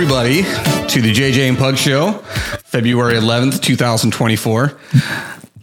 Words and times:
Everybody, 0.00 0.44
to 0.44 1.02
the 1.02 1.12
JJ 1.12 1.46
and 1.46 1.58
Pug 1.58 1.76
Show, 1.76 2.12
February 2.64 3.16
11th, 3.16 3.60
2024. 3.60 4.72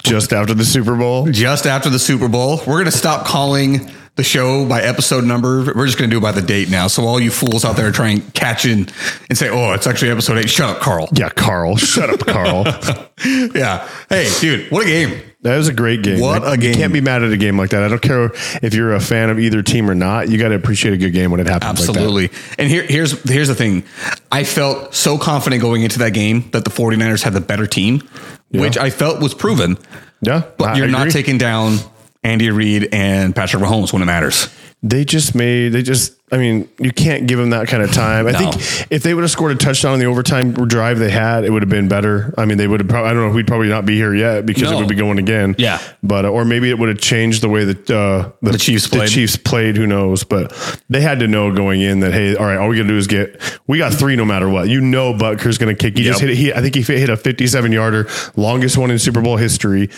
Just 0.03 0.31
after 0.31 0.53
the 0.53 0.63
Super 0.63 0.95
Bowl. 0.95 1.25
Just 1.25 1.65
after 1.65 1.89
the 1.89 1.97
Super 1.97 2.27
Bowl. 2.27 2.57
We're 2.57 2.75
going 2.75 2.85
to 2.85 2.91
stop 2.91 3.25
calling 3.25 3.89
the 4.17 4.23
show 4.23 4.67
by 4.67 4.81
episode 4.81 5.23
number. 5.23 5.71
We're 5.73 5.85
just 5.85 5.97
going 5.97 6.09
to 6.09 6.13
do 6.13 6.17
it 6.17 6.21
by 6.21 6.31
the 6.33 6.41
date 6.41 6.69
now. 6.69 6.87
So 6.87 7.05
all 7.05 7.19
you 7.19 7.31
fools 7.31 7.63
out 7.63 7.77
there 7.77 7.91
try 7.91 8.09
and 8.09 8.33
catch 8.33 8.65
in 8.65 8.87
and 9.29 9.37
say, 9.37 9.49
oh, 9.49 9.71
it's 9.73 9.87
actually 9.87 10.11
episode 10.11 10.37
eight. 10.39 10.49
Shut 10.49 10.69
up, 10.75 10.81
Carl. 10.81 11.07
Yeah, 11.13 11.29
Carl. 11.29 11.77
Shut 11.77 12.09
up, 12.09 12.19
Carl. 12.27 12.65
yeah. 13.55 13.87
Hey, 14.09 14.27
dude, 14.41 14.69
what 14.71 14.83
a 14.85 14.89
game. 14.89 15.21
That 15.43 15.55
was 15.55 15.67
a 15.67 15.73
great 15.73 16.01
game. 16.01 16.19
What 16.19 16.41
a 16.51 16.57
game. 16.57 16.71
You 16.71 16.77
can't 16.77 16.91
be 16.91 16.99
mad 16.99 17.23
at 17.23 17.31
a 17.31 17.37
game 17.37 17.57
like 17.57 17.69
that. 17.69 17.83
I 17.83 17.87
don't 17.87 18.01
care 18.01 18.31
if 18.61 18.73
you're 18.73 18.93
a 18.93 18.99
fan 18.99 19.29
of 19.29 19.39
either 19.39 19.61
team 19.61 19.89
or 19.89 19.95
not. 19.95 20.29
You 20.29 20.37
got 20.39 20.49
to 20.49 20.55
appreciate 20.55 20.93
a 20.93 20.97
good 20.97 21.11
game 21.13 21.29
when 21.31 21.39
it 21.39 21.47
happens 21.47 21.87
Absolutely. 21.87 22.23
like 22.29 22.33
and 22.57 22.67
here, 22.67 22.83
here's 22.83 23.21
here's 23.29 23.47
the 23.47 23.55
thing. 23.55 23.83
I 24.31 24.43
felt 24.43 24.95
so 24.95 25.17
confident 25.17 25.61
going 25.61 25.83
into 25.83 25.99
that 25.99 26.13
game 26.13 26.49
that 26.51 26.63
the 26.65 26.71
49ers 26.71 27.21
had 27.21 27.33
the 27.33 27.39
better 27.39 27.67
team, 27.67 28.01
Yeah. 28.49 28.61
which 28.61 28.77
I 28.77 28.89
felt 28.89 29.21
was 29.21 29.33
proven. 29.35 29.77
Yeah, 30.21 30.41
But 30.57 30.69
I 30.69 30.77
you're 30.79 30.87
not 30.87 31.11
taking 31.11 31.37
down 31.37 31.77
Andy 32.23 32.49
Reid 32.49 32.89
and 32.91 33.35
Patrick 33.35 33.63
Mahomes 33.63 33.93
when 33.93 34.01
it 34.01 34.05
matters. 34.05 34.53
They 34.83 35.05
just 35.05 35.35
made, 35.35 35.69
they 35.69 35.81
just, 35.81 36.16
I 36.29 36.35
mean, 36.37 36.67
you 36.77 36.91
can't 36.91 37.25
give 37.25 37.39
them 37.39 37.51
that 37.51 37.69
kind 37.69 37.81
of 37.81 37.93
time. 37.93 38.27
I 38.27 38.31
No. 38.31 38.37
think 38.51 38.55
if 38.91 39.01
they 39.01 39.13
would 39.13 39.21
have 39.23 39.31
scored 39.31 39.53
a 39.53 39.55
touchdown 39.55 39.93
in 39.93 39.99
the 40.01 40.07
overtime 40.07 40.51
drive 40.51 40.99
they 40.99 41.09
had, 41.09 41.45
it 41.45 41.51
would 41.53 41.61
have 41.61 41.69
been 41.69 41.87
better. 41.87 42.33
I 42.37 42.43
mean, 42.43 42.57
they 42.57 42.67
would 42.67 42.81
have 42.81 42.89
probably, 42.89 43.09
I 43.09 43.13
don't 43.13 43.29
know, 43.29 43.33
we'd 43.33 43.47
probably 43.47 43.69
not 43.69 43.85
be 43.85 43.95
here 43.95 44.13
yet 44.13 44.45
because 44.45 44.63
No. 44.63 44.73
it 44.73 44.79
would 44.81 44.89
be 44.89 44.95
going 44.95 45.19
again. 45.19 45.55
Yeah. 45.57 45.79
But, 46.03 46.25
uh, 46.25 46.29
or 46.29 46.43
maybe 46.43 46.69
it 46.69 46.77
would 46.77 46.89
have 46.89 46.97
changed 46.99 47.41
the 47.43 47.47
way 47.47 47.63
that 47.63 47.89
uh, 47.89 48.31
The 48.41 48.57
Chiefs 48.57 48.89
the 48.89 48.97
played. 48.97 49.09
Chiefs 49.09 49.37
played. 49.37 49.77
Who 49.77 49.87
knows? 49.87 50.25
But 50.25 50.51
they 50.89 50.99
had 50.99 51.19
to 51.21 51.29
know 51.29 51.53
going 51.53 51.79
in 51.79 52.01
that, 52.01 52.11
hey, 52.11 52.35
all 52.35 52.45
right, 52.45 52.57
all 52.57 52.67
we 52.67 52.75
got 52.75 52.83
to 52.83 52.89
do 52.89 52.97
is 52.97 53.07
get, 53.07 53.39
we 53.67 53.77
got 53.77 53.93
three 53.93 54.17
no 54.17 54.25
matter 54.25 54.49
what. 54.49 54.67
You 54.67 54.81
know, 54.81 55.13
Butker's 55.13 55.57
going 55.57 55.73
to 55.73 55.81
kick. 55.81 55.97
He 55.97 56.03
just 56.03 56.19
Yep. 56.21 56.27
hit, 56.29 56.37
he, 56.37 56.53
I 56.53 56.59
think 56.59 56.75
he 56.75 56.81
hit 56.81 57.09
a 57.09 57.15
57 57.15 57.71
yarder, 57.71 58.05
longest 58.35 58.77
one 58.77 58.91
in 58.91 58.99
Super 58.99 59.21
Bowl 59.21 59.37
history. 59.37 59.89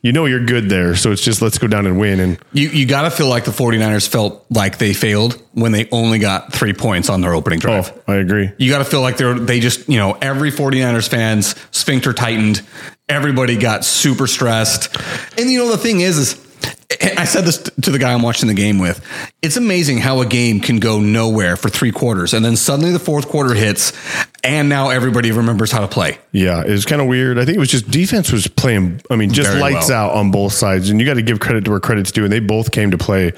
You 0.00 0.12
know, 0.12 0.24
you're 0.24 0.46
good 0.46 0.70
there. 0.70 0.94
So 0.96 1.12
it's 1.12 1.20
just, 1.22 1.42
let's 1.42 1.58
go 1.58 1.66
down 1.66 1.86
and 1.86 1.98
win. 2.00 2.20
And 2.20 2.38
You 2.54 2.70
you 2.70 2.86
got 2.86 3.02
to 3.02 3.10
feel 3.10 3.26
like 3.28 3.44
the 3.44 3.50
49ers 3.52 4.08
felt 4.08 4.46
like 4.48 4.78
they 4.78 4.94
failed 4.94 5.38
when 5.52 5.73
they 5.74 5.88
only 5.90 6.18
got 6.18 6.52
3 6.52 6.72
points 6.72 7.08
on 7.10 7.20
their 7.20 7.34
opening 7.34 7.58
drive. 7.58 7.92
oh, 8.08 8.12
I 8.12 8.16
agree. 8.16 8.50
You 8.58 8.70
got 8.70 8.78
to 8.78 8.84
feel 8.84 9.00
like 9.00 9.16
they're 9.16 9.34
they 9.38 9.60
just, 9.60 9.88
you 9.88 9.98
know, 9.98 10.16
every 10.20 10.50
49ers 10.50 11.08
fans 11.08 11.54
sphincter 11.70 12.12
tightened. 12.12 12.62
Everybody 13.08 13.58
got 13.58 13.84
super 13.84 14.26
stressed. 14.26 14.96
And 15.38 15.50
you 15.50 15.58
know 15.58 15.70
the 15.70 15.78
thing 15.78 16.00
is 16.00 16.16
is 16.16 16.34
I 17.16 17.24
said 17.24 17.44
this 17.44 17.58
to 17.58 17.90
the 17.90 17.98
guy 17.98 18.12
I'm 18.12 18.22
watching 18.22 18.48
the 18.48 18.54
game 18.54 18.78
with. 18.78 19.04
It's 19.42 19.56
amazing 19.56 19.98
how 19.98 20.20
a 20.20 20.26
game 20.26 20.60
can 20.60 20.78
go 20.78 21.00
nowhere 21.00 21.56
for 21.56 21.68
3 21.68 21.92
quarters 21.92 22.34
and 22.34 22.44
then 22.44 22.56
suddenly 22.56 22.92
the 22.92 22.98
fourth 22.98 23.28
quarter 23.28 23.54
hits 23.54 23.92
and 24.42 24.68
now 24.68 24.90
everybody 24.90 25.32
remembers 25.32 25.72
how 25.72 25.80
to 25.80 25.88
play. 25.88 26.18
Yeah, 26.32 26.60
it 26.62 26.70
was 26.70 26.84
kind 26.84 27.00
of 27.00 27.08
weird. 27.08 27.38
I 27.38 27.44
think 27.44 27.56
it 27.56 27.60
was 27.60 27.70
just 27.70 27.90
defense 27.90 28.30
was 28.30 28.46
playing. 28.46 29.00
I 29.10 29.16
mean, 29.16 29.32
just 29.32 29.48
Very 29.48 29.60
lights 29.60 29.88
well. 29.88 30.10
out 30.10 30.14
on 30.16 30.30
both 30.30 30.52
sides, 30.52 30.90
and 30.90 31.00
you 31.00 31.06
got 31.06 31.14
to 31.14 31.22
give 31.22 31.40
credit 31.40 31.64
to 31.64 31.70
where 31.70 31.80
credit's 31.80 32.12
due, 32.12 32.24
and 32.24 32.32
they 32.32 32.40
both 32.40 32.70
came 32.70 32.90
to 32.90 32.98
play. 32.98 33.32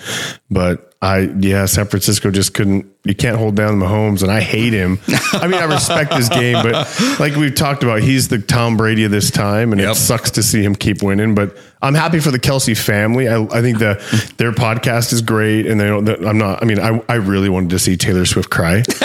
But 0.50 0.94
I, 1.00 1.20
yeah, 1.38 1.66
San 1.66 1.86
Francisco 1.86 2.30
just 2.32 2.54
couldn't. 2.54 2.86
You 3.04 3.14
can't 3.14 3.36
hold 3.36 3.54
down 3.54 3.78
Mahomes, 3.78 4.22
and 4.22 4.32
I 4.32 4.40
hate 4.40 4.72
him. 4.72 4.98
I 5.32 5.46
mean, 5.46 5.60
I 5.60 5.64
respect 5.66 6.12
his 6.14 6.28
game, 6.28 6.54
but 6.62 6.74
like 7.20 7.36
we've 7.36 7.54
talked 7.54 7.84
about, 7.84 8.00
he's 8.00 8.26
the 8.26 8.38
Tom 8.38 8.76
Brady 8.76 9.04
of 9.04 9.12
this 9.12 9.30
time, 9.30 9.70
and 9.72 9.80
Yep. 9.80 9.92
it 9.92 9.94
sucks 9.94 10.30
to 10.32 10.42
see 10.42 10.64
him 10.64 10.74
keep 10.74 11.02
winning. 11.04 11.36
But 11.36 11.56
I'm 11.80 11.94
happy 11.94 12.18
for 12.18 12.32
the 12.32 12.40
Kelce 12.40 12.76
family. 12.76 13.28
I, 13.28 13.45
I 13.52 13.62
think 13.62 13.78
the 13.78 13.94
their 14.36 14.52
podcast 14.52 15.12
is 15.12 15.22
great, 15.22 15.66
and 15.66 15.80
they 15.80 15.86
don't. 15.86 16.08
I'm 16.08 16.38
not. 16.38 16.62
I 16.62 16.66
mean, 16.66 16.78
I, 16.78 17.02
I 17.08 17.14
really 17.16 17.48
wanted 17.48 17.70
to 17.70 17.78
see 17.78 17.96
Taylor 17.96 18.24
Swift 18.24 18.50
cry. 18.50 18.82
Cold 18.86 19.00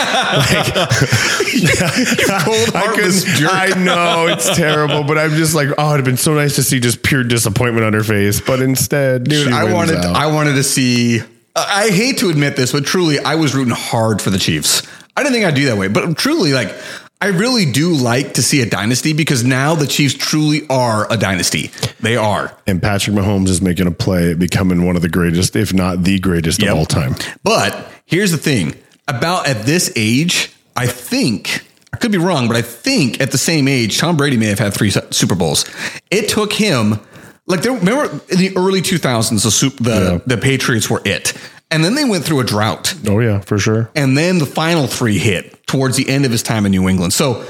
I 2.76 2.92
couldn't. 2.96 3.26
I 3.50 3.74
know 3.78 4.28
it's 4.28 4.56
terrible, 4.56 5.04
but 5.04 5.18
I'm 5.18 5.32
just 5.32 5.56
like, 5.56 5.70
oh, 5.78 5.94
it'd 5.94 6.00
have 6.00 6.06
been 6.06 6.18
so 6.18 6.34
nice 6.34 6.56
to 6.56 6.64
see 6.64 6.80
just 6.80 7.04
pure 7.04 7.24
disappointment 7.24 7.86
on 7.86 7.94
her 7.94 8.04
face. 8.04 8.42
But 8.42 8.62
instead, 8.62 9.26
Dude, 9.26 9.52
I 9.52 9.72
wanted 9.72 9.98
out. 9.98 10.16
I 10.16 10.28
wanted 10.28 10.54
to 10.54 10.64
see. 10.64 11.22
I 11.56 11.90
hate 11.90 12.20
to 12.20 12.30
admit 12.30 12.56
this, 12.56 12.72
but 12.72 12.86
truly, 12.86 13.20
I 13.20 13.36
was 13.36 13.54
rooting 13.54 13.74
hard 13.76 14.22
for 14.22 14.30
the 14.30 14.40
Chiefs. 14.40 14.88
I 15.18 15.24
didn't 15.24 15.34
think 15.34 15.46
I'd 15.46 15.56
do 15.56 15.66
that 15.66 15.78
way, 15.78 15.90
but 15.90 16.18
truly, 16.18 16.54
like 16.54 16.74
I 17.24 17.28
really 17.28 17.72
do 17.72 17.94
like 17.94 18.34
to 18.34 18.42
see 18.42 18.62
a 18.62 18.66
dynasty 18.66 19.14
because 19.14 19.44
now 19.44 19.76
the 19.76 19.86
Chiefs 19.86 20.16
truly 20.16 20.68
are 20.70 21.06
a 21.12 21.18
dynasty. 21.18 21.70
They 22.00 22.16
are. 22.18 22.56
and 22.66 22.82
Patrick 22.82 23.16
Mahomes 23.16 23.50
is 23.50 23.62
making 23.62 23.86
a 23.88 23.92
play 23.92 24.32
at 24.32 24.40
becoming 24.40 24.86
one 24.86 24.96
of 24.96 25.04
the 25.04 25.10
greatest, 25.10 25.56
if 25.56 25.72
not 25.74 26.04
the 26.04 26.18
greatest 26.20 26.62
Yep. 26.62 26.72
of 26.72 26.78
all 26.78 26.86
time. 26.86 27.16
But 27.44 27.88
here's 28.06 28.32
the 28.32 28.38
thing: 28.40 28.74
about 29.08 29.48
at 29.48 29.66
this 29.68 29.92
age, 29.96 30.52
I 30.76 30.88
think 30.88 31.64
I 31.94 31.98
could 31.98 32.12
be 32.12 32.18
wrong, 32.18 32.48
but 32.48 32.58
I 32.58 32.64
think 32.64 33.22
at 33.22 33.32
the 33.32 33.38
same 33.38 33.68
age, 33.68 34.00
Tom 34.00 34.18
Brady 34.18 34.38
may 34.38 34.48
have 34.48 34.60
had 34.60 34.74
three 34.74 34.90
Super 35.12 35.36
Bowls. 35.36 35.66
It 36.10 36.28
took 36.28 36.54
him 36.54 37.00
like 37.46 37.62
there, 37.62 37.74
remember 37.74 38.20
in 38.30 38.40
the 38.40 38.56
early 38.58 38.82
2000s, 38.82 39.44
the 39.44 39.84
the 39.84 39.92
Yeah. 40.14 40.20
the 40.26 40.38
Patriots 40.38 40.90
were 40.90 41.02
it, 41.06 41.34
and 41.72 41.84
then 41.84 41.96
they 41.96 42.06
went 42.06 42.26
through 42.26 42.42
a 42.42 42.44
drought. 42.44 42.94
Oh 43.08 43.20
yeah, 43.20 43.40
for 43.40 43.58
sure. 43.58 43.90
And 43.96 44.18
then 44.18 44.38
the 44.38 44.46
final 44.46 44.88
three 44.88 45.18
hit 45.18 45.66
towards 45.66 45.96
the 45.98 46.10
end 46.10 46.26
of 46.26 46.32
his 46.32 46.44
time 46.44 46.66
in 46.66 46.72
New 46.72 46.90
England. 46.90 47.14
So 47.14 47.46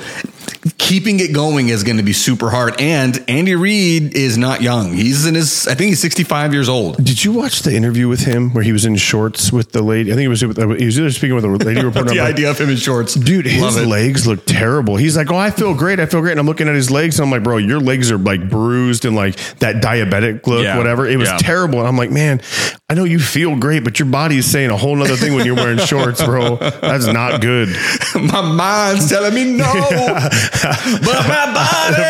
keeping 0.77 1.19
it 1.19 1.33
going 1.33 1.69
is 1.69 1.83
going 1.83 1.97
to 1.97 2.03
be 2.03 2.13
super 2.13 2.49
hard. 2.49 2.79
And 2.79 3.23
Andy 3.27 3.55
Reid 3.55 4.15
is 4.15 4.37
not 4.37 4.61
young. 4.61 4.93
He's 4.93 5.25
in 5.25 5.33
his, 5.35 5.67
I 5.67 5.73
think 5.75 5.89
he's 5.89 5.99
65 5.99 6.53
years 6.53 6.69
old. 6.69 7.03
Did 7.03 7.23
you 7.23 7.31
watch 7.31 7.61
the 7.63 7.75
interview 7.75 8.07
with 8.07 8.21
him 8.21 8.51
where 8.53 8.63
he 8.63 8.71
was 8.71 8.85
in 8.85 8.95
shorts 8.95 9.51
with 9.51 9.71
the 9.71 9.81
lady? 9.81 10.11
I 10.11 10.15
think 10.15 10.25
it 10.25 10.29
was 10.29 10.41
he 10.41 10.47
was 10.47 10.99
either 10.99 11.11
speaking 11.11 11.35
with 11.35 11.45
a 11.45 11.47
lady 11.49 11.83
reporter. 11.83 12.09
The 12.11 12.19
I'm 12.19 12.25
like, 12.25 12.33
idea 12.33 12.51
of 12.51 12.59
him 12.59 12.69
in 12.69 12.77
shorts. 12.77 13.13
Dude, 13.15 13.45
Love 13.45 13.73
his 13.75 13.77
it. 13.83 13.87
legs 13.87 14.27
look 14.27 14.45
terrible. 14.45 14.97
He's 14.97 15.15
like, 15.17 15.31
"Oh, 15.31 15.37
I 15.37 15.49
feel 15.51 15.73
great. 15.73 15.99
I 15.99 16.05
feel 16.05 16.21
great." 16.21 16.31
And 16.31 16.39
I'm 16.39 16.45
looking 16.45 16.67
at 16.67 16.75
his 16.75 16.89
legs, 16.91 17.19
and 17.19 17.25
I'm 17.25 17.31
like, 17.31 17.43
"Bro, 17.43 17.57
your 17.57 17.79
legs 17.79 18.11
are 18.11 18.17
like 18.17 18.49
bruised 18.49 19.05
and 19.05 19.15
like 19.15 19.35
that 19.59 19.77
diabetic 19.83 20.45
look, 20.47 20.63
Yeah. 20.63 20.77
whatever." 20.77 21.07
It 21.07 21.17
was 21.17 21.29
Yeah. 21.29 21.37
terrible. 21.37 21.79
And 21.79 21.87
I'm 21.87 21.95
like, 21.97 22.11
"Man, 22.11 22.41
I 22.89 22.93
know 22.95 23.03
you 23.05 23.19
feel 23.19 23.55
great, 23.55 23.83
but 23.83 23.97
your 23.99 24.07
body 24.07 24.37
is 24.37 24.49
saying 24.51 24.69
a 24.71 24.77
whole 24.77 24.95
nother 24.95 25.15
thing 25.15 25.33
when 25.35 25.45
you're 25.45 25.55
wearing 25.55 25.79
shorts, 25.79 26.21
bro. 26.23 26.57
That's 26.57 27.05
not 27.07 27.39
good." 27.41 27.69
my 28.15 28.41
mind's 28.41 29.09
telling 29.09 29.33
me 29.33 29.45
no, 29.53 29.63
but 30.63 31.27
my 31.27 31.53
body 31.53 32.01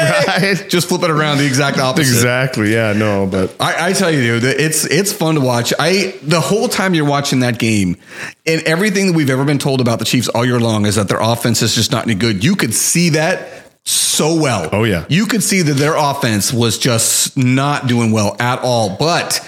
Right? 0.48 0.70
just 0.70 0.88
flip 0.90 1.04
it 1.04 1.10
around 1.12 1.38
the 1.38 1.46
exact 1.46 1.78
opposite. 1.78 2.10
Exactly. 2.12 2.74
Yeah. 2.74 2.94
No, 2.94 3.28
but 3.28 3.56
I, 3.60 3.90
I 3.90 3.94
tell 3.94 4.10
you, 4.12 4.22
dude, 4.40 4.44
it's 4.60 4.86
it's 4.86 5.14
fun 5.14 5.36
to 5.36 5.42
watch. 5.42 5.74
I 5.78 6.18
the 6.24 6.40
whole 6.42 6.68
time 6.68 6.94
you're 6.94 7.06
watching 7.06 7.42
that 7.42 7.60
game, 7.60 7.98
and 8.46 8.62
everything 8.64 9.08
that 9.08 9.14
we've 9.14 9.30
ever 9.30 9.46
been 9.46 9.60
told 9.60 9.80
about 9.82 10.00
the 10.00 10.06
Chiefs 10.06 10.28
all 10.30 10.46
year 10.46 10.60
long 10.60 10.86
is 10.86 10.96
that 10.96 11.08
their 11.08 11.22
offense 11.22 11.62
is 11.62 11.76
just 11.76 11.92
not 11.92 12.06
any 12.06 12.16
good. 12.16 12.44
You 12.44 12.56
could 12.56 12.74
see 12.74 13.10
that 13.10 13.48
so 13.84 14.36
well. 14.40 14.70
Oh, 14.72 14.84
yeah. 14.84 15.06
you 15.10 15.26
could 15.26 15.42
see 15.44 15.62
that 15.64 15.74
their 15.74 15.96
offense 15.96 16.54
was 16.54 16.78
just 16.78 17.36
not 17.38 17.88
doing 17.88 18.12
well 18.12 18.36
at 18.40 18.60
all. 18.64 18.96
But 18.98 19.40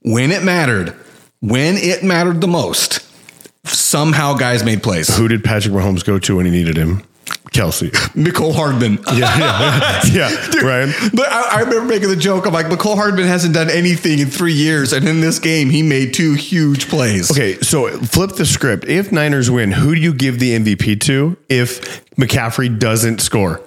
when 0.00 0.32
it 0.32 0.42
mattered, 0.42 0.94
when 1.40 1.76
it 1.76 2.02
mattered 2.02 2.40
the 2.40 2.48
most, 2.48 3.00
somehow 3.66 4.34
guys 4.34 4.64
made 4.64 4.82
plays. 4.82 5.14
who 5.16 5.28
did 5.28 5.44
Patrick 5.44 5.74
Mahomes 5.74 6.04
go 6.04 6.18
to 6.18 6.36
when 6.36 6.46
he 6.46 6.50
needed 6.52 6.76
him? 6.76 7.02
Kelce. 7.54 7.90
Mecole 8.14 8.54
Hardman. 8.54 8.98
Yeah. 9.14 9.38
Yeah. 9.38 10.30
yeah. 10.30 10.46
Dude, 10.50 10.62
Ryan. 10.62 10.92
But 11.14 11.30
I, 11.30 11.58
I 11.58 11.60
remember 11.60 11.84
making 11.84 12.08
the 12.08 12.16
joke. 12.16 12.46
I'm 12.46 12.52
like, 12.52 12.66
Mecole 12.66 12.96
Hardman 12.96 13.26
hasn't 13.26 13.54
done 13.54 13.70
anything 13.70 14.18
in 14.18 14.26
three 14.26 14.52
years, 14.52 14.92
and 14.92 15.06
in 15.06 15.20
this 15.20 15.38
game, 15.38 15.70
he 15.70 15.82
made 15.82 16.14
two 16.14 16.34
huge 16.34 16.88
plays. 16.88 17.30
Okay, 17.30 17.54
so 17.60 17.88
flip 17.98 18.32
the 18.32 18.44
script. 18.44 18.86
If 18.86 19.12
Niners 19.12 19.50
win, 19.52 19.70
who 19.70 19.94
do 19.94 20.00
you 20.00 20.12
give 20.12 20.40
the 20.40 20.58
MVP 20.58 21.00
to 21.02 21.36
if 21.48 22.04
McCaffrey 22.16 22.76
doesn't 22.76 23.20
score? 23.20 23.60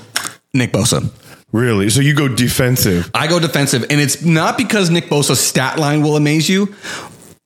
Nick 0.53 0.73
Bosa. 0.73 1.09
Really? 1.53 1.89
So 1.89 2.01
you 2.01 2.13
go 2.13 2.27
defensive. 2.27 3.09
I 3.13 3.27
go 3.27 3.39
defensive, 3.39 3.83
and 3.89 4.01
it's 4.01 4.21
not 4.21 4.57
because 4.57 4.89
Nick 4.89 5.05
Bosa's 5.05 5.39
stat 5.39 5.79
line 5.79 6.01
will 6.01 6.17
amaze 6.17 6.49
you. 6.49 6.75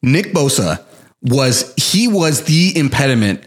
Nick 0.02 0.28
Bosa 0.34 0.84
was 1.22 1.72
he 1.78 2.08
was 2.08 2.46
the 2.46 2.76
impediment 2.76 3.44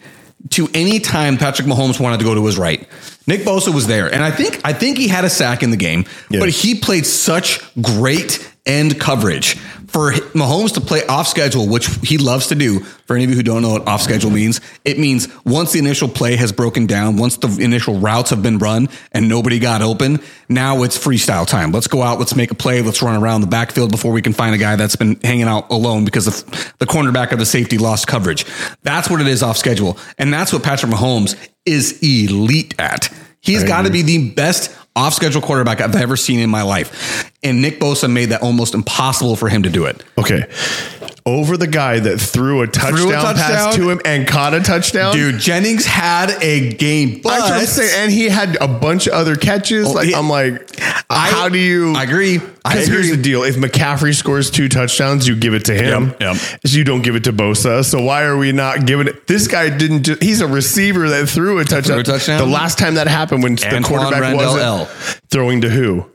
to 0.51 0.69
any 0.75 1.01
time 1.01 1.37
Patrick 1.39 1.67
Mahomes 1.67 1.99
wanted 1.99 2.19
to 2.19 2.25
go 2.25 2.35
to 2.35 2.45
his 2.47 2.59
right. 2.59 2.87
Nick 3.27 3.41
Bosa 3.43 3.75
was 3.75 3.87
there, 3.87 4.13
and 4.13 4.23
I 4.23 4.31
think 4.31 4.61
I 4.65 4.73
think 4.73 4.99
he 4.99 5.09
had 5.09 5.25
a 5.25 5.31
sack 5.31 5.63
in 5.63 5.71
the 5.71 5.77
game, 5.77 6.05
Yeah. 6.31 6.41
but 6.41 6.49
he 6.51 6.75
played 6.75 7.07
such 7.07 7.61
great 7.81 8.47
end 8.67 8.99
coverage 9.01 9.57
for 9.95 10.11
Mahomes 10.11 10.75
to 10.75 10.81
play 10.81 11.07
off 11.07 11.29
schedule, 11.29 11.69
which 11.69 11.87
he 12.03 12.19
loves 12.19 12.49
to 12.49 12.57
do. 12.57 12.81
For 12.81 13.15
any 13.15 13.23
of 13.23 13.31
you 13.31 13.37
who 13.37 13.45
don't 13.45 13.63
know 13.63 13.71
what 13.71 13.87
off 13.87 14.03
schedule 14.03 14.29
means, 14.29 14.61
it 14.85 14.99
means 14.99 15.29
once 15.45 15.71
the 15.71 15.79
initial 15.79 16.09
play 16.09 16.35
has 16.35 16.51
broken 16.51 16.87
down, 16.87 17.17
once 17.17 17.37
the 17.37 17.63
initial 17.63 18.01
routes 18.01 18.31
have 18.31 18.43
been 18.43 18.59
run 18.59 18.89
and 19.13 19.29
nobody 19.29 19.61
got 19.61 19.83
open, 19.83 20.19
now 20.49 20.83
it's 20.83 20.99
freestyle 20.99 21.47
time. 21.47 21.71
Let's 21.71 21.87
go 21.87 22.03
out, 22.03 22.19
let's 22.19 22.35
make 22.35 22.51
a 22.51 22.57
play, 22.57 22.83
let's 22.83 23.03
run 23.03 23.23
around 23.23 23.43
the 23.43 23.47
backfield 23.47 23.93
before 23.93 24.11
we 24.11 24.21
can 24.21 24.33
find 24.33 24.53
a 24.53 24.59
guy 24.59 24.75
that's 24.75 24.97
been 24.97 25.15
hanging 25.23 25.47
out 25.47 25.71
alone 25.71 26.05
because 26.05 26.25
the, 26.25 26.73
the 26.81 26.87
cornerback 26.87 27.31
or 27.31 27.37
the 27.37 27.47
safety 27.47 27.79
lost 27.79 28.09
coverage. 28.09 28.47
That's 28.83 29.09
what 29.09 29.21
it 29.21 29.29
is 29.29 29.45
off 29.45 29.59
schedule. 29.59 29.97
And 30.19 30.35
that's 30.35 30.53
what 30.53 30.65
Patrick 30.65 30.91
Mahomes 30.91 31.37
is 31.65 32.01
elite 32.03 32.75
at. 32.81 33.15
He's 33.41 33.63
got 33.63 33.83
to 33.83 33.91
be 33.91 34.03
the 34.03 34.31
best 34.31 34.77
off 34.97 35.13
schedule 35.13 35.43
quarterback 35.43 35.81
I've 35.81 35.97
ever 35.97 36.17
seen 36.17 36.41
in 36.41 36.51
my 36.51 36.63
life. 36.63 37.31
And 37.45 37.61
Nick 37.61 37.79
Bosa 37.79 38.11
made 38.11 38.31
that 38.31 38.43
almost 38.43 38.75
impossible 38.75 39.37
for 39.37 39.49
him 39.51 39.63
to 39.65 39.71
do 39.71 39.85
it. 39.85 40.03
Okay. 40.19 40.45
over 41.27 41.57
the 41.57 41.67
guy 41.67 41.99
that 42.01 42.19
threw 42.21 42.61
a 42.63 42.67
touchdown, 42.67 43.11
touchdown. 43.11 43.35
pass 43.35 43.77
to 43.77 43.89
him 43.91 44.01
and 44.05 44.27
caught 44.27 44.53
a 44.55 44.61
touchdown. 44.61 45.15
Dude, 45.15 45.39
Jennings 45.41 45.87
had 45.87 46.31
a 46.43 46.73
game, 46.75 47.21
but 47.23 47.65
saying. 47.67 47.91
And 47.97 48.13
he 48.13 48.29
had 48.29 48.57
a 48.61 48.69
bunch 48.69 49.07
of 49.07 49.15
other 49.15 49.37
catches. 49.37 49.89
Oh, 49.89 49.93
like 49.93 50.09
he- 50.09 50.15
I'm 50.15 50.29
like, 50.29 50.79
I- 51.11 51.31
how 51.31 51.49
do 51.49 51.59
you? 51.59 51.95
I 51.95 52.03
agree. 52.03 52.41
I 52.65 52.75
Because 52.75 52.89
here's 52.89 53.11
the 53.11 53.17
deal: 53.17 53.43
if 53.43 53.57
McCaffrey 53.57 54.15
scores 54.15 54.51
two 54.51 54.69
touchdowns, 54.69 55.29
you 55.29 55.37
give 55.37 55.55
it 55.55 55.67
to 55.67 55.75
him. 55.75 56.15
Yep, 56.21 56.21
yep. 56.21 56.37
You 56.65 56.85
don't 56.85 57.03
give 57.03 57.15
it 57.15 57.25
to 57.25 57.33
Bosa. 57.33 57.85
So 57.85 58.03
why 58.03 58.25
are 58.25 58.37
we 58.39 58.53
not 58.53 58.87
giving 58.87 59.07
it? 59.07 59.27
This 59.27 59.49
guy 59.49 59.69
didn't. 59.69 60.05
Just, 60.05 60.23
he's 60.23 60.41
a 60.41 60.47
receiver 60.47 61.09
that 61.11 61.29
threw 61.29 61.59
a 61.59 61.65
touchdown. 61.65 61.99
a 61.99 62.03
touchdown? 62.03 62.39
The 62.39 62.47
last 62.47 62.79
time 62.79 62.95
that 62.95 63.07
happened, 63.07 63.43
when 63.43 63.57
the 63.57 63.83
quarterback 63.85 64.35
wasn't 64.35 64.89
throwing 65.31 65.61
to 65.63 65.69
who? 65.71 66.07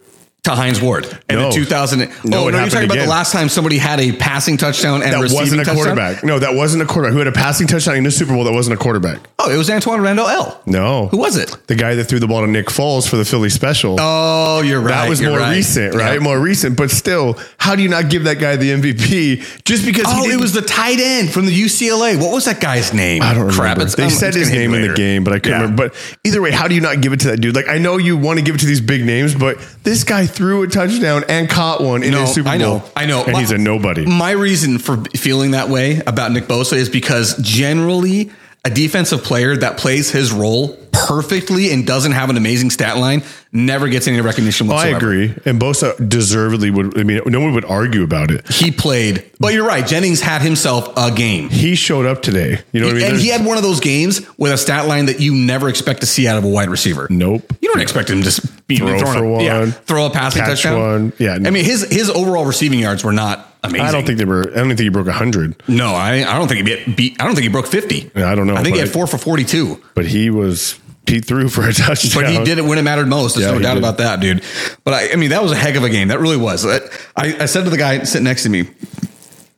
To 0.43 0.51
Hines 0.51 0.79
Ward. 0.81 1.05
And 1.27 1.37
No. 1.37 1.47
in 1.47 1.53
2000, 1.53 1.99
No, 1.99 2.45
oh, 2.45 2.49
no, 2.49 2.59
you're 2.59 2.69
talking 2.69 2.85
about 2.85 2.97
the 2.97 3.05
last 3.07 3.33
time 3.33 3.49
somebody 3.49 3.77
had 3.77 3.99
a 3.99 4.13
passing 4.13 4.55
touchdown 4.55 5.03
and 5.03 5.11
That 5.11 5.19
wasn't 5.19 5.59
a 5.61 5.65
touchdown? 5.65 5.75
quarterback. 5.75 6.23
No, 6.23 6.39
that 6.39 6.55
wasn't 6.55 6.81
a 6.81 6.85
quarterback. 6.85 7.11
Who 7.11 7.19
had 7.19 7.27
a 7.27 7.31
passing 7.33 7.67
touchdown 7.67 7.97
in 7.97 8.05
the 8.05 8.11
Super 8.11 8.33
Bowl? 8.33 8.45
That 8.45 8.53
wasn't 8.53 8.73
a 8.75 8.77
quarterback. 8.77 9.19
Oh, 9.37 9.51
it 9.51 9.57
was 9.57 9.69
Antwaan 9.69 10.01
Randle 10.01 10.27
El. 10.29 10.57
No, 10.65 11.09
Who 11.11 11.17
was 11.17 11.35
it? 11.35 11.55
The 11.67 11.75
guy 11.75 11.93
that 11.95 12.05
threw 12.05 12.19
the 12.19 12.27
ball 12.27 12.41
to 12.45 12.47
Nick 12.47 12.67
Foles 12.67 13.07
for 13.07 13.17
the 13.17 13.25
Philly 13.25 13.49
special. 13.49 13.97
Oh, 13.99 14.61
you're 14.61 14.79
right. 14.79 14.91
That 14.91 15.09
was 15.09 15.21
more 15.21 15.39
right. 15.39 15.55
recent, 15.57 15.93
right? 15.93 16.13
Yeah. 16.13 16.19
More 16.19 16.39
recent, 16.39 16.77
but 16.77 16.89
still, 16.89 17.37
how 17.57 17.75
do 17.75 17.83
you 17.83 17.89
not 17.89 18.09
give 18.09 18.23
that 18.23 18.39
guy 18.39 18.55
the 18.55 18.71
MVP 18.71 19.43
just 19.65 19.85
because? 19.85 20.05
he 20.05 20.19
Oh, 20.21 20.29
it 20.29 20.39
was 20.39 20.53
the 20.53 20.61
tight 20.61 20.99
end 21.01 21.31
from 21.33 21.47
the 21.47 21.51
UCLA. 21.53 22.15
What 22.15 22.31
was 22.33 22.45
that 22.45 22.61
guy's 22.61 22.93
name? 22.93 23.21
I 23.23 23.33
don't 23.33 23.39
remember. 23.43 23.61
Crap, 23.61 23.77
it's- 23.77 23.95
they 23.95 24.03
I'm- 24.03 24.11
said 24.11 24.33
his 24.35 24.49
name 24.51 24.73
in 24.73 24.87
the 24.87 24.93
game, 24.93 25.25
but 25.25 25.33
I 25.33 25.39
couldn't 25.39 25.51
Yeah. 25.51 25.61
remember. 25.63 25.89
But 25.89 25.95
either 26.23 26.41
way, 26.41 26.51
how 26.51 26.69
do 26.69 26.75
you 26.75 26.81
not 26.81 27.01
give 27.01 27.11
it 27.11 27.19
to 27.21 27.27
that 27.27 27.41
dude? 27.41 27.55
Like 27.55 27.67
I 27.67 27.77
know 27.77 27.97
you 27.97 28.15
want 28.15 28.39
to 28.39 28.45
give 28.45 28.55
it 28.55 28.59
to 28.59 28.65
these 28.67 28.81
big 28.81 29.05
names, 29.05 29.33
but 29.35 29.57
this 29.83 30.03
guy 30.05 30.27
threw 30.39 30.63
a 30.63 30.67
touchdown 30.67 31.25
and 31.27 31.49
caught 31.49 31.83
one 31.83 32.01
in 32.01 32.11
No, 32.11 32.23
a 32.23 32.27
Super 32.27 32.45
Bowl. 32.45 32.53
I 32.53 32.57
know, 32.57 32.83
I 32.95 33.05
know. 33.05 33.23
and 33.25 33.33
My- 33.33 33.41
he's 33.41 33.51
a 33.51 33.57
nobody. 33.57 34.05
My 34.05 34.31
reason 34.31 34.79
for 34.79 34.95
feeling 35.17 35.51
that 35.51 35.67
way 35.67 36.01
about 36.07 36.31
Nick 36.31 36.45
Bosa 36.45 36.77
is 36.77 36.87
because 36.87 37.35
generally 37.41 38.31
a 38.63 38.69
defensive 38.69 39.21
player 39.21 39.57
that 39.57 39.75
plays 39.77 40.09
his 40.11 40.31
role 40.31 40.69
perfectly 40.91 41.71
and 41.71 41.85
doesn't 41.87 42.11
have 42.11 42.29
an 42.29 42.37
amazing 42.37 42.69
stat 42.69 42.97
line 42.97 43.23
never 43.51 43.87
gets 43.89 44.07
any 44.07 44.21
recognition 44.21 44.69
Oh, 44.71 44.75
I 44.75 44.87
agree, 44.87 45.33
and 45.45 45.59
Bosa 45.59 45.95
deservedly 46.07 46.69
would. 46.69 46.99
I 46.99 47.03
mean, 47.03 47.19
no 47.25 47.39
one 47.39 47.53
would 47.55 47.65
argue 47.65 48.03
about 48.03 48.29
it. 48.29 48.47
He 48.47 48.69
played, 48.71 49.31
but 49.39 49.53
you're 49.53 49.65
right. 49.67 49.85
Jennings 49.85 50.21
had 50.21 50.41
himself 50.41 50.93
a 50.97 51.09
game. 51.11 51.49
He 51.49 51.73
showed 51.75 52.05
up 52.05 52.21
today. 52.21 52.59
You 52.71 52.81
know 52.81 52.87
what 52.87 52.91
I 52.91 52.93
mean? 52.95 53.03
and 53.05 53.11
There's- 53.13 53.21
he 53.23 53.29
had 53.29 53.43
one 53.45 53.57
of 53.57 53.63
those 53.63 53.79
games 53.79 54.21
with 54.37 54.51
a 54.51 54.57
stat 54.57 54.87
line 54.87 55.07
that 55.07 55.19
you 55.19 55.33
never 55.33 55.67
expect 55.69 56.01
to 56.01 56.05
see 56.05 56.27
out 56.27 56.37
of 56.37 56.43
a 56.43 56.47
wide 56.47 56.69
receiver. 56.69 57.07
Nope. 57.09 57.51
You 57.61 57.69
don't 57.73 57.81
expect 57.81 58.09
him 58.09 58.19
to 58.19 58.23
just 58.23 58.67
be 58.67 58.77
Throw 58.77 58.99
for 58.99 59.23
a, 59.25 59.43
yeah, 59.43 59.59
one, 59.61 59.71
throw 59.71 60.05
a 60.05 60.09
passing 60.11 60.43
touchdown. 60.43 60.79
one. 60.79 61.13
Yeah, 61.17 61.37
no. 61.39 61.47
I 61.47 61.51
mean 61.51 61.65
his 61.65 61.89
his 61.91 62.09
overall 62.11 62.45
receiving 62.45 62.77
yards 62.79 63.03
were 63.03 63.11
not 63.13 63.47
amazing. 63.63 63.87
I 63.87 63.91
don't 63.91 64.05
think 64.05 64.19
they 64.19 64.25
were. 64.25 64.43
I 64.51 64.57
don't 64.57 64.67
think 64.67 64.79
he 64.81 64.89
broke 64.89 65.07
hundred, 65.07 65.61
No, 65.67 65.95
I, 65.95 66.17
I 66.17 66.37
don't 66.37 66.47
think 66.47 66.67
he 66.67 66.75
beat, 66.75 66.95
beat. 66.95 67.17
I 67.21 67.25
don't 67.25 67.33
think 67.33 67.43
he 67.43 67.49
broke 67.49 67.65
fifty. 67.67 68.11
Yeah, 68.15 68.29
I 68.31 68.35
don't 68.35 68.45
know, 68.45 68.55
I 68.55 68.61
think 68.63 68.75
he 68.75 68.79
had 68.79 68.89
four 68.91 69.07
for 69.07 69.17
forty-two. 69.17 69.81
but 69.95 70.05
he 70.05 70.29
was. 70.29 70.78
He 71.07 71.19
threw 71.21 71.49
for 71.49 71.67
a 71.67 71.73
touchdown. 71.73 72.23
But 72.23 72.31
he 72.31 72.43
did 72.43 72.57
it 72.59 72.65
when 72.65 72.77
it 72.77 72.83
mattered 72.83 73.07
most. 73.07 73.35
There's 73.35 73.45
Yeah, 73.47 73.53
no 73.53 73.59
doubt 73.59 73.73
did. 73.75 73.79
about 73.83 73.97
that, 73.97 74.19
dude. 74.19 74.43
But 74.83 74.93
I, 74.93 75.11
I 75.13 75.15
mean, 75.15 75.31
that 75.31 75.41
was 75.41 75.51
a 75.51 75.55
heck 75.55 75.75
of 75.75 75.83
a 75.83 75.89
game. 75.89 76.09
That 76.09 76.19
really 76.19 76.37
was. 76.37 76.65
I, 76.65 76.79
I 77.15 77.45
said 77.45 77.63
to 77.63 77.69
the 77.69 77.77
guy 77.77 78.03
sitting 78.03 78.25
next 78.25 78.43
to 78.43 78.49
me, 78.49 78.67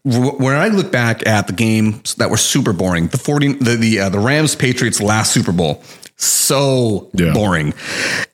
when 0.04 0.56
I 0.56 0.70
look 0.70 0.92
back 0.92 1.28
at 1.28 1.48
the 1.48 1.54
games 1.54 2.16
that 2.16 2.30
were 2.30 2.38
super 2.38 2.74
boring, 2.74 3.08
the 3.08 3.18
forty, 3.18 3.54
the 3.54 3.76
the, 3.76 4.00
uh, 4.00 4.10
the 4.10 4.20
Rams 4.20 4.56
Patriots 4.56 5.00
last 5.02 5.32
Super 5.32 5.52
Bowl, 5.52 5.84
so 6.18 7.10
Yeah. 7.14 7.34
boring. 7.34 7.74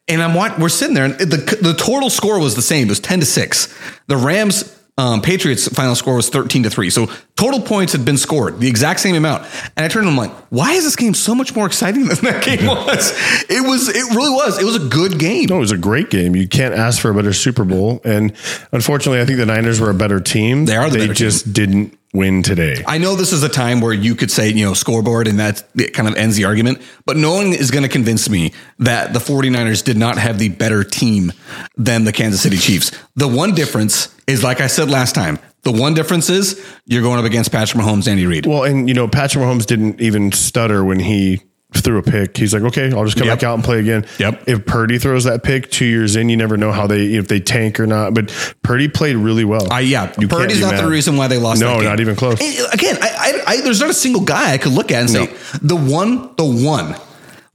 And 0.07 0.21
I'm 0.21 0.33
what 0.33 0.57
we're 0.59 0.69
sitting 0.69 0.93
there, 0.93 1.03
and 1.05 1.15
the 1.19 1.57
the 1.61 1.73
total 1.73 2.09
score 2.09 2.39
was 2.39 2.55
the 2.55 2.61
same. 2.61 2.87
It 2.87 2.91
was 2.91 2.99
ten 3.01 3.19
to 3.19 3.25
six. 3.25 3.73
The 4.07 4.15
Rams. 4.17 4.73
Um, 4.99 5.21
Patriots 5.21 5.67
final 5.67 5.93
score 5.93 6.15
was 6.15 6.29
13 6.29 6.63
to 6.63 6.71
3. 6.71 6.89
So 6.89 7.07
total 7.35 7.61
points 7.61 7.93
had 7.93 8.03
been 8.03 8.17
scored, 8.17 8.59
the 8.59 8.67
exact 8.67 8.99
same 8.99 9.15
amount. 9.15 9.43
And 9.75 9.85
I 9.85 9.87
turned 9.89 10.07
and 10.07 10.09
I'm 10.09 10.17
like, 10.17 10.35
why 10.49 10.71
is 10.73 10.85
this 10.85 10.95
game 10.95 11.13
so 11.13 11.35
much 11.35 11.55
more 11.55 11.67
exciting 11.67 12.07
than 12.07 12.17
that 12.23 12.43
game 12.43 12.65
was? 12.65 13.13
It 13.47 13.61
was, 13.67 13.89
it 13.89 14.15
really 14.15 14.31
was. 14.31 14.59
It 14.59 14.65
was 14.65 14.75
a 14.75 14.87
good 14.87 15.19
game. 15.19 15.45
No, 15.49 15.57
it 15.57 15.59
was 15.59 15.71
a 15.71 15.77
great 15.77 16.09
game. 16.09 16.35
You 16.35 16.47
can't 16.47 16.73
ask 16.73 16.99
for 16.99 17.11
a 17.11 17.13
better 17.13 17.31
Super 17.31 17.63
Bowl. 17.63 18.01
And 18.03 18.33
unfortunately, 18.71 19.21
I 19.21 19.25
think 19.25 19.37
the 19.37 19.45
Niners 19.45 19.79
were 19.79 19.91
a 19.91 19.93
better 19.93 20.19
team. 20.19 20.65
They 20.65 20.75
are 20.75 20.89
the 20.89 20.97
They 20.97 21.07
just 21.09 21.53
didn't 21.53 21.97
win 22.17 22.43
today. 22.43 22.83
I 22.85 22.97
know 22.97 23.15
this 23.15 23.31
is 23.31 23.43
a 23.43 23.49
time 23.49 23.79
where 23.79 23.93
you 23.93 24.15
could 24.15 24.31
say, 24.31 24.49
you 24.49 24.65
know, 24.65 24.73
scoreboard 24.73 25.27
and 25.27 25.39
that 25.39 25.63
it 25.75 25.93
kind 25.93 26.09
of 26.09 26.15
ends 26.15 26.35
the 26.35 26.45
argument, 26.45 26.81
but 27.05 27.15
no 27.15 27.33
one 27.33 27.53
is 27.53 27.71
going 27.71 27.83
to 27.83 27.89
convince 27.89 28.29
me 28.29 28.53
that 28.79 29.13
the 29.13 29.19
49ers 29.19 29.83
did 29.83 29.97
not 29.97 30.17
have 30.17 30.39
the 30.39 30.49
better 30.49 30.83
team 30.83 31.31
than 31.77 32.03
the 32.03 32.11
Kansas 32.11 32.41
City 32.41 32.57
Chiefs. 32.57 32.91
The 33.15 33.27
one 33.27 33.53
difference 33.53 34.13
is, 34.27 34.43
like 34.43 34.59
I 34.59 34.67
said 34.67 34.89
last 34.89 35.15
time, 35.15 35.39
the 35.63 35.71
one 35.71 35.93
difference 35.93 36.29
is 36.29 36.63
you're 36.85 37.01
going 37.01 37.19
up 37.19 37.25
against 37.25 37.51
Patrick 37.51 37.83
Mahomes, 37.83 38.07
Andy 38.07 38.25
Reid. 38.25 38.45
Well, 38.45 38.63
and 38.63 38.87
you 38.87 38.93
know, 38.93 39.07
Patrick 39.07 39.43
Mahomes 39.43 39.65
didn't 39.65 40.01
even 40.01 40.31
stutter 40.31 40.83
when 40.83 40.99
he 40.99 41.41
threw 41.73 41.97
a 41.97 42.03
pick. 42.03 42.37
He's 42.37 42.53
like, 42.53 42.63
okay, 42.63 42.91
I'll 42.91 43.03
just 43.05 43.17
come 43.17 43.27
Yep. 43.27 43.39
back 43.39 43.43
out 43.47 43.55
and 43.55 43.63
play 43.63 43.79
again. 43.79 44.05
Yep. 44.19 44.43
If 44.47 44.65
Purdy 44.65 44.97
throws 44.97 45.25
that 45.25 45.43
pick 45.43 45.69
two 45.69 45.85
years 45.85 46.15
in, 46.15 46.29
you 46.29 46.37
never 46.37 46.55
know 46.57 46.71
how 46.71 46.87
they 46.87 47.13
if 47.15 47.27
they 47.27 47.39
tank 47.39 47.79
or 47.79 47.85
not. 47.87 48.13
But 48.13 48.29
Purdy 48.63 48.87
played 48.87 49.15
really 49.17 49.43
well. 49.45 49.71
Uh, 49.71 49.77
yeah, 49.77 50.13
You 50.17 50.27
Purdy's 50.27 50.61
not 50.61 50.75
mad. 50.75 50.83
the 50.85 50.89
reason 50.89 51.17
why 51.17 51.27
they 51.27 51.37
lost. 51.37 51.59
No, 51.61 51.71
that 51.73 51.75
game. 51.79 51.83
not 51.85 51.99
even 51.99 52.15
close. 52.15 52.39
And 52.41 52.73
again, 52.73 52.97
I, 53.01 53.41
I, 53.47 53.51
I, 53.53 53.61
there's 53.61 53.81
not 53.81 53.89
a 53.89 53.93
single 53.93 54.23
guy 54.23 54.53
I 54.53 54.57
could 54.57 54.71
look 54.71 54.91
at 54.91 55.01
and 55.01 55.09
say 55.09 55.25
the 55.61 55.75
one, 55.75 56.33
the 56.35 56.45
one 56.45 56.95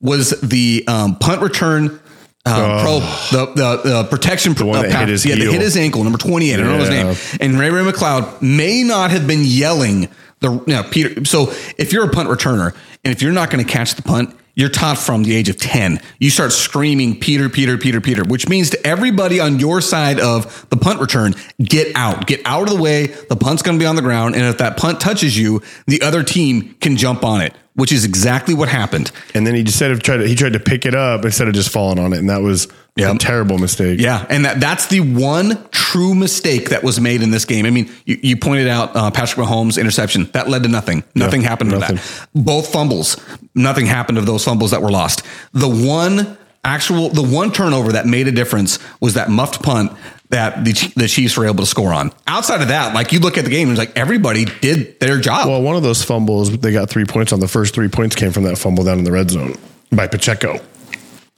was 0.00 0.30
the 0.40 0.84
um, 0.88 1.16
punt 1.16 1.40
return. 1.42 1.98
Um, 2.44 2.80
pro 2.80 2.98
the, 2.98 3.52
the 3.54 3.80
the 3.88 4.04
protection 4.10 4.52
the 4.54 4.66
one 4.66 4.82
that 4.82 4.90
hit 4.98 5.08
his 5.08 5.24
yeah, 5.24 5.36
they 5.36 5.42
heel. 5.42 5.52
hit 5.52 5.60
his 5.60 5.76
ankle 5.76 6.02
number 6.02 6.18
twenty 6.18 6.50
eight. 6.50 6.54
I 6.54 6.56
don't 6.64 6.76
know 6.76 6.78
his 6.84 6.90
name. 6.90 7.38
And 7.40 7.56
Ray 7.56 7.70
Ray 7.70 7.82
McCloud 7.88 8.42
may 8.42 8.82
not 8.82 9.12
have 9.12 9.28
been 9.28 9.42
yelling 9.44 10.08
the 10.40 10.50
you 10.50 10.62
know, 10.66 10.82
Peter. 10.82 11.24
So 11.24 11.52
if 11.78 11.92
you're 11.92 12.04
a 12.04 12.10
punt 12.10 12.28
returner 12.28 12.74
and 13.04 13.12
if 13.12 13.22
you're 13.22 13.32
not 13.32 13.50
going 13.50 13.64
to 13.64 13.70
catch 13.70 13.94
the 13.94 14.02
punt, 14.02 14.36
you're 14.54 14.68
taught 14.68 14.98
from 14.98 15.22
the 15.22 15.34
age 15.34 15.48
of 15.48 15.56
10. 15.56 16.00
You 16.18 16.28
start 16.28 16.52
screaming, 16.52 17.18
Peter, 17.18 17.48
Peter, 17.48 17.78
Peter, 17.78 18.00
Peter, 18.00 18.22
which 18.22 18.48
means 18.48 18.70
to 18.70 18.86
everybody 18.86 19.40
on 19.40 19.58
your 19.58 19.80
side 19.80 20.20
of 20.20 20.68
the 20.68 20.76
punt 20.76 21.00
return, 21.00 21.34
get 21.62 21.96
out, 21.96 22.26
get 22.26 22.42
out 22.44 22.64
of 22.64 22.76
the 22.76 22.80
way. 22.80 23.06
The 23.06 23.36
punt's 23.36 23.62
going 23.62 23.78
to 23.78 23.82
be 23.82 23.86
on 23.86 23.96
the 23.96 24.02
ground. 24.02 24.34
And 24.34 24.44
if 24.44 24.58
that 24.58 24.76
punt 24.76 25.00
touches 25.00 25.38
you, 25.38 25.62
the 25.86 26.02
other 26.02 26.22
team 26.22 26.74
can 26.80 26.98
jump 26.98 27.24
on 27.24 27.40
it, 27.40 27.54
which 27.74 27.92
is 27.92 28.04
exactly 28.04 28.52
what 28.52 28.68
happened. 28.68 29.10
And 29.34 29.46
then 29.46 29.54
he 29.54 29.62
just 29.62 29.78
said 29.78 29.90
of 29.90 30.02
tried 30.02 30.18
to, 30.18 30.28
he 30.28 30.34
tried 30.34 30.52
to 30.52 30.60
pick 30.60 30.84
it 30.84 30.94
up 30.94 31.24
instead 31.24 31.48
of 31.48 31.54
just 31.54 31.70
falling 31.70 31.98
on 31.98 32.12
it, 32.12 32.18
and 32.18 32.28
that 32.28 32.42
was 32.42 32.68
Yep. 32.96 33.14
a 33.14 33.18
terrible 33.18 33.56
mistake. 33.56 34.00
Yeah, 34.00 34.26
and 34.28 34.44
that, 34.44 34.60
that's 34.60 34.86
the 34.86 35.00
one 35.00 35.66
true 35.70 36.14
mistake 36.14 36.70
that 36.70 36.82
was 36.82 37.00
made 37.00 37.22
in 37.22 37.30
this 37.30 37.46
game. 37.46 37.64
I 37.64 37.70
mean, 37.70 37.90
you, 38.04 38.18
you 38.22 38.36
pointed 38.36 38.68
out 38.68 38.94
uh, 38.94 39.10
Patrick 39.10 39.46
Mahomes' 39.46 39.80
interception. 39.80 40.24
That 40.32 40.48
led 40.48 40.64
to 40.64 40.68
nothing. 40.68 41.02
Nothing 41.14 41.40
happened 41.40 41.70
to 41.70 41.78
that. 41.78 42.28
Both 42.34 42.70
fumbles. 42.70 43.16
Nothing 43.54 43.86
happened 43.86 44.18
to 44.18 44.24
those 44.24 44.44
fumbles 44.44 44.72
that 44.72 44.82
were 44.82 44.90
lost. 44.90 45.22
The 45.52 45.68
one 45.68 46.36
actual, 46.64 47.08
the 47.08 47.22
one 47.22 47.50
turnover 47.50 47.92
that 47.92 48.06
made 48.06 48.28
a 48.28 48.32
difference 48.32 48.78
was 49.00 49.14
that 49.14 49.30
muffed 49.30 49.62
punt 49.62 49.92
that 50.28 50.64
the, 50.64 50.72
the 50.96 51.08
Chiefs 51.08 51.36
were 51.36 51.46
able 51.46 51.58
to 51.64 51.66
score 51.66 51.92
on. 51.92 52.10
Outside 52.26 52.62
of 52.62 52.68
that, 52.68 52.94
like 52.94 53.12
you 53.12 53.20
look 53.20 53.36
at 53.36 53.44
the 53.44 53.50
game, 53.50 53.70
it's 53.70 53.78
like 53.78 53.96
everybody 53.96 54.46
did 54.46 54.98
their 55.00 55.18
job. 55.18 55.48
Well, 55.48 55.62
one 55.62 55.76
of 55.76 55.82
those 55.82 56.02
fumbles, 56.02 56.56
they 56.58 56.72
got 56.72 56.88
three 56.88 57.04
points 57.04 57.32
on. 57.32 57.40
The 57.40 57.48
first 57.48 57.74
three 57.74 57.88
points 57.88 58.16
came 58.16 58.32
from 58.32 58.44
that 58.44 58.56
fumble 58.56 58.84
down 58.84 58.98
in 58.98 59.04
the 59.04 59.12
red 59.12 59.30
zone 59.30 59.54
by 59.90 60.06
Pacheco. 60.06 60.58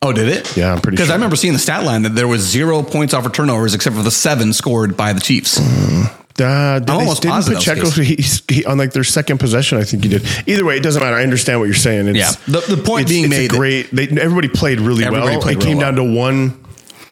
Oh, 0.02 0.12
did 0.12 0.28
it? 0.28 0.56
Yeah, 0.56 0.72
I'm 0.72 0.80
pretty 0.80 0.96
Because 0.96 1.06
sure. 1.08 1.12
I 1.14 1.16
remember 1.16 1.36
seeing 1.36 1.52
the 1.52 1.58
stat 1.58 1.84
line 1.84 2.02
that 2.02 2.10
there 2.14 2.28
was 2.28 2.40
zero 2.42 2.82
points 2.82 3.14
off 3.14 3.24
for 3.24 3.30
turnovers 3.30 3.74
except 3.74 3.96
for 3.96 4.02
the 4.02 4.10
seven 4.10 4.52
scored 4.52 4.96
by 4.96 5.12
the 5.12 5.20
Chiefs. 5.20 5.58
Uh, 5.60 6.80
did 6.80 6.90
I'm 6.90 6.96
almost 6.98 7.22
didn't 7.22 7.34
positive 7.34 7.58
Pacheco, 7.60 7.82
was 7.82 7.94
he, 7.94 8.16
he, 8.52 8.64
on 8.64 8.76
like 8.76 8.90
their 8.92 9.04
second 9.04 9.38
possession, 9.38 9.78
I 9.78 9.84
think 9.84 10.02
he 10.02 10.08
did. 10.08 10.26
Either 10.48 10.64
way, 10.64 10.76
it 10.76 10.82
doesn't 10.82 11.00
matter. 11.00 11.14
I 11.16 11.22
understand 11.22 11.60
what 11.60 11.66
you're 11.66 11.74
saying. 11.76 12.08
It's, 12.08 12.18
Yeah. 12.18 12.30
The- 12.46 12.74
the 12.74 12.82
point 12.82 13.02
it's- 13.02 13.08
being 13.08 13.24
it's 13.26 13.30
made 13.30 13.50
great. 13.50 13.90
They, 13.92 14.08
everybody 14.08 14.48
played 14.48 14.80
really 14.80 15.04
Everybody 15.04 15.32
well. 15.36 15.40
played 15.42 15.58
it 15.58 15.60
came 15.62 15.78
real 15.78 15.80
down 15.92 15.94
to 15.96 16.02
one 16.04 16.58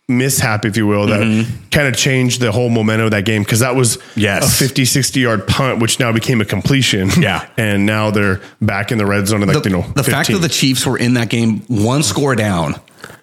mishap, 0.09 0.65
if 0.65 0.77
you 0.77 0.87
will, 0.87 1.07
that 1.07 1.21
Mm-hmm. 1.23 1.69
kind 1.71 1.89
of 1.89 1.97
changed 1.97 2.41
the 2.41 2.53
whole 2.53 2.69
momentum 2.69 3.07
of 3.07 3.11
that 3.13 3.25
game 3.25 3.43
because 3.43 3.61
that 3.61 3.77
was 3.77 3.99
Yes. 4.17 4.45
a 4.47 4.65
50, 4.65 4.85
60 4.85 5.21
yard 5.21 5.47
punt, 5.47 5.81
which 5.81 5.99
now 6.01 6.13
became 6.13 6.41
a 6.41 6.45
completion. 6.45 7.09
Yeah. 7.21 7.47
and 7.57 7.87
now 7.87 8.11
they're 8.11 8.41
back 8.61 8.91
in 8.93 8.99
the 8.99 9.07
red 9.07 9.27
zone. 9.29 9.43
And 9.43 9.53
like 9.53 9.63
the, 9.63 9.71
you 9.71 9.77
know, 9.77 9.83
the 9.95 10.03
fact 10.05 10.31
that 10.31 10.39
the 10.39 10.49
Chiefs 10.49 10.85
were 10.87 10.99
in 10.99 11.15
that 11.15 11.29
game 11.29 11.61
one 11.69 12.03
score 12.03 12.35
down 12.35 12.75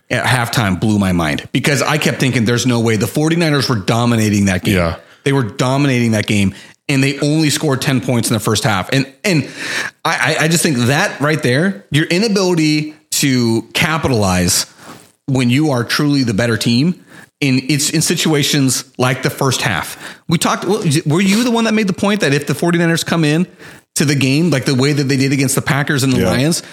at 0.09 0.23
halftime 0.25 0.79
blew 0.79 0.97
my 0.97 1.11
mind 1.11 1.47
because 1.51 1.81
I 1.81 1.97
kept 1.97 2.19
thinking 2.19 2.45
there's 2.45 2.65
no 2.65 2.79
way 2.79 2.95
the 2.95 3.05
49ers 3.05 3.69
were 3.69 3.75
dominating 3.75 4.45
that 4.45 4.63
game. 4.63 4.75
Yeah. 4.77 4.99
They 5.25 5.33
were 5.33 5.43
dominating 5.43 6.11
that 6.11 6.25
game 6.25 6.55
and 6.87 7.03
they 7.03 7.19
only 7.19 7.49
scored 7.51 7.81
10 7.81 8.01
points 8.01 8.29
in 8.29 8.33
the 8.33 8.39
first 8.39 8.63
half. 8.63 8.89
And 8.91 9.11
and 9.23 9.47
I, 10.05 10.37
I 10.39 10.47
just 10.47 10.63
think 10.63 10.77
that 10.77 11.19
right 11.19 11.43
there, 11.43 11.85
your 11.91 12.05
inability 12.07 12.95
to 13.11 13.63
capitalize 13.73 14.65
when 15.29 15.49
you 15.49 15.71
are 15.71 15.83
truly 15.83 16.23
the 16.23 16.33
better 16.33 16.57
team 16.57 17.05
in 17.39 17.59
it's 17.69 17.89
in 17.89 18.01
situations 18.01 18.83
like 18.97 19.23
the 19.23 19.29
first 19.29 19.61
half. 19.61 19.97
We 20.27 20.37
talked 20.37 20.65
were 20.65 21.21
you 21.21 21.43
the 21.43 21.51
one 21.51 21.63
that 21.65 21.73
made 21.73 21.87
the 21.87 21.93
point 21.93 22.21
that 22.21 22.33
if 22.33 22.47
the 22.47 22.53
49ers 22.53 23.05
come 23.05 23.23
in 23.23 23.47
to 23.95 24.05
the 24.05 24.15
game 24.15 24.49
like 24.49 24.65
the 24.65 24.75
way 24.75 24.93
that 24.93 25.03
they 25.05 25.17
did 25.17 25.31
against 25.31 25.55
the 25.55 25.61
Packers 25.61 26.03
and 26.03 26.11
the 26.11 26.19
Yeah. 26.19 26.29
Lions, 26.31 26.63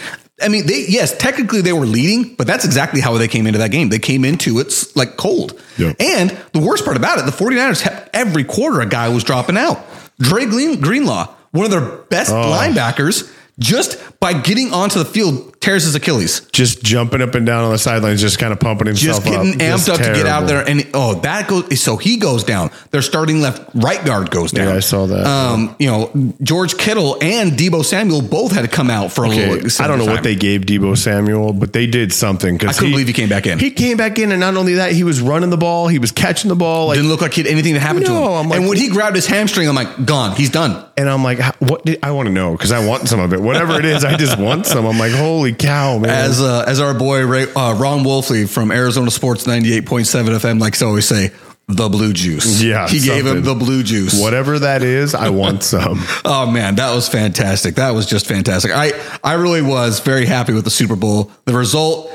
I 0.43 0.49
mean, 0.49 0.67
they 0.67 0.85
yes, 0.89 1.17
technically 1.17 1.61
they 1.63 1.73
were 1.73 1.87
leading, 1.87 2.35
but 2.35 2.47
that's 2.47 2.65
exactly 2.65 3.01
how 3.01 3.17
they 3.17 3.29
came 3.29 3.47
into 3.47 3.59
that 3.61 3.71
game. 3.71 3.89
They 3.89 3.99
came 3.99 4.25
into 4.25 4.59
it 4.59 4.73
like 4.95 5.17
cold. 5.17 5.61
Yeah. 5.79 5.93
And 6.01 6.31
the 6.53 6.59
worst 6.59 6.85
part 6.85 6.97
about 6.97 7.19
it, 7.19 7.25
the 7.27 7.33
49ers 7.33 7.81
had 7.83 8.11
every 8.13 8.45
quarter 8.45 8.81
a 8.81 8.87
guy 8.87 9.09
was 9.09 9.25
dropping 9.25 9.57
out. 9.57 9.85
Dre 10.21 10.47
Greenlaw, 10.47 11.33
one 11.53 11.65
of 11.65 11.71
their 11.71 11.81
best 12.11 12.33
Oh. 12.33 12.35
linebackers, 12.35 13.31
just 13.59 13.99
by 14.21 14.35
getting 14.35 14.73
onto 14.73 14.99
the 14.99 15.05
field, 15.07 15.56
tears 15.67 15.85
his 15.85 15.95
Achilles. 15.95 16.41
Just 16.53 16.83
jumping 16.83 17.21
up 17.21 17.35
and 17.35 17.45
down 17.45 17.65
on 17.65 17.73
the 17.73 17.79
sidelines, 17.79 18.21
just 18.21 18.39
kind 18.39 18.53
of 18.53 18.61
pumping 18.61 18.87
himself 18.87 19.25
Just 19.25 19.27
getting 19.27 19.55
up. 19.55 19.57
amped 19.57 19.87
Just 19.87 19.89
up 19.91 19.97
to 19.99 20.03
get 20.05 20.27
out 20.27 20.47
terrible. 20.47 20.47
there, 20.47 20.69
and 20.69 20.87
oh, 20.95 21.15
that 21.21 21.49
goes. 21.49 21.81
So 21.81 21.97
he 21.97 22.17
goes 22.17 22.45
down. 22.45 22.71
Their 22.93 23.03
starting 23.03 23.41
left 23.41 23.69
right 23.75 24.03
guard 24.05 24.31
goes 24.31 24.53
down. 24.53 24.69
Yeah, 24.69 24.75
I 24.77 24.81
saw 24.81 25.07
that. 25.07 25.27
Um, 25.27 25.75
you 25.79 25.89
know, 25.89 26.11
George 26.43 26.79
Kittle 26.79 27.19
and 27.21 27.53
Deebo 27.53 27.85
Samuel 27.85 28.23
both 28.23 28.53
had 28.53 28.63
to 28.63 28.69
come 28.69 28.91
out 28.91 29.13
for 29.13 29.25
a 29.25 29.29
little. 29.29 29.67
I 29.83 29.89
don't 29.89 29.99
know 29.99 30.07
time. 30.07 30.15
what 30.15 30.23
they 30.25 30.37
gave 30.37 30.63
Deebo 30.63 30.97
Samuel, 30.97 31.53
but 31.53 31.73
they 31.73 31.87
did 31.87 32.13
something. 32.13 32.57
Because 32.57 32.77
I 32.77 32.79
couldn't 32.79 32.93
believe 32.93 33.09
he 33.09 33.13
came 33.13 33.29
back 33.29 33.47
in. 33.47 33.59
He 33.59 33.71
came 33.71 33.97
back 33.97 34.19
in, 34.19 34.31
and 34.31 34.41
not 34.41 34.57
only 34.57 34.75
that, 34.75 34.93
he 34.93 35.05
was 35.05 35.21
running 35.21 35.51
the 35.51 35.57
ball, 35.57 35.89
he 35.89 35.99
was 35.99 36.13
catching 36.13 36.49
the 36.49 36.57
ball. 36.57 36.87
Like, 36.89 36.97
didn't 36.97 37.11
look 37.11 37.21
like 37.21 37.35
he 37.35 37.43
had 37.43 37.51
anything 37.51 37.75
to 37.75 37.81
happen 37.81 38.05
to 38.05 38.11
him. 38.13 38.23
I'm 38.23 38.49
like- 38.49 38.61
and 38.61 38.69
when 38.69 38.79
he 38.79 38.89
grabbed 38.89 39.17
his 39.17 39.27
hamstring, 39.27 39.69
I'm 39.69 39.75
like, 39.75 40.05
gone. 40.07 40.37
He's 40.37 40.51
done. 40.51 40.85
and 40.97 41.11
I'm 41.11 41.25
like, 41.25 41.41
what? 41.61 41.85
Did, 41.85 41.99
I 42.03 42.13
want 42.13 42.27
to 42.29 42.33
know 42.33 42.53
because 42.53 42.73
I 42.73 42.87
want 42.87 43.09
some 43.09 43.21
of 43.21 43.33
it. 43.33 43.41
Whatever 43.41 43.79
it 43.79 43.85
is, 43.85 44.05
I 44.05 44.17
just 44.17 44.39
want 44.39 44.67
some. 44.67 44.87
I'm 44.87 44.99
like, 44.99 45.13
holy 45.13 45.53
cow, 45.59 45.99
man! 45.99 46.11
As 46.11 46.41
uh, 46.41 46.65
as 46.67 46.81
our 46.81 46.95
boy 46.95 47.27
Ray, 47.27 47.43
uh, 47.53 47.75
Ron 47.75 48.01
Wolfley 48.05 48.49
from 48.49 48.71
Arizona 48.71 49.11
Sports 49.11 49.45
98.7 49.45 50.39
FM 50.39 50.61
likes 50.61 50.81
to 50.81 50.87
always 50.87 51.07
say, 51.07 51.31
the 51.69 51.89
blue 51.89 52.13
juice. 52.13 52.63
Yeah, 52.63 52.87
he 52.89 53.01
gave 53.01 53.27
him 53.27 53.43
the 53.43 53.55
blue 53.55 53.83
juice. 53.83 54.21
Whatever 54.21 54.61
that 54.61 54.83
is, 54.83 55.15
I 55.15 55.31
want 55.31 55.65
some. 55.65 56.05
Oh 56.29 56.51
man, 56.51 56.75
that 56.77 56.93
was 56.95 57.09
fantastic. 57.09 57.77
That 57.77 57.91
was 57.91 58.05
just 58.05 58.27
fantastic. 58.27 58.73
I 58.73 58.93
I 59.23 59.35
really 59.35 59.63
was 59.63 60.01
very 60.01 60.27
happy 60.27 60.53
with 60.53 60.65
the 60.65 60.71
Super 60.71 60.97
Bowl. 60.97 61.31
The 61.45 61.55
result. 61.55 62.13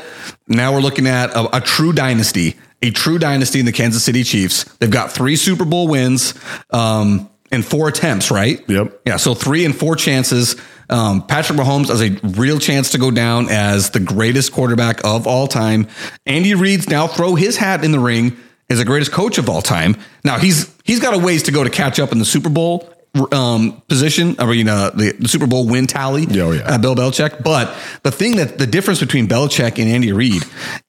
Now 0.47 0.73
we're 0.73 0.81
looking 0.81 1.07
at 1.07 1.31
a, 1.31 1.57
a 1.57 1.61
true 1.61 1.93
dynasty, 1.93 2.57
a 2.81 2.91
true 2.91 3.19
dynasty 3.19 3.59
in 3.59 3.65
the 3.65 3.71
Kansas 3.71 4.03
City 4.03 4.23
Chiefs. 4.23 4.65
They've 4.79 4.91
got 4.91 5.11
three 5.11 5.35
Super 5.35 5.65
Bowl 5.65 5.87
wins 5.87 6.33
um, 6.71 7.29
and 7.51 7.65
four 7.65 7.87
attempts, 7.87 8.31
right? 8.31 8.63
Yep. 8.69 9.01
Yeah, 9.05 9.17
so 9.17 9.33
three 9.33 9.65
and 9.65 9.75
four 9.75 9.95
chances. 9.95 10.55
Um, 10.91 11.25
Patrick 11.25 11.57
Mahomes 11.57 11.87
has 11.87 12.01
a 12.01 12.09
real 12.39 12.59
chance 12.59 12.91
to 12.91 12.97
go 12.97 13.11
down 13.11 13.47
as 13.49 13.91
the 13.91 13.99
greatest 13.99 14.51
quarterback 14.51 15.03
of 15.05 15.25
all 15.25 15.47
time. 15.47 15.87
Andy 16.25 16.53
Reid's 16.53 16.89
now 16.89 17.07
throw 17.07 17.35
his 17.35 17.57
hat 17.57 17.83
in 17.83 17.91
the 17.91 17.99
ring 17.99 18.37
as 18.69 18.79
the 18.79 18.85
greatest 18.85 19.11
coach 19.11 19.37
of 19.37 19.49
all 19.49 19.61
time. 19.61 19.95
Now 20.23 20.37
he's 20.37 20.73
he's 20.83 20.99
got 20.99 21.13
a 21.13 21.17
ways 21.17 21.43
to 21.43 21.51
go 21.51 21.63
to 21.63 21.69
catch 21.69 21.99
up 21.99 22.11
in 22.11 22.19
the 22.19 22.25
Super 22.25 22.49
Bowl 22.49 22.91
um, 23.31 23.81
position. 23.87 24.35
I 24.39 24.45
mean, 24.45 24.67
uh, 24.67 24.91
the, 24.91 25.13
the 25.19 25.27
Super 25.27 25.47
Bowl 25.47 25.67
win 25.67 25.87
tally. 25.87 26.25
Oh, 26.29 26.51
yeah. 26.51 26.61
Uh, 26.61 26.77
Bill 26.77 26.95
Belichick. 26.95 27.43
But 27.43 27.75
the 28.03 28.11
thing 28.11 28.37
that 28.37 28.57
the 28.57 28.67
difference 28.67 28.99
between 28.99 29.27
Belichick 29.27 29.79
and 29.79 29.89
Andy 29.89 30.11
Reid 30.11 30.43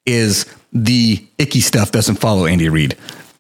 is 0.07 0.47
the 0.73 1.25
icky 1.39 1.61
stuff 1.61 1.93
doesn't 1.93 2.17
follow 2.17 2.47
Andy 2.47 2.69
Reid. 2.69 2.97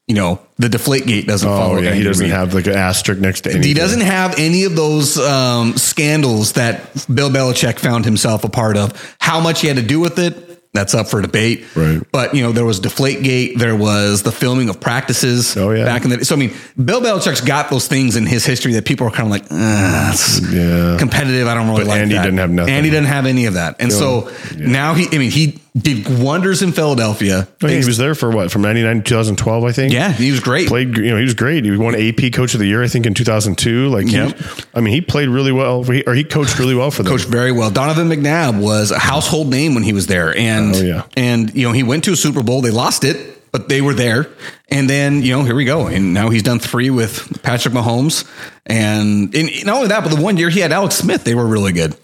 You 0.08 0.16
know, 0.16 0.40
the 0.58 0.68
deflate 0.68 1.06
gate 1.06 1.26
doesn't 1.28 1.48
follow 1.48 1.76
Oh 1.76 1.80
yeah, 1.80 1.92
he 1.94 2.02
doesn't 2.02 2.24
Reid. 2.24 2.32
have 2.32 2.54
like 2.54 2.66
an 2.66 2.74
asterisk 2.74 3.20
next 3.20 3.42
to 3.42 3.50
anything. 3.50 3.68
He 3.68 3.72
doesn't 3.74 4.00
have 4.00 4.34
any 4.36 4.64
of 4.64 4.74
those 4.74 5.16
um, 5.18 5.76
scandals 5.76 6.52
that 6.54 6.80
Bill 7.12 7.30
Belichick 7.30 7.78
found 7.78 8.04
himself 8.04 8.42
a 8.42 8.48
part 8.48 8.76
of. 8.76 9.16
How 9.20 9.38
much 9.40 9.60
he 9.60 9.68
had 9.68 9.76
to 9.76 9.82
do 9.82 10.00
with 10.00 10.18
it, 10.18 10.72
that's 10.74 10.92
up 10.94 11.06
for 11.06 11.22
debate. 11.22 11.64
Right. 11.76 12.02
But 12.10 12.34
you 12.34 12.42
know, 12.42 12.50
there 12.50 12.64
was 12.64 12.80
Deflategate. 12.80 13.58
There 13.58 13.76
was 13.76 14.24
the 14.24 14.32
filming 14.32 14.68
of 14.70 14.80
practices. 14.80 15.56
Oh, 15.56 15.70
yeah. 15.70 15.84
Back 15.84 16.02
in 16.04 16.10
the 16.10 16.24
so 16.24 16.34
I 16.34 16.38
mean, 16.38 16.52
Bill 16.84 17.00
Belichick's 17.00 17.40
got 17.40 17.70
those 17.70 17.86
things 17.86 18.16
in 18.16 18.26
his 18.26 18.44
history 18.44 18.72
that 18.72 18.84
people 18.84 19.06
are 19.06 19.10
kind 19.10 19.26
of 19.26 19.30
like, 19.30 19.44
"Ah, 19.52 20.12
Yeah. 20.50 20.96
competitive. 20.98 21.46
I 21.46 21.54
don't 21.54 21.68
really 21.68 21.82
But 21.84 21.88
like 21.90 22.00
Andy 22.00 22.14
that. 22.16 22.24
didn't 22.24 22.38
have 22.38 22.50
nothing. 22.50 22.74
Andy 22.74 22.90
didn't 22.90 23.06
have 23.06 23.24
any 23.26 23.46
of 23.46 23.54
that, 23.54 23.76
and 23.78 23.92
so 23.92 24.30
now 24.58 24.94
he. 24.94 25.06
I 25.14 25.18
mean, 25.18 25.30
he 25.30 25.60
did 25.76 26.06
wonders 26.22 26.60
in 26.62 26.70
Philadelphia. 26.72 27.48
Oh, 27.62 27.66
yeah, 27.66 27.78
he 27.80 27.84
was 27.86 27.96
there 27.96 28.14
for 28.14 28.30
what 28.30 28.50
from 28.50 28.60
'99 28.62 28.98
to 28.98 29.02
2012, 29.02 29.64
I 29.64 29.72
think. 29.72 29.92
yeah, 29.92 30.12
he 30.12 30.30
was 30.30 30.40
great. 30.40 30.68
played. 30.68 30.96
You 30.98 31.10
know, 31.10 31.16
he 31.16 31.22
was 31.24 31.32
great. 31.34 31.64
He 31.64 31.70
won 31.76 31.94
AP 31.94 32.30
Coach 32.32 32.52
of 32.52 32.60
the 32.60 32.66
Year, 32.66 32.82
I 32.82 32.88
think, 32.88 33.06
in 33.06 33.14
2002. 33.14 33.88
Like, 33.88 34.06
he- 34.06 34.34
I 34.74 34.80
mean, 34.80 34.92
he 34.92 35.00
played 35.00 35.28
really 35.30 35.52
well, 35.52 35.84
or 36.06 36.14
he 36.14 36.24
coached 36.24 36.58
really 36.58 36.74
well 36.74 36.90
for 36.90 37.02
them. 37.02 37.10
coached 37.12 37.28
very 37.28 37.52
well. 37.52 37.70
Donovan 37.70 38.08
McNabb 38.08 38.60
was 38.60 38.90
a 38.90 38.98
household 38.98 39.48
name 39.48 39.74
when 39.74 39.82
he 39.82 39.92
was 39.94 40.06
there, 40.08 40.36
and 40.36 40.74
Oh, 40.76 40.80
yeah. 40.82 41.02
and 41.16 41.54
you 41.54 41.66
know 41.66 41.72
he 41.72 41.82
went 41.82 42.04
to 42.04 42.12
a 42.12 42.16
Super 42.16 42.42
Bowl. 42.42 42.60
They 42.60 42.70
lost 42.70 43.02
it, 43.04 43.50
but 43.50 43.68
they 43.70 43.80
were 43.80 43.94
there. 43.94 44.28
And 44.70 44.90
then 44.90 45.22
you 45.22 45.34
know 45.36 45.42
here 45.44 45.54
we 45.54 45.64
go, 45.64 45.86
and 45.86 46.12
now 46.12 46.28
he's 46.28 46.42
done 46.42 46.58
three 46.58 46.90
with 46.90 47.42
Patrick 47.42 47.72
Mahomes, 47.74 48.24
and, 48.66 49.34
and 49.34 49.48
not 49.66 49.76
only 49.76 49.88
that, 49.88 50.02
but 50.04 50.14
the 50.14 50.20
one 50.22 50.36
year 50.36 50.50
he 50.50 50.60
had 50.60 50.70
Alex 50.72 50.96
Smith, 50.96 51.24
they 51.24 51.34
were 51.34 51.46
really 51.46 51.72
good. 51.72 51.94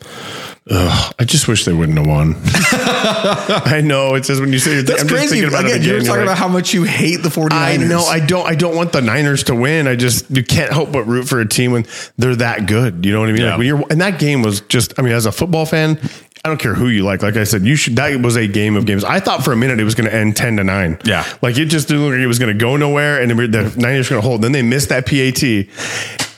Ugh, 0.70 1.14
I 1.18 1.24
just 1.24 1.48
wish 1.48 1.64
they 1.64 1.72
wouldn't 1.72 1.96
have 1.96 2.06
won. 2.06 2.34
I 2.44 3.80
know 3.82 4.14
it's 4.16 4.28
just 4.28 4.40
when 4.40 4.52
you 4.52 4.58
say 4.58 4.74
you're 4.74 4.82
That's 4.82 5.00
I'm 5.02 5.08
just 5.08 5.18
crazy. 5.18 5.40
thinking 5.40 5.48
about 5.48 5.64
Again, 5.64 5.80
it 5.80 5.86
you 5.86 5.92
were 5.92 5.96
again. 5.98 6.06
talking 6.06 6.20
you're 6.20 6.22
about 6.24 6.32
like, 6.32 6.38
how 6.38 6.48
much 6.48 6.74
you 6.74 6.82
hate 6.84 7.22
the 7.22 7.30
49ers. 7.30 7.52
I 7.52 7.76
know 7.78 8.00
I 8.02 8.20
don't 8.20 8.46
I 8.46 8.54
don't 8.54 8.76
want 8.76 8.92
the 8.92 9.00
Niners 9.00 9.44
to 9.44 9.54
win. 9.54 9.86
I 9.86 9.96
just 9.96 10.30
you 10.30 10.44
can't 10.44 10.70
help 10.72 10.92
but 10.92 11.04
root 11.04 11.26
for 11.26 11.40
a 11.40 11.48
team 11.48 11.72
when 11.72 11.86
they're 12.18 12.36
that 12.36 12.66
good. 12.66 13.06
You 13.06 13.12
know 13.12 13.20
what 13.20 13.30
I 13.30 13.32
mean? 13.32 13.40
Yeah. 13.42 13.48
Like 13.50 13.58
when 13.58 13.66
you're 13.66 13.84
and 13.90 14.00
that 14.02 14.18
game 14.18 14.42
was 14.42 14.60
just 14.62 14.92
I 14.98 15.02
mean 15.02 15.14
as 15.14 15.24
a 15.26 15.32
football 15.32 15.64
fan, 15.64 15.98
I 16.48 16.50
don't 16.52 16.58
care 16.60 16.72
who 16.74 16.88
you 16.88 17.04
like. 17.04 17.22
Like 17.22 17.36
I 17.36 17.44
said, 17.44 17.62
you 17.66 17.76
should 17.76 17.96
that 17.96 18.18
was 18.22 18.36
a 18.36 18.46
game 18.46 18.74
of 18.74 18.86
games. 18.86 19.04
I 19.04 19.20
thought 19.20 19.44
for 19.44 19.52
a 19.52 19.56
minute 19.56 19.78
it 19.78 19.84
was 19.84 19.94
going 19.94 20.08
to 20.08 20.16
end 20.16 20.34
10 20.34 20.56
to 20.56 20.64
9. 20.64 21.00
Yeah. 21.04 21.24
Like 21.42 21.58
it 21.58 21.66
just 21.66 21.88
didn't 21.88 22.04
look 22.04 22.12
like 22.12 22.20
it 22.20 22.26
was 22.26 22.38
going 22.38 22.56
to 22.56 22.58
go 22.58 22.76
nowhere 22.78 23.20
and 23.20 23.30
the 23.30 23.74
Niners 23.76 24.08
going 24.08 24.22
to 24.22 24.26
hold. 24.26 24.40
Then 24.40 24.52
they 24.52 24.62
missed 24.62 24.88
that 24.88 25.04
PAT. 25.06 25.42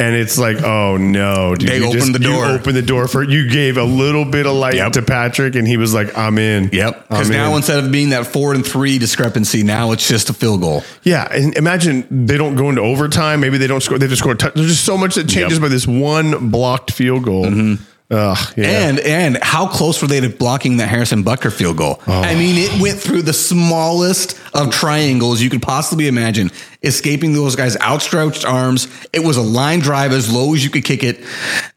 And 0.01 0.17
it's 0.17 0.39
like, 0.39 0.63
oh 0.63 0.97
no, 0.97 1.55
dude. 1.55 1.69
They 1.69 1.77
you 1.79 1.85
opened 1.89 2.15
the 2.15 2.21
you 2.23 2.31
door. 2.33 2.47
opened 2.47 2.75
the 2.77 2.83
door 2.83 3.07
for 3.07 3.23
you 3.23 3.49
gave 3.51 3.77
a 3.77 3.85
little 3.85 4.25
bit 4.25 4.47
of 4.47 4.55
light 4.55 4.75
Yep. 4.75 4.93
to 4.95 5.03
Patrick 5.03 5.55
and 5.55 5.69
he 5.69 5.77
was 5.77 5.93
like, 5.95 6.17
I'm 6.19 6.39
in. 6.39 6.71
Yep. 6.73 7.09
Because 7.09 7.29
now 7.31 7.51
in. 7.51 7.57
instead 7.59 7.85
of 7.85 7.93
being 7.93 8.09
that 8.11 8.27
four 8.27 8.55
and 8.55 8.67
three 8.67 8.99
discrepancy, 8.99 9.63
now 9.63 9.93
it's 9.93 10.09
just 10.09 10.31
a 10.31 10.33
field 10.33 10.63
goal. 10.63 10.83
Yeah, 11.03 11.29
and 11.31 11.55
imagine 11.57 12.07
they 12.27 12.39
don't 12.39 12.57
go 12.57 12.71
into 12.71 12.81
overtime. 12.81 13.41
Maybe 13.41 13.59
they 13.59 13.67
don't 13.67 13.83
score. 13.83 13.99
They 13.99 14.07
just 14.09 14.21
score. 14.23 14.35
touch. 14.35 14.55
There's 14.55 14.69
just 14.69 14.85
so 14.85 14.97
much 14.97 15.17
that 15.17 15.29
changes 15.29 15.59
Yep. 15.59 15.63
by 15.63 15.69
this 15.69 15.87
one 15.87 16.49
blocked 16.51 16.91
field 16.93 17.25
goal. 17.25 17.45
Mm-hmm. 17.45 17.83
Ugh, 18.11 18.55
yeah. 18.57 18.89
And 18.89 18.99
and 19.01 19.39
how 19.43 19.69
close 19.69 20.03
were 20.03 20.09
they 20.09 20.21
to 20.21 20.29
blocking 20.29 20.79
that 20.79 20.89
Harrison 20.89 21.23
Butker 21.23 21.53
field 21.53 21.77
goal? 21.77 22.01
Oh. 22.07 22.13
I 22.23 22.35
mean, 22.35 22.57
it 22.59 22.83
went 22.83 22.99
through 22.99 23.23
the 23.23 23.33
smallest 23.33 24.39
of 24.53 24.73
triangles 24.73 25.41
you 25.41 25.49
could 25.49 25.63
possibly 25.63 26.09
imagine, 26.09 26.51
escaping 26.83 27.33
those 27.35 27.55
guys' 27.55 27.77
outstretched 27.81 28.45
arms. 28.45 28.89
It 29.13 29.21
was 29.21 29.37
a 29.37 29.43
line 29.43 29.79
drive 29.79 30.13
as 30.13 30.33
low 30.33 30.53
as 30.55 30.65
you 30.65 30.71
could 30.71 30.85
kick 30.85 31.05
it. 31.05 31.21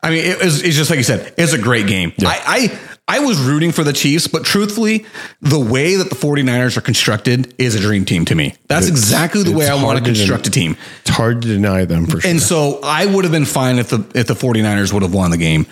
I 0.02 0.10
mean, 0.10 0.26
it 0.26 0.44
was 0.44 0.64
it's 0.64 0.76
just 0.76 0.90
like 0.90 0.98
you 0.98 1.04
said, 1.04 1.34
it's 1.38 1.54
a 1.54 1.60
great 1.60 1.86
game. 1.88 2.14
I, 2.22 2.42
I 2.46 2.80
I 3.06 3.20
was 3.20 3.40
rooting 3.40 3.74
for 3.74 3.84
the 3.84 3.92
Chiefs, 3.94 4.28
but 4.28 4.46
truthfully, 4.46 5.06
the 5.42 5.60
way 5.60 5.98
that 5.98 6.10
the 6.10 6.16
49ers 6.16 6.78
are 6.78 6.82
constructed 6.82 7.54
is 7.60 7.76
a 7.76 7.80
dream 7.80 8.06
team 8.06 8.24
to 8.26 8.34
me. 8.34 8.56
That's 8.70 8.88
It's- 8.88 8.98
exactly 8.98 9.44
the 9.44 9.52
way 9.52 9.68
I 9.68 9.76
want 9.84 10.00
to 10.00 10.04
construct 10.04 10.48
a 10.48 10.50
team. 10.50 10.78
it's 11.02 11.10
hard 11.10 11.42
to 11.42 11.48
deny 11.48 11.84
them 11.86 12.08
for 12.08 12.22
sure. 12.22 12.32
And 12.32 12.42
so 12.42 12.80
I 12.82 13.06
would 13.06 13.26
have 13.26 13.32
been 13.34 13.46
fine 13.46 13.78
if 13.78 13.90
the 13.90 14.06
if 14.16 14.28
the 14.28 14.34
49ers 14.36 14.94
would 14.94 15.04
have 15.04 15.14
won 15.14 15.32
the 15.32 15.38
game. 15.38 15.68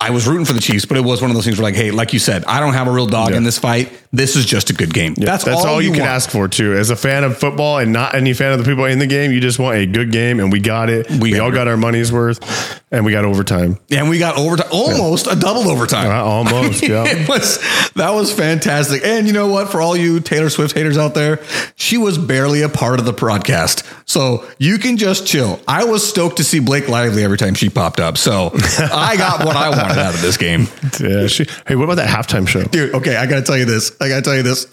I 0.00 0.10
was 0.10 0.28
rooting 0.28 0.44
for 0.44 0.52
the 0.52 0.60
Chiefs, 0.60 0.84
but 0.84 0.96
it 0.96 1.02
was 1.02 1.20
one 1.20 1.30
of 1.30 1.34
those 1.34 1.44
things 1.44 1.58
where 1.58 1.64
like, 1.64 1.74
hey, 1.74 1.90
like 1.90 2.12
you 2.12 2.20
said, 2.20 2.44
I 2.44 2.60
don't 2.60 2.74
have 2.74 2.86
a 2.86 2.92
real 2.92 3.06
dog 3.06 3.30
Yeah. 3.30 3.36
in 3.38 3.42
this 3.42 3.58
fight. 3.58 3.92
This 4.10 4.36
is 4.36 4.46
just 4.46 4.70
a 4.70 4.72
good 4.72 4.94
game. 4.94 5.14
That's, 5.14 5.44
That's 5.44 5.64
all, 5.64 5.82
you, 5.82 5.90
can 5.90 6.00
want. 6.00 6.10
ask 6.10 6.30
for 6.30 6.48
too. 6.48 6.72
As 6.74 6.88
a 6.90 6.96
fan 6.96 7.24
of 7.24 7.36
football 7.36 7.78
and 7.78 7.92
not 7.92 8.14
any 8.14 8.32
fan 8.32 8.52
of 8.52 8.58
the 8.58 8.64
people 8.64 8.86
in 8.86 8.98
the 8.98 9.06
game, 9.06 9.32
you 9.32 9.40
just 9.40 9.58
want 9.58 9.76
a 9.76 9.86
good 9.86 10.10
game, 10.12 10.40
and 10.40 10.50
we 10.50 10.60
got 10.60 10.88
it. 10.88 11.10
We 11.10 11.32
We, 11.32 11.38
all 11.38 11.50
got 11.50 11.68
our 11.68 11.76
money's 11.76 12.10
worth, 12.10 12.80
and 12.90 13.04
we 13.04 13.12
got 13.12 13.26
overtime. 13.26 13.78
And 13.90 14.08
we 14.08 14.18
got 14.18 14.38
overtime, 14.38 14.68
almost 14.72 15.26
a 15.26 15.36
double 15.36 15.68
overtime. 15.68 16.06
Uh, 16.10 16.22
almost, 16.24 16.82
yeah. 16.88 17.04
It 17.06 17.28
was 17.28 17.58
that 17.96 18.10
was 18.14 18.32
fantastic. 18.32 19.04
And 19.04 19.26
you 19.26 19.32
know 19.34 19.48
what? 19.48 19.70
For 19.70 19.80
all 19.82 19.94
you 19.96 20.20
Taylor 20.20 20.48
Swift 20.48 20.74
haters 20.74 20.96
out 20.96 21.14
there, 21.14 21.40
she 21.76 21.98
was 21.98 22.16
barely 22.16 22.62
a 22.62 22.68
part 22.70 23.00
of 23.00 23.04
the 23.04 23.12
broadcast, 23.12 23.84
so 24.06 24.48
you 24.58 24.78
can 24.78 24.96
just 24.96 25.26
chill. 25.26 25.60
I 25.68 25.84
was 25.84 26.08
stoked 26.08 26.38
to 26.38 26.44
see 26.44 26.60
Blake 26.60 26.88
Lively 26.88 27.24
every 27.24 27.36
time 27.36 27.54
she 27.54 27.68
popped 27.68 28.00
up, 28.00 28.16
so 28.16 28.52
I 28.78 29.16
got 29.18 29.44
what 29.44 29.56
I 29.56 29.68
wanted 29.68 29.98
out 29.98 30.14
of 30.14 30.22
this 30.22 30.38
game. 30.38 30.66
Yeah. 30.98 31.26
She, 31.26 31.44
hey, 31.66 31.76
what 31.76 31.84
about 31.84 31.96
that 31.96 32.08
halftime 32.08 32.48
show? 32.48 32.62
Dude, 32.64 32.94
okay, 32.94 33.16
I 33.16 33.26
gotta 33.26 33.42
tell 33.42 33.58
you 33.58 33.66
this. 33.66 33.97
I 34.00 34.08
gotta 34.08 34.22
tell 34.22 34.36
you 34.36 34.42
this. 34.42 34.64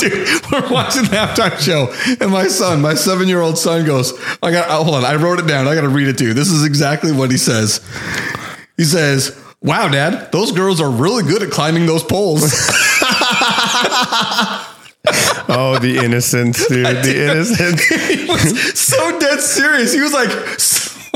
Dude, 0.00 0.28
we're 0.50 0.72
watching 0.72 1.04
the 1.04 1.10
halftime 1.12 1.56
show, 1.58 1.92
and 2.20 2.32
my 2.32 2.48
son, 2.48 2.80
my 2.80 2.94
seven-year-old 2.94 3.58
son, 3.58 3.86
goes, 3.86 4.12
"I 4.42 4.50
got. 4.50 4.66
oh, 4.70 4.84
hold 4.84 4.96
on, 4.96 5.04
I 5.04 5.14
wrote 5.14 5.38
it 5.38 5.46
down. 5.46 5.68
I 5.68 5.74
gotta 5.74 5.88
read 5.88 6.08
it 6.08 6.18
to 6.18 6.24
you. 6.24 6.34
This 6.34 6.50
is 6.50 6.64
exactly 6.64 7.12
what 7.12 7.30
he 7.30 7.36
says. 7.36 7.80
He 8.76 8.84
says." 8.84 9.44
Wow, 9.60 9.88
Dad, 9.88 10.30
those 10.30 10.52
girls 10.52 10.80
are 10.80 10.88
really 10.88 11.24
good 11.24 11.42
at 11.42 11.50
climbing 11.50 11.86
those 11.86 12.04
poles. 12.04 12.42
Oh, 15.50 15.78
the 15.78 15.96
innocence, 15.96 16.66
dude. 16.68 16.84
The 16.84 17.30
innocence. 17.30 17.82
he 17.88 18.26
was 18.26 18.78
so 18.78 19.18
dead 19.18 19.40
serious. 19.40 19.94
He 19.94 20.00
was 20.00 20.12
like, 20.12 20.28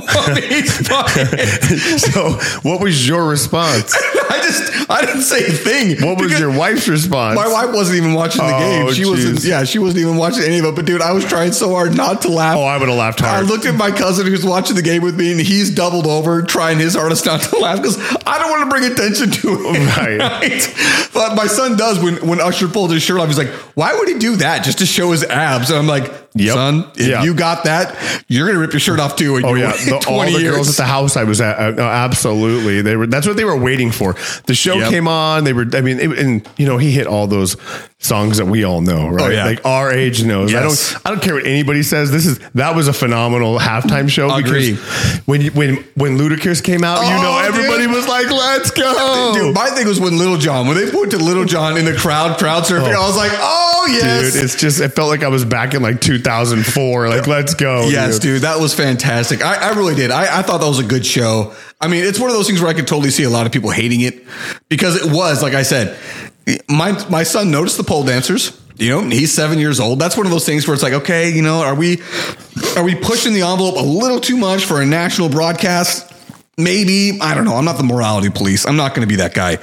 so 1.99 2.30
what 2.62 2.80
was 2.80 3.06
your 3.06 3.28
response? 3.28 3.94
I 4.30 4.40
just, 4.42 4.90
I 4.90 5.00
didn't 5.04 5.23
say 5.23 5.44
a 5.47 5.50
thing. 5.50 6.04
What 6.06 6.21
was 6.21 6.38
your 6.38 6.50
wife's 6.56 6.88
response? 6.88 7.37
My 7.37 7.47
wife 7.49 7.75
wasn't 7.75 7.99
even 7.99 8.14
watching 8.14 8.42
the 8.47 8.54
Oh, 8.54 8.59
game. 8.59 8.92
She 8.94 9.04
wasn't. 9.04 9.44
Yeah, 9.44 9.64
she 9.64 9.78
wasn't 9.78 10.00
even 10.02 10.16
watching 10.16 10.44
any 10.44 10.59
of 10.59 10.64
it. 10.64 10.75
But 10.75 10.85
dude, 10.87 11.00
I 11.02 11.12
was 11.12 11.25
trying 11.25 11.52
so 11.52 11.71
hard 11.71 11.97
not 11.97 12.23
to 12.23 12.28
laugh. 12.28 12.56
Oh, 12.56 12.62
I 12.64 12.76
would 12.78 12.88
have 12.88 12.99
laughed 12.99 13.21
hard. 13.21 13.44
I 13.44 13.47
looked 13.47 13.66
at 13.66 13.75
my 13.75 13.90
cousin 13.90 14.26
who's 14.26 14.44
watching 14.44 14.76
the 14.76 14.82
game 14.82 15.02
with 15.02 15.18
me, 15.18 15.32
and 15.32 15.40
he's 15.40 15.71
doubled 15.71 16.06
over, 16.06 16.42
trying 16.42 16.78
his 16.78 16.94
hardest 16.94 17.26
not 17.26 17.40
to 17.42 17.59
laugh 17.59 17.78
because 17.78 17.99
I 18.26 18.38
don't 18.38 18.50
want 18.50 18.64
to 18.64 18.71
bring 18.71 18.90
attention 18.92 19.30
to 19.30 19.49
it. 19.50 19.82
Right. 19.92 21.09
But 21.12 21.35
my 21.37 21.47
son 21.47 21.76
does 21.76 21.99
when 22.02 22.16
when 22.26 22.40
Usher 22.40 22.68
pulled 22.68 22.92
his 22.92 23.02
shirt 23.02 23.18
off. 23.21 23.28
He's 23.28 23.38
like, 23.38 23.52
"Why 23.75 23.95
would 23.95 24.09
he 24.09 24.19
do 24.19 24.37
that? 24.37 24.64
Just 24.64 24.79
to 24.79 24.87
show 24.87 25.11
his 25.12 25.25
abs?" 25.25 25.71
And 25.71 25.79
I'm 25.79 25.87
like, 25.87 26.11
Yep. 26.35 26.55
son, 26.55 26.85
if 26.97 27.07
Yeah. 27.09 27.23
you 27.25 27.35
got 27.35 27.64
that, 27.64 27.95
you're 28.29 28.47
gonna 28.47 28.59
rip 28.59 28.73
your 28.73 28.81
shirt 28.81 28.99
off 29.00 29.17
too. 29.17 29.41
Oh 29.45 29.55
yeah, 29.55 29.73
the, 29.85 29.95
all 29.95 30.00
20 30.00 30.33
the 30.33 30.41
years. 30.41 30.55
girls 30.55 30.71
at 30.71 30.76
the 30.76 30.85
house 30.85 31.17
I 31.17 31.25
was 31.25 31.41
at, 31.41 31.59
uh, 31.59 31.71
no, 31.73 31.83
absolutely. 31.85 32.81
They 32.83 32.97
were. 32.97 33.07
That's 33.07 33.26
what 33.26 33.37
they 33.37 33.45
were 33.45 33.57
waiting 33.57 33.91
for. 33.91 34.14
The 34.47 34.55
show 34.55 34.75
Yep. 34.76 34.91
came 34.91 35.09
on. 35.09 35.45
They 35.45 35.52
were. 35.52 35.67
I 35.75 35.81
mean, 35.83 35.99
it, 36.00 36.19
and 36.19 36.49
you 36.57 36.67
know, 36.67 36.79
he 36.79 36.91
hit 36.93 37.07
all 37.07 37.26
those 37.26 37.57
songs 38.02 38.38
that 38.38 38.47
we 38.47 38.64
all 38.64 38.80
know, 38.80 39.09
right? 39.09 39.23
Oh, 39.25 39.28
yeah. 39.28 39.44
Like 39.44 39.64
our 39.64 39.92
age 39.92 40.25
knows. 40.25 40.52
Yes. 40.52 40.61
I 40.94 40.99
don't. 40.99 41.06
I 41.06 41.11
don't 41.11 41.23
care 41.23 41.35
what 41.37 41.47
anybody 41.47 41.82
says. 41.82 42.11
This 42.11 42.26
is 42.26 42.38
that 42.54 42.75
was 42.76 42.88
a 42.88 42.92
phenomenal 42.92 43.59
halftime 43.59 44.09
show. 44.11 44.28
Agree. 44.35 44.73
Because 44.73 45.18
when 45.26 45.40
you, 45.40 45.50
when 45.52 45.76
when 45.94 46.18
Ludacris 46.18 46.62
came 46.62 46.85
out, 46.85 47.00
you 47.02 47.14
Oh, 47.14 47.23
know, 47.23 47.38
everybody 47.38 47.85
dude. 47.85 47.94
was 47.94 48.06
like, 48.09 48.30
"Let's 48.30 48.71
go!" 48.73 49.32
Dude, 49.35 49.54
my 49.54 49.71
thing 49.71 49.87
was 49.87 50.00
when 50.00 50.18
Lil 50.18 50.37
Jon, 50.37 50.66
when 50.66 50.76
they 50.76 50.90
pointed 50.90 51.18
to 51.18 51.25
Lil 51.25 51.44
Jon 51.44 51.76
in 51.78 51.85
the 51.85 51.94
crowd, 51.94 52.38
crowd 52.38 52.64
surfing, 52.64 52.92
oh. 52.94 53.02
I 53.02 53.06
was 53.06 53.16
like, 53.16 53.32
oh, 53.35 53.87
yes. 53.90 54.32
Dude, 54.35 54.44
it's 54.44 54.56
just 54.56 54.80
it 54.80 54.90
felt 54.90 55.09
like 55.09 55.23
I 55.23 55.28
was 55.28 55.44
back 55.44 55.75
in 55.75 55.82
like 55.82 56.00
2004. 56.00 57.09
Like, 57.09 57.26
let's 57.26 57.54
go. 57.54 57.88
Yes, 57.88 58.18
dude, 58.18 58.42
that 58.42 58.59
was 58.61 58.75
fantastic. 58.75 59.42
I, 59.44 59.71
I 59.71 59.75
really 59.75 59.94
did. 59.94 60.11
I, 60.11 60.40
I 60.40 60.42
thought 60.42 60.59
that 60.61 60.66
was 60.68 60.78
a 60.80 60.85
good 60.85 61.06
show. 61.06 61.54
I 61.80 61.88
mean, 61.88 62.04
it's 62.04 62.18
one 62.21 62.30
of 62.30 62.37
those 62.37 62.47
things 62.47 62.61
where 62.61 62.71
I 62.71 62.75
could 62.75 62.87
totally 62.87 63.11
see 63.11 63.25
a 63.25 63.30
lot 63.30 63.47
of 63.47 63.52
people 63.52 63.71
hating 63.71 64.00
it 64.02 64.25
because 64.68 64.97
it 65.04 65.11
was, 65.12 65.42
like 65.42 65.54
I 65.54 65.62
said, 65.62 65.99
my 66.68 67.04
my 67.08 67.22
son 67.22 67.50
noticed 67.50 67.76
the 67.76 67.84
pole 67.84 68.04
dancers. 68.04 68.58
You 68.76 68.90
know, 68.90 69.02
he's 69.02 69.32
seven 69.32 69.58
years 69.58 69.80
old. 69.80 69.99
That's 69.99 70.16
one 70.16 70.26
of 70.26 70.32
those 70.32 70.46
things 70.46 70.66
where 70.66 70.75
it's 70.75 70.82
like, 70.82 70.94
okay, 70.94 71.30
you 71.30 71.42
know, 71.42 71.62
are 71.62 71.75
we 71.75 72.00
are 72.76 72.82
we 72.82 72.94
pushing 72.94 73.32
the 73.32 73.42
envelope 73.42 73.76
a 73.76 73.84
little 73.84 74.18
too 74.18 74.37
much 74.37 74.64
for 74.64 74.80
a 74.80 74.87
national 74.87 75.28
broadcast? 75.28 76.11
Maybe 76.58 77.18
I 77.20 77.34
don't 77.34 77.44
know. 77.44 77.54
I'm 77.54 77.64
not 77.64 77.76
the 77.76 77.84
morality 77.84 78.30
police. 78.30 78.66
I'm 78.66 78.76
not 78.76 78.94
going 78.94 79.06
to 79.06 79.08
be 79.08 79.16
that 79.16 79.34
guy. 79.34 79.58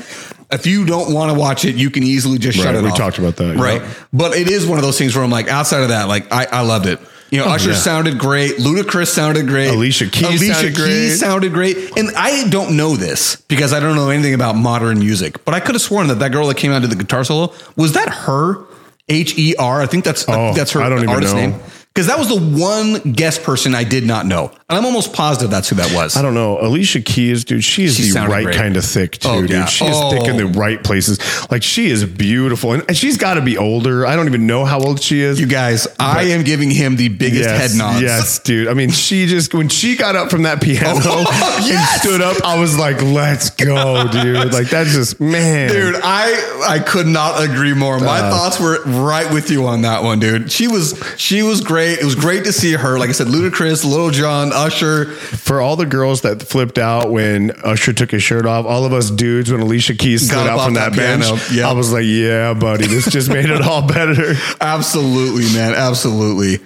If 0.51 0.65
you 0.65 0.86
don't 0.86 1.13
want 1.13 1.31
to 1.31 1.39
watch 1.39 1.65
it, 1.65 1.75
you 1.75 1.91
can 1.91 2.03
easily 2.03 2.39
just 2.39 2.57
shut 2.57 2.74
it 2.74 2.81
we 2.81 2.88
off. 2.89 2.93
We 2.93 2.98
talked 2.98 3.19
about 3.19 3.36
that, 3.36 3.57
right? 3.57 3.81
But 4.12 4.36
it 4.36 4.50
is 4.50 4.65
one 4.65 4.79
of 4.79 4.83
those 4.83 4.98
things 4.98 5.15
where 5.15 5.24
I'm 5.24 5.29
like, 5.29 5.48
outside 5.48 5.81
of 5.81 5.89
that, 5.89 6.07
like 6.07 6.31
I, 6.31 6.45
I 6.45 6.62
loved 6.62 6.88
it. 6.88 7.00
You 7.31 7.38
know, 7.39 7.45
oh, 7.45 7.50
Usher 7.51 7.69
yeah. 7.69 7.75
sounded 7.75 8.17
great. 8.17 8.53
Ludacris 8.57 9.07
sounded 9.07 9.48
great. 9.48 9.69
Alicia 9.69 10.07
Keys 10.09 10.24
Alicia 10.41 10.53
sounded 10.53 10.75
Keys 10.75 10.75
great. 10.77 11.17
sounded 11.17 11.53
great. 11.53 11.98
And 11.98 12.09
I 12.17 12.48
don't 12.50 12.75
know 12.75 12.95
this 12.95 13.36
because 13.48 13.71
I 13.71 13.79
don't 13.79 13.95
know 13.95 14.09
anything 14.09 14.33
about 14.33 14.55
modern 14.55 15.00
music, 15.00 15.43
but 15.45 15.53
I 15.53 15.59
could 15.59 15.75
have 15.75 15.81
sworn 15.81 16.07
that 16.07 16.15
that 16.19 16.31
girl 16.31 16.48
that 16.48 16.57
came 16.57 16.71
out 16.71 16.81
to 16.81 16.88
the 16.88 16.95
guitar 16.95 17.24
solo 17.24 17.53
was 17.75 17.93
that 17.93 18.09
her 18.09 18.65
H 19.09 19.38
E 19.38 19.55
R. 19.57 19.81
I 19.81 19.86
think 19.86 20.05
that's 20.05 20.27
I 20.27 20.33
think 20.33 20.38
Oh, 20.38 20.53
that's 20.55 20.71
her 20.71 20.81
I 20.81 20.89
don't 20.89 21.00
even 21.00 21.09
artist 21.09 21.36
know. 21.36 21.48
name. 21.48 21.59
Because 22.00 22.08
that 22.08 22.18
was 22.18 22.29
the 22.29 22.39
one 22.58 23.12
guest 23.12 23.44
person 23.44 23.75
I 23.75 23.84
did 23.84 24.06
not 24.06 24.25
know, 24.25 24.51
and 24.70 24.77
I'm 24.77 24.86
almost 24.86 25.12
positive 25.12 25.51
that's 25.51 25.68
who 25.68 25.75
that 25.75 25.94
was. 25.94 26.15
I 26.15 26.22
don't 26.22 26.34
know. 26.34 26.58
Alicia 26.62 27.01
Keys, 27.01 27.44
dude, 27.44 27.62
she 27.62 27.84
is 27.84 27.98
She 27.98 28.12
the 28.12 28.22
right 28.22 28.46
great. 28.46 28.56
kind 28.56 28.77
of 28.77 28.86
thick 28.86 29.18
too, 29.18 29.27
Oh, 29.27 29.41
dude. 29.41 29.50
yeah. 29.50 29.65
She 29.65 29.84
is 29.84 29.98
thick 30.13 30.24
in 30.29 30.38
the 30.38 30.44
Oh. 30.46 30.58
right 30.58 30.82
places. 30.82 31.20
Like 31.51 31.62
she 31.62 31.88
is 31.89 32.06
beautiful, 32.06 32.72
and, 32.72 32.86
and 32.88 32.96
she's 32.96 33.18
got 33.18 33.34
to 33.34 33.41
be 33.41 33.58
older. 33.58 34.06
I 34.08 34.15
don't 34.15 34.27
even 34.27 34.48
know 34.48 34.63
how 34.63 34.79
old 34.79 35.01
she 35.01 35.20
is. 35.20 35.41
You 35.41 35.46
guys, 35.48 35.89
I 36.00 36.24
am 36.29 36.44
giving 36.46 36.72
him 36.72 36.96
the 36.96 37.10
biggest 37.10 37.50
yes, 37.50 37.72
head 37.74 37.77
nod. 37.77 38.01
yes, 38.01 38.39
dude. 38.44 38.70
I 38.70 38.74
mean, 38.75 38.91
she 38.91 39.25
just 39.25 39.53
when 39.53 39.68
she 39.68 39.98
got 39.98 40.15
up 40.15 40.29
from 40.32 40.44
that 40.44 40.62
piano 40.62 41.01
Oh, 41.03 41.65
yes! 41.68 41.91
and 41.96 42.01
stood 42.01 42.22
up, 42.22 42.41
I 42.46 42.58
was 42.62 42.77
like, 42.79 43.01
"Let's 43.01 43.50
go, 43.50 44.08
dude!" 44.12 44.53
Like 44.53 44.70
that's 44.70 44.94
just 44.94 45.20
man, 45.20 45.70
Dude, 45.70 45.96
I 46.01 46.63
I 46.65 46.79
could 46.79 47.08
not 47.08 47.44
agree 47.44 47.74
more. 47.74 48.00
My 48.00 48.22
Uh. 48.22 48.29
thoughts 48.32 48.58
were 48.58 48.82
right 48.86 49.29
with 49.34 49.51
you 49.51 49.68
on 49.68 49.82
that 49.82 50.01
one, 50.03 50.22
dude. 50.22 50.50
She 50.50 50.70
was 50.70 50.98
she 51.18 51.44
was 51.44 51.60
great. 51.60 51.88
It 51.93 52.03
was 52.03 52.15
great 52.15 52.43
to 52.46 52.53
see 52.53 52.74
her. 52.74 53.00
Like 53.00 53.10
I 53.10 53.13
said, 53.13 53.27
Ludacris, 53.27 53.86
Lil 53.86 54.12
Jon, 54.12 54.51
Usher. 54.53 55.05
For 55.05 55.62
all 55.62 55.75
the 55.75 55.86
girls 55.86 56.22
that 56.22 56.41
flipped 56.43 56.77
out 56.77 57.12
when 57.12 57.51
Usher 57.63 57.93
took 57.93 58.12
his 58.12 58.24
shirt 58.24 58.46
off, 58.46 58.65
all 58.65 58.86
of 58.86 58.93
us 58.93 59.10
dudes 59.10 59.51
when 59.51 59.61
Alicia 59.61 59.96
Keys 59.96 60.25
stood 60.27 60.37
up 60.37 60.59
out 60.59 60.66
from 60.66 60.74
that 60.75 60.94
that, 60.94 61.20
bench. 61.20 61.51
Yeah. 61.51 61.70
I 61.70 61.74
was 61.74 61.92
like, 61.92 62.05
"Yeah, 62.05 62.53
buddy, 62.53 62.87
this 62.87 63.09
just 63.09 63.29
made 63.29 63.50
it 63.50 63.61
all 63.61 63.81
better." 63.87 64.33
Absolutely, 64.61 65.46
man. 65.53 65.74
Absolutely. 65.74 66.59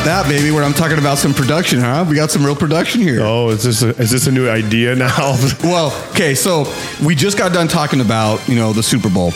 About 0.00 0.24
that, 0.24 0.30
baby? 0.30 0.50
Where 0.50 0.62
I'm 0.62 0.72
talking 0.72 0.98
about 0.98 1.18
some 1.18 1.34
production, 1.34 1.80
huh? 1.80 2.06
We 2.08 2.14
got 2.14 2.30
some 2.30 2.44
real 2.44 2.56
production 2.56 3.00
here. 3.00 3.20
Oh, 3.22 3.50
is 3.50 3.64
this 3.64 3.82
a, 3.82 3.88
is 4.00 4.10
this 4.10 4.26
a 4.26 4.32
new 4.32 4.48
idea 4.48 4.94
now? 4.94 5.36
Well, 5.62 5.92
okay, 6.10 6.34
so 6.34 6.72
we 7.04 7.14
just 7.14 7.36
got 7.36 7.52
done 7.52 7.68
talking 7.68 8.00
about, 8.00 8.46
you 8.48 8.54
know, 8.54 8.72
the 8.72 8.82
Super 8.82 9.10
Bowl. 9.10 9.32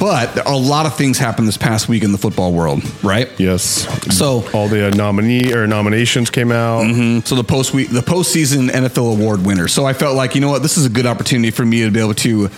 But 0.00 0.46
a 0.46 0.56
lot 0.56 0.86
of 0.86 0.96
things 0.96 1.18
happened 1.18 1.46
this 1.46 1.56
past 1.56 1.88
week 1.88 2.02
in 2.02 2.12
the 2.12 2.18
football 2.18 2.52
world, 2.52 2.82
right? 3.02 3.28
yes. 3.38 3.86
So 4.16 4.48
all 4.52 4.68
the 4.68 4.88
uh, 4.88 4.90
nominee 4.90 5.52
or 5.52 5.66
nominations 5.66 6.30
came 6.30 6.50
out. 6.50 6.82
So 7.26 7.34
the 7.34 7.44
post 7.44 7.74
week, 7.74 7.90
the 7.90 8.00
postseason 8.00 8.68
NFL 8.70 9.18
award 9.18 9.44
winner. 9.44 9.68
So 9.68 9.84
I 9.84 9.92
felt 9.92 10.16
like 10.16 10.34
you 10.34 10.40
know 10.40 10.48
what, 10.48 10.62
this 10.62 10.76
is 10.76 10.86
a 10.86 10.90
good 10.90 11.06
opportunity 11.06 11.50
for 11.50 11.64
me 11.64 11.84
to 11.84 11.90
be 11.90 12.00
able 12.00 12.14
to 12.14 12.48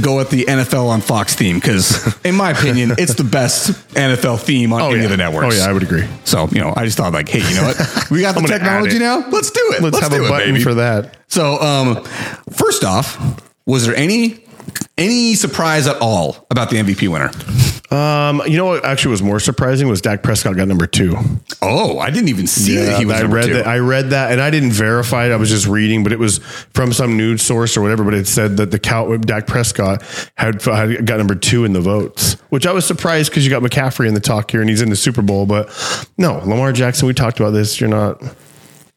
go 0.00 0.20
at 0.20 0.30
the 0.30 0.44
NFL 0.44 0.88
on 0.88 1.00
Fox 1.00 1.34
theme 1.34 1.56
because, 1.56 2.16
in 2.24 2.34
my 2.34 2.50
opinion, 2.50 2.92
it's 2.98 3.14
the 3.14 3.24
best 3.24 3.70
NFL 3.94 4.40
theme 4.40 4.72
on 4.72 4.82
any 4.82 4.98
yeah. 4.98 5.04
of 5.04 5.10
the 5.10 5.16
networks. 5.16 5.54
Oh 5.54 5.58
yeah, 5.58 5.68
I 5.68 5.72
would 5.72 5.82
agree. 5.82 6.06
So 6.24 6.48
you 6.52 6.60
know, 6.60 6.72
I 6.76 6.84
just 6.84 6.96
thought 6.96 7.12
like, 7.12 7.28
hey, 7.28 7.40
you 7.40 7.56
know 7.56 7.66
what, 7.66 8.10
we 8.10 8.20
got 8.20 8.34
the 8.40 8.42
technology 8.42 8.98
now. 8.98 9.28
Let's 9.28 9.50
do 9.50 9.74
it. 9.74 9.82
Let's, 9.82 9.98
have 10.00 10.10
do 10.10 10.22
a 10.22 10.26
it, 10.26 10.30
button 10.30 10.52
baby. 10.54 10.62
for 10.62 10.74
that. 10.74 11.16
So, 11.28 11.60
um, 11.60 12.04
first 12.52 12.84
off, 12.84 13.18
was 13.66 13.84
there 13.86 13.94
any 13.94 14.47
any 14.96 15.34
surprise 15.34 15.86
at 15.86 15.96
all 16.00 16.46
about 16.50 16.70
the 16.70 16.76
MVP 16.76 17.08
winner? 17.08 17.30
Um, 17.90 18.42
you 18.46 18.58
know 18.58 18.66
what 18.66 18.84
actually 18.84 19.12
was 19.12 19.22
more 19.22 19.40
surprising 19.40 19.88
was 19.88 20.02
Dak 20.02 20.22
Prescott 20.22 20.56
got 20.56 20.68
number 20.68 20.86
two. 20.86 21.16
Oh, 21.62 21.98
I 21.98 22.10
didn't 22.10 22.28
even 22.28 22.46
see 22.46 22.76
that 22.76 22.98
he 22.98 23.06
was 23.06 23.16
I 23.16 23.22
number 23.22 23.36
read 23.36 23.46
two. 23.46 23.54
that. 23.54 23.66
I 23.66 23.78
read 23.78 24.10
that, 24.10 24.30
and 24.30 24.42
I 24.42 24.50
didn't 24.50 24.72
verify 24.72 25.26
it. 25.26 25.32
I 25.32 25.36
was 25.36 25.48
just 25.48 25.66
reading, 25.66 26.02
but 26.02 26.12
it 26.12 26.18
was 26.18 26.38
from 26.74 26.92
some 26.92 27.16
news 27.16 27.42
source 27.42 27.76
or 27.78 27.80
whatever. 27.80 28.04
But 28.04 28.12
it 28.12 28.26
said 28.26 28.58
that 28.58 28.70
the 28.70 28.78
cow 28.78 29.16
Dak 29.16 29.46
Prescott 29.46 30.02
had, 30.36 30.60
had 30.62 31.06
got 31.06 31.16
number 31.16 31.34
two 31.34 31.64
in 31.64 31.72
the 31.72 31.80
votes, 31.80 32.34
which 32.50 32.66
I 32.66 32.72
was 32.72 32.84
surprised 32.86 33.30
because 33.30 33.46
you 33.46 33.50
got 33.50 33.62
McCaffrey 33.62 34.06
in 34.06 34.12
the 34.12 34.20
talk 34.20 34.50
here, 34.50 34.60
and 34.60 34.68
he's 34.68 34.82
in 34.82 34.90
the 34.90 34.96
Super 34.96 35.22
Bowl. 35.22 35.46
But 35.46 35.68
no, 36.18 36.40
Lamar 36.40 36.72
Jackson. 36.72 37.08
We 37.08 37.14
talked 37.14 37.40
about 37.40 37.50
this. 37.52 37.80
You're 37.80 37.88
not. 37.90 38.22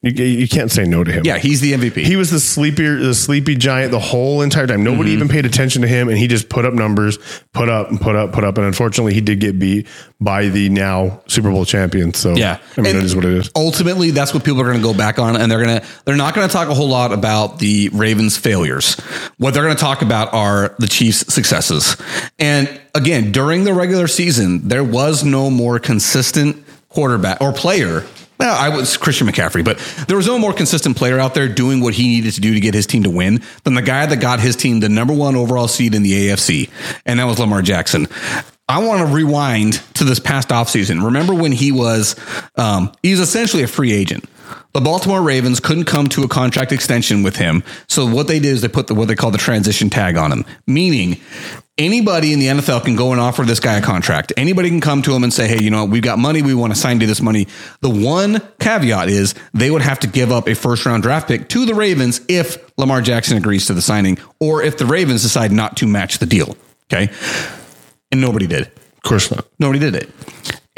You, 0.04 0.12
you 0.26 0.48
can't 0.48 0.72
say 0.72 0.86
no 0.86 1.04
to 1.04 1.12
him. 1.12 1.22
yeah, 1.26 1.38
he's 1.38 1.62
the 1.62 1.74
MVP. 1.74 2.04
He 2.04 2.16
was 2.16 2.32
the 2.32 2.40
sleepier, 2.40 2.96
the 2.98 3.14
sleepy 3.14 3.56
giant 3.56 3.92
the 3.92 4.00
whole 4.00 4.42
entire 4.42 4.66
time. 4.66 4.84
Nobody 4.84 5.12
Mm-hmm. 5.12 5.16
even 5.18 5.28
paid 5.30 5.46
attention 5.46 5.84
to 5.84 5.88
him, 5.88 6.10
and 6.10 6.18
he 6.18 6.26
just 6.28 6.50
put 6.50 6.66
up 6.66 6.74
numbers, 6.74 7.20
put 7.54 7.70
up 7.70 7.90
and 7.92 8.02
put 8.02 8.16
up, 8.16 8.32
put 8.34 8.44
up. 8.44 8.58
And 8.58 8.66
unfortunately, 8.66 9.14
he 9.14 9.22
did 9.22 9.40
get 9.40 9.60
beat 9.60 9.86
by 10.20 10.48
the 10.48 10.70
now 10.70 11.22
Super 11.28 11.52
Bowl 11.52 11.66
champion. 11.66 12.16
So 12.16 12.34
Yeah, 12.36 12.58
I 12.78 12.82
mean 12.82 12.88
And 12.96 13.00
that 13.00 13.06
is 13.06 13.16
what 13.16 13.26
it 13.26 13.32
is. 13.34 13.52
Ultimately, 13.56 14.10
that's 14.10 14.34
what 14.34 14.44
people 14.44 14.60
are 14.62 14.66
going 14.66 14.78
to 14.78 14.84
go 14.84 14.96
back 14.96 15.20
on, 15.20 15.36
and 15.36 15.52
they're 15.52 15.64
going 15.64 15.82
to 15.82 15.88
they're 16.06 16.16
not 16.16 16.34
going 16.34 16.48
to 16.48 16.52
talk 16.54 16.68
a 16.68 16.74
whole 16.74 16.90
lot 16.90 17.12
about 17.14 17.60
the 17.60 17.90
Ravens' 17.94 18.38
failures. 18.38 18.96
What 19.38 19.54
they're 19.54 19.64
going 19.64 19.76
to 19.76 19.82
talk 19.82 20.02
about 20.02 20.34
are 20.34 20.74
the 20.80 20.88
Chiefs' 20.88 21.32
successes. 21.32 21.96
And 22.40 22.82
again, 22.96 23.32
during 23.32 23.66
the 23.66 23.74
regular 23.74 24.08
season, 24.08 24.68
there 24.68 24.84
was 24.84 25.24
no 25.24 25.52
more 25.52 25.78
consistent 25.78 26.64
quarterback 26.90 27.40
or 27.40 27.54
player. 27.54 28.04
Well, 28.42 28.58
I 28.60 28.70
was 28.70 28.98
Christian 28.98 29.28
McCaffrey, 29.28 29.64
but 29.64 29.78
there 30.08 30.18
was 30.18 30.26
no 30.26 30.40
more 30.40 30.52
consistent 30.52 30.98
player 30.98 31.20
out 31.20 31.36
there 31.36 31.48
doing 31.48 31.80
what 31.80 31.94
he 31.94 32.08
needed 32.08 32.34
to 32.34 32.42
do 32.42 32.56
to 32.56 32.60
get 32.60 32.74
his 32.74 32.88
team 32.88 33.04
to 33.04 33.10
win 33.12 33.44
than 33.66 33.76
the 33.76 33.84
guy 33.84 34.08
that 34.08 34.20
got 34.20 34.40
his 34.40 34.56
team 34.56 34.80
the 34.80 34.90
number 34.90 35.14
one 35.14 35.36
overall 35.36 35.68
seed 35.68 35.94
in 35.94 36.02
the 36.02 36.30
AFC, 36.30 36.72
and 37.06 37.20
that 37.20 37.26
was 37.26 37.38
Lamar 37.38 37.62
Jackson. 37.62 38.08
I 38.68 38.84
want 38.84 39.08
to 39.08 39.14
rewind 39.14 39.74
to 39.94 40.06
this 40.06 40.20
past 40.20 40.50
offseason. 40.50 41.06
Remember 41.06 41.36
when 41.36 41.52
he 41.52 41.72
was 41.72 42.16
um, 42.56 42.92
he 43.04 43.12
was 43.12 43.20
essentially 43.20 43.62
a 43.62 43.68
free 43.68 43.92
agent. 43.92 44.28
The 44.74 44.82
Baltimore 44.82 45.22
Ravens 45.22 45.60
couldn't 45.60 45.86
come 45.86 46.08
to 46.10 46.24
a 46.24 46.28
contract 46.28 46.72
extension 46.72 47.24
with 47.24 47.36
him. 47.36 47.64
So 47.88 48.06
what 48.06 48.28
they 48.28 48.40
did 48.40 48.54
is 48.54 48.62
they 48.62 48.68
put 48.68 48.88
the, 48.88 48.96
what 48.96 49.08
they 49.08 49.16
call 49.16 49.32
the 49.32 49.38
transition 49.38 49.90
tag 49.90 50.18
on 50.18 50.32
him, 50.32 50.46
meaning 50.68 51.20
anybody 51.78 52.34
in 52.34 52.40
the 52.40 52.48
NFL 52.48 52.86
can 52.86 52.96
go 52.96 53.12
and 53.12 53.20
offer 53.20 53.44
this 53.44 53.60
guy 53.60 53.78
a 53.78 53.82
contract. 53.82 54.34
Anybody 54.38 54.70
can 54.70 54.82
come 54.82 55.02
to 55.04 55.14
him 55.14 55.24
and 55.24 55.34
say, 55.34 55.48
"Hey, 55.48 55.62
you 55.62 55.70
know, 55.70 55.86
we've 55.86 56.04
got 56.04 56.20
money. 56.20 56.42
We 56.42 56.54
want 56.54 56.74
to 56.74 56.80
sign 56.80 57.02
you 57.02 57.08
this 57.08 57.22
money." 57.22 57.48
The 57.82 57.90
one 57.90 58.42
caveat 58.60 59.10
is 59.10 59.34
they 59.54 59.72
would 59.72 59.82
have 59.82 60.00
to 60.02 60.08
give 60.08 60.32
up 60.32 60.48
a 60.48 60.56
first 60.56 60.86
round 60.86 61.04
draft 61.04 61.28
pick 61.28 61.50
to 61.50 61.66
the 61.66 61.76
Ravens 61.76 62.22
if 62.28 62.58
Lamar 62.78 63.02
Jackson 63.02 63.38
agrees 63.38 63.66
to 63.68 63.74
the 63.74 63.82
signing, 63.82 64.18
or 64.40 64.62
if 64.62 64.78
the 64.78 64.86
Ravens 64.86 65.24
decide 65.24 65.52
not 65.52 65.78
to 65.78 65.88
match 65.88 66.20
the 66.20 66.26
deal. 66.26 66.56
Okay, 66.92 67.12
and 68.12 68.22
nobody 68.22 68.48
did. 68.48 68.64
Of 68.64 69.04
course 69.04 69.32
not. 69.32 69.46
Nobody 69.60 69.80
did 69.80 69.96
it. 69.96 70.10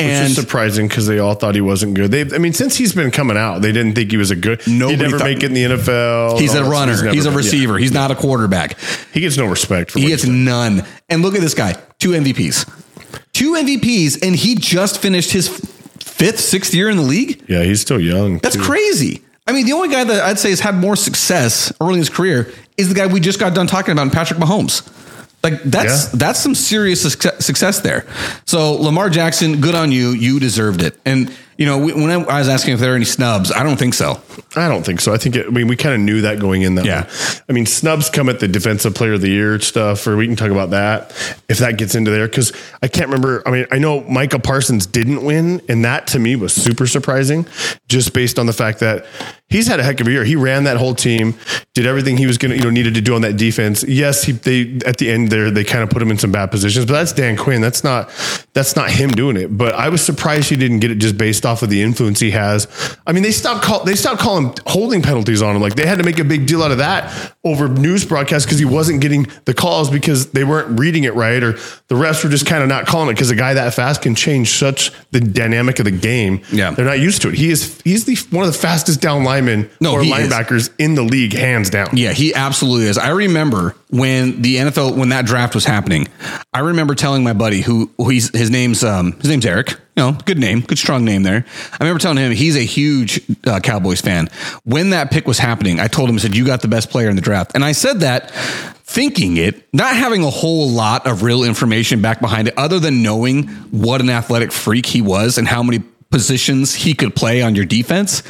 Which 0.08 0.30
is 0.32 0.36
surprising 0.36 0.88
because 0.88 1.08
they 1.08 1.20
all 1.20 1.36
thought 1.36 1.56
he 1.56 1.62
wasn't 1.62 1.94
good. 1.96 2.12
They, 2.12 2.22
I 2.36 2.38
mean, 2.39 2.54
since 2.54 2.76
he's 2.76 2.94
been 2.94 3.12
coming 3.12 3.38
out, 3.38 3.62
they 3.62 3.72
didn't 3.72 3.94
think 3.96 4.12
he 4.12 4.18
was 4.18 4.32
a 4.32 4.36
good. 4.36 4.62
Nobody 4.68 4.96
He'd 4.98 5.02
never 5.04 5.18
thought- 5.20 5.26
make 5.26 5.38
it 5.44 5.46
in 5.46 5.54
the 5.54 5.63
NFL. 5.63 6.39
he's 6.39 6.54
a 6.56 6.63
runner. 6.63 6.94
never 6.96 7.10
He's 7.12 7.26
a 7.26 7.30
been- 7.30 7.34
yeah. 7.34 7.38
receiver. 7.38 7.78
He's 7.78 7.92
not 7.94 8.12
a 8.12 8.16
quarterback. 8.16 8.78
He 9.13 9.20
gets 9.22 9.38
no 9.38 9.46
respect 9.46 9.92
for 9.92 10.00
He 10.00 10.08
gets 10.08 10.24
he's 10.24 10.32
none. 10.32 10.84
And 11.10 11.22
look 11.22 11.36
at 11.36 11.42
this 11.42 11.54
guy, 11.54 11.76
two 12.00 12.12
MVPs, 12.12 12.66
two 13.34 13.54
MVPs, 13.56 14.26
and 14.26 14.36
he 14.36 14.56
just 14.56 15.02
finished 15.02 15.32
his 15.32 15.48
fifth, 16.00 16.39
sixth 16.39 16.74
year 16.74 16.89
in 16.89 16.98
the 16.98 17.04
league. 17.04 17.44
Yeah, 17.48 17.63
he's 17.63 17.82
still 17.82 18.00
young. 18.00 18.39
That's 18.39 18.56
too. 18.56 18.62
crazy. 18.62 19.22
I 19.46 19.52
mean, 19.52 19.66
the 19.66 19.74
only 19.74 19.89
guy 19.89 20.04
that 20.06 20.24
I'd 20.24 20.39
say 20.39 20.52
has 20.52 20.62
had 20.62 20.76
more 20.76 20.96
success 20.96 21.74
early 21.82 21.94
in 21.94 22.00
his 22.00 22.10
career 22.10 22.52
is 22.78 22.88
the 22.88 22.96
guy 22.96 23.08
we 23.08 23.20
just 23.20 23.39
got 23.39 23.54
done 23.54 23.68
talking 23.68 23.92
about, 23.92 24.12
Patrick 24.13 24.39
Mahomes. 24.39 24.82
Like 25.43 25.62
that's 25.63 26.06
Yeah. 26.06 26.10
that's 26.13 26.39
some 26.39 26.56
serious 26.56 27.01
success 27.01 27.45
success 27.45 27.79
there. 27.82 28.06
So 28.45 28.73
Lamar 28.73 29.10
Jackson, 29.10 29.60
good 29.60 29.75
on 29.75 29.91
you. 29.91 30.12
You 30.12 30.39
deserved 30.39 30.82
it. 30.82 30.97
And 31.06 31.32
You 31.58 31.66
know, 31.66 31.78
when 31.78 32.10
I 32.10 32.39
was 32.39 32.50
asking 32.50 32.74
if 32.74 32.80
there 32.80 32.94
are 32.94 32.96
any 32.96 33.06
snubs, 33.06 33.52
I 33.52 33.63
don't 33.63 33.78
think 33.78 33.94
so. 33.94 34.22
I 34.56 34.68
don't 34.68 34.86
think 34.86 35.02
so. 35.02 35.13
I 35.13 35.18
think 35.18 35.36
it, 35.36 35.48
I 35.48 35.50
mean 35.50 35.68
we 35.68 35.76
kind 35.76 35.96
of 35.96 36.02
knew 36.02 36.22
that 36.22 36.39
going 36.39 36.63
in 36.63 36.76
that. 36.76 36.86
Yeah. 36.86 37.10
I 37.48 37.54
mean 37.54 37.66
snubs 37.66 38.10
come 38.10 38.30
at 38.30 38.39
the 38.39 38.48
defensive 38.48 38.96
player 38.96 39.13
of 39.13 39.22
the 39.22 39.30
year 39.30 39.60
stuff, 39.60 40.06
or 40.08 40.16
we 40.16 40.28
can 40.28 40.36
talk 40.36 40.52
about 40.52 40.72
that 40.72 41.12
if 41.50 41.60
that 41.60 41.78
gets 41.78 41.96
into 41.96 42.12
there 42.12 42.28
because 42.28 42.54
I 42.82 42.88
can't 42.88 43.08
remember. 43.08 43.44
I 43.46 43.52
mean 43.52 43.66
I 43.72 43.78
know 43.78 44.02
Micah 44.02 44.39
Parsons 44.39 44.86
didn't 44.86 45.24
win, 45.24 45.62
and 45.70 45.86
that 45.86 46.08
to 46.08 46.20
me 46.20 46.36
was 46.36 46.54
super 46.54 46.88
surprising, 46.88 47.46
just 47.88 48.13
based 48.13 48.39
on 48.39 48.46
the 48.46 48.54
fact 48.54 48.80
that 48.80 49.06
he's 49.54 49.68
had 49.68 49.80
a 49.80 49.84
heck 49.84 50.02
of 50.02 50.08
a 50.08 50.12
year. 50.12 50.24
He 50.24 50.36
ran 50.36 50.63
that 50.63 50.78
whole 50.78 50.96
team, 50.96 51.36
did 51.74 51.86
everything 51.86 52.18
he 52.18 52.26
was 52.26 52.38
going 52.39 52.52
to, 52.52 52.58
you 52.58 52.63
know, 52.63 52.72
needed 52.72 52.96
to 52.96 53.02
do 53.02 53.13
on 53.13 53.22
that 53.22 53.38
defense. 53.38 53.84
Yes, 53.84 54.24
he, 54.24 54.32
they 54.32 54.80
at 54.86 54.98
the 54.98 55.12
end 55.12 55.30
there 55.30 55.52
they 55.52 55.63
kind 55.63 55.84
of 55.84 55.89
put 55.89 56.02
him 56.02 56.12
in 56.12 56.18
some 56.18 56.32
bad 56.32 56.52
positions, 56.52 56.86
but 56.86 56.94
that's 56.94 57.13
Dan 57.13 57.38
Quinn. 57.38 57.62
That's 57.62 57.84
not 57.84 58.10
that's 58.54 58.76
not 58.76 58.89
him 58.89 59.12
doing 59.12 59.38
it. 59.38 59.56
But 59.56 59.76
I 59.76 59.89
was 59.89 60.04
surprised 60.04 60.50
he 60.50 60.56
didn't 60.56 60.80
get 60.80 60.92
it 60.92 60.96
just 60.96 61.18
based 61.18 61.42
off 61.45 61.63
of 61.63 61.69
the 61.69 61.82
influence 61.82 62.19
he 62.19 62.32
has. 62.32 62.67
I 63.06 63.12
mean, 63.13 63.23
they 63.23 63.32
stopped 63.32 63.63
call 63.63 63.84
they 63.84 63.95
stopped 63.95 64.21
calling 64.21 64.53
holding 64.67 65.01
penalties 65.01 65.41
on 65.41 65.56
him. 65.56 65.62
Like 65.62 65.75
they 65.75 65.86
had 65.86 65.97
to 65.99 66.03
make 66.03 66.19
a 66.19 66.23
big 66.23 66.45
deal 66.47 66.63
out 66.63 66.71
of 66.71 66.77
that 66.79 67.34
over 67.43 67.67
news 67.67 68.06
broadcasts 68.06 68.45
because 68.45 68.60
he 68.60 68.65
wasn't 68.65 69.01
getting 69.01 69.27
the 69.45 69.53
calls 69.53 69.89
because 69.89 70.32
they 70.32 70.43
weren't 70.43 70.79
reading 70.79 71.03
it 71.03 71.13
right, 71.15 71.41
or 71.43 71.53
the 71.53 71.95
refs 71.95 72.23
were 72.23 72.29
just 72.29 72.45
kind 72.45 72.63
of 72.63 72.69
not 72.69 72.86
calling 72.86 73.10
it 73.10 73.13
because 73.13 73.29
a 73.32 73.36
guy 73.36 73.53
that 73.53 73.73
fast 73.73 74.01
can 74.01 74.15
change 74.15 74.49
such 74.51 74.91
the 75.12 75.19
dynamic 75.19 75.79
of 75.79 75.86
the 75.86 75.91
game. 75.91 76.41
Yeah. 76.51 76.71
they're 76.71 76.86
not 76.86 76.99
used 76.99 77.21
to 77.23 77.29
it. 77.29 77.36
He 77.36 77.49
is 77.49 77.79
he's 77.84 78.06
the 78.06 78.15
one 78.36 78.45
of 78.45 78.51
the 78.53 78.58
fastest 78.58 79.01
down 79.01 79.23
linemen 79.23 79.69
No, 79.82 79.93
or 79.93 80.03
he 80.03 80.12
is. 80.12 80.29
linebackers 80.32 80.69
in 80.79 80.95
the 80.95 81.03
league, 81.03 81.34
hands 81.34 81.69
down. 81.69 81.89
Yeah, 81.93 82.12
he 82.13 82.34
absolutely 82.34 82.88
is. 82.88 82.97
I 82.97 83.10
remember 83.10 83.75
when 83.89 84.41
the 84.41 84.56
NFL 84.58 84.97
when 84.97 85.10
that 85.10 85.25
draft 85.25 85.56
was 85.56 85.65
happening. 85.65 86.08
I 86.53 86.60
remember 86.60 86.95
telling 86.95 87.23
my 87.23 87.34
buddy 87.34 87.62
who, 87.62 87.91
who 87.97 88.10
he's 88.10 88.36
his 88.36 88.49
name's 88.49 88.84
um 88.84 89.13
his 89.13 89.29
name's 89.29 89.45
Eric. 89.45 89.75
You 89.95 90.03
know, 90.03 90.17
good 90.25 90.39
name, 90.39 90.62
good 90.62 90.79
strong 90.79 91.06
name 91.06 91.21
there. 91.21 91.45
I 91.71 91.77
remember 91.79 91.99
telling 91.99 92.17
him 92.17 92.32
he's 92.32 92.56
a 92.56 92.65
huge 92.65 93.21
uh, 93.45 93.60
Cowboys 93.60 94.01
fan. 94.01 94.27
When 94.63 94.89
that 94.89 95.12
pick 95.12 95.27
was 95.27 95.38
happening, 95.38 95.79
I 95.79 95.88
told 95.88 96.10
him 96.10 96.15
I 96.15 96.19
said 96.19 96.36
you 96.36 96.45
got 96.45 96.62
the 96.62 96.67
best 96.67 96.89
player 96.89 97.10
in 97.10 97.15
the 97.15 97.21
draft, 97.21 97.51
and 97.53 97.63
I 97.63 97.73
said 97.73 97.99
that 97.99 98.32
thinking 98.32 99.38
it, 99.38 99.67
not 99.73 99.95
having 99.95 100.23
a 100.23 100.29
whole 100.29 100.69
lot 100.69 101.08
of 101.08 101.23
real 101.23 101.43
information 101.43 102.01
back 102.01 102.21
behind 102.21 102.47
it, 102.47 102.58
other 102.58 102.79
than 102.79 103.03
knowing 103.03 103.47
what 103.71 104.01
an 104.01 104.10
athletic 104.10 104.51
freak 104.51 104.86
he 104.86 105.01
was 105.01 105.38
and 105.38 105.47
how 105.47 105.62
many 105.62 105.84
positions 106.10 106.75
he 106.75 106.93
could 106.93 107.15
play 107.15 107.41
on 107.41 107.56
your 107.56 107.65
defense. 107.65 108.21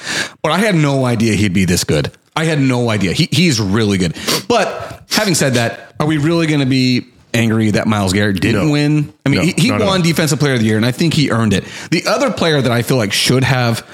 But 0.42 0.52
I 0.52 0.60
had 0.60 0.76
no 0.76 1.06
idea 1.06 1.34
he'd 1.34 1.54
be 1.54 1.66
this 1.66 1.84
good. 1.84 2.12
I 2.36 2.46
had 2.46 2.60
no 2.60 2.90
idea. 2.90 3.14
He, 3.14 3.28
he's 3.32 3.60
really 3.60 3.98
good. 3.98 4.18
But 4.48 5.04
having 5.10 5.36
said 5.36 5.56
that, 5.56 5.94
are 6.00 6.08
we 6.08 6.18
really 6.18 6.48
going 6.48 6.62
to 6.62 6.66
be 6.66 7.13
angry 7.34 7.72
that 7.72 7.88
Myles 7.88 8.14
Garrett 8.14 8.40
didn't 8.42 8.66
No. 8.68 8.72
win? 8.72 9.14
I 9.26 9.30
mean, 9.30 9.40
No, 9.40 9.46
he, 9.46 9.54
he 9.58 9.72
won. 9.72 10.02
Defensive 10.02 10.40
Player 10.40 10.54
of 10.54 10.60
the 10.60 10.66
Year, 10.66 10.78
and 10.78 10.86
I 10.86 10.92
think 10.92 11.14
he 11.14 11.32
earned 11.32 11.54
it. 11.54 11.64
The 11.92 12.06
other 12.08 12.32
player 12.32 12.62
that 12.62 12.72
I 12.72 12.82
feel 12.82 12.98
like 12.98 13.14
should 13.14 13.44
have, 13.44 13.86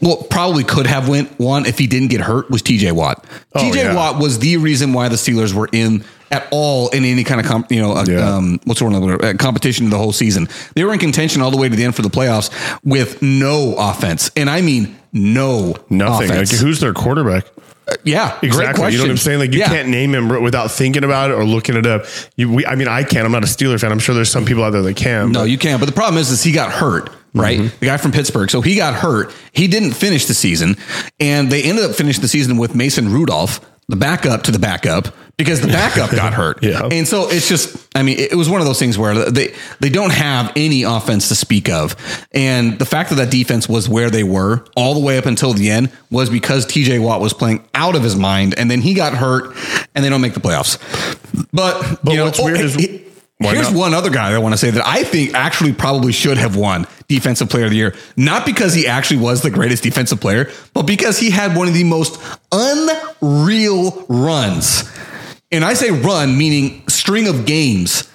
well, 0.00 0.16
probably 0.30 0.64
could 0.64 0.86
have 0.86 1.08
went 1.08 1.38
won 1.38 1.66
if 1.66 1.78
he 1.78 1.86
didn't 1.86 2.08
get 2.08 2.20
hurt 2.20 2.50
was 2.50 2.62
TJ 2.62 2.92
Watt. 2.92 3.24
Oh, 3.54 3.60
TJ 3.60 3.74
yeah. 3.76 3.94
Watt 3.94 4.20
was 4.20 4.38
the 4.38 4.56
reason 4.56 4.92
why 4.92 5.08
the 5.08 5.16
Steelers 5.16 5.52
were 5.52 5.68
in 5.72 6.04
at 6.30 6.46
all 6.50 6.88
in 6.90 7.04
any 7.06 7.24
kind 7.24 7.40
of 7.40 7.46
comp, 7.46 7.72
you 7.72 7.80
know 7.80 7.92
uh, 7.92 8.04
Yeah. 8.06 8.36
um, 8.36 8.60
what's 8.64 8.80
the 8.80 8.86
word 8.86 9.24
uh, 9.24 9.32
competition 9.34 9.88
the 9.88 9.96
whole 9.96 10.12
season. 10.12 10.46
They 10.74 10.84
were 10.84 10.92
in 10.92 10.98
contention 10.98 11.40
all 11.40 11.50
the 11.50 11.56
way 11.56 11.68
to 11.70 11.74
the 11.74 11.84
end 11.84 11.94
for 11.96 12.02
the 12.02 12.10
playoffs 12.10 12.50
with 12.84 13.22
no 13.22 13.74
offense, 13.78 14.30
and 14.36 14.50
I 14.50 14.60
mean 14.60 14.94
no 15.12 15.74
Nothing. 15.88 16.30
Offense. 16.30 16.52
Like 16.52 16.60
who's 16.60 16.80
their 16.80 16.92
quarterback? 16.92 17.46
Yeah, 18.04 18.38
Exactly. 18.42 18.92
You 18.92 18.98
know 18.98 19.04
what 19.04 19.10
I'm 19.10 19.16
saying? 19.16 19.38
Like 19.38 19.52
you 19.52 19.60
Yeah. 19.60 19.68
can't 19.68 19.88
name 19.88 20.14
him 20.14 20.42
without 20.42 20.70
thinking 20.70 21.04
about 21.04 21.30
it 21.30 21.34
or 21.34 21.44
looking 21.44 21.76
it 21.76 21.86
up. 21.86 22.04
You, 22.36 22.52
we, 22.52 22.66
I 22.66 22.74
mean, 22.74 22.88
I 22.88 23.02
can't. 23.04 23.24
I'm 23.24 23.32
not 23.32 23.44
a 23.44 23.46
Steeler 23.46 23.80
fan. 23.80 23.92
I'm 23.92 23.98
sure 23.98 24.14
there's 24.14 24.30
some 24.30 24.44
people 24.44 24.62
out 24.64 24.70
there 24.70 24.82
that 24.82 24.96
can. 24.96 25.32
No, 25.32 25.40
but- 25.40 25.50
you 25.50 25.58
can't. 25.58 25.80
But 25.80 25.86
the 25.86 25.92
problem 25.92 26.20
is, 26.20 26.30
is 26.30 26.42
he 26.42 26.52
got 26.52 26.70
hurt, 26.72 27.10
right? 27.34 27.58
Mm-hmm. 27.60 27.78
The 27.80 27.86
guy 27.86 27.96
from 27.96 28.12
Pittsburgh. 28.12 28.50
So 28.50 28.60
he 28.60 28.76
got 28.76 28.94
hurt. 28.94 29.32
He 29.52 29.66
didn't 29.68 29.92
finish 29.92 30.26
the 30.26 30.34
season, 30.34 30.76
and 31.20 31.50
they 31.50 31.62
ended 31.62 31.84
up 31.84 31.94
finishing 31.96 32.22
the 32.22 32.28
season 32.28 32.56
with 32.58 32.74
Mason 32.74 33.10
Rudolph, 33.12 33.60
the 33.88 33.96
backup 33.96 34.42
to 34.44 34.50
the 34.50 34.58
backup, 34.58 35.08
because 35.38 35.60
the 35.60 35.68
backup 35.68 36.10
got 36.10 36.34
hurt. 36.34 36.62
Yeah. 36.68 36.88
And 36.90 37.06
so 37.08 37.30
it's 37.30 37.48
just, 37.48 37.88
I 37.96 38.02
mean, 38.02 38.18
it 38.18 38.34
was 38.34 38.50
one 38.50 38.60
of 38.60 38.66
those 38.66 38.78
things 38.78 38.98
where 38.98 39.30
they 39.30 39.54
they 39.80 39.88
don't 39.88 40.12
have 40.12 40.52
any 40.56 40.82
offense 40.82 41.28
to 41.28 41.34
speak 41.34 41.68
of, 41.70 41.96
and 42.32 42.78
the 42.78 42.84
fact 42.84 43.08
that 43.10 43.16
that 43.16 43.30
defense 43.30 43.68
was 43.68 43.88
where 43.88 44.10
they 44.10 44.24
were 44.24 44.64
all 44.76 44.94
the 44.94 45.00
way 45.00 45.16
up 45.18 45.24
until 45.26 45.52
the 45.54 45.70
end 45.70 45.90
was 46.10 46.28
because 46.28 46.66
T.J. 46.66 46.98
Watt 46.98 47.20
was 47.20 47.32
playing 47.32 47.66
out 47.74 47.94
of 47.96 48.02
his 48.02 48.16
mind, 48.16 48.54
and 48.58 48.70
then 48.70 48.80
he 48.80 48.92
got 48.94 49.14
hurt, 49.14 49.56
and 49.94 50.04
they 50.04 50.10
don't 50.10 50.20
make 50.20 50.34
the 50.34 50.40
playoffs. 50.40 50.76
But 51.52 52.00
But 52.02 52.10
you 52.12 52.18
know, 52.18 52.24
what's 52.26 52.40
weird 52.42 52.58
oh, 52.60 52.64
is- 52.64 52.74
he- 52.74 53.04
Why 53.38 53.54
Here's 53.54 53.70
not? 53.70 53.78
one 53.78 53.94
other 53.94 54.10
guy 54.10 54.30
that 54.30 54.36
I 54.36 54.38
want 54.40 54.54
to 54.54 54.58
say 54.58 54.70
that 54.70 54.84
I 54.84 55.04
think 55.04 55.32
actually 55.34 55.72
probably 55.72 56.12
should 56.12 56.38
have 56.38 56.56
won 56.56 56.86
Defensive 57.06 57.48
Player 57.48 57.66
of 57.66 57.70
the 57.70 57.76
Year, 57.76 57.94
not 58.16 58.44
because 58.44 58.74
he 58.74 58.86
actually 58.88 59.18
was 59.20 59.42
the 59.42 59.50
greatest 59.50 59.84
defensive 59.84 60.20
player, 60.20 60.50
but 60.74 60.82
because 60.82 61.18
he 61.20 61.30
had 61.30 61.56
one 61.56 61.68
of 61.68 61.74
the 61.74 61.84
most 61.84 62.20
unreal 62.50 64.04
runs. 64.08 64.90
And 65.52 65.64
I 65.64 65.74
say 65.74 65.90
run, 65.90 66.36
meaning 66.36 66.86
string 66.88 67.28
of 67.28 67.46
games. 67.46 68.10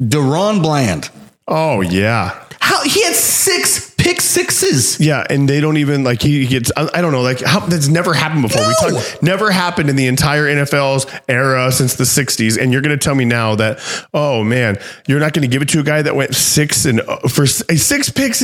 DaRon 0.00 0.62
Bland. 0.62 1.10
Oh 1.48 1.80
yeah. 1.80 2.42
How 2.60 2.82
he 2.84 3.02
had 3.02 3.14
six 3.14 3.89
pick 4.00 4.20
sixes. 4.20 4.98
Yeah, 4.98 5.24
and 5.28 5.48
they 5.48 5.60
don't 5.60 5.76
even 5.76 6.02
like 6.04 6.22
he 6.22 6.46
gets. 6.46 6.72
I, 6.76 6.88
I 6.94 7.00
don't 7.00 7.12
know, 7.12 7.22
like 7.22 7.40
how 7.40 7.60
that's 7.60 7.88
never 7.88 8.14
happened 8.14 8.42
before. 8.42 8.62
We 8.66 8.74
No. 8.82 8.98
talk 9.00 9.22
never 9.22 9.50
happened 9.50 9.90
in 9.90 9.96
the 9.96 10.06
entire 10.06 10.44
NFL's 10.46 11.06
era 11.28 11.70
since 11.70 11.94
the 11.96 12.04
'60s, 12.04 12.58
and 12.60 12.72
you're 12.72 12.82
going 12.82 12.98
to 12.98 13.02
tell 13.04 13.14
me 13.14 13.24
now 13.24 13.54
that 13.56 13.78
oh 14.14 14.42
man, 14.42 14.78
you're 15.06 15.20
not 15.20 15.32
going 15.34 15.42
to 15.42 15.48
give 15.48 15.62
it 15.62 15.68
to 15.70 15.80
a 15.80 15.82
guy 15.82 16.02
that 16.02 16.16
went 16.16 16.34
six 16.34 16.84
and 16.86 17.00
uh, 17.02 17.18
for 17.28 17.42
uh, 17.42 17.46
six 17.46 18.08
picks. 18.10 18.42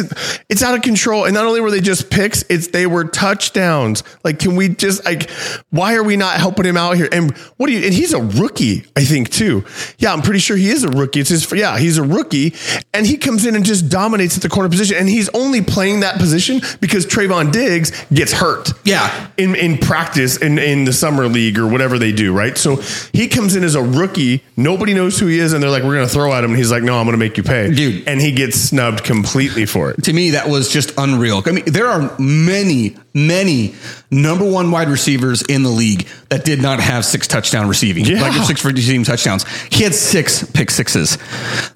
It's 0.49 0.63
out 0.63 0.75
of 0.75 0.83
control, 0.83 1.25
and 1.25 1.35
not 1.35 1.47
only 1.47 1.61
were 1.61 1.71
they 1.71 1.81
just 1.81 2.11
picks, 2.11 2.45
it's 2.51 2.69
they 2.69 2.87
were 2.87 3.05
touchdowns. 3.05 4.03
Like, 4.25 4.39
can 4.39 4.57
we 4.57 4.69
just 4.69 5.05
like, 5.05 5.31
why 5.71 5.95
are 5.95 6.05
we 6.05 6.17
not 6.17 6.37
helping 6.39 6.67
him 6.67 6.77
out 6.77 6.97
here? 6.97 7.09
And 7.11 7.37
what 7.57 7.69
do 7.69 7.73
you? 7.73 7.85
And 7.85 7.95
he's 7.95 8.13
a 8.13 8.21
rookie, 8.21 8.85
I 8.97 9.05
think 9.05 9.31
too. 9.31 9.65
Yeah, 9.99 10.13
I'm 10.13 10.23
pretty 10.23 10.41
sure 10.41 10.57
he 10.57 10.69
is 10.69 10.85
a 10.85 10.89
rookie. 10.91 11.21
It's 11.21 11.31
his. 11.31 11.51
Yeah, 11.53 11.79
he's 11.79 11.97
a 11.99 12.03
rookie, 12.03 12.55
and 12.93 13.07
he 13.07 13.17
comes 13.17 13.47
in 13.47 13.55
and 13.57 13.65
just 13.65 13.89
dominates 13.89 14.37
at 14.37 14.43
the 14.43 14.49
corner 14.49 14.69
position, 14.69 14.97
and 14.99 15.09
he's 15.09 15.29
only 15.31 15.46
playing 15.63 16.01
that 16.01 16.19
position 16.19 16.61
because 16.81 17.07
Trevon 17.07 17.53
Diggs 17.53 17.93
gets 18.13 18.33
hurt. 18.33 18.73
Yeah. 18.85 19.29
in 19.37 19.55
in 19.55 19.79
practice 19.79 20.37
in 20.37 20.59
in 20.59 20.85
the 20.85 20.93
summer 20.93 21.27
league 21.29 21.59
or 21.59 21.67
whatever 21.67 21.99
they 21.99 22.13
do, 22.13 22.33
right? 22.33 22.57
So 22.57 22.77
he 23.13 23.29
comes 23.29 23.55
in 23.57 23.65
as 23.65 23.75
a 23.75 23.83
rookie. 23.83 24.43
Nobody 24.57 24.95
knows 24.95 25.19
who 25.19 25.27
he 25.27 25.39
is, 25.39 25.53
and 25.53 25.63
they're 25.63 25.71
like, 25.71 25.83
"We're 25.83 25.95
going 25.95 26.07
to 26.07 26.13
throw 26.13 26.33
at 26.33 26.43
him," 26.45 26.51
and 26.51 26.59
he's 26.59 26.71
like, 26.71 26.83
"No, 26.83 26.99
I'm 26.99 27.05
going 27.07 27.13
to 27.13 27.19
make 27.19 27.37
you 27.37 27.43
pay, 27.43 27.73
Dude. 27.73 28.07
And 28.09 28.21
he 28.21 28.33
gets 28.33 28.57
snubbed 28.59 29.05
completely 29.05 29.67
for 29.67 29.91
it. 29.91 30.03
to 30.05 30.13
me, 30.13 30.31
that 30.31 30.49
was 30.49 30.69
just 30.71 30.93
unreal. 30.99 31.43
I 31.47 31.51
mean, 31.53 31.65
there 31.67 31.87
are 31.89 32.15
many, 32.19 32.97
many 33.15 33.75
number 34.11 34.49
one 34.49 34.71
wide 34.71 34.89
receivers 34.89 35.43
in 35.43 35.63
the 35.63 35.69
league 35.69 36.07
that 36.31 36.45
did 36.45 36.63
not 36.63 36.81
have 36.81 37.05
six 37.05 37.27
touchdown 37.27 37.69
receiving, 37.69 38.05
Yeah. 38.05 38.23
like 38.23 38.33
six 38.47 38.65
receiving 38.65 39.05
touchdowns. 39.05 39.45
He 39.71 39.83
had 39.85 39.95
six 39.95 40.45
pick 40.53 40.71
sixes. 40.71 41.17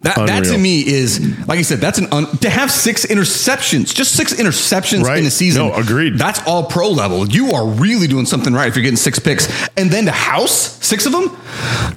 That, 0.02 0.16
that 0.26 0.44
to 0.44 0.56
me 0.56 0.80
is, 0.86 1.20
like 1.46 1.58
I 1.58 1.62
said, 1.62 1.78
that's 1.80 1.98
an 1.98 2.06
un, 2.12 2.26
to 2.38 2.48
have 2.50 2.70
six 2.70 3.04
interceptions, 3.04 3.59
just 3.60 4.16
six 4.16 4.32
interceptions 4.34 5.04
Right. 5.04 5.18
in 5.18 5.26
a 5.26 5.30
season. 5.30 5.66
No, 5.68 5.74
agreed. 5.74 6.18
That's 6.18 6.40
all 6.46 6.64
pro 6.64 6.90
level. 6.90 7.28
You 7.28 7.52
are 7.52 7.66
really 7.66 8.06
doing 8.06 8.26
something 8.26 8.52
right 8.52 8.68
if 8.68 8.76
you're 8.76 8.82
getting 8.82 8.96
six 8.96 9.18
picks, 9.18 9.48
and 9.76 9.90
then 9.90 10.06
to 10.06 10.12
house 10.12 10.78
six 10.84 11.06
of 11.06 11.12
them. 11.12 11.36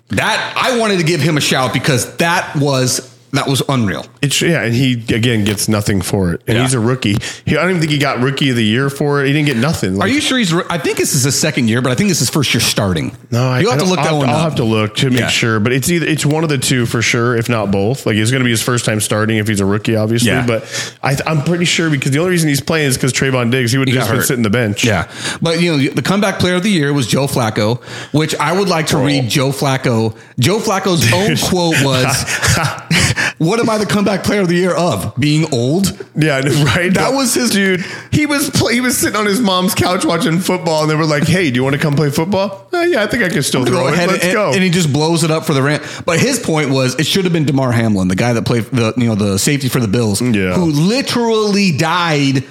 That 0.10 0.54
I 0.56 0.78
wanted 0.78 0.98
to 0.98 1.04
give 1.04 1.22
him 1.22 1.38
a 1.38 1.42
shout 1.42 1.74
because 1.74 2.16
that 2.18 2.56
was 2.56 3.13
that 3.34 3.48
was 3.48 3.62
unreal. 3.68 4.06
It's 4.22 4.42
yeah, 4.42 4.64
and 4.64 4.74
he 4.74 4.94
again 5.14 5.44
gets 5.44 5.68
nothing 5.68 6.02
for 6.02 6.34
it, 6.34 6.42
and 6.48 6.56
Yeah. 6.58 6.64
he's 6.64 6.74
a 6.74 6.80
rookie. 6.80 7.18
He, 7.46 7.58
I 7.58 7.62
don't 7.62 7.72
even 7.72 7.80
think 7.82 7.92
he 7.92 7.98
got 7.98 8.20
rookie 8.20 8.50
of 8.52 8.56
the 8.56 8.64
year 8.64 8.90
for 8.90 9.22
it. 9.24 9.28
He 9.28 9.34
didn't 9.34 9.48
get 9.48 9.58
nothing. 9.58 10.02
Are 10.02 10.08
you 10.08 10.22
sure 10.22 10.38
he's? 10.38 10.54
I 10.54 10.78
think 10.78 10.98
this 10.98 11.14
is 11.16 11.24
his 11.24 11.38
second 11.40 11.68
year, 11.68 11.82
but 11.82 11.92
I 11.92 11.96
think 11.96 12.10
this 12.10 12.18
is 12.22 12.28
his 12.28 12.30
first 12.30 12.54
year 12.54 12.62
starting. 12.62 13.16
No, 13.32 13.44
I, 13.50 13.60
you 13.60 13.68
I 13.70 13.72
have 13.74 13.82
to 13.82 13.86
look 13.86 14.00
I'll 14.00 14.06
that 14.06 14.12
have 14.12 14.18
one 14.20 14.30
I'll 14.30 14.36
up. 14.38 14.44
have 14.44 14.56
to 14.56 14.64
look 14.64 14.96
to 14.98 15.10
make 15.10 15.20
Yeah. 15.20 15.28
sure, 15.30 15.60
but 15.60 15.72
it's 15.74 15.90
either 15.90 16.06
it's 16.06 16.26
one 16.26 16.44
of 16.44 16.50
the 16.50 16.58
two 16.58 16.86
for 16.86 17.02
sure, 17.02 17.36
if 17.36 17.50
not 17.50 17.72
both. 17.72 18.06
Like 18.06 18.16
it's 18.18 18.32
going 18.32 18.42
to 18.42 18.46
be 18.46 18.52
his 18.52 18.62
first 18.62 18.86
time 18.86 19.00
starting 19.00 19.38
if 19.38 19.48
he's 19.48 19.60
a 19.62 19.66
rookie, 19.66 19.96
obviously. 19.96 20.30
Yeah. 20.30 20.46
But 20.46 20.98
I, 21.04 21.18
I'm 21.26 21.44
pretty 21.44 21.66
sure 21.66 21.90
because 21.90 22.12
the 22.12 22.20
only 22.20 22.32
reason 22.32 22.50
he's 22.50 22.62
playing 22.62 22.88
is 22.88 22.98
because 22.98 23.14
Trevon 23.14 23.50
Diggs. 23.52 23.72
He 23.72 23.78
would 23.78 23.88
have 23.90 23.96
just 23.96 24.10
been 24.10 24.18
hurt. 24.20 24.26
sitting 24.28 24.44
the 24.44 24.50
bench. 24.52 24.84
Yeah, 24.86 25.12
but 25.42 25.60
you 25.60 25.72
know 25.76 25.90
the 25.94 26.02
comeback 26.04 26.40
player 26.40 26.56
of 26.56 26.64
the 26.64 26.70
year 26.70 26.94
was 26.94 27.08
Joe 27.08 27.26
Flacco, 27.28 27.84
which 28.14 28.36
I 28.36 28.58
would 28.58 28.70
like 28.70 28.88
to 28.88 28.98
read 28.98 29.26
oh. 29.26 29.30
Joe 29.30 29.50
Flacco. 29.50 30.16
Joe 30.40 30.60
Flacco's 30.60 31.12
own 31.14 31.36
quote 31.50 31.76
was, 31.84 32.06
"What 33.38 33.60
am 33.60 33.70
I 33.70 33.78
the 33.78 33.86
comeback 33.86 34.24
player 34.24 34.42
of 34.42 34.48
the 34.48 34.56
year 34.56 34.74
of? 34.76 35.14
Being 35.18 35.52
old." 35.54 35.88
Yeah, 36.16 36.38
right. 36.76 36.94
That 36.94 37.14
was 37.14 37.34
his- 37.34 37.52
dude. 37.52 37.84
He 38.12 38.26
was 38.26 38.50
play, 38.50 38.74
he 38.76 38.82
was 38.82 38.98
sitting 38.98 39.16
on 39.16 39.26
his 39.26 39.40
mom's 39.42 39.74
couch 39.76 40.06
watching 40.06 40.40
football, 40.40 40.82
and 40.82 40.90
they 40.92 40.96
were 40.96 41.06
like, 41.06 41.24
"Hey, 41.28 41.50
do 41.52 41.56
you 41.56 41.64
want 41.64 41.74
to 41.76 41.82
come 41.82 41.96
play 41.96 42.10
football?" 42.10 42.68
"Uh, 42.74 42.82
yeah, 42.82 43.04
I 43.04 43.08
think 43.08 43.24
I 43.24 43.30
can 43.30 43.44
still 43.44 43.66
throw 43.66 43.82
Go 43.82 43.88
it. 43.90 43.98
Let's 44.08 44.24
and, 44.26 44.34
go. 44.34 44.52
and 44.54 44.64
he 44.64 44.70
just 44.70 44.92
blows 44.94 45.24
it 45.24 45.32
up 45.32 45.46
for 45.46 45.54
the 45.54 45.62
rant. 45.62 45.84
But 46.06 46.20
his 46.20 46.40
point 46.40 46.70
was 46.70 46.96
it 47.00 47.06
should 47.06 47.24
have 47.24 47.34
been 47.34 47.46
Damar 47.46 47.72
Hamlin, 47.72 48.08
the 48.08 48.16
guy 48.16 48.34
that 48.34 48.46
played 48.46 48.64
the 48.66 48.94
you 48.98 49.08
know 49.08 49.16
the 49.16 49.38
safety 49.40 49.70
for 49.70 49.80
the 49.80 49.88
Bills, 49.88 50.22
Yeah. 50.22 50.54
who 50.54 50.66
literally 50.72 51.72
died 51.78 52.44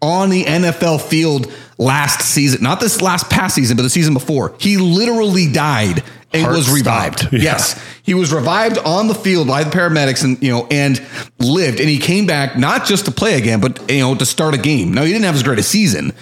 on 0.00 0.30
the 0.30 0.44
NFL 0.44 1.00
field 1.00 1.52
last 1.78 2.22
season. 2.22 2.62
Not 2.62 2.80
this 2.80 3.00
last 3.00 3.30
past 3.30 3.54
season, 3.54 3.76
but 3.76 3.82
the 3.82 3.90
season 3.90 4.14
before. 4.14 4.54
He 4.58 4.76
literally 4.76 5.50
died 5.50 6.02
Heart 6.34 6.56
was 6.56 6.70
revived. 6.70 7.28
Yeah. 7.38 7.38
Yes, 7.40 7.84
he 8.02 8.14
was 8.14 8.32
revived 8.32 8.78
on 8.78 9.06
the 9.06 9.14
field 9.14 9.48
by 9.48 9.64
the 9.64 9.70
paramedics, 9.70 10.24
and 10.24 10.42
you 10.42 10.50
know, 10.50 10.66
and 10.70 11.00
lived. 11.38 11.78
And 11.80 11.88
he 11.88 11.98
came 11.98 12.26
back 12.26 12.56
not 12.56 12.84
just 12.86 13.04
to 13.04 13.10
play 13.10 13.36
again, 13.36 13.60
but 13.60 13.90
you 13.90 14.00
know, 14.00 14.14
to 14.14 14.26
start 14.26 14.54
a 14.54 14.58
game. 14.58 14.92
Now 14.92 15.02
he 15.02 15.12
didn't 15.12 15.24
have 15.24 15.34
as 15.34 15.42
great 15.42 15.58
a 15.58 15.62
season, 15.62 16.12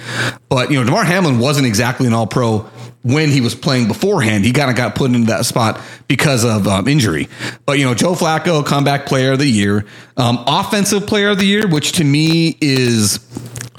but 0.48 0.70
you 0.70 0.78
know, 0.78 0.84
Damar 0.84 1.04
Hamlin 1.04 1.38
wasn't 1.38 1.66
exactly 1.66 2.06
an 2.06 2.12
All 2.12 2.26
Pro 2.26 2.68
when 3.06 3.30
he 3.30 3.40
was 3.40 3.54
playing 3.54 3.86
beforehand. 3.86 4.44
He 4.44 4.52
kind 4.52 4.68
of 4.68 4.76
got 4.76 4.96
put 4.96 5.12
into 5.12 5.28
that 5.28 5.46
spot 5.46 5.80
because 6.08 6.44
of 6.44 6.66
um, 6.66 6.88
injury. 6.88 7.28
But 7.64 7.78
you 7.78 7.84
know, 7.84 7.94
Joe 7.94 8.14
Flacco, 8.14 8.66
comeback 8.66 9.06
player 9.06 9.32
of 9.32 9.38
the 9.38 9.46
year, 9.46 9.86
um, 10.16 10.42
offensive 10.46 11.06
player 11.06 11.30
of 11.30 11.38
the 11.38 11.46
year, 11.46 11.68
which 11.68 11.92
to 11.92 12.04
me 12.04 12.56
is, 12.60 13.20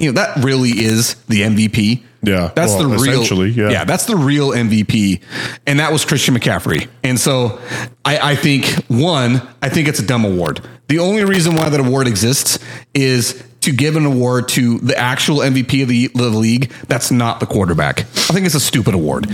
you 0.00 0.12
know, 0.12 0.20
that 0.20 0.42
really 0.44 0.70
is 0.70 1.14
the 1.28 1.42
MVP. 1.42 2.02
Yeah. 2.22 2.50
that's 2.54 2.72
Well, 2.72 2.88
the 2.88 2.98
real. 2.98 3.12
essentially, 3.22 3.50
yeah. 3.50 3.84
that's 3.84 4.06
the 4.06 4.16
real 4.16 4.50
MVP, 4.50 5.22
and 5.66 5.78
that 5.78 5.92
was 5.92 6.04
Christian 6.04 6.34
McCaffrey. 6.34 6.88
And 7.04 7.18
so, 7.18 7.60
I, 8.04 8.32
I 8.32 8.34
think 8.36 8.66
one, 8.88 9.40
I 9.62 9.68
think 9.68 9.86
it's 9.88 10.00
a 10.00 10.06
dumb 10.06 10.24
award. 10.24 10.60
The 10.88 10.98
only 10.98 11.24
reason 11.24 11.54
why 11.54 11.68
that 11.68 11.78
award 11.78 12.08
exists 12.08 12.58
is 12.92 13.42
to 13.60 13.72
give 13.72 13.96
an 13.96 14.06
award 14.06 14.48
to 14.50 14.78
the 14.78 14.96
actual 14.96 15.38
MVP 15.38 15.82
of 15.82 15.88
the, 15.88 16.08
the 16.14 16.28
league. 16.30 16.70
That's 16.88 17.10
not 17.10 17.40
the 17.40 17.46
quarterback. 17.46 18.00
I 18.00 18.32
think 18.32 18.46
it's 18.46 18.54
a 18.54 18.60
stupid 18.60 18.94
award, 18.94 19.26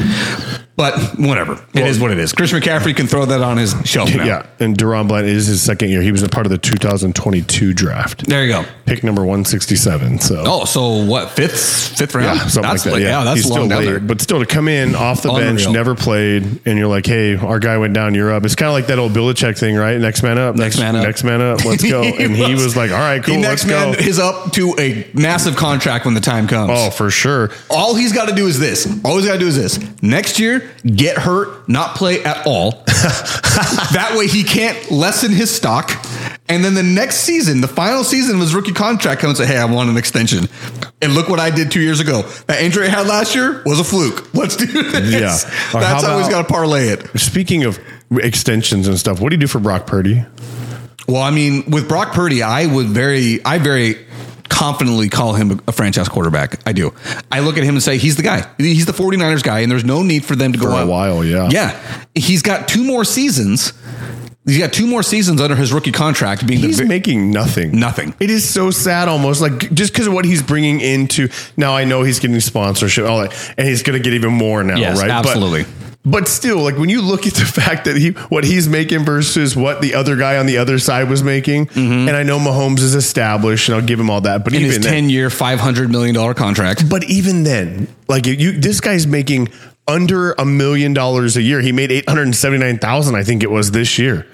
but 0.76 0.94
whatever. 1.18 1.62
it 1.74 1.86
is 1.86 2.00
what 2.00 2.10
it 2.10 2.18
is. 2.18 2.32
Christian 2.32 2.60
McCaffrey 2.60 2.96
can 2.96 3.06
throw 3.06 3.26
that 3.26 3.42
on 3.42 3.56
his 3.58 3.74
shelf 3.84 4.14
now. 4.14 4.24
Yeah, 4.24 4.46
and 4.60 4.76
DaRon 4.76 5.08
Bland 5.08 5.26
is 5.26 5.46
his 5.46 5.60
second 5.62 5.90
year. 5.90 6.00
He 6.02 6.10
was 6.12 6.22
a 6.22 6.28
part 6.28 6.46
of 6.46 6.50
the 6.50 6.58
2022 6.58 7.72
draft. 7.74 8.26
There 8.26 8.44
you 8.44 8.52
go. 8.52 8.64
Pick 8.86 9.04
number 9.04 9.22
167. 9.22 10.18
So 10.20 10.42
Oh, 10.46 10.64
so 10.64 11.04
what? 11.04 11.30
Fifth, 11.30 11.96
fifth 11.98 12.14
round. 12.14 12.38
Yeah, 12.38 12.46
something 12.48 12.70
that's 12.70 12.86
like 12.86 12.94
that. 12.94 13.00
Yeah, 13.02 13.24
that's 13.24 13.36
he's 13.42 13.50
long 13.50 13.58
still 13.60 13.68
down 13.68 13.78
late, 13.80 13.84
there. 13.86 14.00
but 14.00 14.20
still 14.20 14.40
to 14.40 14.46
come 14.46 14.68
in 14.68 14.94
off 14.94 15.22
the 15.22 15.32
bench, 15.32 15.68
never 15.68 15.94
played, 15.94 16.60
and 16.66 16.78
you're 16.78 16.88
like, 16.88 17.06
"Hey, 17.06 17.36
our 17.36 17.58
guy 17.58 17.78
went 17.78 17.94
down, 17.94 18.14
you're 18.14 18.32
up." 18.32 18.44
It's 18.44 18.54
kind 18.54 18.68
of 18.68 18.74
like 18.74 18.86
that 18.86 18.98
old 18.98 19.12
Belichick 19.12 19.58
thing, 19.58 19.76
right? 19.76 19.98
Next 20.00 20.22
man 20.22 20.38
up, 20.38 20.56
Next 20.56 20.78
man 20.78 20.96
up. 20.96 21.04
next 21.04 21.24
man 21.24 21.40
up. 21.40 21.64
Let's 21.64 21.82
go. 21.88 22.02
and 22.18 22.34
he 22.34 22.54
was 22.54 22.76
like, 22.76 22.90
"All 22.90 22.98
right, 22.98 23.22
cool, 23.22 23.38
let's 23.40 23.64
man 23.64 23.92
go." 23.94 24.00
Is 24.14 24.20
up 24.20 24.52
to 24.52 24.74
a 24.78 25.08
massive 25.12 25.56
contract 25.56 26.04
when 26.04 26.14
the 26.14 26.20
time 26.20 26.46
comes. 26.46 26.70
Oh, 26.72 26.90
for 26.90 27.10
sure. 27.10 27.50
All 27.68 27.94
he's 27.94 28.12
got 28.12 28.28
to 28.28 28.34
do 28.34 28.46
is 28.46 28.58
this. 28.58 28.86
All 29.04 29.16
he's 29.16 29.26
got 29.26 29.34
to 29.34 29.38
do 29.38 29.48
is 29.48 29.56
this. 29.56 29.78
Next 30.02 30.38
year, 30.38 30.70
get 30.84 31.18
hurt, 31.18 31.68
not 31.68 31.96
play 31.96 32.22
at 32.22 32.46
all. 32.46 32.70
that 32.86 34.14
way 34.16 34.26
he 34.28 34.44
can't 34.44 34.90
lessen 34.90 35.32
his 35.32 35.54
stock. 35.54 35.90
And 36.48 36.64
then 36.64 36.74
the 36.74 36.82
next 36.82 37.18
season, 37.18 37.60
the 37.60 37.68
final 37.68 38.04
season 38.04 38.36
of 38.36 38.40
his 38.40 38.54
rookie 38.54 38.72
contract 38.72 39.20
comes 39.20 39.40
and 39.40 39.48
say, 39.48 39.54
hey, 39.54 39.60
I 39.60 39.64
want 39.64 39.90
an 39.90 39.96
extension. 39.96 40.48
And 41.02 41.14
look 41.14 41.28
what 41.28 41.40
I 41.40 41.50
did 41.50 41.70
two 41.70 41.80
years 41.80 42.00
ago. 42.00 42.22
That 42.46 42.62
injury 42.62 42.86
I 42.86 42.90
had 42.90 43.06
last 43.06 43.34
year 43.34 43.62
was 43.64 43.80
a 43.80 43.84
fluke. 43.84 44.32
Let's 44.34 44.56
do 44.56 44.66
this. 44.66 45.12
Yeah. 45.12 45.76
Or 45.76 45.80
That's 45.80 46.04
how 46.04 46.10
how, 46.10 46.18
he's 46.18 46.28
got 46.28 46.46
to 46.46 46.52
parlay 46.52 46.88
it. 46.88 47.18
Speaking 47.18 47.64
of 47.64 47.80
extensions 48.12 48.86
and 48.86 48.98
stuff, 48.98 49.20
what 49.20 49.30
do 49.30 49.34
you 49.34 49.40
do 49.40 49.46
for 49.46 49.58
Brock 49.58 49.86
Purdy? 49.86 50.24
Well, 51.06 51.22
I 51.22 51.30
mean, 51.30 51.70
with 51.70 51.88
Brock 51.88 52.12
Purdy, 52.12 52.42
I 52.42 52.66
would 52.66 52.86
very, 52.86 53.44
I 53.44 53.58
very 53.58 53.96
confidently 54.48 55.08
call 55.08 55.34
him 55.34 55.60
a 55.66 55.72
franchise 55.72 56.08
quarterback. 56.08 56.66
I 56.66 56.72
do. 56.72 56.94
I 57.30 57.40
look 57.40 57.56
at 57.58 57.64
him 57.64 57.74
and 57.74 57.82
say, 57.82 57.98
he's 57.98 58.16
the 58.16 58.22
guy. 58.22 58.48
He's 58.56 58.86
the 58.86 58.92
49ers 58.92 59.42
guy, 59.42 59.60
and 59.60 59.70
there's 59.70 59.84
no 59.84 60.02
need 60.02 60.24
for 60.24 60.36
them 60.36 60.52
to 60.52 60.58
go 60.58 60.66
For 60.66 60.72
a 60.72 60.76
out. 60.76 60.88
while, 60.88 61.24
yeah. 61.24 61.48
Yeah. 61.50 61.78
He's 62.14 62.42
got 62.42 62.68
two 62.68 62.84
more 62.84 63.04
seasons. 63.04 63.72
He's 64.46 64.58
got 64.58 64.74
two 64.74 64.86
more 64.86 65.02
seasons 65.02 65.40
under 65.40 65.56
his 65.56 65.72
rookie 65.72 65.92
contract 65.92 66.46
being 66.46 66.60
He's 66.60 66.76
the, 66.76 66.84
making 66.84 67.30
nothing. 67.30 67.78
Nothing. 67.78 68.14
It 68.20 68.28
is 68.28 68.46
so 68.48 68.70
sad 68.70 69.08
almost 69.08 69.40
like 69.40 69.72
just 69.72 69.92
because 69.92 70.06
of 70.06 70.12
what 70.12 70.26
he's 70.26 70.42
bringing 70.42 70.80
into 70.80 71.28
now 71.56 71.74
I 71.74 71.84
know 71.84 72.02
he's 72.02 72.20
getting 72.20 72.38
sponsorship 72.40 73.06
all 73.06 73.20
that 73.22 73.54
and 73.56 73.66
he's 73.66 73.82
going 73.82 73.98
to 73.98 74.04
get 74.04 74.12
even 74.14 74.32
more 74.32 74.62
now, 74.62 74.76
Yes, 74.76 75.00
right? 75.00 75.08
But- 75.08 75.26
absolutely. 75.26 75.64
But, 76.06 76.28
still 76.28 76.58
like 76.58 76.76
when 76.76 76.90
you 76.90 77.00
look 77.00 77.26
at 77.26 77.32
the 77.32 77.44
fact 77.46 77.86
that 77.86 77.96
he 77.96 78.10
what 78.10 78.44
he's 78.44 78.68
making 78.68 79.06
versus 79.06 79.56
what 79.56 79.80
the 79.80 79.94
other 79.94 80.16
guy 80.16 80.36
on 80.36 80.44
the 80.44 80.58
other 80.58 80.78
side 80.78 81.08
was 81.08 81.22
making 81.22 81.68
mm-hmm. 81.68 82.08
and 82.08 82.10
I 82.10 82.22
know 82.22 82.38
Mahomes 82.38 82.80
is 82.80 82.94
established 82.94 83.70
and 83.70 83.76
I'll 83.76 83.86
give 83.86 83.98
him 83.98 84.10
all 84.10 84.20
that 84.20 84.44
but 84.44 84.52
in 84.52 84.60
even 84.60 84.82
his 84.82 84.84
10 84.84 85.08
year, 85.08 85.30
$500 85.30 85.90
million 85.90 86.34
contract. 86.34 86.90
but 86.90 87.04
even 87.04 87.44
then 87.44 87.88
like 88.06 88.26
you 88.26 88.52
this 88.52 88.82
guy's 88.82 89.06
making 89.06 89.48
under 89.86 90.32
a 90.32 90.44
million 90.44 90.92
dollars 90.92 91.36
a 91.36 91.42
year. 91.42 91.60
He 91.60 91.72
made 91.72 91.90
879,000 91.90 93.14
I 93.14 93.22
think 93.22 93.42
it 93.42 93.50
was 93.50 93.70
this 93.70 93.98
year. 93.98 94.26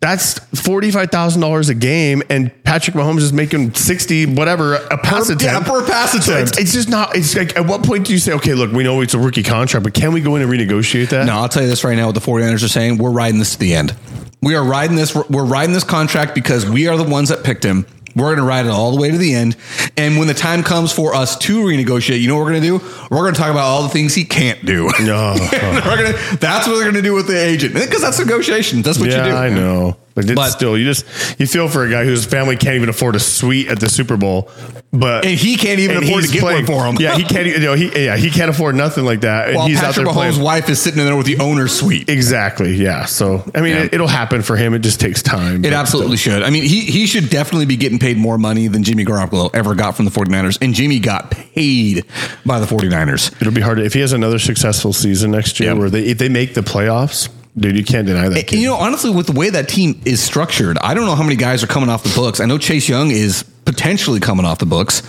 That's 0.00 0.38
$45,000 0.38 1.70
a 1.70 1.74
game 1.74 2.22
and 2.30 2.50
Patrick 2.64 2.94
Mahomes 2.96 3.20
is 3.20 3.32
making 3.32 3.74
60 3.74 4.26
whatever 4.34 4.74
a 4.74 4.98
pass 4.98 5.26
Per- 5.28 5.32
yeah, 5.32 5.50
attempt. 5.58 5.68
per 5.68 5.86
pass 5.86 6.12
So 6.12 6.18
attempt. 6.18 6.50
it's, 6.52 6.58
it's 6.58 6.72
just 6.72 6.88
not 6.88 7.16
it's 7.16 7.34
like 7.36 7.56
at 7.56 7.66
what 7.66 7.82
point 7.84 8.06
do 8.06 8.12
you 8.12 8.18
say 8.18 8.32
okay 8.34 8.54
look 8.54 8.70
we 8.72 8.82
know 8.84 9.00
it's 9.00 9.14
a 9.14 9.18
rookie 9.18 9.42
contract 9.42 9.84
but 9.84 9.94
can 9.94 10.12
we 10.12 10.20
go 10.20 10.36
in 10.36 10.42
and 10.42 10.50
renegotiate 10.50 11.08
that? 11.10 11.26
No, 11.26 11.34
I'll 11.34 11.48
tell 11.48 11.62
you 11.62 11.68
this 11.68 11.84
right 11.84 11.96
now. 11.96 12.06
What 12.06 12.14
the 12.14 12.20
49ers 12.20 12.64
are 12.64 12.68
saying, 12.68 12.98
we're 12.98 13.10
riding 13.10 13.38
this 13.38 13.52
to 13.54 13.58
the 13.58 13.74
end. 13.74 13.94
We 14.42 14.54
are 14.56 14.64
riding 14.64 14.96
this. 14.96 15.14
We're 15.14 15.44
riding 15.46 15.72
this 15.72 15.84
contract 15.84 16.34
because 16.34 16.68
we 16.68 16.86
are 16.88 16.96
the 16.98 17.04
ones 17.04 17.30
that 17.30 17.44
picked 17.44 17.64
him. 17.64 17.86
We're 18.14 18.26
going 18.26 18.38
to 18.38 18.44
ride 18.44 18.66
it 18.66 18.70
all 18.70 18.92
the 18.92 19.00
way 19.00 19.10
to 19.10 19.18
the 19.18 19.34
end. 19.34 19.56
And 19.96 20.18
when 20.18 20.28
the 20.28 20.34
time 20.34 20.62
comes 20.62 20.92
for 20.92 21.14
us 21.14 21.36
to 21.38 21.64
renegotiate, 21.64 22.20
you 22.20 22.28
know 22.28 22.36
what 22.36 22.44
we're 22.44 22.52
going 22.52 22.62
to 22.62 22.78
do? 22.78 22.84
We're 23.10 23.22
going 23.22 23.34
to 23.34 23.40
talk 23.40 23.50
about 23.50 23.64
all 23.64 23.82
the 23.82 23.88
things 23.88 24.14
he 24.14 24.24
can't 24.24 24.64
do. 24.64 24.90
No. 25.00 25.36
Gonna, 25.50 26.12
that's 26.38 26.66
what 26.66 26.74
they're 26.74 26.82
going 26.82 26.94
to 26.94 27.02
do 27.02 27.14
with 27.14 27.26
the 27.26 27.38
agent 27.38 27.74
because 27.74 28.02
that's 28.02 28.18
negotiation. 28.18 28.82
That's 28.82 28.98
what 28.98 29.10
yeah, 29.10 29.24
you 29.24 29.32
do. 29.32 29.36
I 29.36 29.48
know. 29.48 29.96
But 30.14 30.24
it's 30.26 30.34
But- 30.34 30.50
still, 30.50 30.78
you 30.78 30.84
just 30.84 31.04
you 31.40 31.46
feel 31.46 31.66
for 31.68 31.84
a 31.84 31.90
guy 31.90 32.04
whose 32.04 32.24
family 32.24 32.56
can't 32.56 32.76
even 32.76 32.88
afford 32.88 33.16
a 33.16 33.20
suite 33.20 33.66
at 33.68 33.80
the 33.80 33.88
Super 33.88 34.16
Bowl, 34.16 34.48
but 34.92 35.24
And 35.24 35.34
he 35.36 35.56
can't 35.56 35.80
even 35.80 36.04
afford 36.04 36.22
to 36.24 36.30
get 36.30 36.42
one 36.42 36.64
for 36.66 36.86
him. 36.86 36.96
Yeah, 37.00 37.16
he 37.16 37.24
can't. 37.34 37.46
You 37.46 37.58
know, 37.58 37.74
he 37.74 38.04
yeah 38.04 38.16
he 38.16 38.30
can't 38.30 38.48
afford 38.48 38.76
nothing 38.76 39.04
like 39.04 39.22
that. 39.22 39.48
And 39.48 39.56
While 39.56 39.66
he's 39.66 39.80
Patrick 39.80 40.06
out 40.06 40.14
there 40.14 40.22
Mahomes' 40.24 40.30
playing. 40.34 40.42
wife 40.44 40.68
is 40.68 40.80
sitting 40.80 41.00
in 41.00 41.06
there 41.06 41.16
with 41.16 41.26
the 41.26 41.38
owner's 41.38 41.72
suite. 41.72 42.08
Exactly. 42.08 42.74
Yeah. 42.76 43.06
So 43.06 43.42
I 43.56 43.60
mean, 43.60 43.72
Yeah. 43.74 43.82
it, 43.82 43.94
it'll 43.94 44.06
happen 44.06 44.42
for 44.42 44.56
him. 44.56 44.72
It 44.74 44.80
just 44.80 45.00
takes 45.00 45.20
time. 45.20 45.64
It 45.64 45.72
absolutely 45.72 46.16
should. 46.16 46.44
I 46.44 46.50
mean, 46.50 46.62
he 46.62 46.82
he 46.82 47.06
should 47.06 47.28
definitely 47.28 47.66
be 47.66 47.76
getting 47.76 47.98
paid 47.98 48.16
more 48.16 48.38
money 48.38 48.68
than 48.68 48.84
Jimmy 48.84 49.04
Garoppolo 49.04 49.50
ever 49.52 49.74
got 49.74 49.96
from 49.96 50.04
the 50.04 50.12
49ers. 50.12 50.58
And 50.62 50.74
Jimmy 50.74 51.00
got 51.00 51.32
paid 51.32 52.04
by 52.46 52.60
the 52.60 52.66
49ers. 52.66 53.32
It'll 53.40 53.52
be 53.52 53.60
hard 53.62 53.78
to, 53.78 53.84
if 53.84 53.94
he 53.94 54.00
has 54.00 54.12
another 54.12 54.38
successful 54.38 54.92
season 54.92 55.32
next 55.32 55.58
year, 55.58 55.72
Yeah. 55.72 55.78
where 55.78 55.90
they 55.90 56.04
if 56.04 56.18
they 56.18 56.28
make 56.28 56.54
the 56.54 56.60
playoffs, 56.60 57.28
dude, 57.56 57.76
you 57.76 57.84
can't 57.84 58.06
deny 58.06 58.28
that. 58.28 58.46
Kid. 58.46 58.58
you 58.58 58.68
know, 58.68 58.76
honestly, 58.76 59.10
with 59.10 59.26
the 59.26 59.32
way 59.32 59.50
that 59.50 59.68
team 59.68 60.00
is 60.04 60.22
structured, 60.22 60.78
I 60.78 60.94
don't 60.94 61.06
know 61.06 61.14
how 61.14 61.22
many 61.22 61.36
guys 61.36 61.62
are 61.62 61.68
coming 61.68 61.88
off 61.88 62.02
the 62.02 62.14
books. 62.14 62.40
I 62.40 62.46
know 62.46 62.58
Chase 62.58 62.88
Young 62.88 63.10
is 63.10 63.44
potentially 63.64 64.20
coming 64.20 64.44
off 64.44 64.58
the 64.58 64.66
books, 64.66 65.02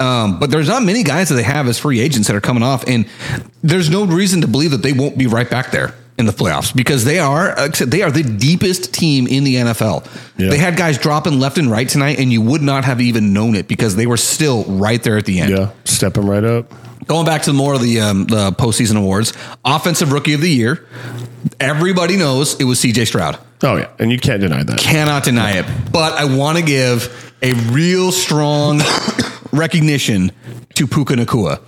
um, 0.00 0.38
but 0.38 0.50
there's 0.50 0.68
not 0.68 0.82
many 0.82 1.02
guys 1.02 1.28
that 1.28 1.34
they 1.34 1.42
have 1.42 1.68
as 1.68 1.78
free 1.78 2.00
agents 2.00 2.28
that 2.28 2.36
are 2.36 2.40
coming 2.40 2.62
off, 2.62 2.86
and 2.88 3.06
there's 3.62 3.90
no 3.90 4.06
reason 4.06 4.40
to 4.40 4.48
believe 4.48 4.70
that 4.70 4.82
they 4.82 4.92
won't 4.92 5.18
be 5.18 5.26
right 5.26 5.48
back 5.50 5.70
there 5.70 5.94
in 6.18 6.26
the 6.26 6.32
playoffs 6.32 6.74
because 6.74 7.04
they 7.04 7.20
are 7.20 7.68
they 7.68 8.02
are 8.02 8.10
the 8.10 8.24
deepest 8.24 8.92
team 8.92 9.26
in 9.28 9.44
the 9.44 9.54
NFL. 9.56 10.04
Yeah. 10.36 10.50
They 10.50 10.58
had 10.58 10.76
guys 10.76 10.98
dropping 10.98 11.38
left 11.38 11.58
and 11.58 11.70
right 11.70 11.88
tonight, 11.88 12.18
and 12.18 12.32
you 12.32 12.40
would 12.42 12.62
not 12.62 12.84
have 12.84 13.00
even 13.00 13.32
known 13.32 13.54
it 13.54 13.68
because 13.68 13.94
they 13.94 14.06
were 14.06 14.16
still 14.16 14.64
right 14.64 15.00
there 15.02 15.16
at 15.16 15.26
the 15.26 15.40
end. 15.40 15.50
yeah, 15.52 15.70
step 15.84 16.16
him 16.16 16.28
right 16.28 16.44
up. 16.44 16.72
Going 17.08 17.24
back 17.26 17.42
to 17.42 17.52
more 17.52 17.74
of 17.74 17.80
the 17.82 18.00
um, 18.00 18.26
the 18.26 18.52
postseason 18.52 18.96
awards, 18.98 19.32
offensive 19.64 20.12
rookie 20.12 20.34
of 20.34 20.40
the 20.40 20.50
year. 20.50 20.86
Everybody 21.58 22.16
knows 22.16 22.60
it 22.60 22.64
was 22.64 22.78
C.J. 22.78 23.06
Stroud. 23.06 23.38
Oh 23.62 23.76
yeah, 23.76 23.88
and 23.98 24.12
you 24.12 24.18
can't 24.18 24.40
deny 24.40 24.62
that. 24.62 24.78
Cannot 24.78 25.24
deny 25.24 25.58
it. 25.58 25.66
But 25.90 26.12
I 26.12 26.24
want 26.36 26.58
to 26.58 26.64
give 26.64 27.34
a 27.42 27.54
real 27.72 28.12
strong 28.12 28.80
recognition 29.52 30.32
to 30.74 30.86
Puka 30.86 31.14
Nacua. 31.14 31.60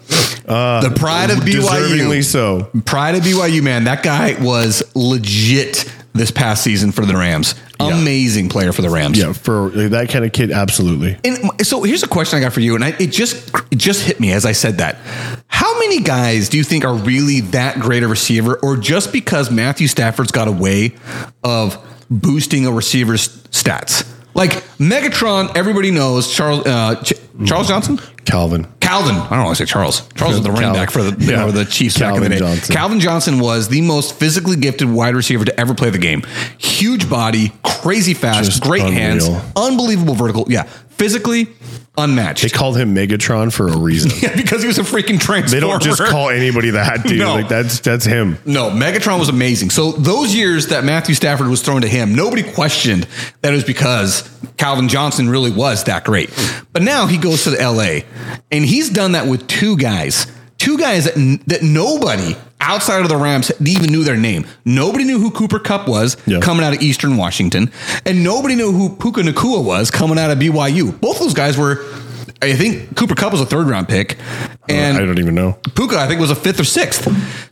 the 0.44 0.94
pride 0.94 1.30
of 1.30 1.38
Deservingly 1.38 2.18
BYU. 2.18 2.24
so. 2.24 2.70
Pride 2.84 3.14
of 3.16 3.22
BYU, 3.22 3.62
man. 3.62 3.84
That 3.84 4.02
guy 4.02 4.36
was 4.40 4.82
legit 4.94 5.90
this 6.12 6.30
past 6.30 6.62
season 6.62 6.92
for 6.92 7.06
the 7.06 7.14
Rams. 7.14 7.54
Amazing 7.78 8.48
player 8.48 8.72
for 8.72 8.82
the 8.82 8.90
Rams. 8.90 9.18
Yeah, 9.18 9.32
for 9.32 9.70
that 9.70 10.10
kind 10.10 10.24
of 10.24 10.32
kid, 10.32 10.50
absolutely. 10.50 11.18
And 11.24 11.66
so 11.66 11.82
here's 11.82 12.02
a 12.02 12.08
question 12.08 12.38
I 12.38 12.42
got 12.42 12.52
for 12.52 12.60
you, 12.60 12.74
and 12.74 12.84
I, 12.84 12.88
it 12.98 13.08
just 13.08 13.50
it 13.70 13.76
just 13.78 14.02
hit 14.02 14.20
me 14.20 14.32
as 14.32 14.44
I 14.44 14.52
said 14.52 14.78
that. 14.78 14.98
How 15.46 15.78
many 15.78 16.00
guys 16.00 16.48
do 16.48 16.58
you 16.58 16.64
think 16.64 16.84
are 16.84 16.94
really 16.94 17.40
that 17.40 17.80
great 17.80 18.02
a 18.02 18.08
receiver, 18.08 18.58
or 18.62 18.76
just 18.76 19.12
because 19.12 19.50
Matthew 19.50 19.88
Stafford's 19.88 20.32
got 20.32 20.48
a 20.48 20.52
way 20.52 20.94
of 21.42 21.78
boosting 22.10 22.66
a 22.66 22.72
receiver's 22.72 23.28
stats? 23.44 24.06
Like 24.34 24.50
Megatron, 24.78 25.56
everybody 25.56 25.90
knows 25.90 26.32
Charles 26.32 26.66
uh, 26.66 27.02
Ch- 27.02 27.14
Charles 27.46 27.68
Johnson. 27.68 27.98
Calvin. 28.24 28.66
Calvin, 28.80 29.14
I 29.16 29.30
don't 29.36 29.44
want 29.44 29.56
to 29.56 29.66
say 29.66 29.70
Charles. 29.70 30.06
Charles 30.14 30.34
was 30.34 30.42
the 30.42 30.50
running 30.50 30.72
Calvin. 30.74 30.80
back 30.82 30.90
for 30.90 31.02
the, 31.02 31.24
Yeah. 31.24 31.46
for 31.46 31.52
the 31.52 31.64
Chiefs 31.64 31.98
back 31.98 32.14
in 32.16 32.22
the 32.22 32.28
Calvin 32.28 32.30
day. 32.30 32.38
Johnson. 32.38 32.74
Calvin 32.74 33.00
Johnson 33.00 33.38
was 33.38 33.68
the 33.68 33.80
most 33.82 34.14
physically 34.16 34.56
gifted 34.56 34.88
wide 34.90 35.14
receiver 35.14 35.44
to 35.44 35.58
ever 35.60 35.74
play 35.74 35.90
the 35.90 35.98
game. 35.98 36.22
Huge 36.58 37.08
body, 37.08 37.52
crazy 37.64 38.14
fast, 38.14 38.44
Just 38.50 38.62
great 38.62 38.82
hands, 38.82 39.28
unbelievable 39.56 40.14
vertical. 40.14 40.46
Yeah, 40.48 40.68
physically 41.00 41.48
unmatched. 41.96 42.42
They 42.42 42.50
called 42.50 42.76
him 42.76 42.94
Megatron 42.94 43.50
for 43.50 43.68
a 43.68 43.76
reason. 43.76 44.10
Yeah, 44.20 44.36
because 44.36 44.60
he 44.60 44.66
was 44.68 44.78
a 44.78 44.82
freaking 44.82 45.18
transformer. 45.18 45.48
They 45.48 45.60
don't 45.60 45.82
just 45.82 46.02
call 46.02 46.28
anybody 46.28 46.70
that, 46.70 47.04
dude. 47.04 47.18
No. 47.20 47.36
Like 47.36 47.48
that's 47.48 47.80
that's 47.80 48.04
him. 48.04 48.36
No, 48.44 48.68
Megatron 48.68 49.18
was 49.18 49.30
amazing. 49.30 49.70
So 49.70 49.92
those 49.92 50.34
years 50.34 50.66
that 50.66 50.84
Matthew 50.84 51.14
Stafford 51.14 51.46
was 51.48 51.62
thrown 51.62 51.80
to 51.80 51.88
him, 51.88 52.14
nobody 52.14 52.42
questioned 52.42 53.08
that 53.40 53.52
it 53.52 53.54
was 53.54 53.64
because 53.64 54.28
Calvin 54.58 54.88
Johnson 54.88 55.30
really 55.30 55.50
was 55.50 55.84
that 55.84 56.04
great. 56.04 56.28
But 56.74 56.82
now 56.82 57.06
he 57.06 57.16
goes 57.16 57.44
to 57.44 57.50
the 57.50 57.56
LA 57.56 58.06
and 58.52 58.62
he's 58.62 58.90
done 58.90 59.12
that 59.12 59.26
with 59.26 59.46
two 59.48 59.78
guys. 59.78 60.26
Two 60.60 60.76
guys 60.78 61.04
that, 61.06 61.16
n- 61.16 61.40
that 61.46 61.62
nobody 61.62 62.36
outside 62.60 63.00
of 63.02 63.08
the 63.08 63.16
Rams 63.16 63.50
even 63.66 63.90
knew 63.90 64.04
their 64.04 64.16
name. 64.16 64.46
Nobody 64.66 65.04
knew 65.04 65.18
who 65.18 65.30
Cooper 65.30 65.58
Kupp 65.58 65.88
was 65.88 66.16
coming 66.40 66.64
out 66.64 66.74
of 66.74 66.82
Eastern 66.82 67.16
Washington, 67.16 67.70
and 68.04 68.22
nobody 68.22 68.54
knew 68.54 68.70
who 68.70 68.94
Puka 68.94 69.22
Nacua 69.22 69.64
was 69.64 69.90
coming 69.90 70.18
out 70.18 70.30
of 70.30 70.38
BYU. 70.38 70.98
Both 71.00 71.18
those 71.18 71.34
guys 71.34 71.56
were. 71.56 71.82
I 72.42 72.54
think 72.54 72.96
Cooper 72.96 73.14
Kupp 73.14 73.32
was 73.32 73.40
a 73.40 73.46
third 73.46 73.66
round 73.68 73.88
pick, 73.88 74.18
uh, 74.18 74.56
and 74.68 74.96
I 74.96 75.00
don't 75.00 75.18
even 75.18 75.34
know. 75.34 75.58
Puka, 75.74 75.96
I 75.98 76.06
think, 76.06 76.20
was 76.20 76.30
a 76.30 76.34
fifth 76.36 76.60
or 76.60 76.64
sixth. 76.64 77.04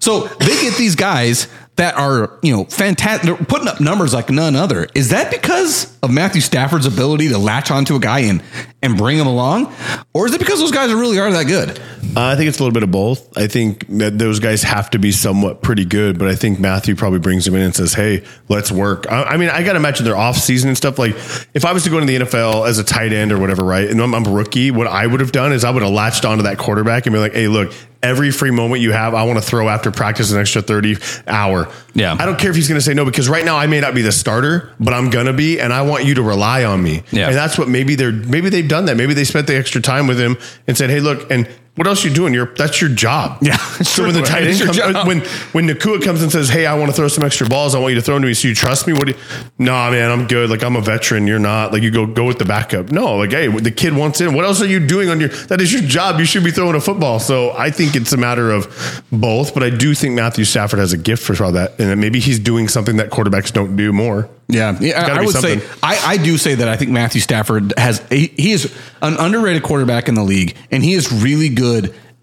So 0.03 0.21
they 0.40 0.61
get 0.62 0.77
these 0.77 0.94
guys 0.94 1.49
that 1.78 1.94
are, 1.94 2.38
you 2.42 2.54
know, 2.54 2.64
fantastic. 2.64 3.48
Putting 3.48 3.68
up 3.68 3.80
numbers 3.80 4.12
like 4.12 4.30
none 4.30 4.54
other. 4.54 4.88
Is 4.94 5.10
that 5.10 5.30
because 5.30 5.96
of 6.00 6.10
Matthew 6.10 6.40
Stafford's 6.40 6.86
ability 6.86 7.28
to 7.28 7.38
latch 7.38 7.70
onto 7.70 7.96
a 7.96 8.00
guy 8.00 8.20
and 8.20 8.42
and 8.82 8.96
bring 8.96 9.18
him 9.18 9.26
along, 9.26 9.72
or 10.12 10.26
is 10.26 10.34
it 10.34 10.38
because 10.38 10.60
those 10.60 10.70
guys 10.70 10.92
really 10.92 11.18
are 11.18 11.30
that 11.32 11.44
good? 11.44 11.80
Uh, 12.16 12.26
I 12.26 12.36
think 12.36 12.48
it's 12.48 12.58
a 12.58 12.62
little 12.62 12.72
bit 12.72 12.82
of 12.82 12.90
both. 12.90 13.36
I 13.36 13.46
think 13.46 13.86
that 13.98 14.18
those 14.18 14.40
guys 14.40 14.62
have 14.62 14.90
to 14.90 14.98
be 14.98 15.12
somewhat 15.12 15.62
pretty 15.62 15.84
good, 15.84 16.18
but 16.18 16.28
I 16.28 16.34
think 16.34 16.60
Matthew 16.60 16.94
probably 16.94 17.18
brings 17.18 17.44
them 17.44 17.54
in 17.54 17.62
and 17.62 17.74
says, 17.74 17.94
"Hey, 17.94 18.24
let's 18.48 18.70
work." 18.72 19.10
I, 19.10 19.22
I 19.24 19.36
mean, 19.36 19.48
I 19.48 19.62
got 19.62 19.72
to 19.72 19.78
imagine 19.78 20.04
their 20.04 20.16
off 20.16 20.36
season 20.36 20.68
and 20.68 20.76
stuff. 20.76 20.98
Like, 20.98 21.14
if 21.54 21.64
I 21.64 21.72
was 21.72 21.84
to 21.84 21.90
go 21.90 21.98
into 21.98 22.06
the 22.18 22.24
NFL 22.24 22.68
as 22.68 22.78
a 22.78 22.84
tight 22.84 23.12
end 23.12 23.30
or 23.32 23.38
whatever, 23.38 23.64
right, 23.64 23.88
and 23.88 24.00
I'm, 24.00 24.14
I'm 24.14 24.26
a 24.26 24.30
rookie, 24.30 24.70
what 24.70 24.86
I 24.86 25.06
would 25.06 25.20
have 25.20 25.32
done 25.32 25.52
is 25.52 25.64
I 25.64 25.70
would 25.70 25.82
have 25.82 25.92
latched 25.92 26.24
onto 26.24 26.42
that 26.44 26.58
quarterback 26.58 27.06
and 27.06 27.12
be 27.12 27.20
like, 27.20 27.34
"Hey, 27.34 27.48
look." 27.48 27.72
Every 28.00 28.30
free 28.30 28.52
moment 28.52 28.80
you 28.80 28.92
have, 28.92 29.12
I 29.12 29.24
want 29.24 29.38
to 29.38 29.44
throw 29.44 29.68
after 29.68 29.90
practice 29.90 30.30
an 30.30 30.38
extra 30.38 30.62
30 30.62 30.98
hour. 31.26 31.68
Yeah. 31.94 32.16
I 32.16 32.26
don't 32.26 32.38
care 32.38 32.50
if 32.50 32.56
he's 32.56 32.68
going 32.68 32.78
to 32.78 32.84
say 32.84 32.94
no 32.94 33.04
because 33.04 33.28
right 33.28 33.44
now 33.44 33.56
I 33.56 33.66
may 33.66 33.80
not 33.80 33.92
be 33.92 34.02
the 34.02 34.12
starter, 34.12 34.72
but 34.78 34.94
I'm 34.94 35.11
going 35.11 35.26
to 35.26 35.32
be, 35.32 35.58
and 35.61 35.72
I 35.72 35.82
want 35.82 36.04
you 36.04 36.14
to 36.14 36.22
rely 36.22 36.62
on 36.64 36.80
me. 36.80 37.02
Yeah. 37.11 37.26
And 37.26 37.34
that's 37.34 37.58
what 37.58 37.68
maybe 37.68 37.96
they're, 37.96 38.12
maybe 38.12 38.50
they've 38.50 38.68
done 38.68 38.84
that. 38.84 38.96
Maybe 38.96 39.14
they 39.14 39.24
spent 39.24 39.48
the 39.48 39.56
extra 39.56 39.80
time 39.80 40.06
with 40.06 40.20
him 40.20 40.37
and 40.68 40.76
said, 40.78 40.90
Hey, 40.90 41.00
look, 41.00 41.28
and 41.30 41.48
what 41.78 41.86
else 41.86 42.04
are 42.04 42.08
you 42.08 42.14
doing? 42.14 42.34
You're 42.34 42.52
that's 42.54 42.80
your 42.80 42.90
job. 42.90 43.38
Yeah, 43.40 43.56
So 43.56 44.02
when 44.02 44.14
the 44.14 44.22
tight 44.22 44.48
end 44.48 44.60
comes, 44.60 45.06
when 45.06 45.20
when 45.52 45.68
Nacua 45.68 46.02
comes 46.02 46.22
and 46.22 46.30
says, 46.30 46.48
"Hey, 46.48 46.66
I 46.66 46.76
want 46.76 46.90
to 46.90 46.96
throw 46.96 47.06
some 47.08 47.24
extra 47.24 47.48
balls. 47.48 47.74
I 47.74 47.78
want 47.78 47.94
you 47.94 48.00
to 48.00 48.04
throw 48.04 48.16
them 48.16 48.22
to 48.22 48.28
me. 48.28 48.34
So 48.34 48.48
you 48.48 48.54
trust 48.54 48.86
me? 48.86 48.92
What? 48.92 49.06
Do 49.06 49.12
you, 49.12 49.18
nah, 49.58 49.90
man, 49.90 50.10
I'm 50.10 50.26
good. 50.26 50.50
Like 50.50 50.64
I'm 50.64 50.74
a 50.74 50.80
veteran. 50.80 51.28
You're 51.28 51.38
not. 51.38 51.72
Like 51.72 51.82
you 51.82 51.90
go 51.92 52.04
go 52.04 52.24
with 52.24 52.38
the 52.38 52.44
backup. 52.44 52.90
No, 52.90 53.16
like 53.16 53.30
hey, 53.30 53.46
the 53.46 53.70
kid 53.70 53.94
wants 53.94 54.20
in. 54.20 54.34
What 54.34 54.44
else 54.44 54.60
are 54.60 54.66
you 54.66 54.84
doing 54.84 55.08
on 55.08 55.20
your? 55.20 55.28
That 55.28 55.60
is 55.60 55.72
your 55.72 55.82
job. 55.82 56.18
You 56.18 56.26
should 56.26 56.44
be 56.44 56.50
throwing 56.50 56.74
a 56.74 56.80
football. 56.80 57.20
So 57.20 57.52
I 57.52 57.70
think 57.70 57.94
it's 57.94 58.12
a 58.12 58.18
matter 58.18 58.50
of 58.50 59.02
both. 59.12 59.54
But 59.54 59.62
I 59.62 59.70
do 59.70 59.94
think 59.94 60.14
Matthew 60.14 60.44
Stafford 60.44 60.80
has 60.80 60.92
a 60.92 60.98
gift 60.98 61.22
for 61.22 61.42
all 61.44 61.52
that, 61.52 61.78
and 61.78 61.90
that 61.90 61.96
maybe 61.96 62.18
he's 62.18 62.40
doing 62.40 62.66
something 62.68 62.96
that 62.96 63.10
quarterbacks 63.10 63.52
don't 63.52 63.76
do 63.76 63.92
more. 63.92 64.28
Yeah, 64.50 64.78
yeah 64.80 65.06
I 65.06 65.20
would 65.20 65.34
something. 65.34 65.60
say 65.60 65.66
I, 65.82 66.14
I 66.14 66.16
do 66.16 66.38
say 66.38 66.54
that 66.54 66.68
I 66.68 66.76
think 66.76 66.90
Matthew 66.90 67.20
Stafford 67.20 67.74
has 67.76 67.98
he, 68.08 68.28
he 68.28 68.52
is 68.52 68.74
an 69.02 69.16
underrated 69.18 69.62
quarterback 69.62 70.08
in 70.08 70.14
the 70.14 70.22
league, 70.22 70.56
and 70.70 70.82
he 70.82 70.94
is 70.94 71.12
really 71.12 71.50
good 71.50 71.67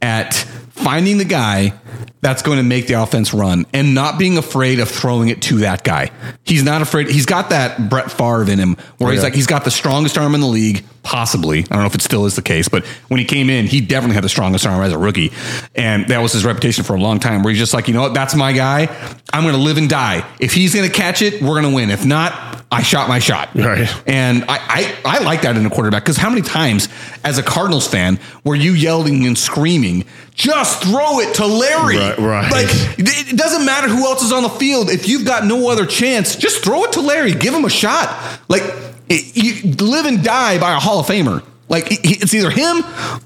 at 0.02 0.48
finding 0.76 1.18
the 1.18 1.26
guy 1.26 1.74
that's 2.22 2.42
going 2.42 2.58
to 2.58 2.64
make 2.64 2.88
the 2.88 2.96
offense 2.96 3.34
run 3.34 3.66
and 3.74 3.94
not 3.94 4.18
being 4.20 4.38
afraid 4.38 4.80
of 4.80 4.90
throwing 4.90 5.30
it 5.30 5.42
to 5.44 5.60
that 5.60 5.84
guy. 5.84 6.12
He's 6.44 6.64
not 6.64 6.82
afraid. 6.82 7.08
He's 7.10 7.26
got 7.26 7.52
that 7.52 7.90
Brett 7.90 8.12
Favre 8.12 8.50
in 8.52 8.60
him, 8.60 8.76
where 8.98 9.12
he's 9.12 9.20
Yeah. 9.20 9.26
like 9.26 9.36
he's 9.36 9.48
got 9.48 9.64
the 9.64 9.72
strongest 9.72 10.18
arm 10.18 10.34
in 10.36 10.42
the 10.42 10.48
league, 10.48 10.84
possibly. 11.04 11.60
I 11.60 11.64
don't 11.64 11.80
know 11.80 11.86
if 11.86 11.96
it 11.96 12.02
still 12.02 12.26
is 12.26 12.36
the 12.36 12.42
case, 12.42 12.68
but 12.68 12.84
when 13.08 13.20
he 13.20 13.26
came 13.26 13.50
in, 13.50 13.68
he 13.68 13.80
definitely 13.80 14.16
had 14.16 14.24
the 14.24 14.30
strongest 14.30 14.66
arm 14.66 14.82
as 14.84 14.92
a 14.92 14.98
rookie, 14.98 15.32
and 15.76 16.08
that 16.08 16.20
was 16.20 16.34
his 16.34 16.44
reputation 16.44 16.84
for 16.84 16.96
a 16.96 17.00
long 17.00 17.20
time. 17.20 17.44
Where 17.44 17.52
he's 17.52 17.60
just 17.60 17.74
like, 17.74 17.88
you 17.88 17.94
know 17.94 18.02
what, 18.02 18.14
that's 18.16 18.36
my 18.36 18.52
guy. 18.54 18.88
I'm 19.32 19.44
going 19.44 19.56
to 19.56 19.62
live 19.62 19.78
and 19.78 19.90
die. 19.90 20.26
If 20.40 20.54
he's 20.54 20.74
going 20.74 20.90
to 20.90 20.94
catch 20.96 21.22
it, 21.22 21.42
we're 21.42 21.62
going 21.62 21.64
to 21.72 21.76
win. 21.76 21.90
If 21.92 22.06
not, 22.06 22.64
I 22.72 22.82
shot 22.82 23.08
my 23.08 23.20
shot. 23.20 23.50
Right. 23.56 23.88
And 24.08 24.44
I, 24.50 24.96
I, 25.06 25.20
I 25.20 25.20
like 25.24 25.44
that 25.44 25.56
in 25.56 25.66
a 25.66 25.70
quarterback 25.70 26.04
because 26.04 26.18
how 26.18 26.30
many 26.30 26.42
times 26.42 26.90
as 27.24 27.38
a 27.38 27.44
Cardinals 27.44 27.88
fan 27.88 28.20
were 28.44 28.56
you 28.56 28.74
yelling 28.74 29.26
and 29.28 29.38
screaming, 29.38 30.06
just 30.36 30.84
throw 30.84 31.20
it 31.22 31.36
to 31.36 31.46
Larry? 31.46 31.98
Right, 31.98 32.18
right. 32.18 32.52
Like 32.52 32.68
it 32.70 33.38
doesn't 33.38 33.66
matter 33.66 33.88
who 33.88 34.06
else 34.06 34.22
is 34.22 34.32
on 34.32 34.44
the 34.44 34.50
field. 34.50 34.90
If 34.90 35.08
you've 35.08 35.26
got 35.26 35.46
no 35.46 35.70
other 35.70 35.86
chance, 35.86 36.36
just 36.36 36.64
throw 36.64 36.84
it 36.84 36.94
to 36.94 37.02
Larry. 37.02 37.34
Give 37.34 37.54
him 37.54 37.66
a 37.66 37.70
shot. 37.70 38.40
Like 38.48 38.64
it, 39.10 39.36
you 39.36 39.72
live 39.74 40.06
and 40.06 40.24
die 40.24 40.60
by 40.60 40.76
a 40.76 40.80
Hall 40.80 41.00
of 41.00 41.08
Famer. 41.08 41.44
Like 41.68 41.88
he- 41.90 42.18
it's 42.22 42.34
either 42.34 42.50
him 42.50 42.84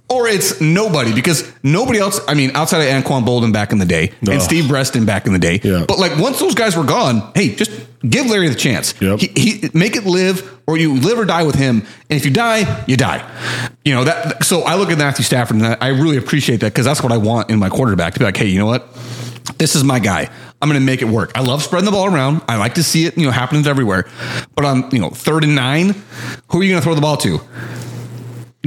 or 0.10 0.28
it's 0.28 0.62
nobody 0.62 1.14
because 1.14 1.52
nobody 1.64 2.00
else. 2.00 2.20
I 2.28 2.34
mean, 2.36 2.52
outside 2.56 2.82
of 2.82 3.04
Anquan 3.04 3.26
Boldin 3.26 3.52
back 3.52 3.72
in 3.72 3.78
the 3.80 3.86
day 3.86 4.12
and 4.22 4.42
Steve 4.42 4.68
Breaston 4.68 5.06
back 5.06 5.26
in 5.28 5.34
the 5.34 5.40
day. 5.40 5.60
Yeah. 5.64 5.86
But 5.88 6.00
like 6.00 6.18
once 6.18 6.40
those 6.40 6.56
guys 6.56 6.78
were 6.78 6.84
gone, 6.86 7.32
hey, 7.36 7.56
just 7.56 7.72
give 8.08 8.28
Larry 8.28 8.48
the 8.48 8.56
chance. 8.56 8.94
Yep. 9.02 9.20
He, 9.20 9.28
he 9.36 9.70
make 9.74 9.96
it 9.98 10.06
live, 10.06 10.60
or 10.68 10.78
you 10.78 10.96
live 10.96 11.20
or 11.20 11.26
die 11.26 11.44
with 11.44 11.56
him. 11.56 11.80
And 12.10 12.18
if 12.18 12.24
you 12.26 12.32
die, 12.32 12.84
you 12.88 12.96
die. 12.96 13.30
You 13.84 13.94
know 13.94 14.04
that. 14.06 14.44
So 14.46 14.62
I 14.62 14.76
look 14.76 14.90
at 14.90 14.98
Matthew 14.98 15.26
Stafford, 15.26 15.58
and 15.58 15.66
I 15.66 15.78
I 15.82 15.88
really 15.90 16.18
appreciate 16.18 16.62
that 16.62 16.72
because 16.72 16.86
that's 16.86 17.04
what 17.04 17.12
I 17.12 17.18
want 17.18 17.50
in 17.50 17.60
my 17.60 17.70
quarterback 17.70 18.14
to 18.14 18.20
be 18.20 18.26
like, 18.26 18.38
hey, 18.38 18.48
you 18.48 18.60
know 18.60 18.68
what? 18.68 18.88
This 19.58 19.76
is 19.76 19.84
my 19.84 20.00
guy. 20.00 20.30
I'm 20.62 20.70
going 20.70 20.80
to 20.80 20.86
make 20.86 21.02
it 21.02 21.08
work. 21.08 21.32
I 21.36 21.42
love 21.42 21.64
spreading 21.64 21.86
the 21.86 21.92
ball 21.92 22.06
around. 22.14 22.42
I 22.48 22.58
like 22.58 22.76
to 22.76 22.84
see 22.84 23.06
it, 23.06 23.18
you 23.18 23.26
know, 23.26 23.32
happening 23.32 23.66
everywhere. 23.66 24.08
But 24.56 24.66
on, 24.66 24.90
you 24.92 25.00
know, 25.00 25.10
third 25.10 25.44
and 25.46 25.56
nine, 25.56 25.96
who 26.50 26.60
are 26.60 26.64
you 26.64 26.70
going 26.72 26.82
to 26.82 26.84
throw 26.84 26.96
the 26.96 27.02
ball 27.02 27.16
to? 27.18 27.40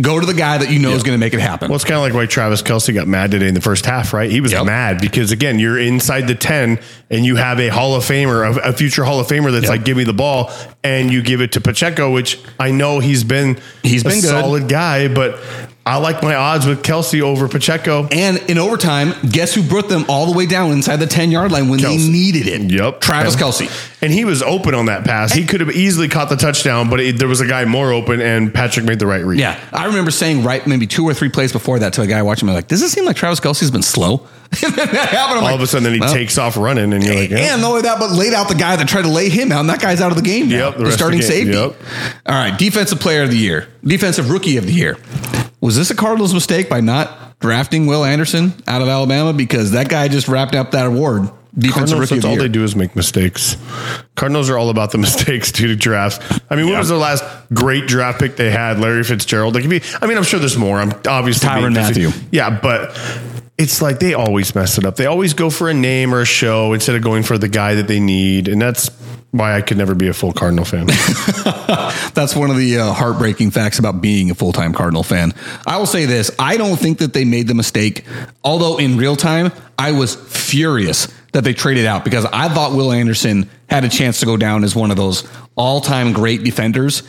Go 0.00 0.18
to 0.18 0.24
the 0.24 0.32
guy 0.32 0.56
that 0.56 0.70
you 0.70 0.78
know 0.78 0.92
is 0.92 1.02
going 1.02 1.14
to 1.14 1.20
make 1.20 1.34
it 1.34 1.40
happen. 1.40 1.68
Well, 1.68 1.76
it's 1.76 1.84
kind 1.84 1.96
of 1.96 2.02
like 2.02 2.14
why 2.14 2.24
Travis 2.24 2.62
Kelce 2.62 2.94
got 2.94 3.06
mad 3.06 3.30
today 3.30 3.48
in 3.48 3.52
the 3.52 3.60
first 3.60 3.84
half, 3.84 4.14
right? 4.14 4.30
He 4.30 4.40
was 4.40 4.50
Yep. 4.52 4.64
mad 4.64 5.00
because 5.02 5.32
again, 5.32 5.58
you're 5.58 5.78
inside 5.78 6.28
the 6.28 6.34
ten, 6.34 6.78
and 7.10 7.26
you 7.26 7.36
have 7.36 7.60
a 7.60 7.68
Hall 7.68 7.94
of 7.94 8.02
Famer, 8.02 8.56
a, 8.56 8.70
a 8.70 8.72
future 8.72 9.04
Hall 9.04 9.20
of 9.20 9.26
Famer 9.26 9.52
that's 9.52 9.64
Yep. 9.64 9.70
like, 9.70 9.84
"Give 9.84 9.98
me 9.98 10.04
the 10.04 10.14
ball," 10.14 10.50
and 10.82 11.12
you 11.12 11.20
give 11.20 11.42
it 11.42 11.52
to 11.52 11.60
Pacheco, 11.60 12.10
which 12.10 12.38
I 12.58 12.70
know 12.70 13.00
he's 13.00 13.22
been 13.22 13.58
He's 13.82 14.00
a 14.00 14.04
been 14.08 14.20
good. 14.22 14.30
solid 14.30 14.66
guy, 14.66 15.08
but 15.08 15.38
I 15.84 15.96
like 15.96 16.22
my 16.22 16.34
odds 16.36 16.64
with 16.64 16.82
Kelce 16.84 17.20
over 17.22 17.48
Pacheco. 17.48 18.06
And 18.12 18.38
in 18.48 18.56
overtime, 18.56 19.14
guess 19.28 19.52
who 19.52 19.64
brought 19.64 19.88
them 19.88 20.04
all 20.08 20.26
the 20.30 20.36
way 20.36 20.46
down 20.46 20.70
inside 20.70 20.96
the 20.96 21.08
10 21.08 21.32
yard 21.32 21.50
line 21.50 21.68
when 21.68 21.80
Kelce. 21.80 21.98
they 22.06 22.08
needed 22.08 22.46
it? 22.46 22.70
Yep, 22.70 23.00
Travis 23.00 23.34
And- 23.34 23.42
Kelce. 23.42 23.88
and 24.00 24.12
he 24.12 24.24
was 24.24 24.42
open 24.44 24.74
on 24.74 24.86
that 24.86 25.04
pass. 25.04 25.32
He 25.32 25.44
could 25.44 25.60
have 25.60 25.72
easily 25.72 26.08
caught 26.08 26.28
the 26.28 26.36
touchdown, 26.36 26.88
but 26.88 27.00
it, 27.00 27.18
there 27.18 27.26
was 27.26 27.40
a 27.40 27.46
guy 27.46 27.64
more 27.64 27.92
open, 27.92 28.20
and 28.20 28.54
Patrick 28.54 28.86
made 28.86 29.00
the 29.00 29.08
right 29.08 29.24
read. 29.24 29.40
Yeah. 29.40 29.58
I 29.72 29.86
remember 29.86 30.12
saying 30.12 30.44
right 30.44 30.64
maybe 30.68 30.86
two 30.86 31.04
or 31.04 31.14
three 31.14 31.28
plays 31.30 31.50
before 31.52 31.80
that 31.80 31.94
to 31.94 32.02
a 32.02 32.06
guy 32.06 32.22
watching 32.22 32.46
me 32.46 32.54
like, 32.54 32.68
does 32.68 32.82
it 32.82 32.90
seem 32.90 33.04
like 33.04 33.16
Travis 33.16 33.40
Kelce's 33.40 33.72
been 33.72 33.82
slow? 33.82 34.28
happened. 34.52 35.38
All 35.38 35.42
like, 35.44 35.54
of 35.54 35.62
a 35.62 35.66
sudden, 35.66 35.84
then 35.84 35.94
he 35.94 36.00
well, 36.00 36.12
takes 36.12 36.36
off 36.38 36.56
running, 36.56 36.92
and 36.92 37.02
you're 37.02 37.14
like, 37.14 37.30
yeah. 37.30 37.54
And 37.54 37.62
not 37.62 37.70
only 37.70 37.82
that, 37.82 37.98
but 37.98 38.10
laid 38.12 38.34
out 38.34 38.48
the 38.48 38.54
guy 38.54 38.76
that 38.76 38.86
tried 38.86 39.02
to 39.02 39.08
lay 39.08 39.30
him 39.30 39.50
out, 39.50 39.60
and 39.60 39.68
that 39.70 39.80
guy's 39.80 40.00
out 40.02 40.12
of 40.12 40.16
the 40.16 40.22
game 40.22 40.48
now. 40.48 40.68
Yep, 40.68 40.76
the 40.76 40.84
the, 40.84 40.92
starting 40.92 41.20
the 41.20 41.26
safety. 41.26 41.54
yep. 41.54 41.74
All 42.26 42.34
right, 42.34 42.56
defensive 42.56 43.00
player 43.00 43.22
of 43.22 43.30
the 43.30 43.38
year, 43.38 43.66
defensive 43.82 44.30
rookie 44.30 44.58
of 44.58 44.66
the 44.66 44.72
year. 44.72 44.98
Was 45.62 45.76
this 45.76 45.90
a 45.90 45.94
Cardinals 45.94 46.34
mistake 46.34 46.68
by 46.68 46.80
not 46.80 47.38
drafting 47.38 47.86
Will 47.86 48.04
Anderson 48.04 48.52
out 48.66 48.82
of 48.82 48.88
Alabama 48.88 49.32
because 49.32 49.70
that 49.70 49.88
guy 49.88 50.08
just 50.08 50.28
wrapped 50.28 50.54
up 50.54 50.72
that 50.72 50.86
award? 50.86 51.30
Defensive 51.56 51.98
Cardinals, 51.98 52.10
that's 52.10 52.24
all 52.24 52.36
they 52.36 52.48
do 52.48 52.64
is 52.64 52.74
make 52.74 52.96
mistakes. 52.96 53.56
Cardinals 54.16 54.50
are 54.50 54.58
all 54.58 54.70
about 54.70 54.90
the 54.90 54.98
mistakes 55.06 55.52
due 55.52 55.68
to 55.68 55.76
drafts. 55.76 56.18
I 56.50 56.56
mean, 56.56 56.68
what 56.68 56.78
was 56.78 56.88
the 56.88 56.96
last 56.96 57.22
great 57.54 57.86
draft 57.86 58.18
pick 58.20 58.36
they 58.36 58.50
had? 58.50 58.80
Larry 58.80 59.04
Fitzgerald. 59.04 59.54
Like, 59.54 59.64
you, 59.64 59.80
I 60.00 60.06
mean, 60.06 60.16
I'm 60.18 60.24
sure 60.24 60.40
there's 60.40 60.56
more. 60.56 60.78
I'm 60.80 60.92
obviously 61.06 61.48
being- 61.48 61.72
Mathieu. 61.74 62.10
Yeah, 62.32 62.58
but 62.58 62.98
it's 63.58 63.80
like 63.80 64.00
they 64.00 64.14
always 64.14 64.54
mess 64.54 64.78
it 64.78 64.84
up. 64.84 64.96
They 64.96 65.06
always 65.06 65.34
go 65.34 65.48
for 65.50 65.68
a 65.68 65.74
name 65.74 66.12
or 66.14 66.22
a 66.22 66.26
show 66.26 66.72
instead 66.72 66.96
of 66.96 67.02
going 67.02 67.22
for 67.22 67.38
the 67.38 67.48
guy 67.48 67.74
that 67.76 67.86
they 67.86 68.00
need, 68.00 68.48
and 68.48 68.60
that's 68.60 68.90
why 69.32 69.56
I 69.56 69.62
could 69.62 69.78
never 69.78 69.94
be 69.94 70.08
a 70.08 70.12
full 70.12 70.32
Cardinal 70.32 70.64
fan. 70.64 70.86
That's 72.14 72.36
one 72.36 72.50
of 72.50 72.58
the 72.58 72.78
uh, 72.78 72.92
heartbreaking 72.92 73.50
facts 73.50 73.78
about 73.78 74.00
being 74.00 74.30
a 74.30 74.34
full 74.34 74.52
time 74.52 74.72
Cardinal 74.72 75.02
fan. 75.02 75.32
I 75.66 75.78
will 75.78 75.86
say 75.86 76.04
this 76.06 76.30
I 76.38 76.56
don't 76.56 76.76
think 76.76 76.98
that 76.98 77.14
they 77.14 77.24
made 77.24 77.48
the 77.48 77.54
mistake, 77.54 78.04
although 78.44 78.78
in 78.78 78.96
real 78.98 79.16
time, 79.16 79.50
I 79.78 79.92
was 79.92 80.14
furious 80.14 81.08
that 81.32 81.44
they 81.44 81.54
traded 81.54 81.86
out 81.86 82.04
because 82.04 82.26
I 82.26 82.48
thought 82.50 82.72
Will 82.72 82.92
Anderson 82.92 83.48
had 83.68 83.84
a 83.84 83.88
chance 83.88 84.20
to 84.20 84.26
go 84.26 84.36
down 84.36 84.64
as 84.64 84.76
one 84.76 84.90
of 84.90 84.98
those 84.98 85.26
all 85.56 85.80
time 85.80 86.12
great 86.12 86.44
defenders. 86.44 87.02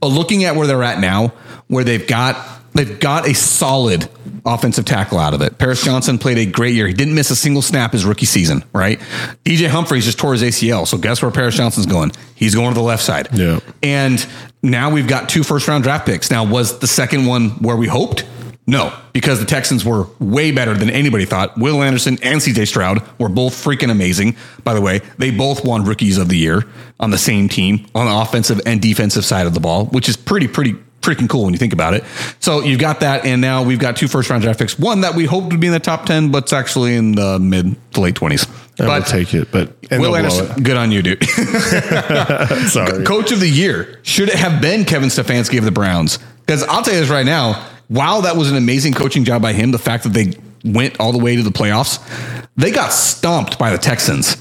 But 0.00 0.08
looking 0.08 0.44
at 0.44 0.56
where 0.56 0.66
they're 0.66 0.82
at 0.82 1.00
now, 1.00 1.28
where 1.68 1.82
they've 1.82 2.06
got 2.06 2.59
they've 2.74 2.98
got 3.00 3.28
a 3.28 3.34
solid 3.34 4.08
offensive 4.44 4.84
tackle 4.84 5.18
out 5.18 5.34
of 5.34 5.42
it. 5.42 5.58
Paris 5.58 5.84
Johnson 5.84 6.18
played 6.18 6.38
a 6.38 6.46
great 6.46 6.74
year. 6.74 6.86
He 6.86 6.94
didn't 6.94 7.14
miss 7.14 7.30
a 7.30 7.36
single 7.36 7.62
snap 7.62 7.92
his 7.92 8.04
rookie 8.04 8.26
season, 8.26 8.64
right? 8.72 8.98
DJ 9.44 9.68
Humphries 9.68 10.04
just 10.04 10.18
tore 10.18 10.32
his 10.32 10.42
ACL. 10.42 10.86
So 10.86 10.98
guess 10.98 11.22
where 11.22 11.30
Paris 11.30 11.56
Johnson's 11.56 11.86
going? 11.86 12.12
He's 12.34 12.54
going 12.54 12.68
to 12.68 12.74
the 12.74 12.82
left 12.82 13.02
side. 13.02 13.28
Yeah. 13.32 13.60
And 13.82 14.24
now 14.62 14.90
we've 14.90 15.08
got 15.08 15.28
two 15.28 15.42
first 15.42 15.68
round 15.68 15.84
draft 15.84 16.06
picks. 16.06 16.30
Now, 16.30 16.44
was 16.44 16.78
the 16.78 16.86
second 16.86 17.26
one 17.26 17.50
where 17.62 17.76
we 17.76 17.86
hoped? 17.86 18.24
No, 18.66 18.96
because 19.12 19.40
the 19.40 19.46
Texans 19.46 19.84
were 19.84 20.06
way 20.20 20.52
better 20.52 20.74
than 20.74 20.90
anybody 20.90 21.24
thought. 21.24 21.58
Will 21.58 21.82
Anderson 21.82 22.18
and 22.22 22.40
CJ 22.40 22.68
Stroud 22.68 23.02
were 23.18 23.28
both 23.28 23.52
freaking 23.52 23.90
amazing. 23.90 24.36
By 24.62 24.74
the 24.74 24.80
way, 24.80 25.00
they 25.18 25.32
both 25.32 25.64
won 25.64 25.84
rookies 25.84 26.18
of 26.18 26.28
the 26.28 26.36
year 26.36 26.64
on 27.00 27.10
the 27.10 27.18
same 27.18 27.48
team 27.48 27.86
on 27.96 28.06
the 28.06 28.14
offensive 28.14 28.60
and 28.66 28.80
defensive 28.80 29.24
side 29.24 29.48
of 29.48 29.54
the 29.54 29.60
ball, 29.60 29.86
which 29.86 30.08
is 30.08 30.16
pretty, 30.16 30.46
pretty, 30.46 30.76
freaking 31.00 31.28
cool 31.28 31.44
when 31.44 31.52
you 31.52 31.58
think 31.58 31.72
about 31.72 31.94
it. 31.94 32.04
So 32.40 32.62
you've 32.62 32.80
got 32.80 33.00
that, 33.00 33.24
and 33.24 33.40
now 33.40 33.62
we've 33.62 33.78
got 33.78 33.96
two 33.96 34.08
first 34.08 34.30
round 34.30 34.42
draft 34.42 34.58
picks. 34.58 34.78
One 34.78 35.02
that 35.02 35.14
we 35.14 35.24
hoped 35.24 35.52
would 35.52 35.60
be 35.60 35.66
in 35.66 35.72
the 35.72 35.80
top 35.80 36.06
10, 36.06 36.30
but 36.30 36.44
it's 36.44 36.52
actually 36.52 36.94
in 36.96 37.12
the 37.12 37.38
mid 37.38 37.76
to 37.92 38.00
late 38.00 38.14
20s. 38.14 38.48
I 38.80 38.98
will 38.98 39.04
take 39.04 39.34
it, 39.34 39.50
but 39.52 39.76
and 39.90 40.00
Will 40.00 40.16
Anderson, 40.16 40.62
good 40.62 40.76
on 40.76 40.90
you, 40.90 41.02
dude. 41.02 41.22
Sorry. 42.68 43.04
Coach 43.04 43.30
of 43.30 43.40
the 43.40 43.50
year 43.50 43.98
should 44.02 44.30
it 44.30 44.36
have 44.36 44.62
been 44.62 44.86
Kevin 44.86 45.10
Stefanski 45.10 45.58
of 45.58 45.64
the 45.64 45.70
Browns? 45.70 46.18
Because 46.46 46.62
I'll 46.62 46.82
tell 46.82 46.94
you 46.94 47.00
this 47.00 47.10
right 47.10 47.26
now. 47.26 47.66
While 47.88 48.22
that 48.22 48.36
was 48.36 48.50
an 48.50 48.56
amazing 48.56 48.94
coaching 48.94 49.24
job 49.24 49.42
by 49.42 49.52
him, 49.52 49.72
the 49.72 49.78
fact 49.78 50.04
that 50.04 50.14
they 50.14 50.32
went 50.64 50.98
all 51.00 51.12
the 51.12 51.18
way 51.18 51.36
to 51.36 51.42
the 51.42 51.50
playoffs. 51.50 51.98
They 52.56 52.70
got 52.70 52.92
stomped 52.92 53.58
by 53.58 53.70
the 53.70 53.78
Texans. 53.78 54.36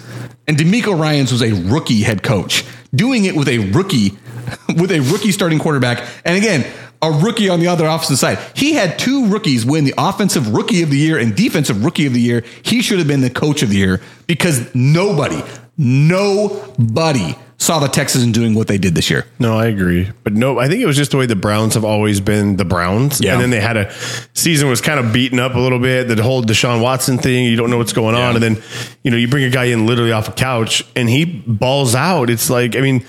And 0.47 0.57
DeMeco 0.57 0.99
Ryans 0.99 1.31
was 1.31 1.43
a 1.43 1.53
rookie 1.53 2.01
head 2.01 2.23
coach, 2.23 2.65
doing 2.93 3.25
it 3.25 3.35
with 3.35 3.47
a 3.47 3.59
rookie, 3.71 4.17
with 4.75 4.91
a 4.91 4.99
rookie 5.11 5.31
starting 5.31 5.59
quarterback. 5.59 6.07
And 6.25 6.37
again, 6.37 6.65
a 7.01 7.11
rookie 7.11 7.49
on 7.49 7.59
the 7.59 7.67
other 7.67 7.87
opposite 7.87 8.17
side. 8.17 8.39
He 8.55 8.73
had 8.73 8.99
two 8.99 9.27
rookies 9.27 9.65
win 9.65 9.85
the 9.85 9.93
offensive 9.97 10.53
rookie 10.53 10.83
of 10.83 10.89
the 10.89 10.97
year 10.97 11.17
and 11.17 11.35
defensive 11.35 11.83
rookie 11.85 12.05
of 12.05 12.13
the 12.13 12.21
year. 12.21 12.43
He 12.63 12.81
should 12.81 12.99
have 12.99 13.07
been 13.07 13.21
the 13.21 13.29
coach 13.29 13.63
of 13.63 13.69
the 13.69 13.77
year 13.77 14.01
because 14.27 14.73
nobody, 14.75 15.41
nobody 15.77 17.35
saw 17.59 17.77
the 17.79 17.87
Texans 17.87 18.31
doing 18.33 18.55
what 18.55 18.67
they 18.67 18.77
did 18.77 18.95
this 18.95 19.09
year. 19.09 19.25
No, 19.37 19.57
I 19.59 19.65
agree. 19.67 20.09
But 20.23 20.33
no, 20.33 20.57
I 20.59 20.67
think 20.67 20.81
it 20.81 20.85
was 20.85 20.95
just 20.95 21.11
the 21.11 21.17
way 21.17 21.25
the 21.25 21.35
Browns 21.35 21.73
have 21.75 21.83
always 21.85 22.19
been 22.21 22.55
the 22.55 22.65
Browns. 22.65 23.19
Yeah. 23.21 23.33
And 23.33 23.41
then 23.41 23.49
they 23.49 23.59
had 23.59 23.75
a 23.77 23.93
season 24.33 24.69
was 24.69 24.79
kind 24.81 24.99
of 24.99 25.11
beaten 25.11 25.39
up 25.39 25.55
a 25.55 25.59
little 25.59 25.79
bit. 25.79 26.05
The 26.07 26.23
whole 26.23 26.41
Deshaun 26.41 26.81
Watson 26.81 27.17
thing, 27.17 27.45
you 27.45 27.57
don't 27.57 27.69
know 27.69 27.77
what's 27.77 27.93
going 27.93 28.15
on. 28.15 28.35
And 28.35 28.43
then, 28.43 28.63
you 29.03 29.11
know, 29.11 29.17
you 29.17 29.27
bring 29.27 29.43
a 29.43 29.49
guy 29.49 29.65
in 29.65 29.85
literally 29.85 30.11
off 30.13 30.29
a 30.29 30.31
couch 30.31 30.83
and 30.95 31.09
he 31.09 31.25
balls 31.25 31.95
out. 31.95 32.29
It's 32.29 32.49
like, 32.49 32.75
I 32.77 32.81
mean, 32.81 33.05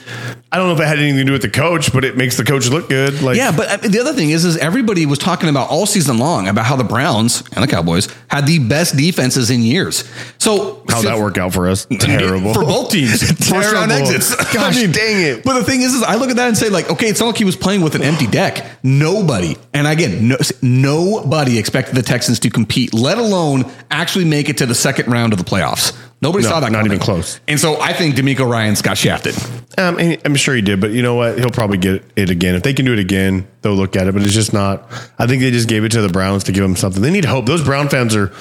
I 0.50 0.56
don't 0.58 0.66
know 0.66 0.74
if 0.74 0.80
it 0.80 0.86
had 0.88 0.98
anything 0.98 1.18
to 1.18 1.24
do 1.24 1.32
with 1.32 1.42
the 1.42 1.48
coach, 1.48 1.92
but 1.92 2.04
it 2.04 2.16
makes 2.16 2.36
the 2.36 2.44
coach 2.44 2.68
look 2.68 2.88
good. 2.88 3.22
Like, 3.22 3.36
Yeah, 3.36 3.52
but 3.56 3.68
uh, 3.68 3.88
the 3.88 4.00
other 4.00 4.12
thing 4.14 4.30
is, 4.30 4.44
is 4.44 4.56
everybody 4.56 5.06
was 5.06 5.20
talking 5.20 5.48
about 5.48 5.70
all 5.70 5.86
season 5.86 6.18
long 6.18 6.48
about 6.48 6.66
how 6.66 6.74
the 6.74 6.82
Browns 6.84 7.42
and 7.52 7.62
the 7.62 7.68
Cowboys 7.68 8.08
had 8.28 8.46
the 8.46 8.58
best 8.58 8.96
defenses 8.96 9.48
in 9.50 9.62
years. 9.62 10.02
So 10.38 10.82
how'd 10.88 11.04
that 11.04 11.18
work 11.18 11.38
out 11.38 11.52
for 11.52 11.68
us? 11.68 11.86
Terrible. 12.00 12.52
for 12.52 12.64
both 12.64 12.90
teams. 12.90 13.22
First 13.48 13.72
round 13.72 13.92
exits. 13.92 14.34
Gosh, 14.52 14.82
dang 14.82 15.22
it. 15.22 15.44
But 15.44 15.58
the 15.58 15.64
thing 15.64 15.82
is, 15.82 15.94
is 15.94 16.02
I 16.02 16.16
look 16.16 16.30
at 16.30 16.36
that 16.36 16.48
and 16.48 16.56
say, 16.56 16.68
like, 16.68 16.90
okay, 16.90 17.08
it's 17.08 17.20
not 17.20 17.26
like 17.26 17.36
he 17.36 17.44
was 17.44 17.56
playing 17.56 17.82
with 17.82 17.94
an 17.94 18.02
empty 18.02 18.26
deck. 18.26 18.64
Nobody, 18.82 19.56
and 19.74 19.86
again, 19.86 20.28
no, 20.28 20.36
nobody 20.62 21.58
expected 21.58 21.94
the 21.94 22.02
Texans 22.02 22.40
to 22.40 22.50
compete, 22.50 22.94
let 22.94 23.18
alone 23.18 23.70
actually 23.90 24.24
make 24.24 24.48
it 24.48 24.58
to 24.58 24.66
the 24.66 24.74
second 24.74 25.10
round 25.10 25.32
of 25.32 25.38
the 25.38 25.44
playoffs. 25.44 25.96
Nobody 26.22 26.44
No, 26.44 26.50
saw 26.50 26.60
that. 26.60 26.70
not 26.70 26.78
coming. 26.80 26.92
even 26.92 26.98
close. 27.02 27.40
And 27.48 27.58
so 27.58 27.80
I 27.80 27.94
think 27.94 28.14
DeMeco 28.14 28.46
Ryan's 28.46 28.82
got 28.82 28.98
shafted. 28.98 29.34
Um, 29.78 29.96
I'm 30.24 30.34
sure 30.34 30.54
he 30.54 30.60
did, 30.60 30.78
but 30.78 30.90
you 30.90 31.00
know 31.02 31.14
what? 31.14 31.38
He'll 31.38 31.48
probably 31.50 31.78
get 31.78 32.04
it 32.14 32.28
again. 32.28 32.54
If 32.54 32.62
they 32.62 32.74
can 32.74 32.84
do 32.84 32.92
it 32.92 32.98
again, 32.98 33.46
they'll 33.62 33.74
look 33.74 33.96
at 33.96 34.06
it. 34.06 34.12
But 34.12 34.22
it's 34.22 34.34
just 34.34 34.52
not. 34.52 34.86
I 35.18 35.26
think 35.26 35.40
they 35.40 35.50
just 35.50 35.66
gave 35.68 35.84
it 35.84 35.92
to 35.92 36.02
the 36.02 36.10
Browns 36.10 36.44
to 36.44 36.52
give 36.52 36.62
them 36.62 36.76
something. 36.76 37.00
They 37.00 37.10
need 37.10 37.24
hope. 37.24 37.46
Those 37.46 37.64
Brown 37.64 37.88
fans 37.88 38.14
are. 38.14 38.32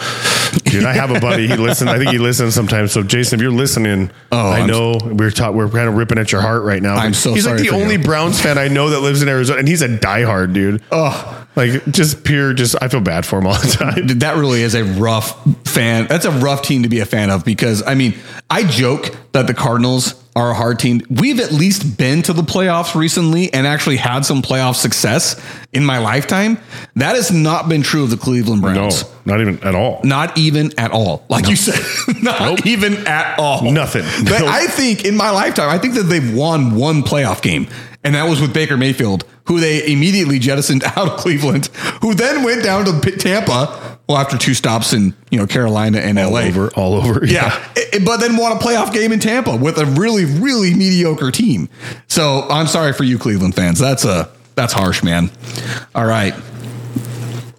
Dude, 0.66 0.84
I 0.84 0.92
have 0.94 1.12
a 1.12 1.20
buddy. 1.22 1.48
He 1.48 1.56
listens. 1.56 1.90
I 1.90 1.98
think 1.98 2.12
he 2.12 2.18
listens 2.18 2.54
sometimes. 2.54 2.92
So 2.92 3.02
Jason, 3.04 3.40
if 3.40 3.44
you're 3.44 3.52
listening, 3.52 4.12
Oh, 4.32 4.50
I 4.50 4.58
I'm- 4.60 4.68
know 4.68 4.98
we're 5.02 5.32
taught. 5.32 5.54
We're 5.54 5.70
kind 5.70 5.88
of 5.88 5.94
ripping 5.96 6.18
at 6.18 6.32
your 6.34 6.42
heart 6.42 6.64
right 6.64 6.82
now. 6.82 6.96
I'm 6.96 7.14
so 7.14 7.34
He's 7.34 7.44
sorry 7.46 7.58
like 7.60 7.64
the 7.64 7.70
for 7.70 7.76
you. 7.76 7.82
only 7.82 7.98
Browns 7.98 8.42
fan 8.42 8.58
I 8.58 8.68
know 8.68 8.90
that 8.90 9.00
lives 9.00 9.22
in 9.22 9.30
Arizona, 9.30 9.60
and 9.60 9.68
he's 9.68 9.82
a 9.82 9.88
diehard 9.88 10.52
dude. 10.54 10.82
Oh, 10.92 11.39
Like 11.56 11.86
just 11.92 12.24
pure. 12.24 12.54
Just 12.54 12.76
I 12.82 12.88
feel 12.88 13.02
bad 13.02 13.26
for 13.26 13.40
him 13.40 13.48
all 13.48 13.54
the 13.60 13.68
time. 13.68 14.08
That 14.20 14.36
really 14.36 14.62
is 14.62 14.76
a 14.76 14.84
rough 14.84 15.42
fan. 15.68 16.08
That's 16.08 16.26
a 16.26 16.32
rough 16.32 16.62
team 16.62 16.84
to 16.84 16.90
be 16.90 17.00
a 17.00 17.06
fan 17.06 17.30
of 17.30 17.44
because 17.46 17.82
I 17.86 17.96
mean, 17.96 18.14
I 18.50 18.64
joke 18.64 19.16
that 19.32 19.48
the 19.48 19.54
Cardinals 19.54 20.16
are 20.36 20.52
a 20.52 20.54
hard 20.54 20.80
team. 20.80 21.02
We've 21.10 21.40
at 21.40 21.52
least 21.52 21.98
been 21.98 22.22
to 22.24 22.34
the 22.34 22.44
playoffs 22.44 22.96
recently 22.96 23.52
and 23.54 23.68
actually 23.68 23.98
had 23.98 24.26
some 24.26 24.42
playoff 24.42 24.76
success 24.76 25.42
in 25.74 25.84
my 25.84 25.98
lifetime. 25.98 26.58
That 26.96 27.16
has 27.16 27.32
not 27.32 27.68
been 27.68 27.82
true 27.82 28.04
of 28.04 28.10
the 28.10 28.18
Cleveland 28.18 28.62
Browns. 28.62 29.04
No, 29.04 29.10
not 29.26 29.42
even 29.42 29.62
at 29.64 29.76
all. 29.76 30.00
Not 30.04 30.38
even 30.38 30.72
at 30.80 30.92
all. 30.92 31.26
Like 31.30 31.48
you 31.50 31.56
said, 31.56 31.80
not 32.24 32.66
even 32.66 33.06
at 33.08 33.38
all. 33.40 33.70
Nothing. 33.72 34.04
But 34.26 34.40
Nope. 34.40 34.50
I 34.50 34.68
think 34.68 35.04
in 35.04 35.18
my 35.18 35.30
lifetime, 35.32 35.70
I 35.70 35.78
think 35.78 35.96
that 35.96 36.04
they've 36.04 36.34
won 36.34 36.76
one 36.76 37.04
playoff 37.04 37.42
game, 37.42 37.68
and 38.04 38.16
that 38.16 38.30
was 38.30 38.40
with 38.42 38.54
Baker 38.54 38.78
Mayfield, 38.78 39.26
who 39.46 39.60
they 39.60 39.92
immediately 39.92 40.40
jettisoned 40.40 40.84
out 40.96 40.98
of 41.10 41.18
Cleveland, 41.18 41.68
who 42.02 42.14
then 42.14 42.44
went 42.44 42.64
down 42.64 42.86
to 42.86 43.12
Tampa. 43.12 43.98
Well, 44.08 44.18
after 44.18 44.38
two 44.40 44.56
stops 44.56 44.92
in 44.94 45.14
you 45.30 45.38
know 45.38 45.46
Carolina 45.46 46.00
and 46.00 46.18
All 46.18 46.32
LA. 46.32 46.42
over, 46.42 46.70
all 46.72 46.94
over. 46.96 47.24
Yeah, 47.28 47.50
I- 47.76 47.86
I- 47.94 48.00
but 48.04 48.18
then 48.18 48.38
won 48.38 48.52
a 48.52 48.56
playoff 48.56 48.92
game 48.94 49.12
in 49.12 49.20
Tampa 49.20 49.56
with 49.56 49.78
a 49.78 49.86
really, 49.86 50.26
really 50.26 50.74
mediocre 50.74 51.30
team. 51.32 51.70
So 52.08 52.48
I'm 52.50 52.66
sorry 52.68 52.94
for 52.94 53.04
you, 53.04 53.20
Cleveland 53.20 53.54
fans. 53.56 53.78
That's 53.80 54.06
a 54.06 54.30
that's 54.56 54.74
harsh, 54.74 55.04
man. 55.04 55.30
All 55.96 56.06
right. 56.06 56.34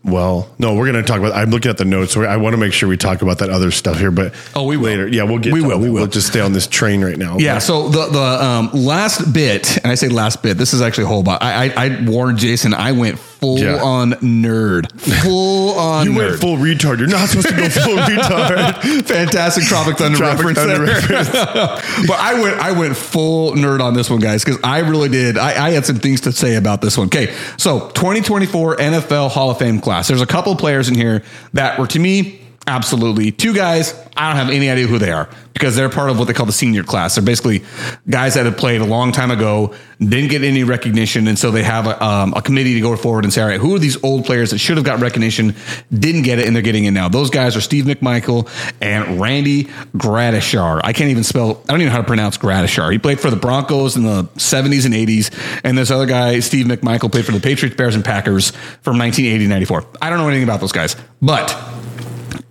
Well, 0.03 0.49
no, 0.59 0.75
we're 0.75 0.91
going 0.91 1.03
to 1.03 1.07
talk 1.07 1.19
about. 1.19 1.33
I'm 1.33 1.51
looking 1.51 1.71
at 1.71 1.77
the 1.77 1.85
notes. 1.85 2.17
I 2.17 2.39
want 2.39 2.55
to 2.55 2.57
make 2.57 2.73
sure 2.73 2.89
we 2.89 2.97
talk 2.97 3.21
about 3.21 3.39
that 3.41 3.51
other 3.51 3.71
stuff 3.71 3.99
here. 3.99 4.11
But 4.11 4.35
Oh, 4.55 4.65
we 4.65 4.77
will. 4.79 4.85
later. 4.87 5.07
Yeah, 5.07 5.25
we'll 5.25 5.39
get. 5.39 5.53
We 5.53 5.61
will, 5.61 5.79
we 5.79 5.89
will. 5.89 5.95
We'll 5.97 6.07
just 6.07 6.29
stay 6.29 6.41
on 6.41 6.55
this 6.55 6.67
train 6.67 7.05
right 7.05 7.19
now. 7.19 7.37
Yeah. 7.39 7.59
So 7.59 7.89
the 7.91 8.07
the 8.07 8.45
um, 8.45 8.71
last 8.73 9.33
bit, 9.35 9.77
and 9.77 9.87
I 9.93 9.97
say 9.97 10.09
last 10.09 10.43
bit. 10.43 10.57
This 10.57 10.73
is 10.73 10.81
actually 10.81 11.05
a 11.05 11.09
whole 11.09 11.23
lot. 11.23 11.43
I, 11.43 11.67
I 11.67 11.85
I 11.87 12.05
warned 12.07 12.39
Jason. 12.39 12.73
I 12.73 12.93
went 12.93 13.19
full 13.41 13.59
Yeah. 13.59 13.83
on 13.83 14.13
nerd. 14.15 14.91
Full 15.23 15.79
on 15.79 16.07
You 16.07 16.13
nerd. 16.13 16.17
went 16.17 16.41
full 16.41 16.57
retard. 16.57 16.99
You're 16.99 17.09
not 17.09 17.29
supposed 17.29 17.49
to 17.49 17.57
go 17.57 17.69
full 17.69 17.97
retard. 17.97 19.05
Fantastic 19.07 19.65
Tropic 19.65 19.97
Thunder 19.99 20.19
Tropic 20.19 20.45
reference 20.45 20.59
Thunder 20.59 20.87
there. 20.87 21.25
but 22.07 22.19
I 22.19 22.41
went 22.41 22.59
I 22.61 22.73
went 22.73 22.97
full 22.97 23.53
nerd 23.53 23.81
on 23.81 23.95
this 23.95 24.11
one, 24.11 24.21
guys, 24.21 24.45
because 24.45 24.61
I 24.63 24.81
really 24.81 25.09
did. 25.09 25.39
I, 25.39 25.67
I 25.67 25.71
had 25.71 25.87
some 25.87 25.97
things 25.97 26.21
to 26.23 26.33
say 26.33 26.57
about 26.57 26.81
this 26.83 26.97
one. 26.99 27.07
Okay, 27.07 27.35
so 27.57 27.89
2024 27.91 28.77
NFL 28.77 29.31
Hall 29.31 29.51
of 29.51 29.59
Fame 29.59 29.81
class. 29.81 30.09
There's 30.09 30.21
a 30.23 30.27
couple 30.27 30.53
of 30.53 30.59
players 30.59 30.89
in 30.89 30.95
here 30.95 31.23
that 31.55 31.79
were 31.79 31.87
to 31.89 31.99
me 31.99 32.40
absolutely 32.67 33.33
two 33.33 33.55
guys. 33.55 33.95
I 34.17 34.29
don't 34.29 34.37
have 34.37 34.51
any 34.55 34.69
idea 34.69 34.87
who 34.87 34.99
they 34.99 35.11
are 35.11 35.29
because 35.53 35.77
they're 35.77 35.89
part 35.89 36.11
of 36.11 36.19
what 36.19 36.27
they 36.27 36.33
call 36.33 36.47
the 36.47 36.53
senior 36.53 36.83
class. 36.83 37.15
They're 37.15 37.25
basically 37.25 37.65
guys 38.09 38.35
that 38.35 38.47
have 38.47 38.57
played 38.57 38.81
a 38.81 38.85
long 38.85 39.13
time 39.13 39.31
ago, 39.31 39.75
didn't 39.99 40.31
get 40.31 40.43
any 40.43 40.65
recognition, 40.65 41.27
and 41.27 41.39
so 41.39 41.51
they 41.51 41.63
have 41.63 41.87
a, 41.87 42.03
um, 42.03 42.33
a 42.37 42.43
committee 42.43 42.75
to 42.75 42.81
go 42.81 42.95
forward 42.97 43.25
and 43.25 43.33
say, 43.33 43.43
all 43.43 43.49
right, 43.49 43.61
who 43.61 43.75
are 43.75 43.79
these 43.79 44.03
old 44.05 44.25
players 44.25 44.51
that 44.51 44.59
should 44.59 44.77
have 44.77 44.87
got 44.87 45.01
recognition, 45.01 45.55
didn't 45.93 46.23
get 46.23 46.39
it, 46.39 46.47
and 46.47 46.55
they're 46.55 46.63
getting 46.63 46.85
it 46.85 46.93
now. 46.93 47.09
Those 47.09 47.31
guys 47.31 47.57
are 47.57 47.61
Steve 47.61 47.85
McMichael 47.85 48.49
and 48.81 49.21
Randy 49.21 49.65
Gradishar. 49.97 50.81
I 50.85 50.93
can't 50.93 51.11
even 51.11 51.25
spell. 51.25 51.63
I 51.69 51.73
don't 51.73 51.81
even 51.81 51.87
know 51.87 51.93
how 51.93 52.03
to 52.03 52.07
pronounce 52.07 52.39
Gradishar. 52.39 52.93
He 52.93 52.99
played 52.99 53.21
for 53.21 53.31
the 53.31 53.37
Broncos 53.37 53.97
in 53.97 54.05
the 54.05 54.25
70s 54.37 54.85
and 54.85 54.95
80s, 54.95 55.61
and 55.65 55.77
this 55.77 55.91
other 55.91 56.07
guy, 56.07 56.41
Steve 56.41 56.67
McMichael, 56.67 57.11
played 57.11 57.27
for 57.27 57.33
the 57.33 57.41
Patriots, 57.41 57.77
Bears, 57.77 57.95
and 57.95 58.05
Packers 58.05 58.51
from 58.83 58.99
1980 58.99 59.47
94. 59.47 59.87
I 60.01 60.11
don't 60.11 60.19
know 60.19 60.29
anything 60.29 60.45
about 60.45 60.61
those 60.61 60.73
guys, 60.73 60.97
but 61.21 61.51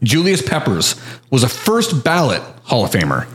Julius 0.04 0.42
Peppers 0.42 0.96
was 1.30 1.44
a 1.44 1.50
first 1.50 2.04
ballot 2.04 2.42
Hall 2.64 2.86
of 2.86 2.92
Famer. 2.92 3.28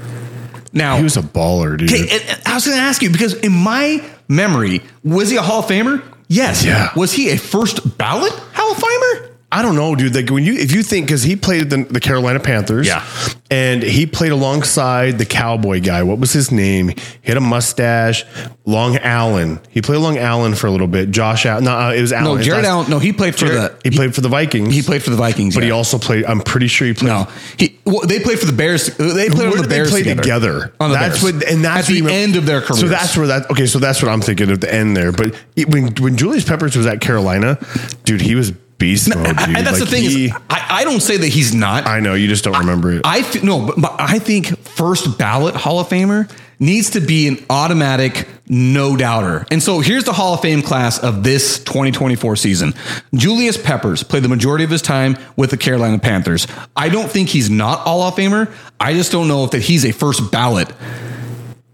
Now, 0.73 0.97
He 0.97 1.03
was 1.05 1.17
a 1.17 1.23
baller, 1.23 1.77
dude. 1.79 1.91
Okay, 1.93 2.03
and- 2.03 2.23
and 2.31 2.43
I 2.47 2.55
was 2.55 2.65
going 2.65 2.77
to 2.77 2.83
ask 2.83 3.01
you 3.03 3.11
because 3.11 3.35
in 3.35 3.53
my 3.53 4.03
memory, 4.29 4.83
was 5.05 5.31
he 5.31 5.37
a 5.37 5.43
Hall 5.43 5.61
of 5.61 5.67
Famer? 5.67 6.03
Yes. 6.29 6.65
Yeah. 6.65 6.89
Was 6.97 7.13
he 7.13 7.31
a 7.31 7.37
first 7.37 7.97
ballot 7.99 8.33
Hall 8.55 8.73
of 8.73 8.79
Famer? 8.79 9.29
I 9.57 9.63
don't 9.63 9.77
know, 9.77 9.95
dude. 9.95 10.15
Like 10.15 10.31
when 10.31 10.43
you, 10.45 10.55
if 10.55 10.73
you 10.73 10.83
think, 10.83 11.07
because 11.07 11.23
he 11.23 11.37
played 11.37 11.71
the, 11.71 11.85
the 11.85 12.01
Carolina 12.01 12.41
Panthers, 12.41 12.87
Yeah. 12.89 13.05
and 13.51 13.83
he 13.83 14.05
played 14.07 14.33
alongside 14.33 15.19
the 15.19 15.25
cowboy 15.25 15.81
guy. 15.81 16.03
What 16.03 16.19
was 16.19 16.33
his 16.33 16.51
name? 16.51 16.89
He 16.89 16.97
had 17.23 17.37
a 17.37 17.41
mustache. 17.41 18.25
Long 18.67 18.97
Allen. 18.97 19.61
He 19.69 19.83
played 19.83 19.97
along 19.99 20.17
Allen 20.17 20.55
for 20.55 20.67
a 20.67 20.71
little 20.71 20.87
bit. 20.87 21.11
Josh 21.11 21.45
Allen. 21.45 21.65
No, 21.65 21.73
uh, 21.79 21.93
it 21.93 22.01
was 22.01 22.13
Allen. 22.15 22.39
No, 22.39 22.43
Jared 22.43 22.65
Allen. 22.65 22.89
No, 22.91 22.99
he 22.99 23.13
played 23.13 23.35
for 23.35 23.47
Jared- 23.47 23.73
the. 23.83 23.91
he 23.91 23.91
played 23.95 24.15
for 24.15 24.23
the 24.23 24.29
Vikings. 24.31 24.73
He 24.75 24.81
played 24.81 25.03
for 25.03 25.11
the 25.11 25.17
Vikings, 25.17 25.55
but 25.55 25.63
he 25.65 25.71
also 25.71 25.99
played. 25.99 26.25
I'm 26.25 26.41
pretty 26.41 26.67
sure 26.69 26.87
he 26.89 26.95
played. 26.95 27.09
No, 27.09 27.29
he. 27.59 27.79
Well, 27.85 28.01
they 28.07 28.21
played 28.21 28.39
for 28.41 28.47
the 28.47 28.53
Bears. 28.55 28.87
They 28.97 29.29
played 29.29 29.35
Where 29.35 29.49
on 29.51 29.57
the 29.59 29.63
they 29.65 29.69
Bears 29.69 29.91
play 29.91 30.03
together. 30.03 30.23
together? 30.23 30.75
On 30.81 30.91
the 30.91 30.97
that's 30.97 31.23
Bears. 31.23 31.35
what, 31.35 31.45
and 31.53 31.63
that's 31.65 31.89
at 31.91 31.93
the 31.93 32.01
what 32.03 32.11
you- 32.13 32.17
end 32.19 32.37
of 32.37 32.47
their 32.47 32.63
career. 32.63 32.81
So 32.81 32.89
that's 32.89 33.15
where 33.17 33.27
that. 33.27 33.51
Okay, 33.51 33.67
so 33.67 33.79
that's 33.79 34.03
what 34.03 34.11
I'm 34.11 34.23
thinking 34.23 34.51
at 34.51 34.63
the 34.63 34.73
end 34.75 34.97
there. 34.97 35.13
But 35.13 35.35
it, 35.57 35.69
when 35.69 35.93
when 35.97 36.17
Julius 36.17 36.45
Peppers 36.45 36.75
was 36.75 36.87
at 36.87 37.01
Carolina, 37.03 37.59
dude, 38.05 38.23
he 38.23 38.35
was 38.35 38.53
beast 38.79 39.09
mode. 39.15 39.25
Dude. 39.27 39.57
and 39.57 39.67
that's 39.67 39.81
Like, 39.81 39.81
the 39.81 39.87
thing 39.87 40.03
he- 40.05 40.25
is, 40.27 40.33
I, 40.51 40.67
I 40.81 40.85
don't 40.85 41.01
say 41.01 41.17
that 41.17 41.29
he's 41.29 41.55
not. 41.55 41.87
I 41.87 42.01
know 42.01 42.15
you 42.15 42.29
just 42.29 42.45
don't 42.45 42.59
remember 42.59 42.93
it. 42.93 43.03
I 43.05 43.23
th- 43.23 43.45
no, 43.45 43.67
but, 43.67 43.81
but 43.81 43.97
I 43.99 44.19
think 44.19 44.59
first 44.61 45.19
ballot 45.19 45.55
Hall 45.55 45.79
of 45.81 45.89
Famer 45.89 46.31
needs 46.61 46.91
to 46.91 47.01
be 47.01 47.27
an 47.29 47.45
automatic 47.51 48.29
no 48.49 48.97
doubter. 48.97 49.45
And 49.51 49.63
so 49.63 49.81
here's 49.81 50.05
the 50.05 50.13
Hall 50.13 50.35
of 50.35 50.41
Fame 50.41 50.63
class 50.63 50.99
of 50.99 51.25
this 51.25 51.59
2024 51.65 52.37
season. 52.37 52.75
Julius 53.15 53.57
Peppers 53.61 54.03
played 54.03 54.23
the 54.23 54.29
majority 54.29 54.65
of 54.65 54.71
his 54.71 54.83
time 54.83 55.17
with 55.37 55.51
the 55.51 55.57
Carolina 55.57 55.99
Panthers. 55.99 56.47
I 56.77 56.89
don't 56.91 57.11
think 57.11 57.29
he's 57.29 57.51
not 57.51 57.81
Hall 57.81 58.03
of 58.03 58.15
Famer. 58.15 58.53
I 58.79 58.93
just 58.95 59.11
don't 59.13 59.29
know 59.29 59.45
if 59.45 59.51
that 59.53 59.63
he's 59.63 59.85
a 59.85 59.93
first 59.93 60.31
ballot. 60.31 60.69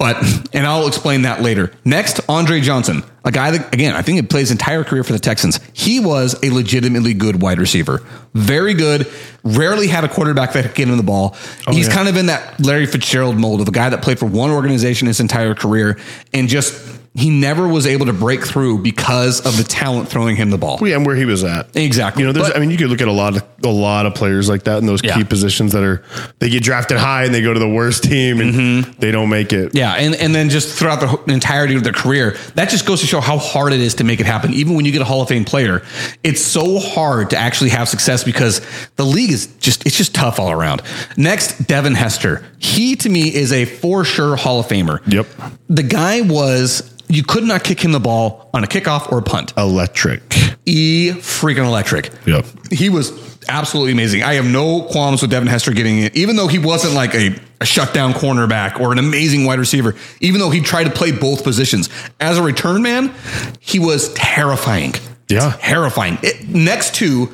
But 0.00 0.16
and 0.54 0.66
I'll 0.66 0.88
explain 0.88 1.22
that 1.22 1.42
later. 1.42 1.72
Next, 1.84 2.20
Andre 2.26 2.62
Johnson, 2.62 3.02
a 3.22 3.30
guy 3.30 3.50
that 3.50 3.74
again 3.74 3.94
I 3.94 4.00
think 4.00 4.16
he 4.16 4.22
plays 4.22 4.48
his 4.48 4.52
entire 4.52 4.82
career 4.82 5.04
for 5.04 5.12
the 5.12 5.18
Texans. 5.18 5.60
He 5.74 6.00
was 6.00 6.42
a 6.42 6.48
legitimately 6.50 7.12
good 7.12 7.42
wide 7.42 7.58
receiver, 7.58 8.02
very 8.32 8.72
good. 8.72 9.06
Rarely 9.44 9.88
had 9.88 10.04
a 10.04 10.08
quarterback 10.08 10.54
that 10.54 10.64
could 10.64 10.74
get 10.74 10.88
him 10.88 10.96
the 10.96 11.02
ball. 11.02 11.36
Oh, 11.66 11.72
He's 11.74 11.86
yeah. 11.86 11.94
kind 11.94 12.08
of 12.08 12.16
in 12.16 12.26
that 12.26 12.58
Larry 12.64 12.86
Fitzgerald 12.86 13.36
mold 13.36 13.60
of 13.60 13.68
a 13.68 13.72
guy 13.72 13.90
that 13.90 14.00
played 14.00 14.18
for 14.18 14.24
one 14.24 14.50
organization 14.50 15.06
his 15.06 15.20
entire 15.20 15.54
career 15.54 15.98
and 16.32 16.48
just 16.48 16.99
he 17.14 17.28
never 17.28 17.66
was 17.66 17.88
able 17.88 18.06
to 18.06 18.12
break 18.12 18.44
through 18.46 18.78
because 18.82 19.44
of 19.44 19.56
the 19.56 19.64
talent 19.64 20.08
throwing 20.08 20.36
him 20.36 20.50
the 20.50 20.58
ball. 20.58 20.78
Yeah, 20.80 20.94
and 20.96 21.04
where 21.04 21.16
he 21.16 21.24
was 21.24 21.42
at. 21.42 21.74
Exactly. 21.76 22.22
You 22.22 22.28
know, 22.28 22.32
there's. 22.32 22.48
But- 22.48 22.56
I 22.56 22.60
mean, 22.60 22.70
you 22.70 22.76
could 22.76 22.88
look 22.88 23.00
at 23.00 23.08
a 23.08 23.12
lot 23.12 23.36
of 23.36 23.42
a 23.64 23.68
lot 23.68 24.06
of 24.06 24.14
players 24.14 24.48
like 24.48 24.64
that 24.64 24.78
in 24.78 24.86
those 24.86 25.02
Yeah. 25.02 25.16
key 25.16 25.24
positions 25.24 25.72
that 25.72 25.82
are 25.82 26.02
they 26.38 26.48
get 26.48 26.62
drafted 26.62 26.98
high 26.98 27.24
and 27.24 27.34
they 27.34 27.42
go 27.42 27.52
to 27.52 27.58
the 27.60 27.68
worst 27.68 28.04
team 28.04 28.40
and 28.40 28.84
they 29.00 29.10
don't 29.10 29.28
make 29.28 29.52
it. 29.52 29.68
Mm-hmm. 29.70 29.76
Yeah, 29.76 29.94
and, 29.94 30.14
and 30.14 30.34
then 30.34 30.48
just 30.50 30.78
throughout 30.78 31.00
the 31.26 31.32
entirety 31.32 31.74
of 31.74 31.82
their 31.84 31.92
career, 31.92 32.36
that 32.54 32.68
just 32.70 32.86
goes 32.86 33.00
to 33.00 33.06
show 33.06 33.20
how 33.20 33.38
hard 33.38 33.72
it 33.72 33.80
is 33.80 33.96
to 33.96 34.04
make 34.04 34.20
it 34.20 34.26
happen. 34.26 34.54
Even 34.54 34.76
when 34.76 34.84
you 34.84 34.92
get 34.92 35.02
a 35.02 35.04
Hall 35.04 35.20
of 35.20 35.28
Fame 35.28 35.44
player, 35.44 35.82
it's 36.22 36.40
so 36.40 36.78
hard 36.78 37.30
to 37.30 37.36
actually 37.36 37.70
have 37.70 37.88
success 37.88 38.22
because 38.24 38.60
the 38.96 39.04
league 39.04 39.30
is 39.30 39.48
just 39.58 39.84
it's 39.84 39.96
just 39.96 40.14
tough 40.14 40.38
all 40.38 40.50
around. 40.52 40.80
Next, 41.16 41.66
Devin 41.66 41.94
Hester. 41.96 42.44
He 42.60 42.94
to 42.96 43.08
me 43.08 43.34
is 43.34 43.52
a 43.52 43.64
for 43.64 44.04
sure 44.04 44.36
Hall 44.36 44.60
of 44.60 44.66
Famer. 44.66 45.00
Yep. 45.10 45.26
The 45.68 45.82
guy 45.82 46.20
was 46.20 46.94
you 47.08 47.22
could 47.24 47.44
not 47.44 47.64
kick 47.64 47.80
him 47.80 47.92
the 47.92 48.00
ball 48.00 48.50
on 48.52 48.64
a 48.64 48.66
kickoff 48.66 49.10
or 49.10 49.18
a 49.18 49.22
punt. 49.22 49.54
Electric. 49.56 50.22
E 50.66 51.10
freaking 51.14 51.64
electric. 51.64 52.10
Yep. 52.26 52.44
He 52.70 52.90
was 52.90 53.38
absolutely 53.48 53.92
amazing. 53.92 54.22
I 54.22 54.34
have 54.34 54.44
no 54.44 54.82
qualms 54.82 55.22
with 55.22 55.30
Devin 55.30 55.48
Hester 55.48 55.72
getting 55.72 56.00
it, 56.00 56.14
even 56.14 56.36
though 56.36 56.48
he 56.48 56.58
wasn't 56.58 56.92
like 56.92 57.14
a, 57.14 57.34
a 57.62 57.64
shutdown 57.64 58.12
cornerback 58.12 58.78
or 58.78 58.92
an 58.92 58.98
amazing 58.98 59.46
wide 59.46 59.58
receiver, 59.58 59.96
even 60.20 60.38
though 60.38 60.50
he 60.50 60.60
tried 60.60 60.84
to 60.84 60.90
play 60.90 61.12
both 61.12 61.42
positions. 61.42 61.88
As 62.20 62.36
a 62.36 62.42
return 62.42 62.82
man, 62.82 63.12
he 63.58 63.78
was 63.78 64.12
terrifying. 64.12 64.92
Yeah. 65.28 65.56
Terrifying. 65.60 66.18
It, 66.22 66.46
next 66.46 66.96
to 66.96 67.26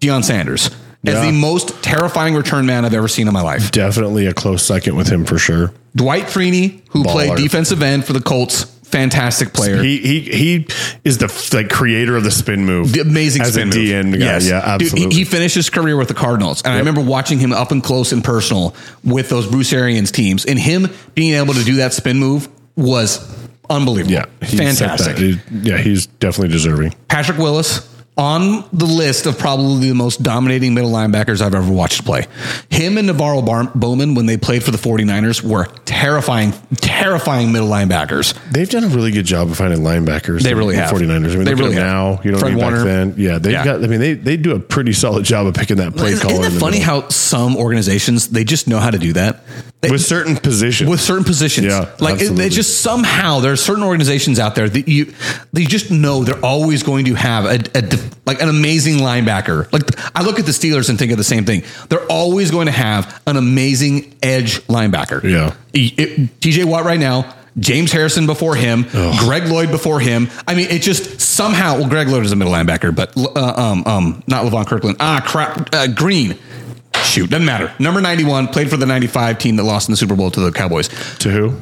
Deion 0.00 0.24
Sanders 0.24 0.68
as 1.06 1.14
Yeah. 1.14 1.26
the 1.26 1.32
most 1.32 1.82
terrifying 1.82 2.34
return 2.34 2.66
man 2.66 2.84
I've 2.84 2.94
ever 2.94 3.08
seen 3.08 3.26
in 3.28 3.34
my 3.34 3.42
life. 3.42 3.70
Definitely 3.70 4.26
a 4.26 4.32
close 4.34 4.62
second 4.64 4.96
with 4.96 5.08
him 5.08 5.24
for 5.24 5.38
sure. 5.38 5.72
Dwight 5.96 6.24
Freeney, 6.26 6.80
who 6.90 7.04
played 7.04 7.36
defensive 7.36 7.82
end 7.82 8.04
for 8.04 8.12
the 8.12 8.20
Colts, 8.20 8.64
fantastic 8.84 9.52
player. 9.52 9.82
He 9.82 9.98
he 9.98 10.20
he 10.20 10.66
is 11.04 11.18
the 11.18 11.26
like 11.52 11.68
creator 11.68 12.16
of 12.16 12.24
the 12.24 12.30
spin 12.30 12.64
move. 12.64 12.92
The 12.92 13.00
amazing 13.00 13.42
as 13.42 13.52
spin 13.54 13.64
a 13.64 13.66
move. 13.66 13.74
DN 13.74 14.12
guy. 14.12 14.18
Yes. 14.18 14.48
Yeah, 14.48 14.76
Dude, 14.78 14.82
he- 14.82 14.86
absolutely. 14.94 15.16
he, 15.16 15.24
finished 15.24 15.54
his 15.54 15.70
career 15.70 15.96
with 15.96 16.08
the 16.08 16.14
Cardinals, 16.14 16.62
and 16.62 16.74
I 16.74 16.78
remember 16.78 17.00
watching 17.00 17.38
him 17.38 17.52
up 17.52 17.70
and 17.72 17.82
close 17.82 18.12
and 18.12 18.22
personal 18.24 18.74
with 19.04 19.28
those 19.28 19.46
Bruce 19.46 19.72
Arians 19.72 20.10
teams, 20.10 20.44
and 20.44 20.58
him 20.58 20.88
being 21.14 21.34
able 21.34 21.54
to 21.54 21.64
do 21.64 21.76
that 21.76 21.92
spin 21.92 22.18
move 22.18 22.48
was 22.76 23.20
unbelievable. 23.70 24.12
yeah, 24.14 24.24
fantastic. 24.42 25.16
He- 25.16 25.38
yeah, 25.62 25.78
he's 25.78 26.06
definitely 26.06 26.52
deserving. 26.52 26.94
Patrick 27.08 27.38
Willis 27.38 27.80
on 28.16 28.64
the 28.72 28.84
list 28.86 29.26
of 29.26 29.36
probably 29.38 29.88
the 29.88 29.94
most 29.94 30.22
dominating 30.22 30.72
middle 30.72 30.90
linebackers 30.92 31.40
I've 31.40 31.54
ever 31.54 31.72
watched 31.72 32.04
play. 32.04 32.26
Him 32.70 32.96
and 32.96 33.08
NaVorro 33.08 33.44
Bar- 33.44 33.72
Bowman, 33.74 34.14
when 34.14 34.26
they 34.26 34.36
played 34.36 34.62
for 34.62 34.70
the 34.70 34.78
49ers, 34.78 35.42
were 35.42 35.66
terrifying, 35.84 36.52
terrifying 36.76 37.50
middle 37.50 37.68
linebackers. 37.68 38.38
They've 38.52 38.70
done 38.70 38.84
a 38.84 38.88
really 38.88 39.10
good 39.10 39.26
job 39.26 39.50
of 39.50 39.56
finding 39.56 39.80
linebackers. 39.80 40.42
They 40.42 40.54
really 40.54 40.76
the 40.76 40.82
have. 40.82 40.92
49ers. 40.92 41.32
I 41.32 41.36
mean, 41.36 41.44
They 41.44 41.54
really 41.54 41.74
now. 41.74 42.20
You 42.22 42.30
know, 42.32 42.38
Fred 42.38 42.54
Warner. 42.54 42.76
back 42.76 42.84
then. 42.84 43.14
Yeah, 43.16 43.38
they've 43.38 43.52
Yeah. 43.52 43.64
got. 43.64 43.82
I 43.82 43.88
mean, 43.88 43.98
they 44.00 44.14
they 44.14 44.36
do 44.36 44.52
a 44.54 44.60
pretty 44.60 44.92
solid 44.92 45.24
job 45.24 45.46
of 45.48 45.54
picking 45.54 45.78
that 45.78 45.96
play 45.96 46.12
Isn't 46.12 46.28
caller. 46.28 46.46
it 46.46 46.50
funny 46.52 46.78
middle. 46.78 47.02
how 47.02 47.08
some 47.08 47.56
organizations 47.56 48.28
they 48.28 48.44
just 48.44 48.68
know 48.68 48.78
how 48.78 48.90
to 48.90 48.98
do 48.98 49.12
that? 49.14 49.40
They, 49.80 49.90
with 49.90 50.00
certain 50.02 50.36
positions 50.36 50.88
with 50.88 51.00
certain 51.00 51.24
positions. 51.24 51.66
Yeah, 51.66 51.90
like 52.00 52.20
it, 52.22 52.50
just 52.50 52.80
somehow 52.80 53.40
there 53.40 53.52
are 53.52 53.56
certain 53.56 53.82
organizations 53.82 54.38
out 54.38 54.54
there 54.54 54.66
that 54.68 54.88
you 54.88 55.12
they 55.52 55.64
just 55.64 55.90
know 55.90 56.24
they're 56.24 56.42
always 56.42 56.82
going 56.82 57.04
to 57.06 57.14
have 57.14 57.44
a, 57.44 57.58
a 57.74 57.82
like 58.26 58.40
an 58.42 58.48
amazing 58.48 58.96
linebacker. 58.96 59.70
Like 59.72 59.82
I 60.16 60.22
look 60.22 60.38
at 60.38 60.46
the 60.46 60.52
Steelers 60.52 60.88
and 60.88 60.98
think 60.98 61.12
of 61.12 61.18
the 61.18 61.24
same 61.24 61.44
thing. 61.44 61.62
They're 61.88 62.04
always 62.06 62.50
going 62.50 62.66
to 62.66 62.72
have 62.72 63.22
an 63.26 63.36
amazing 63.36 64.14
edge 64.22 64.60
linebacker. 64.62 65.22
Yeah. 65.22 65.54
It- 65.72 66.40
TJ 66.40 66.64
Watt 66.66 66.84
right 66.84 67.00
now. 67.00 67.34
James 67.58 67.92
Harrison 67.92 68.26
before 68.26 68.56
him, 68.56 68.82
Greg 69.18 69.46
Lloyd 69.46 69.70
before 69.70 70.00
him. 70.00 70.28
I 70.48 70.56
mean, 70.56 70.68
it 70.70 70.82
just 70.82 71.20
somehow. 71.20 71.78
Well, 71.78 71.88
Greg 71.88 72.08
Lloyd 72.08 72.24
is 72.24 72.32
a 72.32 72.36
middle 72.36 72.52
linebacker, 72.52 72.92
but 72.92 73.12
uh, 73.16 73.54
um, 73.56 73.84
um, 73.86 74.22
not 74.26 74.44
Levon 74.44 74.66
Kirkland. 74.66 74.96
Ah, 74.98 75.22
crap. 75.24 75.72
Uh, 75.72 75.86
Green. 75.86 76.36
Shoot, 77.04 77.30
doesn't 77.30 77.46
matter. 77.46 77.72
Number 77.78 78.00
ninety-one 78.00 78.48
played 78.48 78.70
for 78.70 78.76
the 78.76 78.86
ninety-five 78.86 79.38
team 79.38 79.54
that 79.56 79.62
lost 79.62 79.88
in 79.88 79.92
the 79.92 79.96
Super 79.96 80.16
Bowl 80.16 80.32
to 80.32 80.40
the 80.40 80.50
Cowboys. 80.50 80.88
to 81.18 81.30
who? 81.30 81.54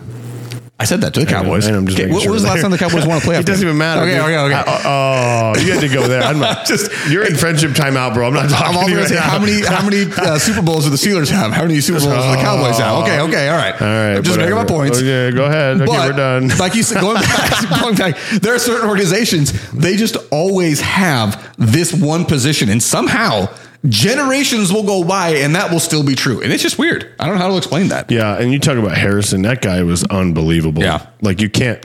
I 0.82 0.84
said 0.84 1.00
that 1.02 1.14
to 1.14 1.20
the 1.20 1.26
Cowboys. 1.26 1.68
I 1.68 1.70
know, 1.70 1.78
I'm 1.78 1.86
just 1.86 1.96
Okay, 1.96 2.06
making 2.10 2.14
what, 2.14 2.22
sure 2.24 2.32
was 2.32 2.42
the 2.42 2.48
last 2.48 2.56
there. 2.56 2.62
time 2.62 2.70
the 2.72 2.78
Cowboys 2.78 3.06
won 3.06 3.18
a 3.18 3.20
playoff? 3.20 3.40
It 3.40 3.46
doesn't 3.46 3.62
game? 3.62 3.68
even 3.68 3.78
matter. 3.78 4.02
Okay, 4.02 4.14
dude. 4.14 4.24
okay, 4.24 4.36
okay. 4.38 4.54
I- 4.66 5.52
oh, 5.54 5.60
you 5.60 5.72
had 5.72 5.80
to 5.80 5.88
go 5.88 6.08
there. 6.08 6.22
I'm 6.22 6.38
not, 6.46 6.66
Just- 6.66 6.90
you're 7.08 7.24
in 7.26 7.36
friendship 7.36 7.70
timeout, 7.72 8.14
bro. 8.14 8.26
I'm 8.26 8.34
not 8.34 8.50
talking 8.50 8.66
I'm 8.66 8.72
to 8.74 8.78
also 8.80 8.88
you 8.90 8.96
going 8.96 9.08
to 9.08 9.14
say 9.14 9.20
right 9.20 9.30
how 9.30 9.38
many 9.38 9.62
how 9.64 9.84
many 9.88 10.10
uh, 10.16 10.38
Super 10.48 10.60
Bowls 10.62 10.84
do 10.84 10.90
the 10.90 10.96
Steelers 10.96 11.30
have? 11.30 11.52
How 11.52 11.62
many 11.62 11.80
Super 11.80 12.00
Bowls 12.00 12.24
do 12.24 12.30
the 12.32 12.42
Cowboys 12.42 12.78
have? 12.78 13.02
Okay, 13.04 13.20
okay, 13.20 13.48
all 13.48 13.56
right. 13.56 13.74
All 13.80 13.86
right, 13.86 14.16
I'm 14.16 14.22
just 14.24 14.36
making 14.38 14.54
my 14.54 14.62
whatever. 14.62 14.78
points. 14.78 14.98
Okay, 14.98 15.30
go 15.30 15.44
ahead. 15.46 15.80
Okay, 15.80 15.90
we're 15.90 16.12
done. 16.12 16.48
like 16.58 16.74
you 16.74 16.82
said, 16.82 17.00
going 17.00 17.20
back, 17.22 17.80
going 17.80 17.94
back, 17.94 18.16
there 18.42 18.54
are 18.54 18.58
certain 18.58 18.88
organizations 18.88 19.52
they 19.72 19.94
just 19.96 20.16
always 20.30 20.80
have 20.80 21.38
this 21.58 21.92
one 21.94 22.24
position, 22.24 22.68
and 22.68 22.82
somehow 22.82 23.46
generations 23.88 24.72
will 24.72 24.84
go 24.84 25.04
by, 25.04 25.30
and 25.36 25.54
that 25.56 25.70
will 25.70 25.80
still 25.80 26.04
be 26.04 26.14
true. 26.14 26.40
And 26.42 26.52
it's 26.52 26.62
just 26.62 26.78
weird. 26.78 27.12
I 27.18 27.26
don't 27.26 27.34
know 27.36 27.42
how 27.42 27.48
to 27.48 27.56
explain 27.56 27.88
that. 27.88 28.10
Yeah, 28.10 28.38
and 28.38 28.52
you 28.52 28.58
talk 28.58 28.76
about 28.78 28.96
Harrison. 28.96 29.42
That 29.42 29.60
guy 29.62 29.82
was 29.82 30.04
unbelievable. 30.04 30.82
Yeah. 30.82 31.06
like 31.20 31.40
you 31.40 31.50
can't. 31.50 31.84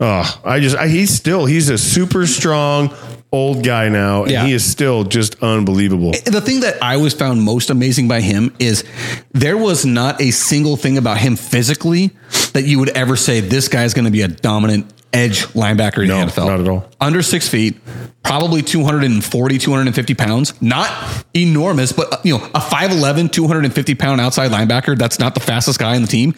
Oh, 0.00 0.40
I 0.44 0.60
just 0.60 0.76
I, 0.76 0.88
he's 0.88 1.10
still 1.10 1.46
he's 1.46 1.68
a 1.70 1.78
super 1.78 2.26
strong 2.26 2.94
old 3.32 3.64
guy 3.64 3.88
now, 3.88 4.22
and 4.22 4.30
Yeah. 4.32 4.46
he 4.46 4.52
is 4.52 4.64
still 4.64 5.04
just 5.04 5.42
unbelievable. 5.42 6.12
Eh, 6.14 6.20
the 6.30 6.40
thing 6.40 6.60
that 6.60 6.82
I 6.82 6.94
always 6.94 7.12
found 7.14 7.42
most 7.42 7.70
amazing 7.70 8.06
by 8.08 8.20
him 8.20 8.54
is 8.58 8.84
there 9.32 9.56
was 9.56 9.84
not 9.84 10.20
a 10.20 10.30
single 10.30 10.76
thing 10.76 10.96
about 10.98 11.18
him 11.18 11.36
physically 11.36 12.10
that 12.52 12.64
you 12.64 12.78
would 12.78 12.90
ever 12.90 13.16
say 13.16 13.40
this 13.40 13.68
guy's 13.68 13.94
going 13.94 14.04
to 14.04 14.10
be 14.10 14.22
a 14.22 14.28
dominant 14.28 14.92
edge 15.12 15.46
linebacker 15.48 16.02
in 16.02 16.08
No, 16.08 16.20
the 16.24 16.30
NFL. 16.30 16.46
not 16.48 16.60
at 16.60 16.68
all. 16.68 16.86
Under 17.00 17.22
six 17.22 17.48
feet, 17.48 17.76
probably 18.22 18.60
240, 18.62 19.58
250 19.58 20.14
pounds. 20.14 20.60
Not 20.60 21.24
enormous, 21.34 21.92
but 21.92 22.24
you 22.24 22.36
know, 22.36 22.44
a 22.54 22.60
5'11, 22.60 23.30
250 23.32 23.94
pound 23.94 24.20
outside 24.20 24.50
linebacker, 24.50 24.98
that's 24.98 25.18
not 25.18 25.34
the 25.34 25.40
fastest 25.40 25.78
guy 25.78 25.94
on 25.96 26.02
the 26.02 26.08
team. 26.08 26.34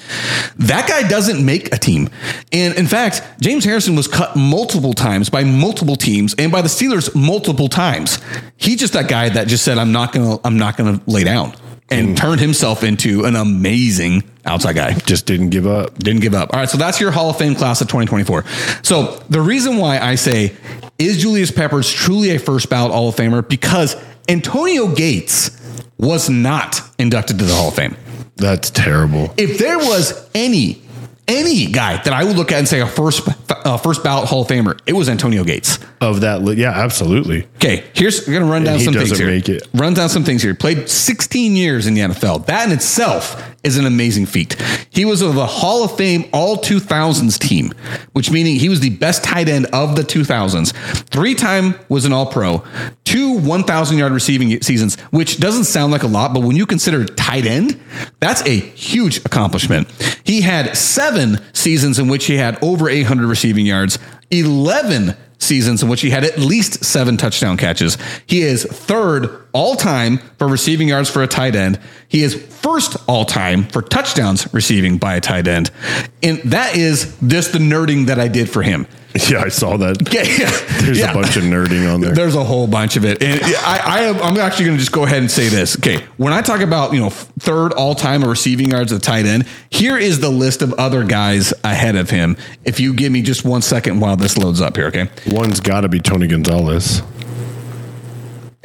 That 0.59 0.89
guy 0.89 1.09
doesn't 1.09 1.45
make 1.45 1.75
a 1.75 1.79
team. 1.79 2.09
And 2.53 2.75
in 2.77 2.87
fact, 2.87 3.23
James 3.41 3.64
Harrison 3.64 3.97
was 3.97 4.07
cut 4.07 4.37
multiple 4.37 4.93
times 4.95 5.29
by 5.31 5.45
multiple 5.45 5.97
teams 5.97 6.35
and 6.39 6.53
by 6.53 6.62
the 6.62 6.69
Steelers 6.69 7.14
multiple 7.14 7.69
times. 7.69 8.19
He's 8.57 8.77
just 8.79 8.93
that 8.93 9.09
guy 9.09 9.29
that 9.31 9.49
just 9.49 9.64
said, 9.64 9.79
I'm 9.79 9.93
not 9.93 10.12
gonna, 10.12 10.39
I'm 10.45 10.59
not 10.59 10.77
gonna 10.77 11.01
lay 11.07 11.25
down. 11.25 11.55
And 11.91 12.16
turned 12.16 12.41
himself 12.41 12.84
into 12.84 13.24
an 13.24 13.34
amazing 13.34 14.22
outside 14.45 14.74
guy. 14.74 14.93
Just 14.93 15.24
didn't 15.24 15.51
give 15.51 15.66
up. 15.66 15.99
Didn't 15.99 16.20
give 16.20 16.34
up. 16.34 16.53
All 16.53 16.61
right, 16.61 16.68
so 16.68 16.76
that's 16.76 17.01
your 17.01 17.11
Hall 17.11 17.30
of 17.30 17.39
Fame 17.39 17.55
class 17.55 17.80
of 17.80 17.89
2024. 17.89 18.45
So 18.82 19.22
the 19.30 19.41
reason 19.41 19.78
why 19.78 19.99
I 19.99 20.16
say 20.16 20.55
is 20.99 21.18
Julius 21.18 21.51
Peppers 21.51 21.91
truly 21.91 22.30
a 22.30 22.39
first 22.39 22.68
ballot 22.68 22.93
Hall 22.93 23.09
of 23.09 23.16
Famer 23.16 23.47
because 23.47 23.97
Antonio 24.28 24.89
Gates 24.95 25.51
was 25.97 26.28
not 26.28 26.80
inducted 26.99 27.39
to 27.39 27.45
the 27.45 27.55
Hall 27.55 27.68
of 27.68 27.74
Fame. 27.74 27.97
That's 28.36 28.70
terrible. 28.70 29.32
If 29.36 29.59
there 29.59 29.78
was 29.78 30.28
any 30.34 30.82
any 31.29 31.66
guy 31.66 32.03
that 32.03 32.12
I 32.12 32.24
would 32.24 32.37
look 32.37 32.51
at 32.51 32.59
and 32.59 32.66
say 32.66 32.81
a 32.81 32.87
first 32.87 33.29
uh, 33.51 33.76
first 33.76 34.03
ballot 34.03 34.29
Hall 34.29 34.43
of 34.43 34.49
Famer, 34.49 34.79
it 34.87 34.95
was 34.95 35.09
Antonio 35.09 35.45
Gates. 35.45 35.79
Of 36.01 36.22
that, 36.22 36.43
li- 36.43 36.57
yeah, 36.57 36.70
absolutely. 36.70 37.47
Okay, 37.57 37.85
here's 37.93 38.26
we're 38.26 38.39
gonna 38.39 38.51
run 38.51 38.64
down 38.64 38.79
some 38.81 38.95
things 38.95 39.18
here. 39.18 39.26
make 39.26 39.49
it. 39.49 39.66
Run 39.74 39.95
down 39.95 40.09
some 40.09 40.24
things 40.24 40.43
here. 40.43 40.55
Played 40.55 40.89
16 40.89 41.55
years 41.57 41.87
in 41.87 41.95
the 41.95 42.01
NFL. 42.01 42.47
That 42.47 42.66
in 42.66 42.72
itself 42.72 43.55
is 43.64 43.76
an 43.76 43.85
amazing 43.85 44.26
feat. 44.26 44.55
He 44.91 45.05
was 45.05 45.20
of 45.20 45.35
the 45.35 45.47
Hall 45.47 45.85
of 45.85 45.97
Fame 45.97 46.24
All 46.33 46.57
2000s 46.57 47.39
team, 47.39 47.72
which 48.12 48.31
meaning 48.31 48.57
he 48.57 48.68
was 48.68 48.81
the 48.81 48.91
best 48.91 49.24
tight 49.24 49.49
end 49.49 49.66
of 49.72 49.97
the 49.97 50.03
2000s. 50.03 50.72
Three 51.09 51.35
time 51.35 51.74
was 51.89 52.05
an 52.05 52.12
All 52.12 52.26
Pro. 52.26 52.64
Two 53.05 53.39
1,000 53.39 53.99
yard 53.99 54.12
receiving 54.12 54.61
seasons, 54.62 54.99
which 55.11 55.41
doesn't 55.41 55.64
sound 55.64 55.91
like 55.93 56.05
a 56.05 56.07
lot, 56.07 56.33
but 56.33 56.43
when 56.43 56.57
you 56.57 56.66
consider 56.66 57.05
tight 57.05 57.45
end, 57.47 57.81
that's 58.20 58.43
a 58.43 58.53
huge 58.61 59.18
accomplishment. 59.18 59.89
He 60.24 60.43
had 60.43 60.76
seven 60.76 61.18
seasons 61.53 61.99
in 61.99 62.09
which 62.09 62.27
he 62.27 62.37
had 62.37 62.62
over 62.62 62.89
800 62.89 63.27
receiving 63.27 63.66
yards. 63.66 63.99
11 64.31 65.16
seasons 65.39 65.83
in 65.83 65.89
which 65.89 66.01
he 66.01 66.11
had 66.11 66.25
at 66.25 66.39
least 66.39 66.85
seven 66.85 67.16
touchdown 67.16 67.57
catches. 67.57 67.97
He 68.27 68.43
is 68.43 68.64
third 68.64 69.47
all 69.53 69.77
time 69.77 70.19
for 70.39 70.49
receiving 70.49 70.89
yards 70.89 71.11
for 71.11 71.23
a 71.23 71.27
tight 71.27 71.55
end. 71.55 71.79
He 72.09 72.23
is 72.23 72.35
first 72.35 72.97
all 73.09 73.25
time 73.25 73.64
for 73.64 73.83
touchdowns 73.83 74.53
receiving 74.53 74.99
by 74.99 75.14
a 75.14 75.21
tight 75.21 75.49
end. 75.49 75.71
And 76.23 76.39
that 76.45 76.77
is 76.77 77.16
just 77.27 77.53
the 77.53 77.59
nerding 77.59 78.07
that 78.07 78.19
I 78.19 78.29
did 78.29 78.51
for 78.51 78.62
him. 78.62 78.87
Yeah, 79.29 79.43
I 79.43 79.49
saw 79.49 79.77
that. 79.79 79.97
Yeah, 80.13 80.51
There's 80.85 80.99
yeah. 80.99 81.11
a 81.11 81.15
bunch 81.15 81.37
of 81.37 81.43
nerding 81.43 81.93
on 81.93 82.01
there. 82.01 82.15
There's 82.15 82.35
a 82.35 82.45
whole 82.45 82.67
bunch 82.67 82.97
of 82.97 83.05
it. 83.05 83.23
And 83.23 83.41
I, 83.59 83.81
I 83.85 84.01
am, 84.03 84.17
I'm 84.23 84.37
actually 84.39 84.67
going 84.67 84.77
to 84.77 84.81
just 84.81 84.93
go 84.93 85.05
ahead 85.05 85.19
and 85.19 85.31
say 85.31 85.49
this. 85.49 85.77
Okay. 85.79 86.05
When 86.17 86.33
I 86.33 86.41
talk 86.43 86.61
about, 86.61 86.93
you 86.93 87.01
know, 87.01 87.11
third 87.11 87.73
all 87.73 87.95
time 87.95 88.25
receiving 88.25 88.71
yards 88.71 88.93
at 88.93 89.03
tight 89.03 89.27
end, 89.27 89.47
here 89.71 89.99
is 89.99 90.21
the 90.21 90.31
list 90.31 90.63
of 90.63 90.73
other 90.75 91.05
guys 91.05 91.53
ahead 91.65 91.97
of 91.97 92.11
him. 92.11 92.37
If 92.65 92.81
you 92.81 92.95
give 92.95 93.11
me 93.13 93.23
just 93.23 93.45
one 93.45 93.63
second 93.63 94.01
while 94.01 94.17
this 94.17 94.37
loads 94.39 94.61
up 94.61 94.77
here. 94.77 94.87
Okay. 94.87 95.09
One's 95.27 95.61
got 95.61 95.81
to 95.83 95.89
be 95.89 96.01
Tony 96.01 96.27
Gonzalez. 96.27 97.03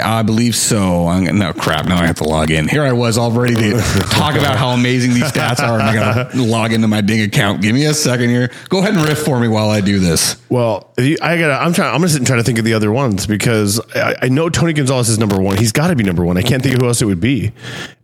I 0.04 0.22
believe 0.22 0.56
so. 0.56 1.08
I'm, 1.08 1.38
no 1.38 1.54
crap. 1.54 1.86
Now 1.86 1.97
I 1.97 2.06
have 2.06 2.18
to 2.18 2.24
log 2.26 2.51
in. 2.51 2.68
Here 2.68 2.84
I 2.84 2.91
was 2.91 3.18
all 3.18 3.32
ready 3.32 3.56
to 3.56 3.80
talk 4.12 4.36
about 4.36 4.58
how 4.58 4.70
amazing 4.70 5.14
these 5.14 5.24
stats 5.24 5.60
are, 5.60 5.80
and 5.80 5.84
I 5.84 5.93
got 5.93 6.32
to 6.32 6.43
log 6.43 6.74
into 6.74 6.88
my 6.88 7.01
Bing 7.01 7.22
account. 7.22 7.62
Give 7.62 7.74
me 7.74 7.86
a 7.86 7.93
second 7.93 8.30
here. 8.30 8.51
Go 8.70 8.80
ahead 8.80 8.93
and 8.95 9.04
riff 9.04 9.20
for 9.20 9.39
me 9.39 9.47
while 9.47 9.70
I 9.70 9.82
do 9.82 9.99
this. 9.99 10.36
Well, 10.49 10.91
you, 10.97 11.18
I 11.22 11.38
got. 11.38 11.66
I'm 11.66 11.74
trying. 11.74 11.93
I'm 11.93 11.99
gonna 11.99 12.10
sit 12.10 12.18
and 12.18 12.28
try 12.28 12.36
to 12.36 12.43
think 12.43 12.60
of 12.60 12.66
the 12.66 12.74
other 12.74 12.91
ones 12.91 13.26
because 13.26 13.80
I, 13.95 14.16
I 14.24 14.30
know 14.30 14.49
Tony 14.49 14.74
Gonzalez 14.74 15.10
is 15.10 15.18
number 15.18 15.39
one. 15.39 15.58
He's 15.58 15.72
got 15.72 15.88
to 15.88 15.95
be 15.95 16.04
number 16.04 16.26
one. 16.26 16.38
I 16.38 16.41
can't 16.41 16.62
think 16.62 16.76
of 16.76 16.82
who 16.82 16.88
else 16.88 17.01
it 17.01 17.06
would 17.06 17.22
be. 17.22 17.51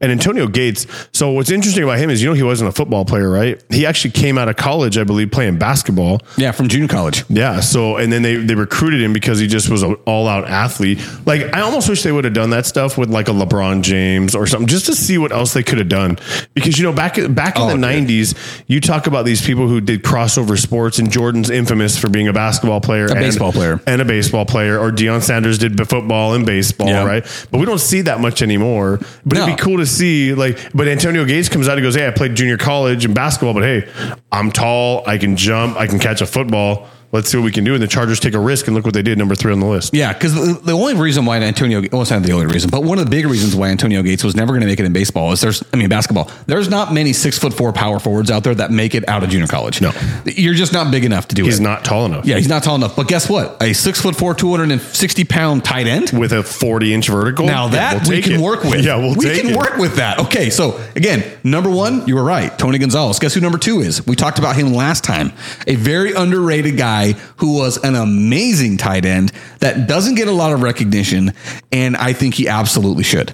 And 0.02 0.12
Antonio 0.12 0.48
Gates. 0.48 0.88
So 1.12 1.32
what's 1.32 1.52
interesting 1.52 1.84
about 1.84 2.00
him 2.00 2.10
is 2.10 2.22
you 2.22 2.30
know 2.30 2.34
he 2.34 2.44
wasn't 2.44 2.70
a 2.70 2.72
football 2.72 3.06
player, 3.06 3.30
right? 3.30 3.62
He 3.70 3.86
actually 3.86 4.12
came 4.12 4.38
out 4.38 4.48
of 4.48 4.56
college, 4.56 4.98
I 4.98 5.04
believe, 5.04 5.32
playing 5.32 5.60
basketball. 5.60 6.22
Yeah, 6.38 6.52
from 6.52 6.70
junior 6.70 6.88
college. 6.88 7.26
Yeah. 7.30 7.60
So 7.60 7.98
and 7.98 8.12
then 8.12 8.22
they 8.22 8.36
they 8.38 8.56
recruited 8.56 9.02
him 9.02 9.14
because 9.14 9.40
he 9.40 9.48
just 9.48 9.70
was 9.70 9.84
an 9.84 9.96
all 10.06 10.28
out 10.28 10.48
athlete. 10.48 11.00
Like 11.26 11.54
I 11.54 11.62
almost 11.62 11.89
wish 11.90 12.04
they 12.04 12.12
would 12.12 12.24
have 12.24 12.34
done 12.34 12.52
that 12.52 12.66
stuff 12.66 12.98
with 12.98 13.10
like 13.10 13.28
a 13.28 13.32
LeBron 13.32 13.82
James 13.82 14.36
or 14.36 14.48
something 14.48 14.68
just 14.68 14.86
to 14.86 14.94
see 14.96 15.18
what 15.18 15.32
else 15.32 15.54
they 15.54 15.64
could 15.64 15.80
have 15.80 15.90
done. 15.90 16.18
Because 16.54 16.78
you 16.78 16.84
know 16.86 16.94
back 16.94 17.16
back 17.34 17.56
in 17.58 17.64
Oh, 17.64 17.68
the 17.70 17.78
nineties, 17.78 18.36
you 18.68 18.80
talk 18.80 19.08
about 19.08 19.26
these 19.26 19.46
people 19.46 19.68
who 19.68 19.82
did 19.82 20.04
crossover 20.04 20.58
sports, 20.58 21.00
and 21.00 21.12
Jordan's 21.12 21.50
infamous 21.50 21.98
for 21.98 22.10
being 22.10 22.28
a 22.28 22.34
basketball 22.34 22.80
player, 22.82 23.06
a 23.08 23.16
baseball 23.16 23.52
player. 23.52 23.82
and 23.88 24.02
a 24.02 24.06
baseball 24.06 24.46
player, 24.46 24.80
or 24.80 24.92
Deion 24.92 25.22
Sanders 25.22 25.58
did 25.58 25.76
football 25.90 26.34
and 26.36 26.46
baseball, 26.46 26.88
Yeah. 26.88 27.04
right? 27.04 27.48
But 27.52 27.58
we 27.60 27.66
don't 27.66 27.80
see 27.82 28.02
that 28.02 28.20
much 28.22 28.42
anymore. 28.42 29.00
But 29.26 29.38
No. 29.38 29.44
it'd 29.44 29.58
be 29.58 29.62
cool 29.62 29.78
to 29.80 29.86
see, 29.86 30.34
like, 30.34 30.58
but 30.74 30.88
Antonio 30.88 31.26
Gates 31.26 31.50
comes 31.50 31.68
out 31.68 31.78
and 31.78 31.84
goes, 31.84 31.96
"Hey, 31.96 32.08
I 32.08 32.12
played 32.12 32.36
junior 32.36 32.58
college 32.58 33.04
and 33.06 33.14
basketball, 33.16 33.54
but 33.54 33.64
hey, 33.64 33.86
I'm 34.32 34.52
tall, 34.52 35.04
I 35.08 35.18
can 35.18 35.36
jump, 35.36 35.76
I 35.78 35.88
can 35.88 35.98
catch 36.00 36.22
a 36.22 36.26
football. 36.26 36.88
Let's 37.12 37.30
see 37.30 37.38
what 37.38 37.46
we 37.46 37.52
can 37.52 37.64
do." 37.64 37.74
And 37.74 37.82
the 37.82 37.88
Chargers 37.88 38.20
take 38.20 38.34
a 38.34 38.40
risk, 38.40 38.68
and 38.68 38.76
look 38.76 38.86
what 38.86 38.94
they 38.94 39.02
did, 39.02 39.18
number 39.18 39.36
three 39.36 39.52
on 39.52 39.60
the 39.60 39.66
list. 39.66 39.94
Yeah, 39.94 40.14
because 40.14 40.34
the, 40.36 40.60
the 40.64 40.74
only 40.74 40.96
reason 40.96 41.26
why 41.26 41.38
Antonio, 41.40 41.82
well, 41.92 42.02
it's 42.02 42.12
not 42.12 42.24
the 42.24 42.32
only 42.34 42.46
reason, 42.48 42.70
but 42.70 42.84
one 42.84 43.00
of 43.00 43.06
the 43.06 43.10
big 43.12 43.26
reasons 43.26 43.56
why 43.56 43.70
Antonio 43.70 44.02
Gates 44.04 44.24
was 44.24 44.36
never 44.36 44.54
going 44.54 44.62
to 44.62 44.68
make 44.68 44.80
it 44.80 44.86
in 44.86 44.94
baseball 44.94 45.32
is 45.32 45.42
there's, 45.42 45.64
I 45.74 45.78
mean, 45.78 45.90
basketball. 45.90 46.30
There's 46.46 46.70
not 46.70 46.94
many 46.94 47.14
six 47.14 47.38
foot 47.40 47.54
four 47.54 47.74
power 47.74 48.00
forwards 48.00 48.30
out 48.32 48.44
there 48.44 48.54
that 48.56 48.72
make 48.72 48.94
it 48.96 49.08
out 49.10 49.24
of 49.24 49.30
junior 49.30 49.48
college. 49.48 49.82
No. 49.82 49.92
you're 50.26 50.54
just 50.54 50.72
not 50.74 50.92
big 50.92 51.04
enough 51.06 51.28
to 51.30 51.36
do 51.36 51.44
He's 51.46 51.56
it. 51.56 51.58
He's 51.58 51.62
not 51.62 51.84
tall 51.86 52.06
enough. 52.06 52.26
Yeah, 52.26 52.38
he's 52.38 52.48
not 52.50 52.64
tall 52.64 52.76
enough. 52.76 52.96
But 52.96 53.08
guess 53.08 53.30
what? 53.30 53.58
A 53.62 53.74
six 53.74 54.00
foot 54.02 54.16
four, 54.16 54.34
two 54.36 54.52
hundred 54.52 54.72
and 54.72 54.82
sixty 54.82 55.24
pound 55.24 55.64
tight 55.66 55.88
end. 55.88 56.12
with 56.12 56.32
a 56.32 56.44
40 56.44 56.94
inch 56.94 57.08
vertical. 57.10 57.46
Now 57.46 57.66
Yeah, 57.66 57.72
that 57.72 58.08
we'll 58.08 58.18
we 58.18 58.22
can 58.22 58.34
it. 58.34 58.40
work 58.42 58.64
with. 58.64 58.86
Yeah, 58.86 58.98
we'll 58.98 59.16
we 59.16 59.26
can 59.40 59.50
it. 59.52 59.56
work 59.58 59.78
with 59.78 59.96
that. 59.96 60.20
Okay, 60.20 60.50
so 60.50 60.80
again, 60.96 61.24
number 61.44 61.70
one, 61.70 62.08
you 62.08 62.16
were 62.16 62.24
right, 62.24 62.58
Tony 62.60 62.78
Gonzalez. 62.78 63.18
Guess 63.20 63.34
who 63.34 63.42
number 63.42 63.58
two 63.58 63.80
is? 63.80 64.06
We 64.06 64.16
talked 64.16 64.38
about 64.40 64.56
him 64.56 64.74
last 64.74 65.04
time. 65.04 65.32
A 65.66 65.76
very 65.76 66.14
underrated 66.14 66.78
guy 66.78 66.99
who 67.38 67.56
was 67.58 67.78
an 67.84 67.96
amazing 67.96 68.78
tight 68.78 69.06
end 69.06 69.32
that 69.60 69.88
doesn't 69.88 70.16
get 70.16 70.28
a 70.28 70.32
lot 70.32 70.54
of 70.54 70.62
recognition, 70.62 71.34
and 71.72 71.96
I 71.98 72.14
think 72.14 72.36
he 72.36 72.48
absolutely 72.48 73.04
should. 73.04 73.34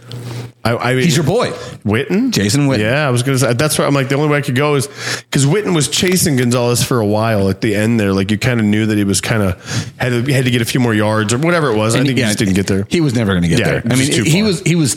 I, 0.63 0.75
I 0.75 0.93
mean, 0.95 1.03
He's 1.03 1.15
your 1.15 1.25
boy. 1.25 1.51
Witten, 1.85 2.31
Jason 2.31 2.67
Witten. 2.67 2.79
Yeah, 2.79 3.07
I 3.07 3.11
was 3.11 3.21
gonna 3.21 3.37
say 3.37 3.53
that's 3.53 3.77
what 3.77 3.87
I'm 3.87 3.93
like. 3.93 4.09
The 4.09 4.15
only 4.15 4.29
way 4.29 4.39
I 4.39 4.41
could 4.41 4.55
go 4.55 4.73
is 4.73 4.87
because 5.29 5.45
Witten 5.45 5.75
was 5.75 5.87
chasing 5.87 6.37
Gonzalez 6.37 6.83
for 6.83 6.99
a 6.99 7.05
while 7.05 7.49
at 7.49 7.61
the 7.61 7.75
end 7.75 7.99
there. 7.99 8.13
Like 8.13 8.31
you 8.31 8.39
kind 8.39 8.59
of 8.59 8.65
knew 8.65 8.87
that 8.87 8.97
he 8.97 9.03
was 9.03 9.21
kind 9.21 9.43
of 9.43 9.93
had 9.97 10.09
to, 10.25 10.33
had 10.33 10.45
to 10.45 10.51
get 10.51 10.63
a 10.63 10.65
few 10.65 10.79
more 10.79 10.95
yards 10.95 11.33
or 11.33 11.37
whatever 11.37 11.69
it 11.69 11.77
was. 11.77 11.93
I 11.93 11.99
And 11.99 12.07
think 12.07 12.17
he 12.17 12.23
just 12.23 12.39
didn't 12.39 12.55
get 12.55 12.65
there. 12.65 12.87
He 12.89 12.99
was 12.99 13.13
never 13.13 13.33
going 13.33 13.43
to 13.43 13.47
get 13.47 13.59
Yeah, 13.59 13.79
there. 13.79 13.83
I 13.91 13.95
mean, 13.95 14.11
he 14.25 14.41
was 14.41 14.61
he 14.61 14.73
was 14.73 14.95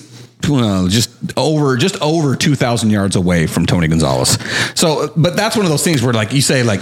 uh, 0.51 0.89
just 0.89 1.11
over 1.37 1.77
just 1.77 2.01
over 2.01 2.35
two 2.35 2.55
thousand 2.55 2.89
yards 2.89 3.14
away 3.14 3.47
from 3.47 3.66
Tony 3.66 3.89
Gonzalez. 3.89 4.39
So, 4.75 5.12
but 5.19 5.37
that's 5.37 5.55
one 5.55 5.66
of 5.66 5.71
those 5.71 5.85
things 5.85 6.03
where, 6.03 6.14
like 6.14 6.33
you 6.33 6.41
say, 6.41 6.62
like 6.62 6.81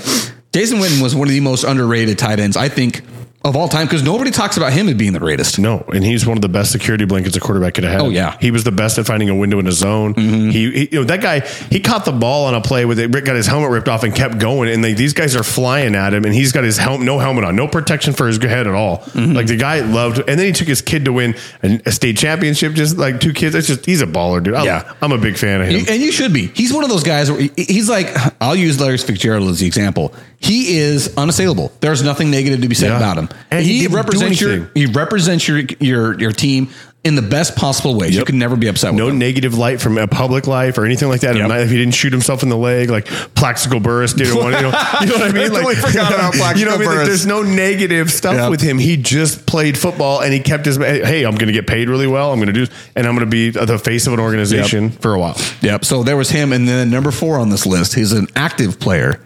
Jason 0.57 0.79
Witten 0.79 1.03
was 1.03 1.15
one 1.15 1.29
of 1.29 1.33
the 1.33 1.41
most 1.41 1.65
underrated 1.65 2.17
tight 2.17 2.41
ends 2.41 2.57
I 2.57 2.71
think 2.71 3.03
of 3.47 3.57
all 3.57 3.69
time 3.69 3.87
because 3.87 4.03
nobody 4.03 4.31
talks 4.31 4.57
about 4.57 4.73
him 4.73 4.89
as 4.89 4.95
being 4.95 5.13
the 5.13 5.19
greatest. 5.19 5.59
No, 5.59 5.85
and 5.95 6.05
he's 6.05 6.27
one 6.27 6.37
of 6.37 6.43
the 6.43 6.49
best 6.49 6.73
security 6.73 7.05
blankets 7.05 7.37
a 7.37 7.41
quarterback 7.41 7.75
could 7.75 7.85
have. 7.85 8.03
Oh, 8.03 8.09
yeah. 8.11 8.31
Mm-hmm. 8.33 8.41
he 8.41 8.51
was 8.51 8.65
the 8.65 8.73
best 8.73 8.99
at 8.99 9.07
finding 9.07 9.29
a 9.29 9.35
window 9.35 9.59
in 9.59 9.67
a 9.67 9.73
zone. 9.73 10.15
He, 10.15 10.51
he- 10.51 10.89
you 10.93 10.99
know, 11.01 11.05
that 11.05 11.21
guy, 11.23 11.41
he 11.71 11.81
caught 11.81 12.05
the 12.05 12.13
ball 12.13 12.47
on 12.47 12.55
a 12.55 12.61
play 12.61 12.85
with 12.85 12.99
it, 12.99 13.11
got 13.11 13.37
his 13.37 13.47
helmet 13.47 13.71
ripped 13.71 13.89
off 13.89 14.03
and 14.03 14.15
kept 14.15 14.39
going. 14.39 14.69
And 14.69 14.83
like, 14.83 14.97
these 14.97 15.13
guys 15.15 15.35
are 15.37 15.43
flying 15.45 15.95
at 15.95 16.13
him, 16.13 16.25
and 16.25 16.35
he's 16.35 16.53
got 16.53 16.65
his 16.65 16.77
helmet, 16.77 17.07
no 17.07 17.19
helmet 17.19 17.45
on, 17.45 17.57
no 17.57 17.69
protection 17.69 18.13
for 18.13 18.27
his 18.27 18.37
head 18.43 18.67
at 18.67 18.75
all. 18.75 18.99
Mm-hmm. 18.99 19.33
Like 19.33 19.47
the 19.47 19.57
guy 19.57 19.81
loved, 19.81 20.19
and 20.19 20.39
then 20.39 20.47
he 20.47 20.53
took 20.53 20.69
his 20.69 20.83
kid 20.83 21.05
to 21.07 21.13
win 21.13 21.35
a, 21.63 21.81
a 21.87 21.93
state 21.93 22.17
championship. 22.19 22.73
Just 22.75 22.97
like 22.99 23.21
two 23.21 23.33
kids, 23.33 23.55
it's 23.55 23.69
just 23.69 23.87
he's 23.87 24.03
a 24.03 24.07
baller, 24.07 24.43
dude. 24.43 24.55
I, 24.55 24.65
Yeah. 24.65 24.93
I'm 25.01 25.13
a 25.13 25.19
big 25.19 25.37
fan 25.39 25.61
of 25.61 25.69
him. 25.69 25.85
And 25.89 26.03
you 26.03 26.11
should 26.11 26.33
be. 26.33 26.49
He's 26.49 26.73
one 26.73 26.83
of 26.85 26.91
those 26.91 27.05
guys 27.05 27.31
where 27.31 27.41
he- 27.41 27.53
he's 27.57 27.89
like, 27.89 28.09
I'll 28.41 28.57
use 28.57 28.81
Larry 28.81 28.99
Fitzgerald 28.99 29.49
as 29.51 29.61
the 29.61 29.67
example. 29.67 30.13
He 30.39 30.79
is 30.79 31.15
unassailable. 31.17 31.73
There's 31.81 32.03
nothing 32.03 32.31
negative 32.31 32.61
to 32.61 32.69
be 32.69 32.75
said 32.75 32.89
Yeah. 32.91 32.97
about 32.97 33.17
him. 33.19 33.29
And 33.51 33.65
he 33.65 33.81
he 33.81 33.87
represents 33.87 34.41
your 34.41 34.71
he 34.75 34.87
represents 34.87 35.47
your 35.47 35.61
your 35.81 36.19
your 36.19 36.33
team 36.33 36.69
in 37.07 37.15
the 37.15 37.23
best 37.23 37.55
possible 37.55 37.97
ways. 37.97 38.17
You 38.17 38.25
can 38.25 38.37
never 38.37 38.57
be 38.57 38.67
upset 38.67 38.93
with 38.93 38.99
no 38.99 39.11
negative 39.11 39.57
light 39.57 39.81
from 39.81 39.97
a 39.97 40.09
public 40.09 40.49
life 40.49 40.77
or 40.77 40.85
anything 40.85 41.09
like 41.09 41.21
that. 41.21 41.37
Yep. 41.37 41.49
If 41.53 41.71
he 41.71 41.77
didn't 41.77 41.95
shoot 41.95 42.13
himself 42.13 42.43
in 42.43 42.49
the 42.49 42.57
leg, 42.57 42.91
like 42.91 43.07
Plaxico 43.07 43.79
Burress 43.79 44.13
did, 44.13 44.35
one, 44.37 44.53
you, 44.53 44.63
know, 44.63 44.69
you 45.01 45.07
know 45.07 45.13
what 45.15 45.23
I 45.23 45.33
mean? 45.33 45.53
Like, 45.53 45.63
Totally 45.63 45.75
forgot 45.77 46.13
about 46.13 46.35
you 46.59 46.65
know 46.65 46.73
what 46.73 46.81
I 46.81 46.85
Plaxico 46.85 46.91
mean? 46.91 46.99
Like, 46.99 47.07
there's 47.07 47.25
no 47.25 47.43
negative 47.45 48.11
stuff 48.11 48.35
Yep. 48.35 48.51
with 48.51 48.61
him. 48.61 48.79
He 48.79 48.97
just 48.97 49.47
played 49.47 49.79
football 49.79 50.21
and 50.21 50.33
he 50.33 50.41
kept 50.41 50.67
his. 50.67 50.79
Hey, 50.79 51.25
I'm 51.25 51.37
going 51.37 51.47
to 51.47 51.53
get 51.53 51.69
paid 51.69 51.89
really 51.89 52.09
well. 52.09 52.33
I'm 52.33 52.41
going 52.41 52.53
to 52.53 52.67
do, 52.67 52.73
and 52.97 53.07
I'm 53.07 53.15
going 53.15 53.25
to 53.25 53.31
be 53.31 53.51
the 53.51 53.79
face 53.79 54.09
of 54.09 54.13
an 54.13 54.19
organization 54.19 54.91
for 54.91 55.15
a 55.15 55.21
while. 55.21 55.37
Yep. 55.63 55.85
So 55.85 56.03
there 56.03 56.17
was 56.17 56.31
him, 56.31 56.53
and 56.53 56.67
then 56.67 56.91
number 56.91 57.13
four 57.13 57.39
on 57.39 57.51
this 57.51 57.67
list. 57.67 57.95
He's 57.95 58.11
an 58.13 58.27
active 58.35 58.81
player. 58.81 59.21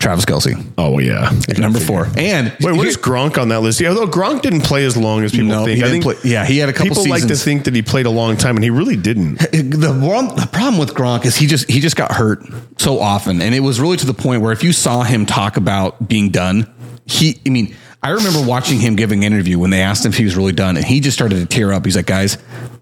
Travis 0.00 0.24
Kelce, 0.24 0.72
Oh 0.78 0.98
yeah, 0.98 1.30
number 1.58 1.78
four. 1.78 2.08
And 2.16 2.56
Wait, 2.60 2.74
where's 2.76 2.96
Gronk 2.96 3.36
on 3.40 3.50
that 3.50 3.60
list? 3.60 3.80
Yeah, 3.80 3.90
although 3.90 4.06
Gronk 4.08 4.40
didn't 4.42 4.62
play 4.62 4.84
as 4.86 4.96
long 4.96 5.22
as 5.22 5.30
people 5.30 5.48
No, 5.48 5.64
think. 5.66 5.76
he 5.76 5.84
I 5.84 5.88
think 5.90 6.02
play- 6.04 6.16
yeah, 6.24 6.44
he 6.46 6.56
had 6.56 6.68
a 6.70 6.72
couple 6.72 6.88
People 6.96 7.08
like 7.10 7.26
to 7.28 7.36
think 7.36 7.64
that 7.64 7.74
he 7.74 7.82
played 7.82 8.06
a 8.06 8.10
long 8.10 8.36
time, 8.38 8.56
and 8.56 8.64
he 8.64 8.70
really 8.70 8.96
didn't. 8.96 9.36
the 9.52 9.92
one 9.92 10.28
the 10.34 10.48
problem 10.50 10.78
with 10.78 10.94
Gronk 10.94 11.26
is 11.26 11.36
he 11.36 11.46
just 11.46 11.70
he 11.70 11.80
just 11.80 11.96
got 11.96 12.12
hurt 12.12 12.42
so 12.78 12.98
often, 12.98 13.42
and 13.42 13.54
it 13.54 13.60
was 13.60 13.78
really 13.78 13.98
to 13.98 14.06
the 14.06 14.14
point 14.14 14.40
where 14.42 14.52
if 14.52 14.64
you 14.64 14.72
saw 14.72 15.02
him 15.02 15.26
talk 15.26 15.58
about 15.58 16.08
being 16.08 16.30
done, 16.30 16.66
he 17.04 17.38
I 17.46 17.50
mean 17.50 17.76
I 18.02 18.10
remember 18.10 18.42
watching 18.46 18.78
him 18.80 18.96
giving 18.96 19.24
an 19.24 19.32
interview 19.32 19.58
when 19.58 19.70
they 19.70 19.82
asked 19.82 20.04
him 20.04 20.12
if 20.12 20.18
he 20.18 20.24
was 20.24 20.36
really 20.36 20.52
done, 20.52 20.76
and 20.76 20.84
he 20.84 21.00
just 21.00 21.16
started 21.16 21.36
to 21.40 21.46
tear 21.46 21.72
up. 21.72 21.84
He's 21.84 21.96
like, 21.96 22.06
"Guys, 22.06 22.38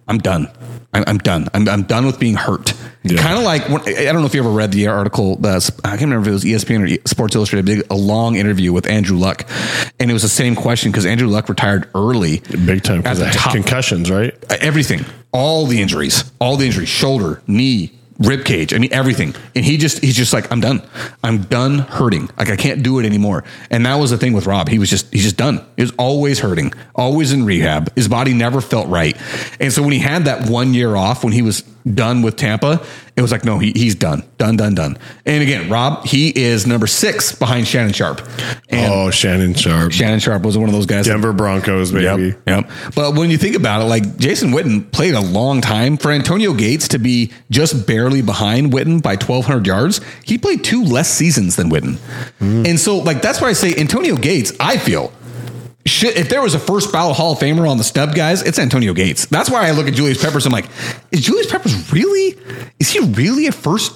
I'm 0.07 0.19
done. 0.19 0.49
I'm, 0.95 1.05
I'm 1.07 1.19
done. 1.19 1.49
I'm, 1.55 1.69
I'm 1.69 1.83
done 1.83 2.07
with 2.07 2.19
being 2.21 2.35
hurt." 2.37 2.73
Yeah. 3.03 3.21
Kind 3.23 3.39
of 3.39 3.45
like 3.45 3.69
when, 3.69 3.81
I 3.83 4.05
don't 4.05 4.21
know 4.21 4.27
if 4.27 4.35
you 4.35 4.41
ever 4.41 4.51
read 4.51 4.71
the 4.73 4.87
article. 4.89 5.39
Uh, 5.45 5.61
I 5.85 5.91
can't 5.91 6.03
remember 6.03 6.23
if 6.23 6.29
it 6.29 6.33
was 6.33 6.45
ESPN 6.45 6.99
or 7.03 7.09
Sports 7.09 7.35
Illustrated. 7.35 7.66
Did 7.66 7.91
a 7.91 7.95
long 7.97 8.37
interview 8.37 8.73
with 8.73 8.87
Andrew 8.89 9.16
Luck, 9.16 9.49
and 9.99 10.11
it 10.11 10.12
was 10.12 10.23
the 10.23 10.29
same 10.29 10.55
question 10.55 10.91
because 10.93 11.07
Andrew 11.07 11.29
Luck 11.29 11.49
retired 11.49 11.89
early, 11.95 12.41
Big 12.41 12.83
time 12.83 12.99
because 12.99 13.21
of 13.21 13.33
top. 13.33 13.53
concussions, 13.53 14.11
right? 14.11 14.35
everything, 14.61 15.05
all 15.33 15.66
the 15.66 15.81
injuries, 15.81 16.31
all 16.41 16.57
the 16.57 16.66
injuries, 16.66 16.89
shoulder, 16.89 17.43
knee, 17.47 17.93
rib 18.19 18.45
cage. 18.45 18.75
I 18.75 18.79
mean, 18.79 18.93
everything. 18.93 19.35
And 19.55 19.64
he 19.64 19.77
just, 19.77 20.01
he's 20.01 20.16
just 20.16 20.33
like, 20.33 20.51
I'm 20.51 20.61
done. 20.61 20.83
I'm 21.23 21.43
done 21.43 21.79
hurting. 21.79 22.29
Like 22.37 22.51
I 22.51 22.57
can't 22.57 22.83
do 22.83 22.99
it 22.99 23.07
anymore. 23.07 23.45
And 23.71 23.87
that 23.87 23.95
was 23.97 24.11
the 24.11 24.19
thing 24.19 24.33
with 24.33 24.47
Rob. 24.47 24.69
He 24.69 24.79
was 24.79 24.91
just, 24.91 25.12
he's 25.12 25.23
just 25.23 25.37
done. 25.37 25.64
He 25.77 25.83
was 25.83 25.93
always 25.99 26.41
hurting, 26.41 26.73
always 26.95 27.33
in 27.33 27.45
rehab. 27.45 27.95
His 27.95 28.09
body 28.09 28.35
never 28.35 28.61
felt 28.61 28.89
right. 28.89 29.16
And 29.61 29.73
so 29.73 29.83
when 29.83 29.93
he 29.93 30.01
had 30.01 30.25
that 30.25 30.49
one 30.51 30.75
year 30.75 30.97
off, 30.97 31.23
when 31.23 31.33
he 31.33 31.43
was 31.43 31.62
done 31.95 32.22
with 32.22 32.36
Tampa, 32.36 32.84
it 33.16 33.22
was 33.22 33.32
like, 33.32 33.45
no, 33.45 33.59
he, 33.59 33.72
he's 33.72 33.95
done, 33.95 34.22
done, 34.39 34.57
done, 34.57 34.74
done. 34.74 34.97
And 35.26 35.43
again, 35.43 35.68
Rob, 35.68 36.07
he 36.07 36.28
is 36.28 36.66
number 36.66 36.86
six 36.86 37.32
behind 37.32 37.66
Shannon 37.66 37.93
Sharpe. 37.93 38.20
And 38.68 38.93
oh, 38.93 39.11
Shannon 39.11 39.55
Sharpe, 39.55 39.93
Shannon 39.93 40.20
Sharpe 40.20 40.43
was 40.43 40.57
one 40.57 40.68
of 40.68 40.74
those 40.74 40.86
guys. 40.86 41.07
Denver 41.07 41.32
Broncos, 41.32 41.91
baby. 41.91 42.28
Yep, 42.28 42.43
yep. 42.47 42.70
But 42.95 43.14
when 43.14 43.30
you 43.30 43.39
think 43.39 43.57
about 43.57 43.82
it, 43.82 43.86
like 43.86 44.16
Jason 44.18 44.51
Witten 44.51 44.91
played 44.93 45.14
a 45.14 45.20
long 45.20 45.61
time 45.61 45.97
for 45.97 46.12
Antonio 46.12 46.55
Gates 46.55 46.89
to 46.89 46.99
be 46.99 47.32
just 47.51 47.86
barely 47.86 48.22
behind 48.22 48.72
Witten 48.72 49.03
by 49.03 49.14
1,200 49.14 49.66
yards. 49.66 50.01
He 50.24 50.39
played 50.39 50.62
two 50.62 50.84
less 50.84 51.11
seasons 51.11 51.57
than 51.57 51.70
Witten. 51.70 51.99
And 52.41 52.78
so, 52.78 52.99
like, 52.99 53.20
that's 53.20 53.41
why 53.41 53.49
I 53.49 53.53
say 53.53 53.74
Antonio 53.76 54.16
Gates, 54.16 54.53
I 54.61 54.78
feel. 54.78 55.12
Should, 55.89 56.16
if 56.16 56.28
there 56.28 56.43
was 56.43 56.55
a 56.55 56.59
first 56.59 56.93
ballot 56.93 57.16
Hall 57.16 57.32
of 57.32 57.39
Famer 57.39 57.68
on 57.68 57.78
the 57.78 57.84
stub 57.84 58.14
guys, 58.14 58.43
it's 58.43 58.59
Antonio 58.59 58.93
Gates. 58.95 59.26
That's 59.26 59.51
why 59.51 59.66
I 59.66 59.72
look 59.72 59.86
at 59.89 59.95
Julius 59.95 60.22
Peppers. 60.22 60.47
I'm 60.47 60.53
like, 60.53 60.66
is 61.11 61.22
Julius 61.22 61.51
Peppers 61.51 61.93
really? 61.93 62.36
Is 62.78 62.91
he 62.91 63.01
really 63.01 63.47
a 63.47 63.53
first 63.53 63.93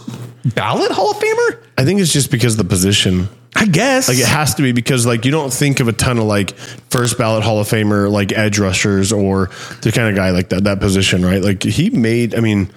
ballot 0.55 0.90
Hall 0.93 1.11
of 1.12 1.18
Famer? 1.18 1.62
I 1.78 1.84
think 1.84 2.01
it's 2.01 2.12
just 2.12 2.30
because 2.30 2.55
of 2.55 2.59
the 2.59 2.64
position. 2.68 3.28
I 3.55 3.66
guess. 3.66 4.09
Like 4.09 4.18
it 4.18 4.26
has 4.26 4.55
to 4.55 4.62
be 4.62 4.72
because 4.72 5.05
like 5.05 5.24
you 5.26 5.30
don't 5.30 5.53
think 5.53 5.80
of 5.80 5.86
a 5.86 5.93
ton 5.93 6.18
of 6.18 6.24
like 6.24 6.57
first 6.90 7.18
ballot 7.18 7.45
Hall 7.45 7.61
of 7.61 7.68
Famer 7.68 8.11
like 8.11 8.32
edge 8.32 8.59
rushers 8.59 9.12
or 9.12 9.51
the 9.82 9.93
kind 9.93 10.09
of 10.09 10.16
guy 10.16 10.30
like 10.30 10.49
that 10.49 10.64
that 10.64 10.80
position, 10.80 11.22
right? 11.24 11.43
Like 11.43 11.62
he 11.62 11.90
made. 11.90 12.34
I 12.34 12.40
mean, 12.40 12.70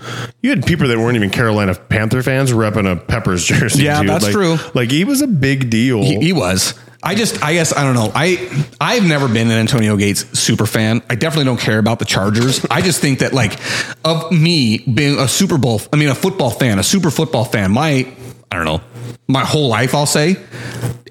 you 0.43 0.49
had 0.49 0.65
people 0.65 0.87
that 0.89 0.97
weren't 0.97 1.15
even 1.15 1.29
Carolina 1.29 1.75
Panther 1.75 2.21
fans 2.21 2.51
repping 2.51 2.91
a 2.91 2.97
Peppers 2.97 3.45
jersey. 3.45 3.83
Yeah, 3.83 4.01
dude. 4.01 4.09
that's 4.09 4.25
Like- 4.25 4.33
true. 4.33 4.57
Like 4.73 4.91
he 4.91 5.05
was 5.05 5.21
a 5.21 5.27
big 5.27 5.69
deal. 5.69 6.03
He, 6.03 6.19
he 6.19 6.33
was. 6.33 6.73
I 7.05 7.13
just, 7.13 7.43
I 7.43 7.53
guess, 7.53 7.71
I 7.71 7.83
don't 7.83 7.93
know. 7.93 8.11
I, 8.15 8.65
I've 8.81 9.05
never 9.07 9.27
been 9.27 9.51
an 9.51 9.59
Antonio 9.59 9.95
Gates 9.95 10.37
super 10.37 10.65
fan. 10.65 11.03
I 11.07 11.13
definitely 11.13 11.45
don't 11.45 11.59
care 11.59 11.77
about 11.77 11.99
the 11.99 12.05
Chargers. 12.05 12.65
I 12.71 12.81
just 12.81 12.99
think 12.99 13.19
that, 13.19 13.31
like, 13.31 13.59
of 14.03 14.31
me 14.31 14.79
being 14.79 15.19
a 15.19 15.27
Super 15.27 15.59
Bowl, 15.59 15.81
I 15.93 15.97
mean, 15.97 16.09
a 16.09 16.15
football 16.15 16.49
fan, 16.49 16.79
a 16.79 16.83
super 16.83 17.11
football 17.11 17.45
fan, 17.45 17.71
my, 17.71 18.11
I 18.51 18.55
don't 18.55 18.65
know, 18.65 18.81
my 19.27 19.45
whole 19.45 19.67
life, 19.67 19.93
I'll 19.93 20.07
say, 20.07 20.37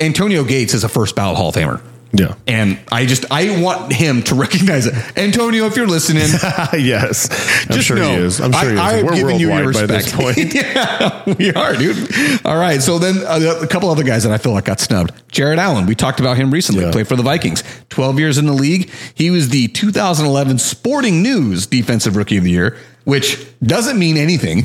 Antonio 0.01 0.43
Gates 0.43 0.75
is 0.75 0.83
a 0.83 0.89
first 0.89 1.15
ballot 1.15 1.37
Hall 1.37 1.51
of 1.51 1.55
Famer. 1.55 1.81
Yeah. 2.15 2.35
And 2.47 2.79
I 2.91 3.07
just 3.07 3.25
I 3.31 3.61
want 3.61 3.93
him 3.93 4.23
to 4.25 4.35
recognize 4.35 4.87
it. 4.87 4.95
Antonio, 5.19 5.67
if 5.67 5.77
you're 5.77 5.89
listening, 5.89 6.23
yes, 6.73 7.29
I'm 7.69 7.81
sure 7.81 7.97
know, 7.97 8.11
he 8.11 8.17
is. 8.17 8.41
I'm 8.41 8.53
sure 8.53 8.69
he 8.69 8.75
is. 8.75 8.81
I 8.81 9.03
We're 9.03 9.15
given 9.15 9.39
you 9.39 9.49
your 9.49 9.65
worldwide 9.65 9.89
by 9.89 9.97
this 9.97 10.15
point. 10.15 10.55
yeah, 10.55 11.25
we 11.27 11.53
are, 11.53 11.75
dude. 11.75 12.45
All 12.45 12.57
right. 12.57 12.81
So 12.81 12.99
then 12.99 13.19
uh, 13.27 13.61
a 13.61 13.67
couple 13.67 13.91
other 13.91 14.05
guys 14.05 14.23
that 14.23 14.33
I 14.33 14.39
feel 14.39 14.53
like 14.53 14.67
got 14.67 14.81
snubbed. 14.81 15.13
Jared 15.31 15.59
Allen. 15.59 15.87
We 15.87 15.95
talked 15.95 16.21
about 16.21 16.37
him 16.37 16.51
recently. 16.51 16.85
Yeah. 16.85 16.93
Played 16.93 17.09
for 17.09 17.17
the 17.17 17.23
Vikings. 17.23 17.65
12 17.89 18.19
years 18.19 18.39
in 18.39 18.47
the 18.47 18.53
league. 18.53 18.91
He 19.15 19.31
was 19.31 19.49
the 19.49 19.69
2011 19.69 20.59
Sporting 20.59 21.23
News 21.23 21.67
Defensive 21.67 22.17
Rookie 22.17 22.37
of 22.37 22.45
the 22.45 22.51
Year, 22.51 22.77
which 23.05 23.47
doesn't 23.63 23.99
mean 23.99 24.17
anything. 24.17 24.63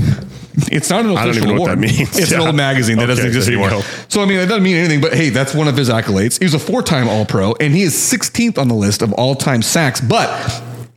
It's 0.71 0.89
not 0.89 1.05
an 1.05 1.11
official 1.11 1.25
don't 1.25 1.35
even 1.37 1.47
know 1.55 1.61
what 1.61 1.71
award. 1.71 1.71
that 1.71 1.97
means. 1.97 2.17
It's 2.19 2.31
an 2.33 2.41
old 2.41 2.55
magazine 2.67 2.97
that 2.97 3.05
doesn't 3.05 3.25
exist 3.25 3.47
anymore. 3.47 3.69
go. 3.69 3.81
So 4.09 4.21
I 4.21 4.25
mean, 4.25 4.39
it 4.39 4.47
doesn't 4.47 4.63
mean 4.63 4.75
anything. 4.75 4.99
But 5.01 5.13
hey, 5.13 5.29
that's 5.29 5.53
one 5.53 5.67
of 5.69 5.77
his 5.77 5.89
accolades. 5.89 6.37
He 6.37 6.45
was 6.45 6.53
a 6.53 6.59
four-time 6.59 7.07
All-Pro, 7.07 7.53
and 7.61 7.73
he 7.73 7.83
is 7.83 7.93
16th 7.93 8.57
on 8.57 8.67
the 8.67 8.75
list 8.75 9.01
of 9.01 9.13
all-time 9.13 9.61
sacks. 9.61 10.01
But 10.01 10.29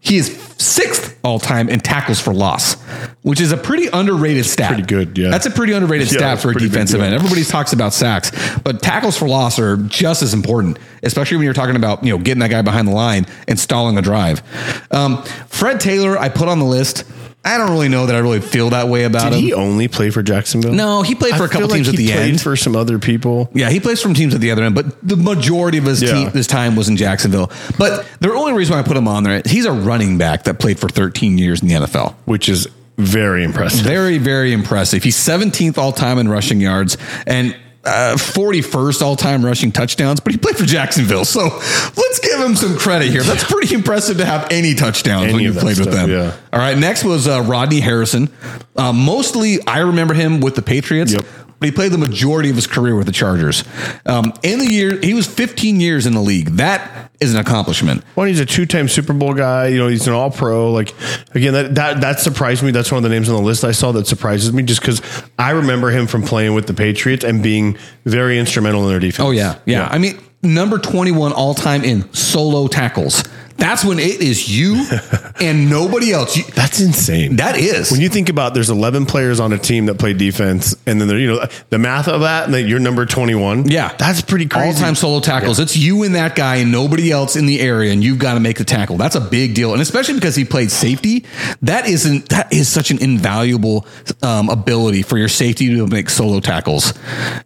he 0.01 0.17
is 0.17 0.37
sixth 0.59 1.17
all-time 1.25 1.69
in 1.69 1.79
tackles 1.79 2.19
for 2.21 2.35
loss, 2.35 2.75
which 3.23 3.41
is 3.41 3.53
a 3.53 3.57
pretty 3.57 3.87
underrated 3.93 4.45
stat. 4.47 4.69
pretty 4.69 4.83
good, 4.83 5.17
yeah. 5.17 5.31
That's 5.31 5.47
a 5.47 5.51
pretty 5.51 5.73
underrated 5.75 6.11
Yeah, 6.11 6.19
stat 6.19 6.41
for 6.41 6.51
a 6.51 6.55
defensive 6.55 7.01
end. 7.01 7.15
Everybody 7.15 7.45
talks 7.45 7.73
about 7.73 7.93
sacks, 7.93 8.33
but 8.65 8.83
tackles 8.83 9.17
for 9.17 9.29
loss 9.29 9.61
are 9.61 9.77
just 9.77 10.23
as 10.23 10.35
important, 10.35 10.79
especially 11.05 11.37
when 11.37 11.45
you're 11.45 11.55
talking 11.55 11.77
about 11.77 12.03
you 12.05 12.11
know 12.17 12.19
getting 12.23 12.41
that 12.41 12.51
guy 12.51 12.63
behind 12.63 12.89
the 12.89 12.93
line 12.93 13.27
and 13.47 13.61
stalling 13.61 13.97
a 13.97 14.03
drive. 14.03 14.43
Um, 14.91 15.23
Fred 15.47 15.79
Taylor, 15.81 16.19
I 16.19 16.29
put 16.29 16.49
on 16.49 16.59
the 16.59 16.65
list. 16.67 17.05
I 17.45 17.59
don't 17.59 17.71
really 17.73 17.89
know 17.89 18.07
that 18.07 18.15
I 18.15 18.21
really 18.21 18.41
feel 18.41 18.71
that 18.71 18.87
way 18.89 19.03
about 19.03 19.33
Did 19.33 19.39
him. 19.39 19.45
he 19.45 19.53
only 19.53 19.89
play 19.89 20.11
for 20.11 20.23
Jacksonville? 20.23 20.73
No, 20.73 21.03
he 21.03 21.17
played 21.17 21.35
for 21.35 21.43
I 21.43 21.47
a 21.47 21.49
couple 21.49 21.67
feel 21.69 21.77
teams 21.77 21.89
like 21.89 21.95
at 21.95 22.01
he 22.01 22.07
the 22.07 22.13
played 22.13 22.31
end. 22.31 22.41
for 22.41 22.55
some 22.55 22.77
other 22.77 23.01
people. 23.01 23.51
Yeah, 23.53 23.69
he 23.71 23.81
plays 23.81 24.01
from 24.01 24.15
teams 24.15 24.33
at 24.35 24.41
the 24.41 24.53
other 24.53 24.63
end, 24.63 24.77
but 24.77 24.87
the 25.07 25.17
majority 25.17 25.79
of 25.79 25.85
his 25.85 26.01
Yeah. 26.03 26.13
team, 26.13 26.31
his 26.31 26.47
time 26.47 26.77
was 26.77 26.89
in 26.89 26.97
Jacksonville. 26.97 27.51
But 27.79 28.07
the 28.21 28.33
only 28.33 28.53
reason 28.53 28.75
why 28.75 28.79
I 28.81 28.83
put 28.85 28.97
him 28.97 29.09
on 29.09 29.25
there, 29.25 29.43
he's 29.45 29.65
a 29.65 29.73
running 29.73 30.19
back 30.19 30.45
that 30.45 30.61
played 30.61 30.79
for 30.79 30.89
13 30.89 31.37
years 31.37 31.63
in 31.63 31.69
the 31.69 31.75
NFL. 31.75 32.15
which 32.27 32.49
is 32.49 32.69
very 32.99 33.43
impressive. 33.43 33.85
Very, 33.85 34.19
very 34.19 34.53
impressive. 34.53 35.03
He's 35.03 35.17
17th 35.17 35.79
all 35.79 35.93
time 35.93 36.19
in 36.19 36.29
rushing 36.29 36.61
yards 36.61 36.97
and 37.27 37.57
uh, 37.85 38.15
41st 38.17 39.03
all 39.03 39.17
time 39.17 39.45
rushing 39.45 39.73
touchdowns, 39.73 40.21
but 40.21 40.33
he 40.33 40.39
played 40.39 40.57
for 40.57 40.65
Jacksonville. 40.65 41.25
So 41.25 41.41
let's 41.49 42.19
give 42.21 42.41
him 42.41 42.55
some 42.55 42.77
credit 42.79 43.11
here. 43.11 43.23
That's 43.23 43.45
pretty 43.45 43.75
impressive 43.75 44.19
to 44.19 44.25
have 44.25 44.47
any 44.51 44.75
touchdowns 44.75 45.25
Any 45.25 45.35
when 45.35 45.43
you 45.43 45.53
played 45.53 45.79
with 45.79 45.91
them. 45.91 46.11
yeah. 46.11 46.37
All 46.53 46.59
right. 46.61 46.77
Next 46.79 47.05
was 47.05 47.27
uh, 47.27 47.43
Rodney 47.43 47.81
Harrison. 47.81 48.31
Uh, 48.77 48.93
mostly, 48.93 49.59
I 49.67 49.81
remember 49.81 50.15
him 50.15 50.41
with 50.41 50.55
the 50.55 50.63
Patriots. 50.63 51.13
Yep. 51.13 51.25
But 51.63 51.67
he 51.67 51.73
played 51.77 51.93
the 51.93 51.99
majority 51.99 52.51
of 52.51 52.57
his 52.57 52.67
career 52.67 52.97
with 52.97 53.07
the 53.07 53.13
Chargers. 53.13 53.63
Um, 54.05 54.33
in 54.43 54.59
the 54.59 54.67
year, 54.67 54.99
he 55.01 55.15
was 55.15 55.29
15 55.29 55.79
years 55.79 56.07
in 56.07 56.13
the 56.13 56.21
league. 56.21 56.49
That 56.57 57.13
is 57.21 57.33
an 57.35 57.39
accomplishment. 57.39 58.03
Well, 58.17 58.27
he's 58.27 58.41
a 58.41 58.45
two-time 58.45 58.89
Super 58.89 59.13
Bowl 59.13 59.33
guy. 59.33 59.69
You 59.69 59.79
know, 59.79 59.87
he's 59.87 60.09
an 60.09 60.13
All-Pro. 60.13 60.73
Like 60.73 60.93
again, 61.37 61.53
that 61.53 61.77
that 61.77 62.01
that 62.01 62.19
surprised 62.19 62.65
me. 62.65 62.73
That's 62.73 62.91
one 62.91 62.97
of 62.97 63.09
the 63.09 63.15
names 63.15 63.29
on 63.29 63.37
the 63.37 63.43
list 63.43 63.63
I 63.63 63.71
saw 63.71 63.93
that 63.93 64.09
surprises 64.09 64.53
me, 64.53 64.65
just 64.65 64.81
because 64.81 65.01
I 65.39 65.51
remember 65.51 65.91
him 65.91 66.09
from 66.09 66.25
playing 66.25 66.53
with 66.55 66.67
the 66.67 66.75
Patriots 66.75 67.23
and 67.23 67.45
being 67.45 67.79
very 68.05 68.41
instrumental 68.41 68.83
in 68.83 68.89
their 68.89 68.99
defense. 68.99 69.25
Oh 69.25 69.31
yeah, 69.31 69.61
yeah. 69.65 69.87
I 69.89 69.99
mean, 69.99 70.19
number 70.43 70.79
twenty-one 70.81 71.31
all 71.33 71.55
time 71.55 71.85
in 71.85 72.13
solo 72.13 72.67
tackles. 72.67 73.23
That's 73.63 73.85
when 73.85 74.01
it 74.01 74.21
is 74.21 74.49
you 74.51 74.85
and 75.41 75.71
nobody 75.71 76.13
else. 76.13 76.37
You, 76.37 76.43
that's 76.43 76.81
insane. 76.81 77.37
that 77.37 77.57
is 77.57 77.93
when 77.93 78.01
you 78.01 78.09
think 78.09 78.29
about 78.29 78.55
there's 78.55 78.71
11 78.71 79.07
players 79.07 79.39
on 79.39 79.53
a 79.53 79.59
team 79.59 79.87
that 79.87 80.01
play 80.01 80.15
defense, 80.15 80.75
and 80.85 81.01
then 81.01 81.07
there, 81.07 81.17
you 81.17 81.29
know, 81.29 81.47
the 81.71 81.79
math 81.79 82.09
of 82.09 82.23
that, 82.23 82.47
and 82.47 82.55
that 82.55 82.63
you're 82.63 82.81
number 82.81 83.07
21. 83.07 83.69
Yeah. 83.69 83.95
that's 83.97 84.21
pretty 84.21 84.47
crazy. 84.47 84.67
all 84.67 84.75
time 84.75 84.97
solo 84.97 85.21
tackles. 85.21 85.61
It's 85.61 85.77
you 85.77 86.03
and 86.03 86.17
that 86.17 86.35
guy 86.35 86.57
and 86.57 86.73
nobody 86.73 87.13
else 87.13 87.37
in 87.37 87.47
the 87.47 87.61
area, 87.61 87.93
and 87.93 88.03
you've 88.03 88.19
got 88.19 88.35
to 88.35 88.41
make 88.41 88.59
the 88.59 88.65
tackle. 88.65 88.97
That's 88.97 89.15
a 89.15 89.21
big 89.21 89.55
deal, 89.55 89.73
and 89.73 89.81
especially 89.81 90.15
because 90.15 90.35
he 90.35 90.45
played 90.45 90.73
safety. 90.73 91.25
That 91.63 91.87
isn't 91.87 92.31
that 92.31 92.53
is 92.53 92.69
such 92.69 92.91
an 92.91 93.01
invaluable 93.01 93.87
um, 94.23 94.49
ability 94.49 95.03
for 95.03 95.19
your 95.19 95.29
safety 95.29 95.69
to 95.69 95.87
make 95.87 96.11
solo 96.11 96.41
tackles. 96.41 96.95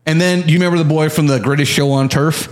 And 0.07 0.19
then 0.19 0.49
you 0.49 0.55
remember 0.55 0.79
the 0.79 0.89
boy 0.89 1.11
from 1.11 1.27
the 1.27 1.39
Greatest 1.41 1.71
Show 1.71 1.91
on 1.91 2.09
Turf, 2.09 2.49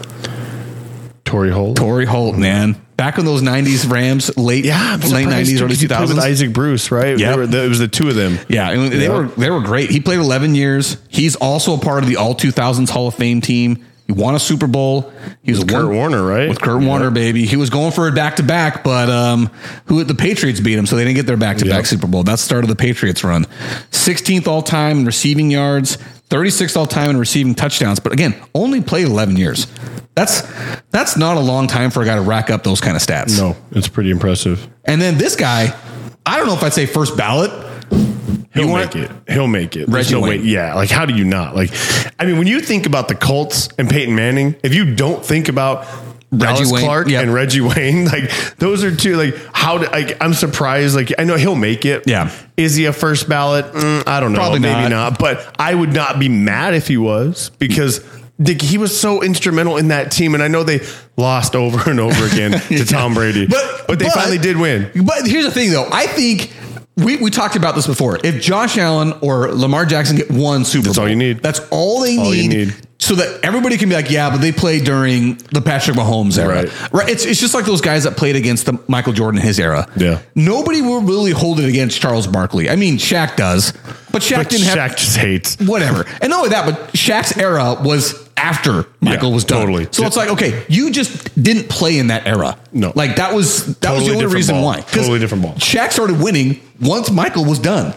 Torry 1.24 1.50
Holt. 1.50 1.78
Torry 1.78 2.04
Holt? 2.04 2.36
Man, 2.36 2.83
back 2.96 3.18
in 3.18 3.24
those 3.24 3.42
'90s 3.42 3.88
Rams, 3.90 4.36
late 4.36 4.64
Yeah, 4.64 4.96
late 5.10 5.26
'90s, 5.28 5.58
too, 5.58 5.64
early 5.64 5.68
'cause 5.74 5.80
he 5.80 5.88
played 5.88 6.00
with 6.00 6.10
2000s. 6.10 6.24
Isaac 6.24 6.52
Bruce, 6.52 6.90
right? 6.90 7.16
Were- 7.18 7.42
it 7.42 7.68
was 7.68 7.78
the 7.78 7.88
two 7.88 8.08
of 8.08 8.14
them. 8.14 8.38
Yeah, 8.48 8.70
and 8.70 8.92
they 8.92 9.04
Yeah. 9.04 9.08
were 9.10 9.28
they 9.36 9.50
were 9.50 9.60
great. 9.60 9.90
He 9.90 10.00
played 10.00 10.18
11 10.20 10.54
years. 10.54 10.96
He's 11.08 11.34
also 11.36 11.74
a 11.74 11.78
part 11.78 12.02
of 12.02 12.08
the 12.08 12.16
All 12.16 12.34
2000s 12.34 12.90
Hall 12.90 13.08
of 13.08 13.14
Fame 13.14 13.40
team. 13.40 13.78
He 14.06 14.12
won 14.12 14.34
a 14.34 14.38
Super 14.38 14.66
Bowl. 14.66 15.10
He 15.42 15.50
was 15.50 15.60
With 15.60 15.70
a 15.70 15.72
Kurt 15.72 15.86
one- 15.86 15.94
Warner, 15.96 16.22
right? 16.22 16.46
With 16.46 16.60
Kurt 16.60 16.82
Yeah. 16.82 16.88
Warner, 16.88 17.10
baby. 17.10 17.46
He 17.46 17.56
was 17.56 17.70
going 17.70 17.90
for 17.90 18.06
a 18.06 18.12
back 18.12 18.36
to 18.36 18.42
back, 18.42 18.84
but 18.84 19.08
um, 19.08 19.48
who 19.86 20.04
the 20.04 20.14
Patriots 20.14 20.60
beat 20.60 20.76
him, 20.78 20.84
so 20.84 20.94
they 20.96 21.04
didn't 21.04 21.16
get 21.16 21.26
their 21.26 21.38
back 21.38 21.56
to 21.58 21.64
back 21.64 21.86
Super 21.86 22.06
Bowl. 22.06 22.22
That's 22.22 22.42
the 22.42 22.46
start 22.46 22.64
of 22.64 22.68
the 22.68 22.76
Patriots 22.76 23.24
run. 23.24 23.46
16th 23.90 24.46
all 24.46 24.60
time 24.60 24.98
in 24.98 25.04
receiving 25.06 25.50
yards, 25.50 25.96
36th 26.30 26.76
all 26.76 26.86
time 26.86 27.10
in 27.10 27.16
receiving 27.16 27.54
touchdowns. 27.54 28.00
But 28.00 28.12
again, 28.12 28.34
only 28.54 28.80
played 28.80 29.06
11 29.06 29.36
years. 29.36 29.66
That's 30.14 30.42
that's 30.90 31.16
not 31.16 31.36
a 31.36 31.40
long 31.40 31.66
time 31.66 31.90
for 31.90 32.02
a 32.02 32.06
guy 32.06 32.14
to 32.14 32.20
rack 32.20 32.48
up 32.48 32.62
those 32.62 32.80
kind 32.80 32.96
of 32.96 33.02
stats. 33.02 33.38
No, 33.38 33.56
it's 33.72 33.88
pretty 33.88 34.10
impressive. 34.10 34.68
And 34.84 35.00
then 35.00 35.18
this 35.18 35.34
guy, 35.34 35.74
I 36.24 36.36
don't 36.38 36.46
know 36.46 36.54
if 36.54 36.62
I'd 36.62 36.72
say 36.72 36.86
first 36.86 37.16
ballot. 37.16 37.50
He'll 38.54 38.72
make 38.72 38.94
it. 38.94 39.10
He'll 39.28 39.48
make 39.48 39.74
it. 39.74 39.90
There's 39.90 40.06
Reggie 40.06 40.14
no 40.14 40.20
way. 40.20 40.38
Wayne. 40.38 40.46
Yeah. 40.46 40.74
Like, 40.74 40.88
how 40.88 41.04
do 41.06 41.14
you 41.14 41.24
not? 41.24 41.56
Like, 41.56 41.70
I 42.20 42.24
mean, 42.24 42.38
when 42.38 42.46
you 42.46 42.60
think 42.60 42.86
about 42.86 43.08
the 43.08 43.16
Colts 43.16 43.68
and 43.78 43.90
Peyton 43.90 44.14
Manning, 44.14 44.54
if 44.62 44.72
you 44.72 44.94
don't 44.94 45.24
think 45.24 45.48
about 45.48 45.84
Reggie 46.38 46.54
Dallas 46.64 46.72
Wayne, 46.72 46.84
Clark 46.84 47.08
yep. 47.08 47.22
and 47.22 47.32
Reggie 47.34 47.60
Wayne, 47.62 48.04
like 48.06 48.30
those 48.56 48.84
are 48.84 48.94
two. 48.94 49.16
Like, 49.16 49.34
how? 49.52 49.78
Do, 49.78 49.86
like, 49.86 50.16
I'm 50.22 50.34
surprised. 50.34 50.94
Like, 50.96 51.12
I 51.18 51.24
know 51.24 51.36
he'll 51.36 51.54
make 51.54 51.84
it. 51.84 52.04
Yeah. 52.06 52.30
Is 52.56 52.76
he 52.76 52.84
a 52.86 52.92
first 52.92 53.28
ballot? 53.28 53.66
Mm, 53.72 54.06
I 54.06 54.20
don't 54.20 54.32
know. 54.32 54.38
Probably 54.38 54.60
Maybe 54.60 54.88
not. 54.88 54.88
not. 54.90 55.18
But 55.18 55.54
I 55.58 55.74
would 55.74 55.92
not 55.92 56.18
be 56.18 56.28
mad 56.28 56.74
if 56.74 56.86
he 56.88 56.96
was 56.96 57.50
because. 57.58 58.04
Dick, 58.42 58.60
he 58.60 58.78
was 58.78 59.00
so 59.00 59.22
instrumental 59.22 59.76
in 59.76 59.88
that 59.88 60.10
team, 60.10 60.34
and 60.34 60.42
I 60.42 60.48
know 60.48 60.64
they 60.64 60.80
lost 61.16 61.54
over 61.54 61.88
and 61.88 62.00
over 62.00 62.26
again 62.26 62.50
to 62.68 62.84
Tom 62.84 63.14
Brady, 63.14 63.46
But- 63.46 63.84
but 63.86 64.00
they 64.00 64.06
but- 64.06 64.14
finally 64.14 64.38
did 64.38 64.56
win. 64.56 64.90
But 65.06 65.24
here's 65.24 65.44
the 65.44 65.52
thing, 65.52 65.70
though. 65.70 65.88
I 65.92 66.08
think 66.08 66.52
we, 66.96 67.16
we 67.18 67.30
talked 67.30 67.54
about 67.54 67.76
this 67.76 67.86
before. 67.86 68.18
If 68.24 68.42
Josh 68.42 68.76
Allen 68.76 69.12
or 69.22 69.52
Lamar 69.52 69.86
Jackson 69.86 70.16
get 70.16 70.32
one 70.32 70.64
Super 70.64 70.86
That's 70.88 70.96
Bowl, 70.96 71.04
all 71.04 71.10
you 71.10 71.14
need. 71.14 71.44
That's 71.44 71.60
all 71.70 72.00
they 72.02 72.18
All 72.18 72.32
need, 72.32 72.48
need. 72.48 72.74
So 73.04 73.14
that 73.16 73.40
everybody 73.44 73.76
can 73.76 73.90
be 73.90 73.94
like, 73.94 74.10
yeah, 74.10 74.30
but 74.30 74.38
they 74.40 74.50
played 74.50 74.84
during 74.84 75.34
the 75.52 75.60
Patrick 75.60 75.94
Mahomes 75.94 76.38
era, 76.38 76.62
Right. 76.64 76.92
right? 76.92 77.08
It's, 77.10 77.26
it's 77.26 77.38
just 77.38 77.52
like 77.52 77.66
those 77.66 77.82
guys 77.82 78.04
that 78.04 78.16
played 78.16 78.34
against 78.34 78.64
the 78.64 78.78
Michael 78.88 79.12
Jordan 79.12 79.40
in 79.40 79.46
his 79.46 79.60
era. 79.60 79.86
Yeah. 79.96 80.20
nobody 80.34 80.80
will 80.80 81.02
really 81.02 81.32
hold 81.32 81.60
it 81.60 81.68
against 81.68 82.00
Charles 82.00 82.26
Barkley. 82.26 82.70
I 82.70 82.76
mean, 82.76 82.96
Shaq 82.96 83.36
does, 83.36 83.72
but 84.10 84.22
Shaq 84.22 84.36
But 84.36 84.48
didn't 84.48 84.66
Shaq 84.68 84.76
have 84.76 84.96
just 84.96 85.16
hates. 85.18 85.56
whatever. 85.58 86.06
And 86.22 86.30
not 86.30 86.38
only 86.38 86.48
that, 86.50 86.64
but 86.64 86.92
Shaq's 86.94 87.36
era 87.36 87.76
was 87.78 88.26
after 88.38 88.86
Michael 89.02 89.28
Yeah, 89.28 89.34
was 89.34 89.44
done. 89.44 89.60
totally. 89.60 89.88
So 89.90 90.06
it's 90.06 90.16
like, 90.16 90.30
okay, 90.30 90.64
you 90.68 90.90
just 90.90 91.40
didn't 91.40 91.68
play 91.68 91.98
in 91.98 92.06
that 92.06 92.26
era. 92.26 92.56
No. 92.72 92.90
Like 92.94 93.16
that 93.16 93.34
was 93.34 93.66
that 93.66 93.80
Totally 93.82 94.00
was 94.00 94.08
the 94.08 94.24
only 94.24 94.34
reason 94.34 94.54
ball. 94.56 94.64
why. 94.64 94.80
Totally 94.80 95.18
different 95.18 95.42
ball. 95.44 95.52
Shaq 95.54 95.92
started 95.92 96.20
winning 96.20 96.60
once 96.80 97.10
Michael 97.10 97.44
was 97.44 97.58
done. 97.58 97.92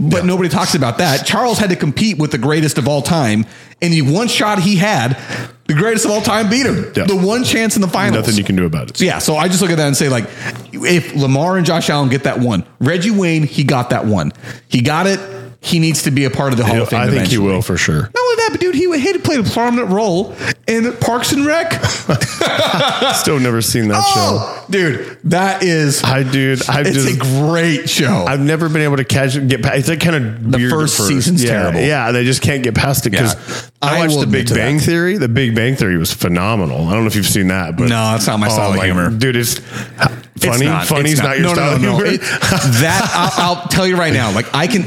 But 0.00 0.24
nobody 0.24 0.48
talks 0.48 0.76
about 0.76 0.98
that. 0.98 1.26
Charles 1.26 1.58
had 1.58 1.70
to 1.70 1.76
compete 1.76 2.18
with 2.18 2.30
the 2.30 2.38
greatest 2.38 2.78
of 2.78 2.86
all 2.86 3.02
time, 3.02 3.44
and 3.80 3.92
the 3.92 4.02
one 4.02 4.28
shot 4.28 4.58
he 4.60 4.76
had, 4.76 5.18
the 5.66 5.74
greatest 5.74 6.04
of 6.04 6.10
all 6.10 6.20
time 6.20 6.48
beat 6.48 6.66
him. 6.66 6.92
Yeah. 6.96 7.04
The 7.04 7.16
one 7.16 7.44
chance 7.44 7.76
in 7.76 7.82
the 7.82 7.88
finals. 7.88 8.26
Nothing 8.26 8.38
you 8.38 8.44
can 8.44 8.56
do 8.56 8.66
about 8.66 8.90
it. 8.90 8.96
So 8.96 9.04
yeah, 9.04 9.18
so 9.18 9.36
I 9.36 9.48
just 9.48 9.60
look 9.60 9.70
at 9.70 9.76
that 9.76 9.86
and 9.86 9.96
say, 9.96 10.08
like, 10.08 10.24
if 10.72 11.14
Lamar 11.14 11.56
and 11.56 11.66
Josh 11.66 11.90
Allen 11.90 12.08
get 12.08 12.24
that 12.24 12.40
one, 12.40 12.64
Reggie 12.80 13.10
Wayne, 13.10 13.42
he 13.42 13.64
got 13.64 13.90
that 13.90 14.06
one. 14.06 14.32
He 14.68 14.80
got 14.80 15.06
it. 15.06 15.20
He 15.60 15.78
needs 15.78 16.04
to 16.04 16.10
be 16.10 16.24
a 16.24 16.30
part 16.30 16.52
of 16.52 16.58
the 16.58 16.64
Hall 16.64 16.82
of 16.82 16.88
Fame. 16.88 17.00
I 17.00 17.10
think 17.10 17.26
he 17.26 17.38
will 17.38 17.62
for 17.62 17.76
sure. 17.76 18.02
That, 18.02 18.37
but 18.50 18.60
dude, 18.60 18.74
he, 18.74 18.86
would. 18.86 19.00
he 19.00 19.16
played 19.18 19.40
a 19.40 19.50
prominent 19.50 19.90
role 19.90 20.34
in 20.66 20.92
Parks 20.98 21.32
and 21.32 21.44
Rec. 21.46 21.72
Still 23.14 23.40
never 23.40 23.60
seen 23.62 23.88
that 23.88 24.02
oh, 24.06 24.66
dude, 24.70 25.18
that 25.24 25.62
is. 25.62 26.00
show. 26.00 26.06
I 26.08 26.22
dude, 26.22 26.68
I've 26.68 26.86
it's 26.86 26.96
just 26.96 27.16
a 27.16 27.18
great 27.18 27.88
show. 27.88 28.24
I've 28.26 28.40
never 28.40 28.68
been 28.68 28.82
able 28.82 28.96
to 28.96 29.04
catch 29.04 29.34
get 29.48 29.62
past. 29.62 29.76
It's 29.78 29.88
like 29.88 30.00
kind 30.00 30.16
of 30.16 30.52
The 30.52 30.64
at 30.64 30.70
first 30.70 30.96
season's 31.08 31.42
yeah, 31.42 31.50
terrible. 31.62 31.80
Yeah, 31.80 32.12
they 32.12 32.24
just 32.24 32.42
can't 32.42 32.62
get 32.62 32.74
past 32.74 33.06
it 33.06 33.10
because 33.10 33.34
Yeah. 33.34 33.70
I 33.82 33.96
I 33.98 34.00
watched 34.06 34.20
The 34.20 34.26
Big 34.26 34.48
Bang 34.48 34.76
that. 34.78 34.82
Theory. 34.84 35.16
The 35.18 35.28
Big 35.28 35.54
Bang 35.54 35.76
Theory 35.76 35.96
was 35.96 36.12
phenomenal. 36.12 36.86
I 36.88 36.92
don't 36.92 37.02
know 37.02 37.06
if 37.08 37.16
you've 37.16 37.26
seen 37.26 37.48
that, 37.48 37.76
but 37.76 37.84
No, 37.88 38.12
that's 38.12 38.26
not 38.26 38.38
my 38.40 38.46
oh 38.48 38.50
style 38.50 38.72
of 38.74 38.82
humor. 38.82 39.10
dude. 39.10 39.36
It's 39.36 39.58
It's 39.58 40.44
funny. 40.46 40.66
not. 40.66 40.86
Funny's 40.86 41.12
It's 41.14 41.22
not, 41.22 41.36
your 41.38 41.48
no, 41.48 41.54
style 41.54 41.70
no, 41.70 41.76
of 41.76 41.82
no, 41.82 41.90
no. 41.92 41.96
humor. 42.04 42.14
It- 42.14 42.20
that 42.20 43.10
I'll, 43.38 43.56
I'll 43.56 43.68
tell 43.68 43.86
you 43.86 43.96
right 43.96 44.12
now. 44.12 44.32
Like 44.32 44.46
I 44.54 44.66
can, 44.66 44.84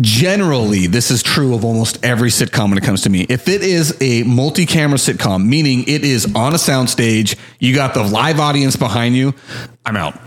generally 0.00 0.86
this 0.86 1.10
is 1.10 1.22
true 1.22 1.54
of 1.54 1.64
almost 1.64 2.04
every 2.04 2.30
sitcom 2.30 2.68
when 2.68 2.78
it 2.78 2.84
comes 2.84 3.02
to 3.02 3.10
me. 3.10 3.26
If 3.28 3.48
it 3.48 3.62
is 3.62 3.96
a 4.00 4.22
multi-camera 4.24 4.98
sitcom 4.98 5.46
meaning 5.46 5.84
it 5.86 6.04
is 6.04 6.34
on 6.34 6.52
a 6.54 6.56
soundstage 6.56 7.38
you 7.58 7.74
got 7.74 7.94
the 7.94 8.02
live 8.02 8.40
audience 8.40 8.76
behind 8.76 9.16
you 9.16 9.34
i'm 9.86 9.96
out. 9.96 10.18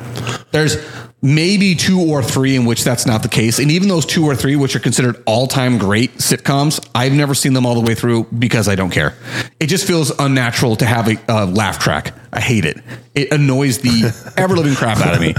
There's 0.51 0.77
maybe 1.21 1.75
two 1.75 1.99
or 1.99 2.21
three 2.21 2.55
in 2.55 2.65
which 2.65 2.83
that's 2.83 3.05
not 3.05 3.23
the 3.23 3.29
case. 3.29 3.57
And 3.59 3.71
even 3.71 3.87
those 3.87 4.05
two 4.05 4.25
or 4.25 4.35
three 4.35 4.55
which 4.55 4.75
are 4.75 4.79
considered 4.79 5.21
all-time 5.25 5.77
great 5.77 6.15
sitcoms 6.15 6.85
i've 6.95 7.13
never 7.13 7.33
seen 7.33 7.53
them 7.53 7.65
all 7.65 7.75
the 7.75 7.81
way 7.81 7.95
through 7.95 8.25
because 8.25 8.67
i 8.67 8.75
don't 8.75 8.91
care. 8.91 9.15
It 9.59 9.67
just 9.67 9.87
feels 9.87 10.11
unnatural 10.19 10.75
to 10.77 10.85
have 10.85 11.07
a, 11.07 11.17
a 11.27 11.45
laugh 11.45 11.79
track. 11.79 12.13
I 12.31 12.41
hate 12.41 12.65
it. 12.65 12.77
It 13.15 13.31
annoys 13.31 13.79
the 13.79 14.33
ever-living 14.37 14.75
crap 14.75 14.99
out 14.99 15.15
of 15.15 15.21
me. 15.21 15.33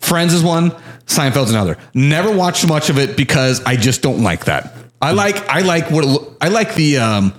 Friends 0.00 0.32
is 0.32 0.42
one 0.42 0.74
Seinfeld's 1.08 1.50
another. 1.50 1.76
Never 1.94 2.34
watched 2.34 2.66
much 2.68 2.90
of 2.90 2.98
it 2.98 3.16
because 3.16 3.62
I 3.64 3.76
just 3.76 4.02
don't 4.02 4.22
like 4.22 4.44
that. 4.44 4.74
I 5.00 5.12
like 5.12 5.36
I 5.48 5.60
like 5.60 5.90
what 5.90 6.04
it, 6.04 6.36
I 6.40 6.48
like 6.48 6.74
the 6.74 6.98
um 6.98 7.34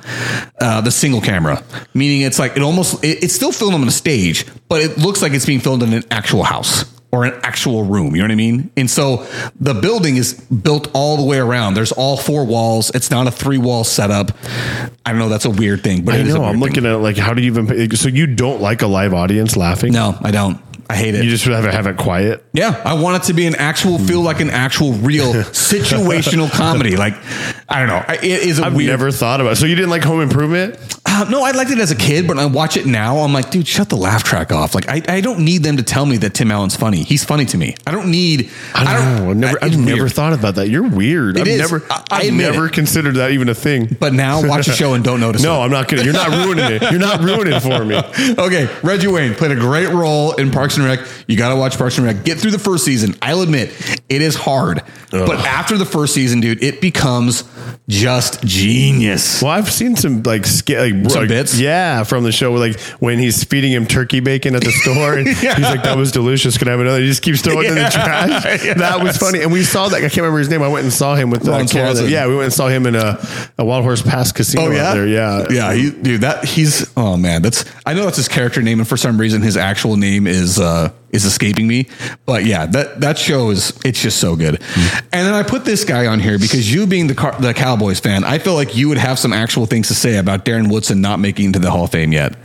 uh, 0.62 0.82
the 0.82 0.92
single 0.92 1.22
camera, 1.22 1.62
meaning 1.94 2.22
it's 2.22 2.40
like 2.40 2.56
it 2.56 2.62
almost 2.64 3.04
it, 3.04 3.24
it's 3.24 3.34
still 3.34 3.52
filmed 3.52 3.76
on 3.76 3.88
a 3.88 3.92
stage, 3.92 4.46
but 4.70 4.82
it 4.82 4.98
looks 4.98 5.22
like 5.22 5.34
it's 5.34 5.46
being 5.46 5.60
filmed 5.60 5.84
in 5.84 5.94
an 5.94 6.04
actual 6.10 6.44
house 6.44 6.86
or 7.12 7.26
an 7.26 7.38
actual 7.44 7.84
room. 7.84 8.16
You 8.16 8.22
know 8.22 8.26
what 8.26 8.32
I 8.32 8.36
mean? 8.36 8.72
And 8.78 8.90
so 8.90 9.28
the 9.60 9.74
building 9.74 10.16
is 10.16 10.34
built 10.36 10.90
all 10.94 11.18
the 11.18 11.24
way 11.26 11.38
around. 11.38 11.74
There's 11.74 11.92
all 11.92 12.16
four 12.16 12.46
walls. 12.46 12.92
It's 12.92 13.12
not 13.12 13.28
a 13.28 13.32
three 13.32 13.58
wall 13.58 13.84
setup. 13.84 14.32
I 15.06 15.12
don't 15.12 15.20
know. 15.20 15.30
That's 15.30 15.46
a 15.46 15.50
weird 15.50 15.84
thing, 15.84 16.06
but 16.06 16.16
I 16.16 16.20
it 16.20 16.28
is 16.28 16.36
a 16.36 16.38
know. 16.38 16.46
I'm 16.46 16.54
thing. 16.54 16.62
looking 16.62 16.86
at 16.86 17.02
like 17.02 17.18
how 17.18 17.34
do 17.34 17.42
you 17.42 17.52
even 17.52 17.96
so 17.98 18.08
you 18.08 18.26
don't 18.26 18.62
like 18.62 18.84
a 18.84 18.88
live 18.88 19.14
audience 19.14 19.58
laughing? 19.58 19.92
No, 19.92 20.18
I 20.22 20.32
don't. 20.32 20.62
I 20.90 20.96
hate 20.96 21.14
it. 21.16 21.24
You 21.24 21.30
just 21.30 21.46
have 21.46 21.66
it 21.66 21.74
have 21.74 21.86
it 21.88 21.98
quiet. 21.98 22.44
Yeah, 22.52 22.82
I 22.84 22.94
want 22.96 23.22
it 23.24 23.28
to 23.28 23.34
be 23.34 23.46
an 23.46 23.54
actual, 23.56 24.00
feel 24.00 24.22
like 24.22 24.40
an 24.40 24.50
actual, 24.50 24.94
real 24.94 25.34
situational 25.84 26.52
comedy. 26.52 26.96
Like, 26.96 27.14
I 27.70 27.80
don't 27.80 27.88
know. 27.90 28.04
I- 28.08 28.16
It 28.16 28.24
is 28.44 28.60
a 28.60 28.66
I've 28.66 28.76
weird. 28.76 28.90
never 28.90 29.12
thought 29.12 29.40
about. 29.42 29.54
it. 29.54 29.56
So 29.58 29.66
you 29.66 29.76
didn't 29.76 29.92
like 29.92 30.04
Home 30.04 30.22
Improvement? 30.22 30.78
Uh, 31.06 31.26
no, 31.30 31.44
I 31.44 31.52
liked 31.52 31.72
it 31.72 31.80
as 31.80 31.92
a 31.92 31.96
kid, 31.96 32.28
but 32.28 32.38
when 32.38 32.44
I 32.46 32.48
watch 32.48 32.78
it 32.78 32.86
now. 32.86 33.18
I'm 33.20 33.34
like, 33.34 33.50
dude, 33.52 33.68
shut 33.68 33.90
the 33.90 33.96
laugh 33.98 34.24
track 34.24 34.52
off. 34.52 34.74
Like, 34.76 34.88
I, 34.90 35.02
I 35.08 35.22
don't 35.22 35.40
need 35.46 35.64
them 35.64 35.78
to 35.78 35.84
tell 35.84 36.06
me 36.06 36.18
that 36.18 36.34
Tim 36.34 36.52
Allen's 36.52 36.76
funny. 36.76 37.04
He's 37.04 37.24
funny 37.24 37.46
to 37.46 37.58
me. 37.58 37.76
I 37.88 37.92
don't 37.92 38.10
need. 38.12 38.50
I 38.74 38.94
don't 38.94 39.26
know. 39.26 39.30
I've 39.32 39.38
never, 39.38 39.58
it's 39.58 39.66
I've 39.76 39.80
never 39.80 40.02
weird. 40.04 40.14
thought 40.14 40.34
about 40.34 40.56
that. 40.56 40.70
You're 40.70 40.88
weird. 40.88 41.38
It 41.38 41.42
I've 41.42 41.48
is. 41.48 41.60
never, 41.60 41.84
I- 41.92 41.96
I 42.12 42.18
I've 42.22 42.28
admit 42.30 42.52
never 42.52 42.68
it. 42.68 42.74
considered 42.74 43.16
that 43.16 43.32
even 43.32 43.50
a 43.50 43.56
thing. 43.56 43.96
But 44.00 44.14
now 44.14 44.46
watch 44.48 44.66
the 44.68 44.74
show 44.74 44.94
and 44.94 45.04
don't 45.04 45.20
notice. 45.20 45.44
No, 45.50 45.62
it. 45.62 45.66
I'm 45.66 45.72
not 45.72 45.88
kidding. 45.88 46.06
You're 46.06 46.14
not 46.14 46.30
ruining 46.46 46.66
it. 46.72 46.82
You're 46.92 47.00
not 47.00 47.22
ruining 47.22 47.54
it 47.54 47.60
for 47.62 47.84
me. 47.86 47.96
okay, 48.38 48.68
Reggie 48.84 49.08
Wayne 49.08 49.34
played 49.36 49.52
a 49.52 49.56
great 49.56 49.90
role 49.90 50.34
in 50.34 50.52
Parks 50.52 50.78
and 50.80 50.90
Rec. 50.90 51.00
You 51.28 51.38
got 51.38 51.50
to 51.50 51.56
watch 51.56 51.78
Parks 51.78 51.98
and 51.98 52.06
Rec. 52.08 52.24
Get 52.24 52.38
through 52.40 52.52
the 52.52 52.60
first 52.60 52.86
season. 52.86 53.16
I'll 53.22 53.42
admit 53.42 53.70
it 54.10 54.22
is 54.22 54.36
hard, 54.36 54.82
but 55.12 55.40
after 55.46 55.78
the 55.78 55.86
first 55.86 56.14
season, 56.14 56.40
dude, 56.40 56.64
it 56.64 56.82
becomes 56.82 57.44
just 57.88 58.44
genius. 58.44 59.42
Well, 59.42 59.52
I've 59.52 59.72
seen 59.72 59.96
some 59.96 60.22
like, 60.24 60.46
sk- 60.46 60.70
like, 60.70 60.94
Some 61.10 61.22
like- 61.22 61.28
bits? 61.30 61.60
Yeah, 61.60 62.04
from 62.04 62.24
the 62.24 62.32
show, 62.32 62.54
like 62.54 62.80
when 63.00 63.20
he's 63.20 63.44
feeding 63.44 63.72
him 63.72 63.86
turkey 63.88 64.20
bacon 64.20 64.56
at 64.56 64.64
the 64.64 64.72
store, 64.72 65.14
and 65.16 65.28
he's 65.28 65.44
like, 65.44 65.84
"That 65.84 65.98
was 65.98 66.12
delicious. 66.12 66.58
Can 66.58 66.68
I 66.68 66.72
have 66.72 66.80
another?" 66.80 67.00
He 67.00 67.08
just 67.08 67.22
keeps 67.22 67.42
throwing 67.42 67.66
it 67.66 67.70
in 67.70 67.76
the 67.76 67.90
trash. 67.92 68.66
That 68.80 69.04
was 69.04 69.18
funny, 69.18 69.42
and 69.42 69.52
we 69.52 69.64
saw 69.64 69.90
that. 69.90 69.98
I 69.98 70.02
can't 70.02 70.18
remember 70.18 70.40
his 70.40 70.50
name. 70.50 70.62
I 70.62 70.68
went 70.68 70.84
and 70.84 70.94
saw 70.94 71.16
him 71.16 71.30
with 71.32 71.48
uh. 71.48 71.64
Yeah, 72.08 72.28
we 72.28 72.34
went 72.36 72.46
and 72.46 72.54
saw 72.54 72.68
him 72.68 72.86
in 72.86 72.96
a, 72.96 73.20
a 73.58 73.66
Wild 73.66 73.84
Horse 73.84 74.02
Pass 74.02 74.32
Casino. 74.32 74.66
Oh 74.68 74.72
yeah, 74.72 74.90
out 74.90 74.94
there. 74.96 75.08
yeah, 75.08 75.46
yeah. 75.50 75.74
He, 75.74 75.90
dude, 75.92 76.22
that 76.22 76.46
he's 76.46 76.92
oh 76.96 77.18
man, 77.18 77.42
that's 77.42 77.66
I 77.86 77.94
know 77.94 78.06
that's 78.06 78.18
his 78.18 78.28
character 78.28 78.62
name, 78.62 78.80
and 78.80 78.88
for 78.88 78.98
some 78.98 79.20
reason 79.20 79.42
his 79.42 79.58
actual 79.58 79.98
name 79.98 80.28
is 80.28 80.60
uh 80.60 80.69
is 81.12 81.26
escaping 81.26 81.68
me. 81.68 81.88
But 82.26 82.46
yeah, 82.46 82.66
that 82.68 83.02
that 83.02 83.18
show 83.18 83.50
is 83.50 83.78
it's 83.84 84.02
just 84.02 84.20
so 84.20 84.36
good. 84.36 84.62
And 85.12 85.26
then 85.28 85.34
I 85.34 85.44
put 85.44 85.66
this 85.66 85.84
guy 85.84 86.06
on 86.08 86.20
here 86.20 86.38
because 86.38 86.72
you 86.72 86.86
being 86.88 87.08
the 87.08 87.16
Car- 87.16 87.36
the 87.40 87.54
Cowboys 87.54 88.00
fan, 88.00 88.24
I 88.24 88.38
feel 88.40 88.54
like 88.54 88.76
you 88.76 88.90
would 88.90 88.98
have 89.00 89.18
some 89.18 89.34
actual 89.34 89.66
things 89.66 89.88
to 89.88 89.96
say 89.96 90.18
about 90.18 90.46
Darren 90.46 90.72
Woodson 90.72 91.02
not 91.02 91.20
making 91.20 91.46
into 91.46 91.60
the 91.60 91.72
Hall 91.72 91.86
of 91.86 91.92
Fame 91.92 92.12
yet. 92.14 92.36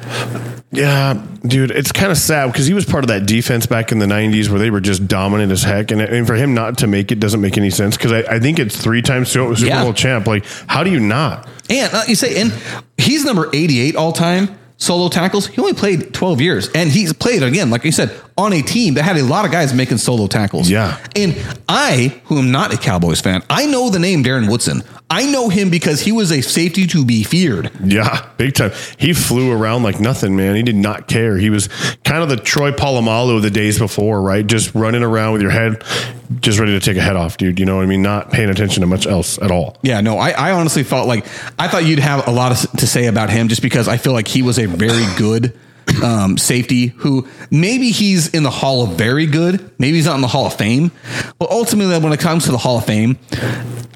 Yeah, 0.72 1.24
dude, 1.46 1.70
it's 1.70 1.92
kind 1.92 2.10
of 2.10 2.18
sad 2.18 2.50
because 2.52 2.66
he 2.66 2.74
was 2.74 2.84
part 2.84 3.04
of 3.04 3.08
that 3.08 3.26
defense 3.26 3.66
back 3.66 3.92
in 3.92 3.98
the 4.00 4.06
'90s 4.06 4.48
where 4.48 4.58
they 4.58 4.70
were 4.70 4.80
just 4.80 5.06
dominant 5.06 5.52
as 5.52 5.62
heck, 5.62 5.90
and, 5.92 6.00
and 6.00 6.26
for 6.26 6.34
him 6.34 6.54
not 6.54 6.78
to 6.78 6.86
make 6.88 7.12
it 7.12 7.20
doesn't 7.20 7.40
make 7.40 7.56
any 7.56 7.70
sense 7.70 7.96
because 7.96 8.10
I, 8.12 8.20
I 8.36 8.38
think 8.40 8.58
it's 8.58 8.76
three 8.76 9.02
times 9.02 9.28
Super 9.30 9.54
Super 9.54 9.68
Yeah. 9.68 9.84
Bowl 9.84 9.92
champ. 9.92 10.26
Like, 10.26 10.44
how 10.66 10.82
do 10.82 10.90
you 10.90 11.00
not? 11.00 11.48
And 11.70 11.92
uh, 11.94 12.02
you 12.08 12.14
say, 12.16 12.40
and 12.40 12.52
he's 12.98 13.24
number 13.24 13.48
88 13.54 13.94
all 13.94 14.12
time 14.12 14.58
solo 14.84 15.08
tackles. 15.08 15.46
He 15.46 15.60
only 15.60 15.72
played 15.74 16.12
12 16.12 16.40
years, 16.40 16.68
and 16.74 16.90
he's 16.90 17.12
played 17.12 17.42
again, 17.42 17.70
like 17.70 17.84
you 17.84 17.92
said, 17.92 18.14
on 18.36 18.52
a 18.52 18.62
team 18.62 18.94
that 18.94 19.02
had 19.02 19.16
a 19.16 19.24
lot 19.24 19.44
of 19.44 19.50
guys 19.50 19.72
making 19.72 19.98
solo 19.98 20.26
tackles. 20.26 20.68
Yeah. 20.70 20.98
And 21.16 21.36
I, 21.68 22.20
who 22.26 22.38
am 22.38 22.50
not 22.50 22.72
a 22.72 22.76
Cowboys 22.76 23.20
fan, 23.20 23.42
I 23.48 23.66
know 23.66 23.90
the 23.90 23.98
name 23.98 24.22
Darren 24.22 24.48
Woodson. 24.48 24.82
I 25.10 25.30
know 25.30 25.48
him 25.50 25.68
because 25.70 26.00
he 26.00 26.12
was 26.12 26.32
a 26.32 26.40
safety 26.40 26.86
to 26.88 27.04
be 27.04 27.22
feared. 27.22 27.70
Yeah, 27.84 28.26
big 28.38 28.54
time. 28.54 28.72
He 28.98 29.12
flew 29.12 29.52
around 29.52 29.82
like 29.82 30.00
nothing, 30.00 30.34
man. 30.34 30.56
He 30.56 30.62
did 30.62 30.76
not 30.76 31.08
care. 31.08 31.36
He 31.36 31.50
was 31.50 31.68
kind 32.04 32.22
of 32.22 32.28
the 32.30 32.36
Troy 32.36 32.72
Polamalu 32.72 33.36
of 33.36 33.42
the 33.42 33.50
days 33.50 33.78
before, 33.78 34.22
right? 34.22 34.46
Just 34.46 34.74
running 34.74 35.02
around 35.02 35.34
with 35.34 35.42
your 35.42 35.50
head, 35.50 35.84
just 36.40 36.58
ready 36.58 36.72
to 36.72 36.80
take 36.80 36.96
a 36.96 37.02
head 37.02 37.16
off, 37.16 37.36
dude. 37.36 37.60
You 37.60 37.66
know 37.66 37.76
what 37.76 37.82
I 37.82 37.86
mean? 37.86 38.02
Not 38.02 38.32
paying 38.32 38.48
attention 38.48 38.80
to 38.80 38.86
much 38.86 39.06
else 39.06 39.38
at 39.38 39.50
all. 39.50 39.76
Yeah, 39.82 40.00
no, 40.00 40.18
I, 40.18 40.30
I 40.30 40.52
honestly 40.52 40.82
felt 40.82 41.06
like 41.06 41.26
I 41.58 41.68
thought 41.68 41.84
you'd 41.84 41.98
have 41.98 42.26
a 42.26 42.32
lot 42.32 42.52
of, 42.52 42.70
to 42.78 42.86
say 42.86 43.06
about 43.06 43.28
him 43.28 43.48
just 43.48 43.62
because 43.62 43.88
I 43.88 43.98
feel 43.98 44.14
like 44.14 44.26
he 44.26 44.42
was 44.42 44.58
a 44.58 44.66
very 44.66 45.04
good 45.16 45.56
um, 46.02 46.38
safety 46.38 46.88
who 46.88 47.28
maybe 47.50 47.90
he's 47.90 48.28
in 48.28 48.42
the 48.42 48.50
Hall 48.50 48.82
of 48.82 48.96
Very 48.96 49.26
Good, 49.26 49.70
maybe 49.78 49.96
he's 49.96 50.06
not 50.06 50.16
in 50.16 50.20
the 50.20 50.28
Hall 50.28 50.46
of 50.46 50.54
Fame, 50.54 50.90
but 51.38 51.50
ultimately 51.50 51.98
when 51.98 52.12
it 52.12 52.20
comes 52.20 52.44
to 52.44 52.52
the 52.52 52.58
Hall 52.58 52.78
of 52.78 52.84
Fame, 52.84 53.18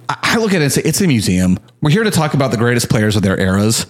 I, 0.08 0.16
I 0.22 0.36
look 0.38 0.52
at 0.52 0.60
it 0.60 0.64
and 0.64 0.72
say 0.72 0.82
it's 0.82 1.00
a 1.00 1.06
museum. 1.06 1.58
We're 1.80 1.90
here 1.90 2.04
to 2.04 2.10
talk 2.10 2.34
about 2.34 2.50
the 2.50 2.56
greatest 2.56 2.88
players 2.88 3.16
of 3.16 3.22
their 3.22 3.38
eras. 3.38 3.86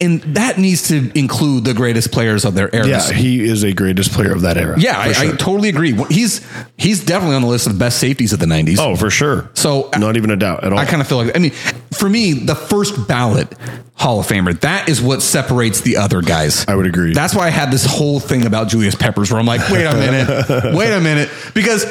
And 0.00 0.20
that 0.34 0.58
needs 0.58 0.88
to 0.88 1.16
include 1.16 1.64
the 1.64 1.72
greatest 1.72 2.10
players 2.10 2.44
of 2.44 2.54
their 2.54 2.74
era. 2.74 2.86
Yeah, 2.86 3.12
he 3.12 3.44
is 3.44 3.62
a 3.62 3.72
greatest 3.72 4.12
player 4.12 4.32
of 4.32 4.40
that 4.42 4.56
era. 4.56 4.78
Yeah, 4.78 4.98
I, 4.98 5.12
for 5.12 5.24
I 5.24 5.30
totally 5.36 5.68
agree. 5.68 5.92
He's 6.10 6.44
he's 6.76 7.04
definitely 7.04 7.36
on 7.36 7.42
the 7.42 7.48
list 7.48 7.66
of 7.68 7.74
the 7.74 7.78
best 7.78 7.98
safeties 8.00 8.32
of 8.32 8.40
the 8.40 8.46
'90s. 8.46 8.76
oh, 8.80 8.96
for 8.96 9.08
sure. 9.08 9.48
So 9.54 9.90
not 9.96 10.16
even 10.16 10.30
a 10.30 10.36
doubt 10.36 10.64
at 10.64 10.72
all. 10.72 10.78
I 10.78 10.84
kind 10.84 11.00
of 11.00 11.06
feel 11.06 11.18
like 11.18 11.36
I 11.36 11.38
mean, 11.38 11.52
for 11.92 12.08
me, 12.08 12.32
the 12.32 12.56
first 12.56 13.06
ballot 13.06 13.54
Hall 13.96 14.18
of 14.18 14.26
Famer 14.26 14.58
that 14.60 14.88
is 14.88 15.00
what 15.00 15.22
separates 15.22 15.80
the 15.82 15.96
other 15.98 16.20
guys. 16.20 16.66
I 16.66 16.74
would 16.74 16.86
agree. 16.86 17.14
That's 17.14 17.34
why 17.34 17.46
I 17.46 17.50
had 17.50 17.70
this 17.70 17.86
whole 17.86 18.18
thing 18.18 18.44
about 18.44 18.68
Julius 18.68 18.96
Peppers, 18.96 19.30
where 19.30 19.38
I'm 19.38 19.46
like, 19.46 19.70
wait 19.70 19.84
a 19.84 19.94
minute, 19.96 20.74
wait 20.74 20.92
a 20.92 21.00
minute, 21.00 21.30
because 21.54 21.84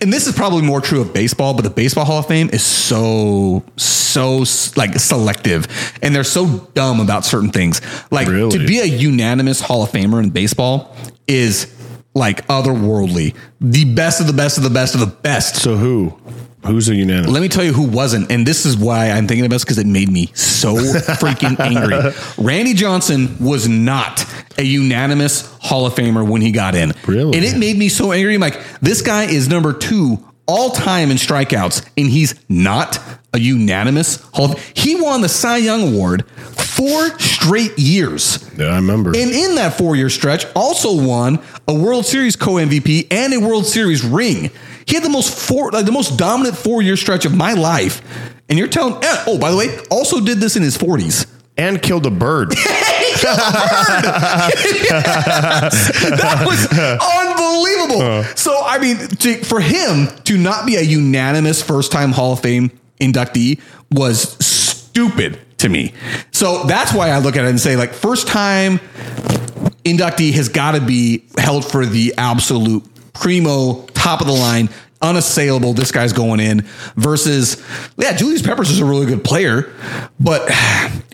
and 0.00 0.10
this 0.10 0.26
is 0.26 0.34
probably 0.34 0.62
more 0.62 0.80
true 0.80 1.02
of 1.02 1.12
baseball, 1.12 1.52
but 1.52 1.62
the 1.62 1.70
Baseball 1.70 2.06
Hall 2.06 2.20
of 2.20 2.26
Fame 2.26 2.48
is 2.52 2.62
so 2.62 3.62
so 3.76 4.44
like 4.76 4.98
selective, 4.98 5.66
and 6.02 6.14
they're 6.14 6.24
so 6.24 6.70
dumb 6.72 7.00
about 7.00 7.26
certain 7.26 7.49
things. 7.50 7.80
Like 8.10 8.28
Really? 8.28 8.58
to 8.58 8.66
be 8.66 8.78
a 8.80 8.84
unanimous 8.84 9.60
Hall 9.60 9.82
of 9.82 9.90
Famer 9.90 10.22
in 10.22 10.30
baseball 10.30 10.96
is 11.26 11.74
like 12.14 12.46
otherworldly, 12.48 13.36
the 13.60 13.94
best 13.94 14.20
of 14.20 14.26
the 14.26 14.32
best 14.32 14.56
of 14.58 14.64
the 14.64 14.70
best 14.70 14.94
of 14.94 15.00
the 15.00 15.06
best. 15.06 15.56
so 15.56 15.76
who? 15.76 16.18
Who's 16.66 16.90
a 16.90 16.94
unanimous? 16.94 17.30
Let 17.30 17.40
me 17.40 17.48
tell 17.48 17.64
you 17.64 17.72
who 17.72 17.84
wasn't, 17.88 18.30
and 18.30 18.46
this 18.46 18.66
is 18.66 18.76
why 18.76 19.10
I'm 19.10 19.26
thinking 19.26 19.46
about 19.46 19.54
this 19.54 19.64
because 19.64 19.78
it 19.78 19.86
made 19.86 20.10
me 20.10 20.26
so 20.34 20.74
freaking 20.74 21.58
angry. 21.58 22.12
Randy 22.44 22.74
Johnson 22.74 23.34
was 23.40 23.66
not 23.66 24.26
a 24.58 24.62
unanimous 24.62 25.50
Hall 25.60 25.86
of 25.86 25.94
Famer 25.94 26.28
when 26.28 26.42
he 26.42 26.50
got 26.52 26.74
in. 26.74 26.92
Really? 27.06 27.34
And 27.38 27.46
it 27.46 27.56
made 27.56 27.78
me 27.78 27.88
so 27.88 28.12
angry. 28.12 28.34
I'm 28.34 28.40
like, 28.42 28.60
this 28.80 29.00
guy 29.00 29.24
is 29.24 29.48
number 29.48 29.72
two 29.72 30.22
all 30.50 30.70
time 30.70 31.12
in 31.12 31.16
strikeouts, 31.16 31.88
and 31.96 32.10
he's 32.10 32.34
not 32.48 32.98
a 33.32 33.38
unanimous 33.38 34.16
Hall 34.34 34.56
He 34.74 35.00
won 35.00 35.20
the 35.20 35.28
Cy 35.28 35.58
Young 35.58 35.94
Award 35.94 36.26
four 36.28 37.16
straight 37.20 37.78
years. 37.78 38.44
yeah, 38.58 38.66
I 38.66 38.76
remember. 38.76 39.10
And 39.10 39.30
in 39.30 39.54
that 39.54 39.74
four 39.78 39.94
year 39.94 40.10
stretch, 40.10 40.44
also 40.56 41.06
won 41.06 41.38
a 41.68 41.72
World 41.74 42.04
Series 42.04 42.34
co 42.34 42.52
MVP 42.54 43.06
and 43.12 43.32
a 43.32 43.38
World 43.38 43.66
Series 43.66 44.04
ring. 44.04 44.50
He 44.86 44.96
had 44.96 45.04
the 45.04 45.08
most 45.08 45.38
four, 45.38 45.70
like 45.70 45.86
the 45.86 45.92
most 45.92 46.16
dominant 46.18 46.56
four 46.56 46.82
year 46.82 46.96
stretch 46.96 47.24
of 47.24 47.32
my 47.34 47.52
life. 47.52 48.02
And 48.48 48.58
you're 48.58 48.66
telling, 48.66 48.94
eh, 49.04 49.24
oh, 49.28 49.38
by 49.38 49.52
the 49.52 49.56
way, 49.56 49.68
also 49.90 50.20
did 50.20 50.38
this 50.38 50.56
in 50.56 50.62
his 50.64 50.76
40s. 50.76 51.26
and 51.56 51.80
killed 51.80 52.06
a 52.06 52.10
bird. 52.10 52.54
That 56.10 56.44
was 56.46 56.66
unbelievable. 56.76 58.24
So, 58.36 58.62
I 58.64 58.78
mean, 58.78 58.98
to, 58.98 59.44
for 59.44 59.60
him 59.60 60.08
to 60.24 60.36
not 60.36 60.66
be 60.66 60.76
a 60.76 60.82
unanimous 60.82 61.62
first 61.62 61.92
time 61.92 62.12
Hall 62.12 62.32
of 62.32 62.40
Fame 62.40 62.70
inductee 63.00 63.60
was 63.90 64.36
stupid 64.44 65.38
to 65.58 65.68
me. 65.68 65.92
So 66.32 66.64
that's 66.64 66.92
why 66.92 67.10
I 67.10 67.18
look 67.18 67.36
at 67.36 67.44
it 67.44 67.48
and 67.48 67.60
say, 67.60 67.76
like, 67.76 67.92
first 67.92 68.26
time 68.28 68.80
inductee 69.84 70.32
has 70.32 70.48
got 70.48 70.72
to 70.72 70.80
be 70.80 71.24
held 71.38 71.64
for 71.64 71.86
the 71.86 72.14
absolute 72.16 72.84
primo, 73.12 73.86
top 73.88 74.20
of 74.20 74.26
the 74.26 74.32
line. 74.32 74.68
Unassailable. 75.02 75.72
This 75.72 75.92
guy's 75.92 76.12
going 76.12 76.40
in 76.40 76.62
versus, 76.96 77.62
yeah, 77.96 78.16
Julius 78.16 78.42
Peppers 78.42 78.70
is 78.70 78.80
a 78.80 78.84
really 78.84 79.06
good 79.06 79.24
player, 79.24 79.72
but 80.18 80.42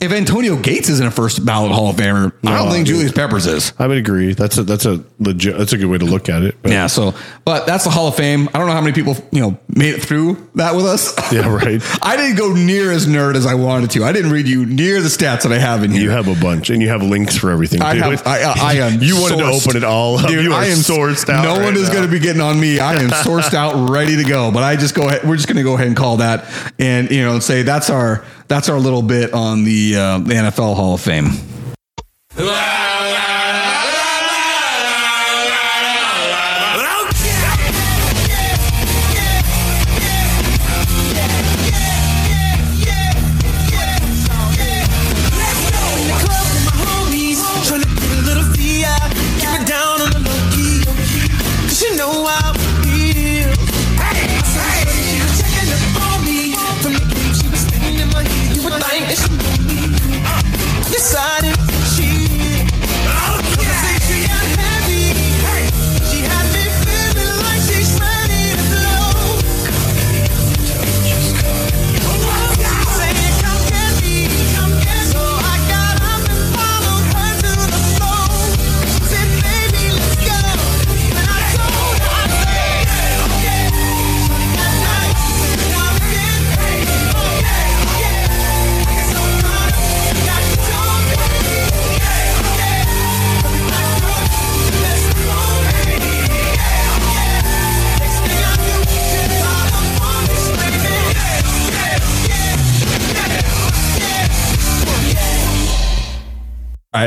if 0.00 0.12
Antonio 0.12 0.56
Gates 0.56 0.88
isn't 0.88 1.06
a 1.06 1.10
first 1.10 1.44
ballot 1.44 1.72
Hall 1.72 1.90
of 1.90 1.96
Famer, 1.96 2.32
I 2.44 2.58
don't 2.58 2.70
think. 2.72 2.86
Julius 2.86 3.12
Peppers 3.12 3.46
is. 3.46 3.72
I 3.78 3.86
would 3.86 3.96
agree. 3.98 4.34
That's 4.34 4.58
a 4.58 4.62
that's 4.62 4.84
a 4.84 5.02
legit. 5.18 5.56
That's 5.56 5.72
a 5.72 5.78
good 5.78 5.86
way 5.86 5.98
to 5.98 6.04
look 6.04 6.28
at 6.28 6.42
it. 6.42 6.56
But 6.62 6.72
Yeah. 6.72 6.86
So, 6.86 7.14
but 7.44 7.66
that's 7.66 7.84
the 7.84 7.90
Hall 7.90 8.08
of 8.08 8.16
Fame. 8.16 8.48
I 8.52 8.58
don't 8.58 8.66
know 8.66 8.74
how 8.74 8.80
many 8.80 8.92
people 8.92 9.16
you 9.32 9.40
know 9.40 9.58
made 9.68 9.94
it 9.94 10.02
through 10.02 10.48
that 10.54 10.74
with 10.74 10.86
us. 10.86 11.14
Yeah, 11.32 11.52
right. 11.52 11.80
I 12.02 12.16
didn't 12.16 12.36
go 12.36 12.52
near 12.52 12.92
as 12.92 13.06
nerd 13.06 13.34
as 13.36 13.46
I 13.46 13.54
wanted 13.54 13.90
to. 13.92 14.04
I 14.04 14.12
didn't 14.12 14.32
read 14.32 14.46
you 14.46 14.66
near 14.66 15.00
the 15.00 15.08
stats 15.08 15.42
that 15.42 15.52
I 15.52 15.58
have 15.58 15.82
in 15.82 15.90
here. 15.92 16.02
You 16.02 16.10
have 16.10 16.28
a 16.28 16.40
bunch, 16.40 16.70
and 16.70 16.82
you 16.82 16.88
have 16.88 17.02
links 17.02 17.36
for 17.36 17.50
everything. 17.50 17.82
I 17.82 17.94
have. 17.94 18.26
I, 18.26 18.42
I, 18.42 18.54
I 18.58 18.72
am. 18.74 19.00
You 19.06 19.20
wanted 19.20 19.38
sourced. 19.38 19.62
to 19.62 19.68
open 19.68 19.76
it 19.76 19.84
all 19.84 20.18
up. 20.18 20.28
Dude, 20.28 20.44
you 20.44 20.52
I 20.52 20.66
am 20.66 20.78
sourced 20.78 21.28
out. 21.28 21.44
No 21.44 21.56
right 21.56 21.64
one 21.64 21.76
is 21.76 21.90
going 21.90 22.02
to 22.04 22.10
be 22.10 22.18
getting 22.18 22.40
on 22.42 22.58
me. 22.58 22.80
I 22.80 22.94
am 22.94 23.10
sourced 23.24 23.54
out, 23.54 23.75
ready 23.76 24.16
to 24.16 24.24
go. 24.24 24.50
But 24.50 24.62
I 24.62 24.76
just 24.76 24.94
go 24.94 25.08
ahead. 25.08 25.28
We're 25.28 25.36
just 25.36 25.48
going 25.48 25.58
to 25.58 25.62
go 25.62 25.74
ahead 25.74 25.86
and 25.86 25.96
call 25.96 26.18
that, 26.18 26.44
and 26.78 27.10
you 27.10 27.22
know, 27.22 27.38
say 27.38 27.62
that's 27.62 27.90
our 27.90 28.24
that's 28.48 28.68
our 28.68 28.78
little 28.78 29.02
bit 29.02 29.32
on 29.32 29.64
the 29.64 29.96
uh, 29.96 30.18
the 30.18 30.34
NFL 30.34 30.74
Hall 30.76 30.94
of 30.94 31.00
Fame. 31.00 31.30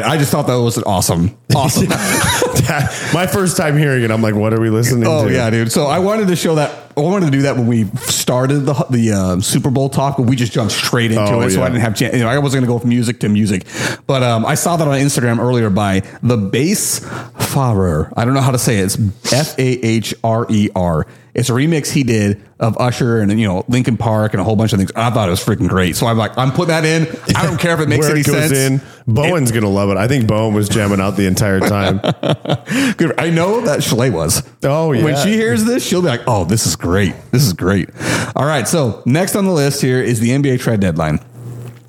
I, 0.03 0.13
I 0.13 0.17
just 0.17 0.31
thought 0.31 0.47
that 0.47 0.55
was 0.59 0.77
an 0.77 0.83
awesome, 0.85 1.37
awesome. 1.55 1.87
My 3.13 3.27
first 3.27 3.57
time 3.57 3.77
hearing 3.77 4.03
it, 4.03 4.11
I'm 4.11 4.21
like, 4.21 4.35
what 4.35 4.53
are 4.53 4.59
we 4.61 4.69
listening 4.69 5.07
Oh 5.07 5.27
to? 5.27 5.33
yeah, 5.33 5.49
dude. 5.49 5.71
So 5.71 5.85
I 5.87 5.99
wanted 5.99 6.27
to 6.29 6.35
show 6.35 6.55
that. 6.55 6.88
I 7.05 7.11
wanted 7.11 7.27
to 7.27 7.31
do 7.31 7.41
that 7.43 7.55
when 7.55 7.67
we 7.67 7.85
started 8.05 8.59
the 8.61 8.73
the 8.89 9.11
uh, 9.11 9.39
Super 9.41 9.69
Bowl 9.69 9.89
talk, 9.89 10.17
but 10.17 10.23
we 10.27 10.35
just 10.35 10.51
jumped 10.51 10.73
straight 10.73 11.11
into 11.11 11.23
Oh, 11.23 11.41
it. 11.41 11.51
So. 11.51 11.61
I 11.63 11.67
didn't 11.69 11.81
have 11.81 11.95
chance. 11.95 12.13
You 12.15 12.21
know, 12.21 12.29
I 12.29 12.37
wasn't 12.39 12.61
going 12.65 12.69
to 12.69 12.73
go 12.75 12.79
from 12.79 12.89
music 12.89 13.19
to 13.21 13.29
music, 13.29 13.65
but 14.07 14.23
um, 14.23 14.45
I 14.45 14.55
saw 14.55 14.77
that 14.77 14.87
on 14.87 14.97
Instagram 14.99 15.39
earlier 15.39 15.69
by 15.69 16.01
the 16.23 16.37
Bass 16.37 16.99
Fahrer. 17.01 18.11
I 18.15 18.25
don't 18.25 18.33
know 18.33 18.41
how 18.41 18.51
to 18.51 18.59
say 18.59 18.79
it. 18.79 18.83
It's 18.97 19.33
F 19.33 19.57
A 19.57 19.61
H 19.85 20.13
R 20.23 20.45
E 20.49 20.69
R. 20.75 21.05
It's 21.35 21.47
a 21.49 21.53
remix 21.53 21.91
he 21.91 22.03
did 22.03 22.41
of 22.59 22.75
Usher 22.79 23.19
and 23.19 23.39
you 23.39 23.47
know 23.47 23.63
Linkin 23.69 23.95
Park 23.97 24.33
and 24.33 24.41
a 24.41 24.43
whole 24.43 24.55
bunch 24.55 24.73
of 24.73 24.79
things. 24.79 24.91
I 24.95 25.09
thought 25.11 25.27
it 25.29 25.31
was 25.31 25.43
freaking 25.43 25.69
great. 25.69 25.95
So 25.95 26.07
I'm 26.07 26.17
like, 26.17 26.37
I'm 26.37 26.51
putting 26.51 26.69
that 26.69 26.83
in. 26.85 27.07
I 27.35 27.43
don't 27.45 27.57
care 27.59 27.73
if 27.75 27.79
it 27.79 27.87
makes 27.87 28.05
Where 28.05 28.11
any 28.11 28.21
it 28.21 28.25
goes 28.27 28.49
sense. 28.49 28.83
in, 29.07 29.13
Bowen's 29.13 29.51
gonna 29.51 29.69
love 29.69 29.89
it. 29.89 29.97
I 29.97 30.07
think 30.07 30.27
Bowen 30.27 30.53
was 30.53 30.67
jamming 30.67 30.99
out 30.99 31.11
the 31.15 31.27
entire 31.27 31.59
time. 31.59 31.99
Good. 32.97 33.13
I 33.17 33.29
know 33.29 33.61
that 33.61 33.79
Shalay 33.79 34.11
was. 34.11 34.43
Oh, 34.63 34.91
yeah. 34.91 35.03
When 35.03 35.15
she 35.23 35.33
hears 35.33 35.63
this, 35.65 35.85
she'll 35.85 36.01
be 36.01 36.07
like, 36.07 36.21
"Oh, 36.27 36.43
this 36.45 36.65
is 36.67 36.75
great. 36.75 36.88
This 37.31 37.43
is 37.45 37.53
great." 37.53 37.89
All 38.35 38.45
right. 38.45 38.67
So 38.67 39.01
next 39.05 39.35
on 39.35 39.45
the 39.45 39.51
list 39.51 39.81
here 39.81 40.01
is 40.01 40.19
the 40.19 40.29
NBA 40.31 40.59
trade 40.59 40.79
deadline. 40.79 41.19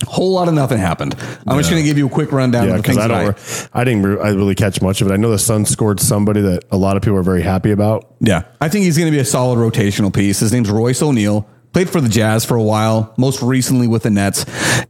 Whole 0.07 0.32
lot 0.32 0.48
of 0.48 0.55
nothing 0.55 0.78
happened. 0.78 1.14
I'm 1.46 1.59
just 1.59 1.70
going 1.70 1.82
to 1.82 1.88
give 1.88 1.96
you 1.98 2.07
a 2.07 2.11
quick 2.11 2.32
rundown 2.32 2.66
Yeah, 2.66 2.76
of 2.76 2.82
the 2.82 2.82
things 2.84 2.98
I 2.98 3.07
don't. 3.07 3.68
I 3.72 3.84
didn't. 3.84 4.03
re- 4.03 4.20
I 4.20 4.30
really 4.30 4.55
catch 4.55 4.80
much 4.82 5.01
of 5.03 5.09
it. 5.09 5.12
I 5.12 5.16
know 5.16 5.30
the 5.30 5.38
Suns 5.38 5.68
scored 5.68 6.01
somebody 6.01 6.40
that 6.40 6.64
a 6.72 6.76
lot 6.76 6.96
of 6.96 7.03
people 7.03 7.18
are 7.18 7.22
very 7.22 7.42
happy 7.42 7.70
about. 7.70 8.12
Yeah, 8.18 8.42
I 8.61 8.68
think 8.68 8.86
he's 8.86 8.96
going 8.96 9.11
to 9.11 9.16
be 9.16 9.20
a 9.20 9.24
solid 9.24 9.59
rotational 9.59 10.12
piece. 10.12 10.40
His 10.40 10.53
name's 10.53 10.70
Royce 10.70 11.03
O'Neal. 11.03 11.48
Played 11.72 11.88
for 11.90 12.01
the 12.01 12.09
Jazz 12.09 12.44
for 12.44 12.57
a 12.57 12.62
while, 12.62 13.14
most 13.16 13.42
recently 13.42 13.86
with 13.86 14.03
the 14.03 14.11
Nets. 14.11 14.44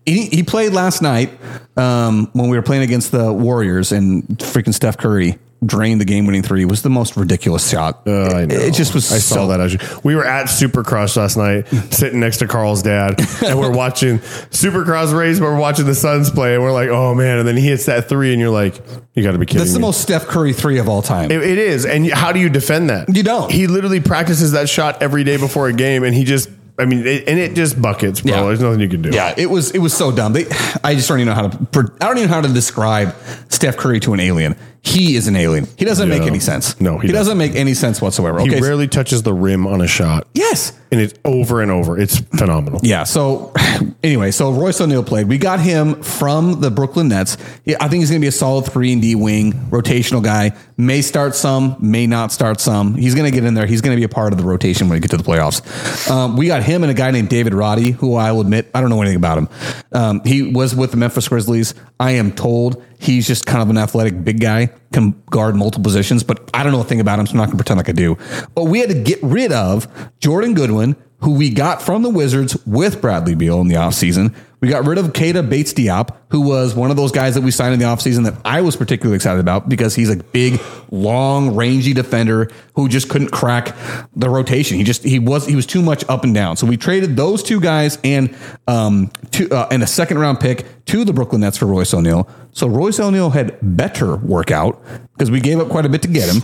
He, 0.07 0.27
he 0.29 0.43
played 0.43 0.73
last 0.73 1.03
night 1.03 1.31
um, 1.77 2.31
when 2.33 2.49
we 2.49 2.57
were 2.57 2.63
playing 2.63 2.85
against 2.85 3.13
the 3.13 3.31
Warriors, 3.31 3.93
and 3.93 4.23
freaking 4.39 4.73
Steph 4.73 4.97
Curry 4.97 5.39
drained 5.65 6.01
the 6.01 6.05
game-winning 6.05 6.43
three. 6.43 6.65
Was 6.65 6.83
the 6.83 6.91
most 6.91 7.17
ridiculous 7.17 7.69
shot. 7.69 8.07
Uh, 8.07 8.27
I 8.29 8.47
know. 8.47 8.55
It, 8.55 8.75
just 8.75 8.95
was. 8.95 9.13
I 9.13 9.19
saw 9.19 9.35
so- 9.35 9.47
that. 9.49 9.61
Actually. 9.61 10.01
We 10.03 10.15
were 10.15 10.25
at 10.25 10.47
Supercross 10.47 11.17
last 11.17 11.37
night, 11.37 11.69
sitting 11.93 12.21
next 12.21 12.39
to 12.39 12.47
Carl's 12.47 12.83
dad, 12.83 13.21
and 13.45 13.59
we're 13.59 13.71
watching 13.73 14.19
Supercross 14.51 15.17
race. 15.17 15.39
But 15.39 15.47
we're 15.47 15.59
watching 15.59 15.87
the 15.87 15.95
Suns 15.95 16.31
play, 16.31 16.55
and 16.55 16.63
we're 16.63 16.73
like, 16.73 16.89
"Oh 16.89 17.15
man!" 17.15 17.39
And 17.39 17.47
then 17.49 17.57
he 17.57 17.67
hits 17.67 17.87
that 17.87 18.09
three, 18.09 18.33
and 18.33 18.41
you're 18.41 18.51
like, 18.51 18.81
"You 19.15 19.23
got 19.23 19.33
to 19.33 19.39
be 19.39 19.47
kidding 19.47 19.59
me. 19.61 19.65
That's 19.65 19.73
the 19.73 19.79
me!" 19.81 19.87
most 19.87 20.01
Steph 20.01 20.27
Curry 20.27 20.53
three 20.53 20.79
of 20.79 20.89
all 20.89 21.03
time. 21.03 21.31
It- 21.31 21.43
it 21.43 21.59
is. 21.59 21.85
And 21.87 22.11
how 22.11 22.33
do 22.33 22.39
you 22.41 22.49
defend 22.49 22.91
that? 22.91 23.15
You 23.15 23.23
don't. 23.23 23.51
He 23.51 23.67
literally 23.67 24.01
practices 24.01 24.53
that 24.53 24.69
shot 24.69 25.03
every 25.03 25.25
day 25.25 25.37
before 25.37 25.69
a 25.69 25.73
game, 25.73 26.05
and 26.05 26.15
he 26.15 26.25
just. 26.25 26.49
I 26.79 26.87
mean, 26.87 27.07
it, 27.07 27.29
and 27.29 27.39
it 27.39 27.55
just 27.55 27.81
buckets, 27.83 28.23
bro. 28.23 28.33
Yeah. 28.33 28.43
There's 28.45 28.61
nothing 28.63 28.81
you 28.81 28.89
can 28.89 29.03
do. 29.03 29.11
Yeah, 29.13 29.35
it 29.37 29.51
was 29.51 29.71
it 29.73 29.81
was 29.81 29.93
so 29.93 30.11
dumb. 30.11 30.33
They, 30.33 30.47
I 30.83 30.95
just 30.95 31.09
don't 31.09 31.19
even 31.21 31.27
know 31.29 31.35
how 31.35 31.49
to. 31.49 31.93
I 32.01 32.07
don't 32.07 32.17
even 32.17 32.31
know 32.31 32.37
how 32.37 32.41
to 32.41 32.49
describe 32.49 33.15
Steph 33.51 33.77
Curry 33.77 34.01
to 34.01 34.15
an 34.15 34.21
alien. 34.21 34.57
He 34.83 35.15
is 35.17 35.29
an 35.29 35.37
alien. 35.37 35.69
He 35.77 35.85
doesn't 35.85 36.09
make 36.09 36.23
Yeah. 36.23 36.29
any 36.29 36.41
sense. 36.41 36.81
No, 36.81 36.99
he 36.99 37.09
he, 37.09 37.13
doesn't 37.13 37.37
make 37.37 37.55
any 37.55 37.75
sense 37.75 38.01
whatsoever. 38.01 38.41
He 38.41 38.49
Okay, 38.51 38.61
rarely 38.61 38.89
touches 38.89 39.23
the 39.23 39.35
rim 39.35 39.67
on 39.67 39.81
a 39.83 39.87
shot, 39.87 40.27
yes, 40.35 40.73
and 40.91 41.01
it's 41.01 41.13
over 41.25 41.61
and 41.61 41.71
over. 41.71 41.99
It's 41.99 42.19
phenomenal. 42.37 42.81
yeah. 42.83 43.05
So 43.05 43.53
anyway, 44.03 44.31
so 44.31 44.51
Royce 44.51 44.81
O'Neal 44.81 45.05
played. 45.05 45.29
We 45.29 45.37
got 45.39 45.61
him 45.61 46.03
from 46.03 46.61
the 46.63 46.71
Brooklyn 46.71 47.09
Nets. 47.09 47.37
Yeah, 47.67 47.77
I 47.81 47.89
think 47.89 48.01
he's 48.01 48.11
going 48.11 48.21
to 48.21 48.25
be 48.25 48.29
a 48.29 48.33
solid 48.33 48.65
three 48.67 48.93
and 48.93 49.03
D 49.03 49.15
wing, 49.15 49.53
rotational 49.71 50.23
guy. 50.23 50.53
May 50.81 51.03
start 51.03 51.35
some, 51.35 51.77
may 51.79 52.07
not 52.07 52.33
start 52.33 52.59
some. 52.59 52.95
He's 52.95 53.15
going 53.15 53.31
to 53.31 53.35
get 53.35 53.45
in 53.45 53.53
there. 53.53 53.67
He's 53.67 53.83
going 53.83 53.95
to 53.95 54.01
be 54.01 54.05
a 54.05 54.09
part 54.09 54.33
of 54.33 54.39
the 54.39 54.45
rotation 54.45 54.89
when 54.89 54.97
we 54.97 55.01
get 55.01 55.11
to 55.11 55.19
the 55.19 55.23
playoffs. 55.23 56.11
Um, 56.11 56.39
we 56.39 56.47
got 56.47 56.63
him 56.63 56.83
and 56.83 56.91
a 56.91 56.95
guy 56.95 57.11
named 57.11 57.29
David 57.29 57.53
Roddy, 57.53 57.91
who 57.91 58.15
I 58.15 58.33
will 58.33 58.41
admit 58.41 58.71
I 58.75 58.81
don't 58.81 58.89
know 58.89 59.03
anything 59.03 59.19
about 59.19 59.37
him. 59.37 59.49
Um, 59.93 60.23
he 60.25 60.43
was 60.43 60.75
with 60.75 60.91
the 60.91 60.97
Memphis 60.97 61.29
Grizzlies. 61.29 61.75
I 61.99 62.13
am 62.13 62.33
told 62.33 62.83
he's 62.99 63.27
just 63.27 63.45
kind 63.45 63.61
of 63.61 63.69
an 63.69 63.77
athletic 63.77 64.25
big 64.25 64.41
guy, 64.41 64.71
can 64.91 65.23
guard 65.31 65.55
multiple 65.55 65.85
positions, 65.85 66.23
but 66.23 66.49
I 66.55 66.63
don't 66.63 66.73
know 66.73 66.81
a 66.81 66.85
thing 66.85 67.01
about 67.01 67.19
him, 67.19 67.27
so 67.27 67.33
I'm 67.33 67.37
not 67.37 67.47
going 67.49 67.59
to 67.59 67.63
pretend 67.63 67.77
like 67.77 67.91
I 67.91 67.93
do. 67.93 68.17
But 68.55 68.65
we 68.65 68.79
had 68.81 68.89
to 68.89 69.03
get 69.03 69.23
rid 69.23 69.53
of 69.53 69.87
Jordan 70.19 70.55
Goodwin, 70.55 70.97
who 71.19 71.35
we 71.35 71.51
got 71.51 71.83
from 71.83 72.03
the 72.03 72.09
Wizards 72.09 72.57
with 72.65 73.03
Bradley 73.03 73.35
Beal 73.35 73.61
in 73.61 73.69
the 73.69 73.75
offseason. 73.75 74.35
We 74.61 74.69
got 74.69 74.87
rid 74.87 74.97
of 74.97 75.13
Keita 75.13 75.47
Bates 75.47 75.75
Diop, 75.75 76.17
who 76.31 76.41
was 76.41 76.75
one 76.75 76.91
of 76.91 76.97
those 76.97 77.13
guys 77.13 77.35
that 77.35 77.43
we 77.43 77.51
signed 77.51 77.75
in 77.75 77.81
the 77.81 77.85
offseason 77.85 78.25
that 78.25 78.35
I 78.45 78.61
was 78.61 78.77
particularly 78.77 79.17
excited 79.17 79.41
about 79.41 79.69
because 79.69 79.95
he's 79.95 80.11
a 80.11 80.17
big, 80.17 80.61
long, 80.91 81.55
rangy 81.55 81.93
defender 81.93 82.51
who 82.75 82.89
just 82.89 83.09
couldn't 83.09 83.31
crack 83.31 83.77
the 84.15 84.31
rotation. 84.31 84.79
He 84.79 84.85
just 84.85 85.03
he 85.03 85.19
was 85.19 85.47
he 85.47 85.57
was 85.57 85.67
too 85.67 85.83
much 85.83 86.05
up 86.09 86.25
and 86.25 86.35
down. 86.35 86.57
So 86.57 86.67
we 86.67 86.77
traded 86.77 87.17
those 87.17 87.43
two 87.43 87.61
guys 87.61 87.99
and 88.05 88.35
um 88.67 89.11
two, 89.31 89.51
uh, 89.51 89.69
and 89.71 89.83
a 89.83 89.87
second 89.87 90.19
round 90.19 90.41
pick 90.41 90.67
to 90.87 91.05
the 91.05 91.13
Brooklyn 91.13 91.41
Nets 91.41 91.57
for 91.57 91.67
Royce 91.67 91.93
O'Neal. 91.93 92.29
So 92.53 92.69
Royce 92.69 92.99
O'Neal 92.99 93.31
had 93.31 93.59
better 93.63 94.17
workout 94.17 94.83
because 95.13 95.31
we 95.31 95.41
gave 95.41 95.61
up 95.61 95.69
quite 95.69 95.87
a 95.87 95.89
bit 95.89 96.03
to 96.03 96.09
get 96.09 96.29
him 96.29 96.43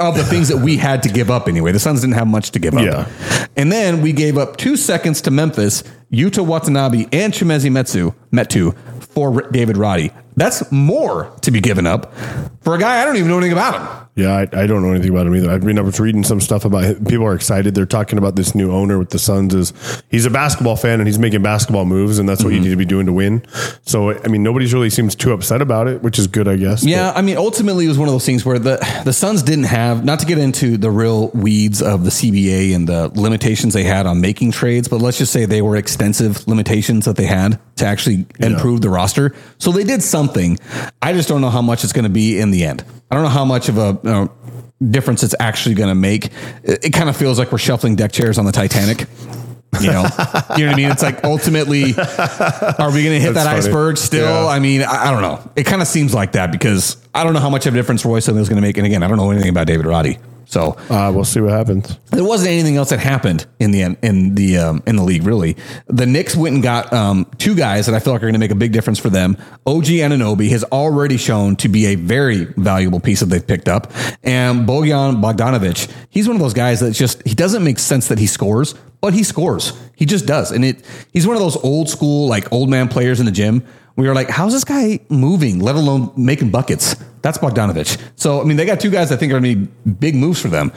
of 0.00 0.16
the 0.16 0.24
things 0.24 0.48
that 0.48 0.58
we 0.58 0.76
had 0.76 1.02
to 1.04 1.08
give 1.08 1.30
up 1.30 1.48
anyway. 1.48 1.72
The 1.72 1.78
Suns 1.78 2.00
didn't 2.00 2.14
have 2.14 2.26
much 2.26 2.50
to 2.50 2.58
give 2.58 2.74
up. 2.74 2.84
Yeah. 2.84 3.08
And 3.56 3.72
then 3.72 4.02
we 4.02 4.12
gave 4.12 4.36
up 4.36 4.56
two 4.56 4.76
seconds 4.76 5.22
to 5.22 5.30
Memphis, 5.30 5.82
Yuta 6.12 6.44
Watanabe, 6.44 7.06
and 7.12 7.32
Chimezie 7.32 7.70
Metsu, 7.70 8.12
Metu 8.32 8.76
for 9.04 9.42
David 9.50 9.76
Roddy. 9.76 10.10
That's 10.36 10.70
more 10.72 11.32
to 11.42 11.50
be 11.50 11.60
given 11.60 11.86
up 11.86 12.12
for 12.62 12.74
a 12.74 12.78
guy 12.78 13.00
I 13.00 13.04
don't 13.04 13.16
even 13.16 13.28
know 13.28 13.38
anything 13.38 13.52
about 13.52 13.80
him. 13.80 14.03
Yeah, 14.16 14.32
I, 14.32 14.42
I 14.62 14.66
don't 14.68 14.82
know 14.82 14.92
anything 14.92 15.10
about 15.10 15.26
him 15.26 15.34
either. 15.34 15.50
I 15.50 15.58
mean, 15.58 15.76
I 15.76 15.82
was 15.82 15.98
reading 15.98 16.22
some 16.22 16.40
stuff 16.40 16.64
about 16.64 16.84
it. 16.84 17.04
People 17.08 17.26
are 17.26 17.34
excited. 17.34 17.74
They're 17.74 17.84
talking 17.84 18.16
about 18.16 18.36
this 18.36 18.54
new 18.54 18.70
owner 18.70 18.96
with 18.98 19.10
the 19.10 19.18
Suns. 19.18 19.52
Is 19.54 19.72
he's 20.08 20.24
a 20.24 20.30
basketball 20.30 20.76
fan 20.76 21.00
and 21.00 21.08
he's 21.08 21.18
making 21.18 21.42
basketball 21.42 21.84
moves, 21.84 22.18
and 22.20 22.28
that's 22.28 22.44
what 22.44 22.50
Mm-hmm. 22.52 22.56
you 22.58 22.68
need 22.68 22.70
to 22.70 22.76
be 22.76 22.84
doing 22.84 23.06
to 23.06 23.12
win. 23.12 23.42
So, 23.82 24.12
I 24.22 24.28
mean, 24.28 24.44
nobody's 24.44 24.72
really 24.72 24.88
seems 24.90 25.16
too 25.16 25.32
upset 25.32 25.60
about 25.60 25.88
it, 25.88 26.00
which 26.02 26.18
is 26.20 26.28
good, 26.28 26.46
I 26.46 26.54
guess. 26.56 26.84
Yeah, 26.84 27.12
I 27.16 27.22
mean, 27.22 27.36
ultimately, 27.36 27.86
it 27.86 27.88
was 27.88 27.98
one 27.98 28.06
of 28.08 28.14
those 28.14 28.24
things 28.24 28.44
where 28.44 28.60
the 28.60 28.76
the 29.04 29.12
Suns 29.12 29.42
didn't 29.42 29.64
have 29.64 30.04
not 30.04 30.20
to 30.20 30.26
get 30.26 30.38
into 30.38 30.76
the 30.76 30.92
real 30.92 31.30
weeds 31.30 31.82
of 31.82 32.04
the 32.04 32.10
CBA 32.10 32.72
and 32.74 32.88
the 32.88 33.08
limitations 33.20 33.74
they 33.74 33.82
had 33.84 34.06
on 34.06 34.20
making 34.20 34.52
trades, 34.52 34.86
but 34.86 35.00
let's 35.00 35.18
just 35.18 35.32
say 35.32 35.44
they 35.44 35.60
were 35.62 35.74
extensive 35.76 36.46
limitations 36.46 37.04
that 37.06 37.16
they 37.16 37.26
had 37.26 37.58
to 37.76 37.84
actually 37.86 38.26
improve 38.38 38.80
the 38.80 38.90
roster. 38.90 39.34
So 39.58 39.72
they 39.72 39.82
did 39.82 40.02
something. 40.04 40.56
I 41.02 41.12
just 41.12 41.28
don't 41.28 41.40
know 41.40 41.50
how 41.50 41.62
much 41.62 41.82
it's 41.82 41.92
going 41.92 42.04
to 42.04 42.08
be 42.10 42.38
in 42.38 42.52
the 42.52 42.64
end. 42.64 42.84
I 43.10 43.16
don't 43.16 43.24
know 43.24 43.30
how 43.30 43.44
much 43.44 43.68
of 43.68 43.78
a 43.78 43.98
know, 44.04 44.32
difference 44.90 45.22
it's 45.22 45.34
actually 45.40 45.74
going 45.74 45.88
to 45.88 45.94
make. 45.94 46.26
It, 46.62 46.86
it 46.86 46.90
kind 46.92 47.08
of 47.08 47.16
feels 47.16 47.38
like 47.38 47.52
we're 47.52 47.58
shuffling 47.58 47.96
deck 47.96 48.12
chairs 48.12 48.38
on 48.38 48.44
the 48.44 48.52
Titanic. 48.52 49.06
You 49.80 49.88
know, 49.88 50.02
you 50.56 50.64
know 50.64 50.70
what 50.70 50.74
I 50.74 50.76
mean? 50.76 50.90
It's 50.92 51.02
like 51.02 51.24
ultimately, 51.24 51.94
are 51.96 52.92
we 52.92 53.02
going 53.02 53.16
to 53.16 53.20
hit 53.20 53.34
That's 53.34 53.44
that 53.44 53.44
funny. 53.44 53.58
iceberg 53.58 53.96
still? 53.98 54.44
Yeah. 54.44 54.46
I 54.46 54.60
mean, 54.60 54.82
I, 54.82 55.08
I 55.08 55.10
don't 55.10 55.22
know. 55.22 55.50
It 55.56 55.64
kind 55.64 55.82
of 55.82 55.88
seems 55.88 56.14
like 56.14 56.32
that 56.32 56.52
because 56.52 56.96
I 57.12 57.24
don't 57.24 57.32
know 57.32 57.40
how 57.40 57.50
much 57.50 57.66
of 57.66 57.74
a 57.74 57.76
difference 57.76 58.04
Roy 58.04 58.20
Smith 58.20 58.36
is 58.36 58.48
going 58.48 58.56
to 58.56 58.62
make. 58.62 58.76
And 58.76 58.86
again, 58.86 59.02
I 59.02 59.08
don't 59.08 59.16
know 59.16 59.32
anything 59.32 59.48
about 59.48 59.66
David 59.66 59.86
Roddy. 59.86 60.18
So 60.46 60.76
uh, 60.90 61.10
we'll 61.14 61.24
see 61.24 61.40
what 61.40 61.52
happens. 61.52 61.98
there 62.10 62.24
wasn't 62.24 62.50
anything 62.50 62.76
else 62.76 62.90
that 62.90 63.00
happened 63.00 63.46
in 63.58 63.70
the 63.70 63.96
in 64.02 64.34
the 64.34 64.58
um, 64.58 64.82
in 64.86 64.96
the 64.96 65.02
league 65.02 65.24
really. 65.24 65.56
The 65.86 66.06
Knicks 66.06 66.36
went 66.36 66.54
and 66.54 66.62
got 66.62 66.92
um, 66.92 67.26
two 67.38 67.54
guys 67.54 67.86
that 67.86 67.94
I 67.94 68.00
feel 68.00 68.12
like 68.12 68.22
are 68.22 68.26
going 68.26 68.34
to 68.34 68.38
make 68.38 68.50
a 68.50 68.56
big 68.56 68.72
difference 68.72 68.98
for 68.98 69.10
them. 69.10 69.36
OG 69.66 69.84
Anunoby 69.84 70.50
has 70.50 70.64
already 70.64 71.16
shown 71.16 71.56
to 71.56 71.68
be 71.68 71.86
a 71.86 71.94
very 71.94 72.44
valuable 72.44 73.00
piece 73.00 73.20
that 73.20 73.26
they've 73.26 73.46
picked 73.46 73.68
up, 73.68 73.92
and 74.22 74.66
Bojan 74.66 75.22
Bogdanovic. 75.22 75.90
He's 76.10 76.28
one 76.28 76.36
of 76.36 76.42
those 76.42 76.54
guys 76.54 76.80
that 76.80 76.92
just 76.92 77.26
he 77.26 77.34
doesn't 77.34 77.64
make 77.64 77.78
sense 77.78 78.08
that 78.08 78.18
he 78.18 78.26
scores, 78.26 78.74
but 79.00 79.14
he 79.14 79.22
scores. 79.22 79.72
He 79.96 80.06
just 80.06 80.26
does, 80.26 80.50
and 80.50 80.64
it 80.64 80.84
he's 81.12 81.26
one 81.26 81.36
of 81.36 81.42
those 81.42 81.56
old 81.56 81.88
school 81.88 82.28
like 82.28 82.52
old 82.52 82.68
man 82.68 82.88
players 82.88 83.20
in 83.20 83.26
the 83.26 83.32
gym. 83.32 83.64
We 83.96 84.08
were 84.08 84.14
like, 84.14 84.28
how's 84.28 84.52
this 84.52 84.64
guy 84.64 85.00
moving, 85.08 85.60
let 85.60 85.76
alone 85.76 86.12
making 86.16 86.50
buckets? 86.50 86.96
That's 87.22 87.38
Bogdanovic. 87.38 88.00
So, 88.16 88.40
I 88.40 88.44
mean, 88.44 88.56
they 88.56 88.66
got 88.66 88.80
two 88.80 88.90
guys 88.90 89.10
I 89.12 89.16
think 89.16 89.32
are 89.32 89.40
going 89.40 89.54
to 89.54 89.66
be 89.66 89.90
big 89.90 90.14
moves 90.14 90.40
for 90.40 90.48
them. 90.48 90.72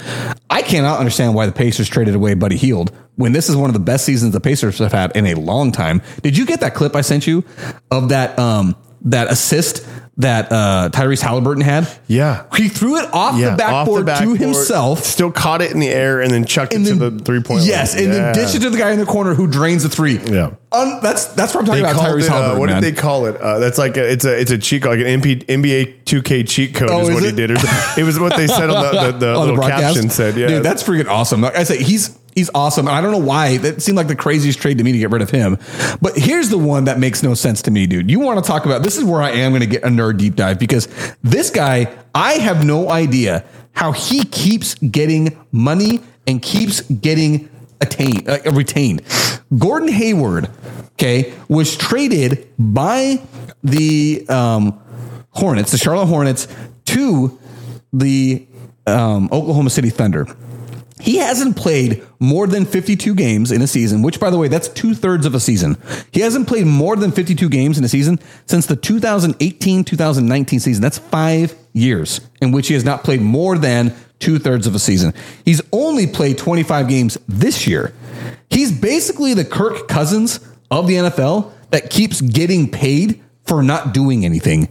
I 0.49 0.61
cannot 0.61 0.99
understand 0.99 1.33
why 1.35 1.45
the 1.45 1.51
Pacers 1.51 1.89
traded 1.89 2.15
away 2.15 2.35
Buddy 2.35 2.57
Hield 2.57 2.95
when 3.15 3.31
this 3.33 3.49
is 3.49 3.55
one 3.55 3.69
of 3.69 3.73
the 3.73 3.79
best 3.81 4.05
seasons 4.05 4.33
the 4.33 4.39
Pacers 4.39 4.77
have 4.77 4.93
had 4.93 5.15
in 5.17 5.25
a 5.25 5.33
long 5.33 5.71
time. 5.71 6.01
Did 6.21 6.37
you 6.37 6.45
get 6.45 6.61
that 6.61 6.73
clip 6.75 6.95
I 6.95 7.01
sent 7.01 7.27
you 7.27 7.43
of 7.91 8.09
that 8.09 8.37
um, 8.39 8.75
that 9.01 9.29
assist 9.31 9.85
that 10.17 10.51
uh, 10.51 10.89
Tyrese 10.93 11.21
Haliburton 11.21 11.63
had? 11.63 11.87
Yeah. 12.07 12.45
He 12.55 12.69
threw 12.69 12.97
it 12.97 13.13
off 13.13 13.37
Yeah, 13.37 13.51
the 13.51 13.57
backboard, 13.57 13.89
off 13.89 13.99
the 13.99 14.03
backboard, 14.05 14.39
to 14.39 14.45
himself. 14.45 15.03
Still 15.03 15.31
caught 15.31 15.61
it 15.61 15.71
in 15.71 15.79
the 15.79 15.89
air 15.89 16.21
and 16.21 16.31
then 16.31 16.45
chucked 16.45 16.73
And 16.73 16.85
it 16.85 16.89
then, 16.91 16.99
to 16.99 17.09
the 17.09 17.23
three 17.23 17.41
point 17.41 17.63
yes, 17.63 17.95
and 17.95 18.11
then 18.11 18.33
dish 18.33 18.55
it 18.55 18.59
to 18.61 18.69
the 18.69 18.77
guy 18.77 18.91
in 18.91 18.99
the 18.99 19.05
corner 19.05 19.33
who 19.33 19.47
drains 19.47 19.83
the 19.83 19.89
three. 19.89 20.17
Yeah. 20.17 20.51
Un- 20.77 20.99
that's 21.01 21.25
that's 21.33 21.53
what 21.53 21.61
I'm 21.61 21.65
talking 21.67 21.83
They 21.83 21.89
about. 21.89 22.01
called 22.01 22.15
Tyrese 22.19 22.23
it, 22.25 22.29
uh, 22.29 22.33
Haliburton. 22.55 22.59
what 22.59 22.69
man. 22.69 22.81
did 22.81 22.95
they 22.95 22.99
call 23.01 23.25
it? 23.25 23.35
Uh, 23.37 23.59
that's 23.59 23.77
like 23.77 23.97
a, 23.97 24.11
it's 24.11 24.25
a 24.25 24.39
it's 24.39 24.51
a 24.51 24.57
cheat 24.57 24.83
code, 24.83 24.97
like 24.99 25.07
an 25.07 25.21
MP, 25.21 25.43
NBA 25.45 26.03
2K 26.05 26.47
cheat 26.47 26.75
code 26.75 26.89
Oh, 26.91 27.01
is 27.01 27.09
is 27.09 27.13
what 27.15 27.23
he 27.23 27.29
it? 27.29 27.35
did. 27.35 27.51
Or 27.51 27.55
it 27.97 28.03
was 28.03 28.19
what 28.19 28.35
they 28.35 28.47
said 28.47 28.69
on 28.69 28.83
the, 28.95 29.11
the, 29.11 29.17
the 29.33 29.39
little 29.39 29.55
broadcast. 29.55 29.81
caption 29.95 30.09
said. 30.09 30.35
Yeah, 30.37 30.47
Dude, 30.47 30.63
that's 30.63 30.83
freaking 30.83 31.07
awesome. 31.09 31.41
Like 31.41 31.55
I 31.57 31.63
say, 31.63 31.81
he's 31.81 32.17
he's 32.35 32.49
awesome. 32.53 32.87
And 32.87 32.95
I 32.95 33.01
don't 33.01 33.11
know 33.11 33.17
why. 33.17 33.57
That 33.57 33.81
seemed 33.81 33.97
like 33.97 34.07
the 34.07 34.15
craziest 34.15 34.59
trade 34.59 34.77
to 34.77 34.83
me 34.83 34.91
to 34.91 34.97
get 34.97 35.09
rid 35.09 35.21
of 35.21 35.29
him. 35.31 35.57
But 36.01 36.15
here's 36.17 36.49
the 36.49 36.57
one 36.57 36.83
that 36.85 36.99
makes 36.99 37.23
no 37.23 37.33
sense 37.33 37.61
to 37.63 37.71
me, 37.71 37.87
dude. 37.87 38.09
You 38.11 38.19
want 38.19 38.43
to 38.43 38.47
talk 38.47 38.65
about 38.65 38.83
this 38.83 38.97
is 38.97 39.03
where 39.03 39.21
I 39.21 39.31
am 39.31 39.51
going 39.51 39.61
to 39.61 39.67
get 39.67 39.83
a 39.83 39.87
nerd 39.87 40.17
deep 40.17 40.35
dive 40.35 40.59
because 40.59 40.87
this 41.23 41.49
guy, 41.49 41.93
I 42.13 42.33
have 42.33 42.63
no 42.65 42.89
idea 42.89 43.43
how 43.73 43.91
he 43.91 44.23
keeps 44.25 44.75
getting 44.75 45.35
money 45.51 46.01
and 46.27 46.41
keeps 46.41 46.81
getting 46.81 47.49
attained 47.81 48.29
uh, 48.29 48.39
retained. 48.51 49.01
Gordon 49.57 49.89
Hayward, 49.89 50.49
okay, 50.93 51.33
was 51.47 51.75
traded 51.75 52.47
by 52.57 53.21
the 53.63 54.25
um, 54.29 54.79
Hornets, 55.31 55.71
the 55.71 55.77
Charlotte 55.77 56.07
Hornets, 56.07 56.47
to 56.85 57.39
the 57.93 58.45
um, 58.85 59.29
Oklahoma 59.31 59.69
City 59.69 59.89
Thunder. 59.89 60.27
He 60.99 61.17
hasn't 61.17 61.55
played 61.55 62.03
more 62.19 62.47
than 62.47 62.65
52 62.65 63.13
games 63.13 63.51
in 63.51 63.61
a 63.61 63.67
season, 63.67 64.01
which, 64.01 64.19
by 64.19 64.31
the 64.31 64.37
way, 64.37 64.47
that's 64.47 64.67
two 64.67 64.95
thirds 64.95 65.27
of 65.27 65.35
a 65.35 65.39
season. 65.39 65.77
He 66.11 66.21
hasn't 66.21 66.47
played 66.47 66.65
more 66.65 66.95
than 66.95 67.11
52 67.11 67.49
games 67.49 67.77
in 67.77 67.83
a 67.83 67.87
season 67.87 68.19
since 68.47 68.65
the 68.65 68.75
2018 68.75 69.83
2019 69.83 70.59
season. 70.59 70.81
That's 70.81 70.97
five 70.97 71.55
years 71.73 72.21
in 72.41 72.51
which 72.51 72.67
he 72.67 72.73
has 72.73 72.83
not 72.83 73.03
played 73.03 73.21
more 73.21 73.59
than 73.59 73.93
two 74.19 74.39
thirds 74.39 74.67
of 74.67 74.75
a 74.75 74.79
season. 74.79 75.13
He's 75.45 75.61
only 75.71 76.07
played 76.07 76.37
25 76.37 76.87
games 76.87 77.17
this 77.27 77.67
year. 77.67 77.93
He's 78.49 78.71
basically 78.71 79.33
the 79.33 79.45
Kirk 79.45 79.87
Cousins 79.87 80.39
of 80.71 80.87
the 80.87 80.95
NFL 80.95 81.51
that 81.71 81.89
keeps 81.89 82.21
getting 82.21 82.69
paid 82.71 83.21
for 83.45 83.61
not 83.63 83.93
doing 83.93 84.25
anything. 84.25 84.69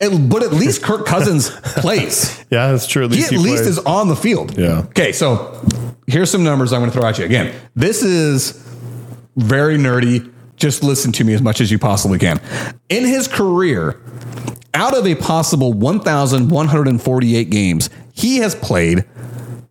It- 0.00 0.28
but 0.28 0.42
at 0.42 0.52
least 0.52 0.82
Kirk 0.82 1.06
Cousins 1.06 1.50
plays. 1.76 2.44
yeah, 2.50 2.70
that's 2.72 2.86
true. 2.86 3.04
At 3.06 3.10
He 3.10 3.16
least 3.16 3.32
at 3.32 3.38
he 3.38 3.38
least 3.38 3.62
plays. 3.64 3.66
is 3.66 3.78
on 3.80 4.08
the 4.08 4.16
field. 4.16 4.56
Yeah. 4.58 4.80
Okay, 4.90 5.12
so 5.12 5.62
here's 6.06 6.30
some 6.30 6.44
numbers 6.44 6.72
I'm 6.72 6.80
going 6.80 6.90
to 6.90 6.96
throw 6.98 7.08
at 7.08 7.18
you. 7.18 7.24
Again, 7.24 7.54
this 7.74 8.02
is 8.02 8.52
very 9.36 9.76
nerdy. 9.78 10.30
Just 10.56 10.82
listen 10.82 11.12
to 11.12 11.24
me 11.24 11.34
as 11.34 11.42
much 11.42 11.60
as 11.60 11.70
you 11.70 11.78
possibly 11.78 12.18
can. 12.18 12.40
In 12.88 13.04
his 13.04 13.28
career, 13.28 14.00
out 14.72 14.96
of 14.96 15.06
a 15.06 15.14
possible 15.14 15.72
1,148 15.74 17.50
games, 17.50 17.90
he 18.16 18.38
has 18.38 18.54
played 18.54 19.04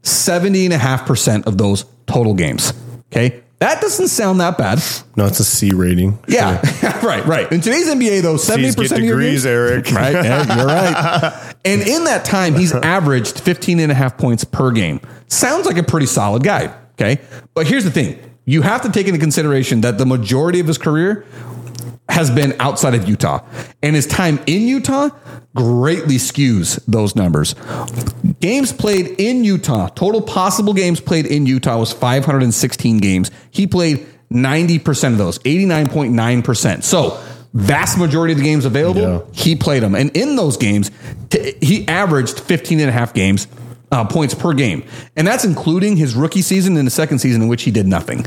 70.5% 0.03 1.47
of 1.47 1.57
those 1.57 1.85
total 2.05 2.33
games. 2.33 2.73
Okay. 3.11 3.41
That 3.59 3.81
doesn't 3.81 4.09
sound 4.09 4.41
that 4.41 4.57
bad. 4.57 4.83
no, 5.15 5.25
it's 5.25 5.39
a 5.39 5.45
C 5.45 5.73
rating. 5.73 6.19
Yeah. 6.27 6.61
right, 7.03 7.25
right. 7.25 7.49
In 7.51 7.61
today's 7.61 7.87
NBA, 7.87 8.21
though, 8.21 8.35
70% 8.35 8.57
C's 8.57 8.75
get 8.75 8.91
of 8.91 8.99
your 8.99 9.17
degrees, 9.17 9.43
games, 9.43 9.45
Eric. 9.45 9.91
Right. 9.91 10.13
Yeah, 10.25 10.57
you're 10.57 10.65
right. 10.65 11.55
And 11.63 11.81
in 11.81 12.03
that 12.03 12.25
time, 12.25 12.53
he's 12.55 12.73
averaged 12.75 13.39
15 13.39 13.79
and 13.79 13.91
a 13.91 13.95
half 13.95 14.17
points 14.17 14.43
per 14.43 14.71
game. 14.71 14.99
Sounds 15.27 15.65
like 15.65 15.77
a 15.77 15.83
pretty 15.83 16.05
solid 16.05 16.43
guy. 16.43 16.75
Okay. 16.93 17.21
But 17.53 17.65
here's 17.67 17.85
the 17.85 17.91
thing 17.91 18.19
you 18.45 18.61
have 18.61 18.81
to 18.83 18.91
take 18.91 19.07
into 19.07 19.19
consideration 19.19 19.81
that 19.81 19.97
the 19.97 20.05
majority 20.05 20.59
of 20.59 20.67
his 20.67 20.77
career 20.77 21.25
has 22.09 22.29
been 22.29 22.55
outside 22.59 22.93
of 22.93 23.07
Utah. 23.09 23.39
And 23.81 23.95
his 23.95 24.05
time 24.07 24.39
in 24.45 24.67
Utah 24.67 25.09
greatly 25.55 26.15
skews 26.15 26.79
those 26.87 27.15
numbers. 27.15 27.55
Games 28.39 28.71
played 28.71 29.15
in 29.17 29.43
Utah, 29.43 29.87
total 29.89 30.21
possible 30.21 30.73
games 30.73 30.99
played 30.99 31.25
in 31.25 31.45
Utah 31.45 31.79
was 31.79 31.91
516 31.93 32.97
games. 32.99 33.31
He 33.51 33.65
played 33.67 34.05
90% 34.31 35.13
of 35.13 35.17
those, 35.17 35.39
89.9%. 35.39 36.83
So, 36.83 37.19
vast 37.53 37.97
majority 37.97 38.33
of 38.33 38.37
the 38.39 38.43
games 38.43 38.65
available, 38.65 39.01
Yeah. 39.01 39.19
he 39.31 39.55
played 39.55 39.81
them. 39.81 39.95
And 39.95 40.09
in 40.15 40.35
those 40.35 40.57
games, 40.57 40.91
t- 41.29 41.53
he 41.61 41.87
averaged 41.87 42.39
15 42.39 42.79
and 42.81 42.89
a 42.89 42.91
half 42.91 43.13
games. 43.13 43.47
Uh, 43.91 44.03
points 44.03 44.33
per 44.33 44.53
game. 44.53 44.83
And 45.15 45.27
that's 45.27 45.45
including 45.45 45.95
his 45.95 46.15
rookie 46.15 46.41
season 46.41 46.75
and 46.75 46.87
the 46.87 46.91
second 46.91 47.19
season 47.19 47.43
in 47.43 47.47
which 47.47 47.63
he 47.63 47.71
did 47.71 47.85
nothing. 47.85 48.25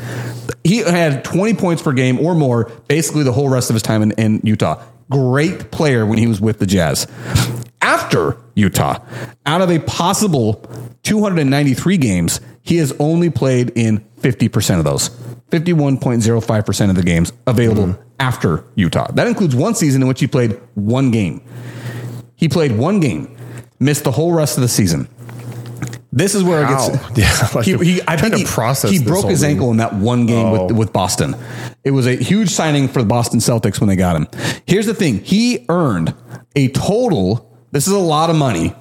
He 0.64 0.78
had 0.78 1.24
20 1.24 1.54
points 1.54 1.82
per 1.82 1.92
game 1.92 2.20
or 2.20 2.34
more 2.34 2.70
basically 2.86 3.24
the 3.24 3.32
whole 3.32 3.48
rest 3.48 3.68
of 3.68 3.74
his 3.74 3.82
time 3.82 4.02
in, 4.02 4.12
in 4.12 4.40
Utah. 4.44 4.82
Great 5.10 5.70
player 5.70 6.06
when 6.06 6.18
he 6.18 6.26
was 6.26 6.40
with 6.40 6.58
the 6.58 6.66
Jazz. 6.66 7.06
After 7.82 8.36
Utah, 8.54 8.98
out 9.46 9.60
of 9.60 9.70
a 9.70 9.78
possible 9.80 10.54
293 11.02 11.96
games, 11.96 12.40
he 12.62 12.76
has 12.76 12.92
only 12.98 13.30
played 13.30 13.72
in 13.74 14.04
50% 14.20 14.78
of 14.78 14.84
those. 14.84 15.10
51.05% 15.50 16.90
of 16.90 16.96
the 16.96 17.02
games 17.02 17.32
available 17.46 17.98
after 18.20 18.64
Utah. 18.74 19.10
That 19.12 19.26
includes 19.26 19.56
one 19.56 19.74
season 19.74 20.02
in 20.02 20.08
which 20.08 20.20
he 20.20 20.26
played 20.26 20.60
one 20.74 21.10
game. 21.10 21.40
He 22.36 22.48
played 22.48 22.72
one 22.72 23.00
game, 23.00 23.34
missed 23.80 24.04
the 24.04 24.12
whole 24.12 24.32
rest 24.32 24.58
of 24.58 24.62
the 24.62 24.68
season. 24.68 25.08
This 26.12 26.34
is 26.34 26.42
where 26.42 26.64
How? 26.64 26.86
it 26.88 26.92
gets. 26.92 27.18
Yeah, 27.18 27.48
like, 27.54 27.64
he, 27.64 27.76
he, 27.76 28.00
I 28.08 28.16
think 28.16 28.32
to 28.32 28.38
he, 28.38 28.44
process 28.44 28.90
he 28.90 29.02
broke 29.02 29.26
his 29.26 29.42
ankle 29.44 29.70
in 29.70 29.76
that 29.78 29.94
one 29.94 30.26
game 30.26 30.46
Oh. 30.46 30.66
with, 30.66 30.76
with 30.76 30.92
Boston. 30.92 31.36
It 31.84 31.90
was 31.92 32.06
a 32.06 32.16
huge 32.16 32.50
signing 32.50 32.88
for 32.88 33.00
the 33.02 33.08
Boston 33.08 33.40
Celtics 33.40 33.80
when 33.80 33.88
they 33.88 33.96
got 33.96 34.16
him. 34.16 34.26
Here's 34.66 34.86
the 34.86 34.94
thing: 34.94 35.20
he 35.22 35.64
earned 35.68 36.14
a 36.56 36.68
total. 36.68 37.44
This 37.70 37.86
is 37.86 37.92
a 37.92 37.98
lot 37.98 38.30
of 38.30 38.36
money. 38.36 38.74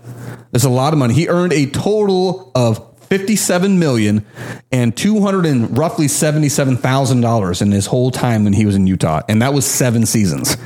This 0.52 0.62
is 0.64 0.66
a 0.66 0.70
lot 0.70 0.94
of 0.94 1.00
money. 1.00 1.14
He 1.14 1.28
earned 1.28 1.54
a 1.54 1.66
total 1.68 2.52
of 2.56 2.84
fifty-seven 3.08 3.80
million 3.80 4.26
and 4.72 4.96
two 4.96 5.22
hundred 5.22 5.46
and 5.46 5.78
roughly 5.78 6.08
seventy-seven 6.08 6.78
thousand 6.78 7.22
dollars 7.22 7.62
in 7.62 7.72
his 7.72 7.86
whole 7.88 8.12
time 8.12 8.44
when 8.46 8.54
he 8.54 8.66
was 8.66 8.76
in 8.76 8.88
Utah, 8.88 9.22
and 9.30 9.42
that 9.42 9.54
was 9.54 9.66
seven 9.66 10.06
seasons. 10.06 10.58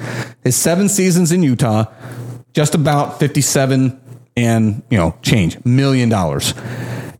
His 0.44 0.56
seven 0.56 0.88
seasons 0.90 1.32
in 1.32 1.44
Utah, 1.44 1.86
just 2.54 2.76
about 2.76 3.20
fifty-seven 3.20 4.00
and 4.42 4.82
you 4.90 4.98
know 4.98 5.16
change 5.22 5.64
million 5.66 6.10
dollars. 6.10 6.54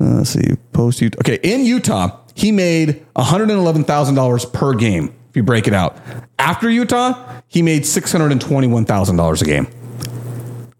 uh, 0.00 0.04
let's 0.04 0.30
see, 0.30 0.54
post 0.72 1.00
Utah. 1.00 1.18
Okay, 1.20 1.38
in 1.42 1.64
Utah, 1.64 2.18
he 2.34 2.52
made 2.52 3.04
$111,000 3.16 4.52
per 4.52 4.74
game 4.74 5.14
if 5.30 5.36
you 5.36 5.42
break 5.42 5.66
it 5.66 5.74
out. 5.74 5.96
After 6.38 6.68
Utah, 6.70 7.40
he 7.48 7.62
made 7.62 7.82
$621,000 7.82 9.42
a 9.42 9.44
game. 9.44 9.66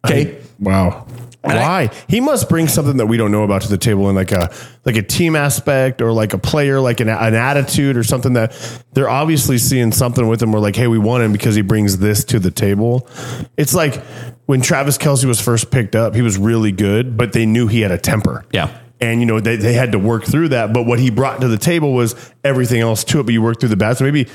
Okay. 0.05 0.41
Wow. 0.59 1.07
And 1.43 1.53
I- 1.59 1.63
Why? 1.87 1.91
he 2.09 2.21
must 2.21 2.49
bring 2.49 2.67
something 2.67 2.97
that 2.97 3.07
we 3.07 3.17
don't 3.17 3.31
know 3.31 3.45
about 3.45 3.63
to 3.63 3.69
the 3.69 3.79
table 3.79 4.09
in 4.11 4.17
like 4.17 4.33
a 4.33 4.53
like 4.85 4.97
a 4.97 5.03
team 5.03 5.37
aspect 5.37 6.03
or 6.03 6.13
like 6.13 6.33
a 6.33 6.39
player, 6.39 6.81
like 6.81 6.99
an, 6.99 7.09
an 7.09 7.35
attitude 7.35 7.97
or 7.97 8.03
something 8.03 8.33
that 8.33 8.53
they're 8.95 9.09
obviously 9.09 9.57
seeing 9.59 9.93
something 9.93 10.27
with 10.27 10.43
him. 10.43 10.51
We're 10.51 10.59
like, 10.59 10.75
hey, 10.75 10.89
we 10.89 10.99
want 10.99 11.23
him 11.23 11.33
because 11.33 11.55
he 11.55 11.63
brings 11.63 11.99
this 11.99 12.25
to 12.25 12.41
the 12.41 12.51
table. 12.51 13.09
It's 13.57 13.75
like 13.75 14.03
when 14.47 14.61
Travis 14.61 14.99
Kelce 14.99 15.25
was 15.25 15.41
first 15.41 15.71
picked 15.71 15.95
up, 15.95 16.17
he 16.17 16.23
was 16.23 16.37
really 16.37 16.73
good, 16.73 17.17
but 17.17 17.33
they 17.33 17.47
knew 17.47 17.69
he 17.69 17.81
had 17.81 17.93
a 17.93 17.99
temper. 17.99 18.45
Yeah. 18.53 18.77
And 18.99 19.21
you 19.21 19.27
know 19.27 19.41
they, 19.41 19.57
they 19.57 19.75
had 19.75 19.93
to 19.93 19.99
work 19.99 20.25
through 20.25 20.49
that, 20.49 20.73
but 20.73 20.85
what 20.85 20.99
he 20.99 21.11
brought 21.11 21.43
to 21.43 21.49
the 21.49 21.59
table 21.59 21.93
was 21.93 22.15
everything 22.43 22.81
else 22.81 23.05
to 23.05 23.21
it. 23.21 23.25
But 23.25 23.35
you 23.35 23.43
work 23.43 23.61
through 23.61 23.69
the 23.69 23.77
bad. 23.77 23.99
So 23.99 24.05
maybe 24.05 24.27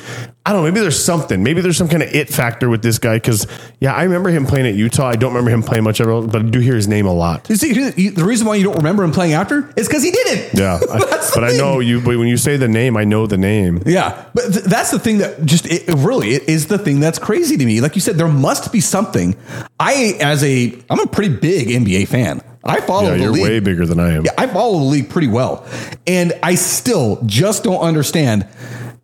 I 0.45 0.53
don't 0.53 0.61
know. 0.61 0.71
Maybe 0.71 0.81
there's 0.81 1.03
something. 1.03 1.41
Maybe 1.41 1.61
there's 1.61 1.77
some 1.77 1.87
kind 1.87 2.03
of 2.03 2.13
it 2.13 2.29
factor 2.29 2.69
with 2.69 2.83
this 2.83 2.99
guy. 2.99 3.15
Because 3.15 3.47
yeah, 3.79 3.93
I 3.95 4.03
remember 4.03 4.29
him 4.29 4.45
playing 4.45 4.67
at 4.67 4.75
Utah. 4.75 5.07
I 5.07 5.15
don't 5.15 5.31
remember 5.33 5.49
him 5.49 5.63
playing 5.63 5.83
much 5.83 5.99
ever, 5.99 6.21
but 6.21 6.35
I 6.35 6.43
do 6.43 6.59
hear 6.59 6.75
his 6.75 6.87
name 6.87 7.07
a 7.07 7.13
lot. 7.13 7.49
You 7.49 7.55
see, 7.55 7.73
the 8.09 8.23
reason 8.23 8.45
why 8.45 8.53
you 8.55 8.63
don't 8.63 8.77
remember 8.77 9.03
him 9.03 9.11
playing 9.11 9.33
after 9.33 9.73
is 9.75 9.87
because 9.87 10.03
he 10.03 10.11
did 10.11 10.27
it. 10.27 10.53
Yeah, 10.59 10.79
I- 10.91 10.99
That's 11.09 11.33
the 11.33 11.41
but 11.41 11.43
I 11.43 11.57
know 11.57 11.79
you. 11.79 11.99
But 11.99 12.17
when 12.19 12.27
you 12.27 12.37
say 12.37 12.55
the 12.57 12.67
name, 12.67 12.95
I 12.97 13.03
know 13.03 13.25
the 13.25 13.37
name. 13.39 13.81
Yeah, 13.87 14.25
but 14.35 14.53
th- 14.53 14.65
that's 14.65 14.91
the 14.91 14.99
thing 14.99 15.17
that 15.19 15.43
just 15.43 15.65
it, 15.65 15.89
it 15.89 15.95
really 15.95 16.35
it 16.35 16.47
is 16.47 16.67
the 16.67 16.77
thing 16.77 16.99
that's 16.99 17.17
crazy 17.17 17.57
to 17.57 17.65
me. 17.65 17.81
Like 17.81 17.95
you 17.95 18.01
said, 18.01 18.15
there 18.17 18.27
must 18.27 18.71
be 18.71 18.79
something. 18.79 19.35
I, 19.79 20.17
as 20.19 20.43
a, 20.43 20.77
I'm 20.89 20.99
a 20.99 21.07
pretty 21.07 21.35
big 21.35 21.69
NBA 21.69 22.07
fan. 22.07 22.41
I 22.63 22.79
follow 22.81 23.09
Yeah, 23.09 23.17
the 23.17 23.23
you're 23.23 23.31
league. 23.31 23.43
way 23.43 23.59
bigger 23.59 23.85
than 23.85 23.99
I 23.99 24.11
am. 24.13 24.25
Yeah, 24.25 24.31
I 24.37 24.47
follow 24.47 24.77
the 24.79 24.85
league 24.85 25.09
pretty 25.09 25.27
well, 25.27 25.65
and 26.05 26.33
I 26.43 26.55
still 26.55 27.19
just 27.25 27.63
don't 27.63 27.79
understand 27.81 28.47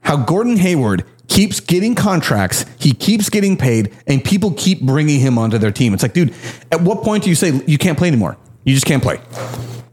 how 0.01 0.17
Gordon 0.17 0.57
Hayward 0.57 1.03
keeps 1.27 1.59
getting 1.59 1.93
contracts, 1.95 2.65
he 2.79 2.93
keeps 2.93 3.29
getting 3.29 3.57
paid, 3.57 3.93
and 4.07 4.23
people 4.23 4.51
keep 4.53 4.81
bringing 4.81 5.19
him 5.19 5.37
onto 5.37 5.57
their 5.57 5.71
team. 5.71 5.93
It's 5.93 6.03
like, 6.03 6.13
dude, 6.13 6.33
at 6.71 6.81
what 6.81 7.03
point 7.03 7.23
do 7.23 7.29
you 7.29 7.35
say 7.35 7.51
you 7.67 7.77
can't 7.77 7.97
play 7.97 8.07
anymore? 8.07 8.37
You 8.63 8.73
just 8.73 8.85
can't 8.85 9.03
play. 9.03 9.19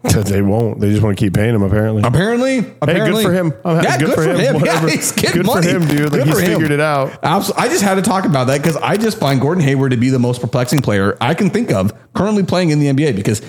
They 0.05 0.43
won't. 0.43 0.81
They 0.81 0.90
just 0.90 1.02
want 1.02 1.18
to 1.18 1.24
keep 1.24 1.35
paying 1.35 1.55
him. 1.55 1.62
Apparently. 1.62 2.02
Apparently, 2.02 2.59
apparently, 2.82 3.22
Good 3.24 3.28
for 3.31 3.32
him. 3.35 3.52
I'm 3.64 3.85
happy- 3.85 4.05
good 4.05 4.14
for 4.14 4.22
him. 4.22 4.35
Yeah, 4.64 4.89
he's 4.89 5.12
getting 5.12 5.43
Good 5.43 5.51
for 5.51 5.62
him, 5.62 5.86
dude. 5.89 6.01
Like, 6.02 6.10
Good 6.12 6.26
he's 6.26 6.35
for 6.35 6.40
him. 6.40 6.52
figured 6.52 6.70
it 6.70 6.81
out. 6.81 7.18
I 7.22 7.68
just 7.68 7.82
had 7.82 7.94
to 7.94 8.02
talk 8.02 8.24
about 8.24 8.47
that 8.48 8.59
because 8.59 8.76
I 8.76 8.97
just 8.97 9.18
find 9.18 9.40
Gordon 9.40 9.62
Hayward 9.64 9.90
to 9.93 9.97
be 9.97 10.10
the 10.10 10.18
most 10.18 10.40
perplexing 10.40 10.82
player 10.82 11.16
I 11.20 11.35
can 11.35 11.51
think 11.51 11.72
of 11.72 11.93
currently 12.12 12.43
playing 12.44 12.70
in 12.70 12.78
the 12.81 12.86
NBA 12.89 13.16
because 13.16 13.40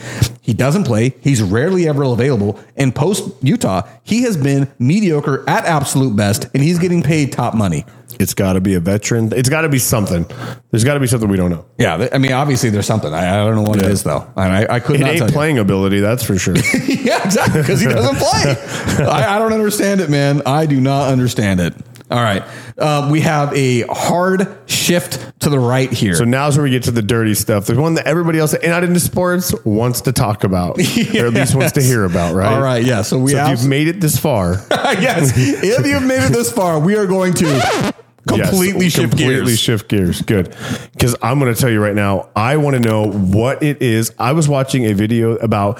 he 0.41 0.53
doesn't 0.53 0.86
play. 0.86 1.14
He's 1.22 1.41
rarely 1.41 1.88
ever 1.88 2.03
available. 2.03 2.60
And 2.76 2.95
post 2.95 3.30
Utah, 3.44 3.84
he 4.03 4.23
has 4.23 4.38
been 4.38 4.72
mediocre 4.80 5.48
at 5.49 5.65
absolute 5.65 6.15
best, 6.15 6.48
and 6.53 6.64
he's 6.64 6.80
getting 6.80 7.03
paid 7.03 7.32
top 7.32 7.53
money. 7.53 7.86
It's 8.20 8.34
got 8.34 8.54
to 8.54 8.62
be 8.62 8.74
a 8.76 8.80
veteran. 8.80 9.32
It's 9.34 9.50
got 9.50 9.62
to 9.62 9.70
be 9.70 9.80
something. 9.80 10.26
There's 10.72 10.84
got 10.84 10.96
to 10.96 11.00
be 11.00 11.08
something 11.08 11.30
we 11.30 11.38
don't 11.38 11.52
know. 11.52 11.66
Yeah, 11.78 12.08
I 12.12 12.18
mean, 12.18 12.32
obviously 12.34 12.70
there's 12.70 12.86
something. 12.86 13.14
I, 13.14 13.42
I 13.42 13.46
don't 13.46 13.56
know 13.56 13.62
what 13.64 13.78
it 13.80 13.84
Yeah. 13.84 13.90
is 13.90 14.04
though, 14.04 14.32
and 14.36 14.52
I, 14.54 14.76
I 14.76 14.80
could 14.80 14.96
It 14.98 15.00
not 15.00 15.10
ain't 15.10 15.18
tell 15.20 15.28
you. 15.28 15.34
playing 15.34 15.58
ability, 15.60 16.00
that's 16.00 16.24
for 16.24 16.38
sure. 16.38 16.56
yeah, 16.88 17.24
exactly. 17.26 17.62
Because 17.62 17.82
he 17.82 17.88
doesn't 17.88 18.16
play. 18.18 19.06
I, 19.06 19.36
I 19.36 19.40
don't 19.40 19.54
understand 19.54 20.02
it, 20.02 20.10
man. 20.10 20.42
I 20.46 20.66
do 20.66 20.80
not 20.82 21.10
understand 21.12 21.60
it. 21.60 21.74
All 22.12 22.22
right. 22.22 22.44
Uh, 22.78 23.10
we 23.12 23.22
have 23.22 23.52
a 23.56 23.82
hard 23.90 24.56
shift 24.70 25.40
to 25.40 25.50
the 25.50 25.58
right 25.58 25.92
here. 25.92 26.14
So 26.14 26.24
now's 26.24 26.56
where 26.56 26.64
we 26.66 26.70
get 26.70 26.84
to 26.84 26.92
the 26.92 27.02
dirty 27.02 27.34
stuff. 27.34 27.66
There's 27.66 27.80
one 27.80 27.96
that 27.96 28.06
everybody 28.06 28.38
else 28.38 28.54
and 28.54 28.68
not 28.68 28.84
into 28.84 29.00
sports 29.00 29.56
wants 29.66 30.02
to 30.02 30.12
talk 30.12 30.44
about, 30.44 30.78
or 30.78 30.82
at 30.82 30.86
least 31.34 31.56
wants 31.56 31.72
to 31.74 31.82
hear 31.82 32.06
about, 32.06 32.36
right? 32.36 32.54
All 32.54 32.62
right. 32.62 32.84
Yeah. 32.86 33.02
So 33.02 33.18
we 33.18 33.32
So 33.32 33.38
if 33.38 33.48
have. 33.48 33.60
you've 33.60 33.68
made 33.68 33.88
it 33.88 34.02
this 34.02 34.20
far, 34.20 34.54
yes. 34.72 35.34
If 35.36 35.88
you've 35.88 36.04
made 36.04 36.24
it 36.24 36.32
this 36.32 36.52
far, 36.52 36.80
we 36.80 36.96
are 36.96 37.08
going 37.08 37.34
to 37.36 37.94
completely 38.28 38.86
Yes, 38.86 38.94
shift 38.94 39.10
completely 39.12 39.46
gears. 39.46 39.60
shift 39.60 39.88
gears. 39.90 40.22
Good, 40.22 40.56
because 40.94 41.16
I'm 41.22 41.40
going 41.40 41.54
to 41.54 41.60
tell 41.60 41.70
you 41.70 41.82
right 41.82 41.96
now. 41.96 42.30
I 42.36 42.58
want 42.58 42.76
to 42.76 42.80
know 42.82 43.12
what 43.12 43.64
it 43.64 43.82
is. 43.82 44.12
I 44.20 44.32
was 44.34 44.48
watching 44.48 44.86
a 44.86 44.94
video 44.94 45.36
about 45.36 45.80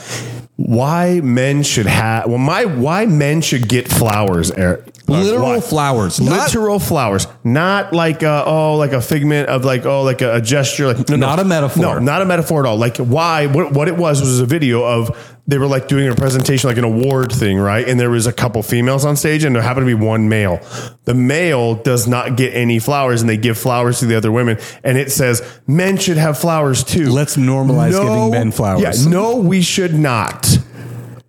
why 0.58 1.20
men 1.22 1.64
should 1.64 1.86
have. 1.86 2.28
Well, 2.28 2.38
my 2.38 2.66
why 2.66 3.06
men 3.06 3.42
should 3.42 3.68
get 3.68 3.88
flowers. 3.90 4.52
Eric. 4.52 4.92
Literal 5.08 5.44
why? 5.44 5.60
flowers. 5.60 6.20
Not- 6.20 6.32
literal 6.48 6.80
flowers, 6.80 7.28
not 7.44 7.94
like 7.94 8.24
a, 8.24 8.44
oh, 8.46 8.76
like 8.76 8.92
a 8.92 9.02
figment 9.02 9.50
of 9.50 9.64
like 9.64 9.86
oh, 9.86 10.02
like 10.02 10.22
a, 10.24 10.36
a 10.38 10.42
gesture, 10.42 10.88
like 10.88 11.08
no, 11.10 11.16
no. 11.16 11.28
Not 11.28 11.40
a 11.40 11.44
metaphor. 11.46 11.82
No, 11.84 12.00
not 12.00 12.22
a 12.24 12.26
metaphor 12.26 12.66
at 12.66 12.70
all. 12.70 12.78
Like 12.78 12.98
why? 12.98 13.46
What, 13.46 13.72
what 13.74 13.88
it 13.88 13.96
was 13.98 14.22
was 14.22 14.40
a 14.40 14.48
video 14.48 14.84
of 14.84 15.35
they 15.48 15.58
were 15.58 15.68
like 15.68 15.88
doing 15.88 16.08
a 16.08 16.16
presentation, 16.16 16.68
like 16.68 16.78
an 16.78 16.84
award 16.84 17.32
thing, 17.32 17.58
right? 17.58 17.88
And 17.88 18.00
there 18.00 18.10
was 18.10 18.26
a 18.26 18.34
couple 18.34 18.64
females 18.64 19.06
on 19.06 19.16
stage, 19.16 19.44
and 19.44 19.56
there 19.56 19.62
happened 19.62 19.88
to 19.88 19.98
be 19.98 20.04
one 20.06 20.28
male. 20.28 20.60
The 21.04 21.14
male 21.14 21.76
does 21.76 22.08
not 22.08 22.36
get 22.36 22.54
any 22.56 22.80
flowers, 22.80 23.22
and 23.22 23.30
they 23.30 23.38
give 23.38 23.58
flowers 23.58 24.00
to 24.00 24.06
the 24.08 24.16
other 24.16 24.32
women, 24.32 24.58
and 24.84 24.98
it 24.98 25.12
says 25.12 25.42
men 25.68 25.98
should 25.98 26.18
have 26.18 26.38
flowers 26.38 26.84
too. 26.84 27.12
Let's 27.12 27.38
normalize 27.38 27.92
giving 27.92 28.32
men 28.32 28.52
flowers. 28.52 29.06
Yeah, 29.06 29.12
no, 29.12 29.38
we 29.38 29.62
should 29.62 29.94
not. 29.94 30.58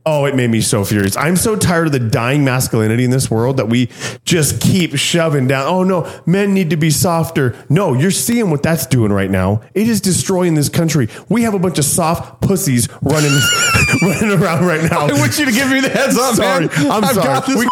Oh, 0.09 0.25
it 0.25 0.37
made 0.37 0.51
me 0.51 0.61
so 0.61 0.85
furious. 0.85 1.17
I'm 1.17 1.35
so 1.35 1.57
tired 1.57 1.87
of 1.89 1.93
the 1.93 1.99
dying 1.99 2.45
masculinity 2.45 3.03
in 3.03 3.11
this 3.11 3.29
world 3.29 3.57
that 3.57 3.69
we 3.69 3.91
just 4.25 4.61
keep 4.61 4.95
shoving 4.97 5.49
down. 5.49 5.67
Oh 5.67 5.83
no, 5.83 6.23
men 6.27 6.55
need 6.55 6.71
to 6.71 6.77
be 6.77 6.91
softer. 6.91 7.57
No, 7.69 7.93
you're 7.93 8.13
seeing 8.13 8.51
what 8.51 8.63
that's 8.63 8.87
doing 8.87 9.13
right 9.13 9.31
now. 9.31 9.63
It 9.75 9.89
is 9.89 10.01
destroying 10.01 10.55
this 10.55 10.69
country. 10.69 11.09
We 11.29 11.43
have 11.43 11.55
a 11.55 11.59
bunch 11.59 11.79
of 11.81 11.85
soft 11.85 12.41
pussies 12.41 12.89
running 13.03 13.33
running 14.03 14.41
around 14.41 14.65
right 14.65 14.89
now. 14.89 15.07
I 15.09 15.13
want 15.15 15.41
you 15.41 15.45
to 15.47 15.51
give 15.53 15.69
me 15.71 15.81
the 15.81 15.89
heads 15.89 16.17
up, 16.17 16.37
sorry, 16.37 16.67
man. 16.69 16.91
I'm 16.91 17.03
I've 17.05 17.15
sorry. 17.15 17.27
got 17.27 17.47
this 17.47 17.57
We- 17.59 17.69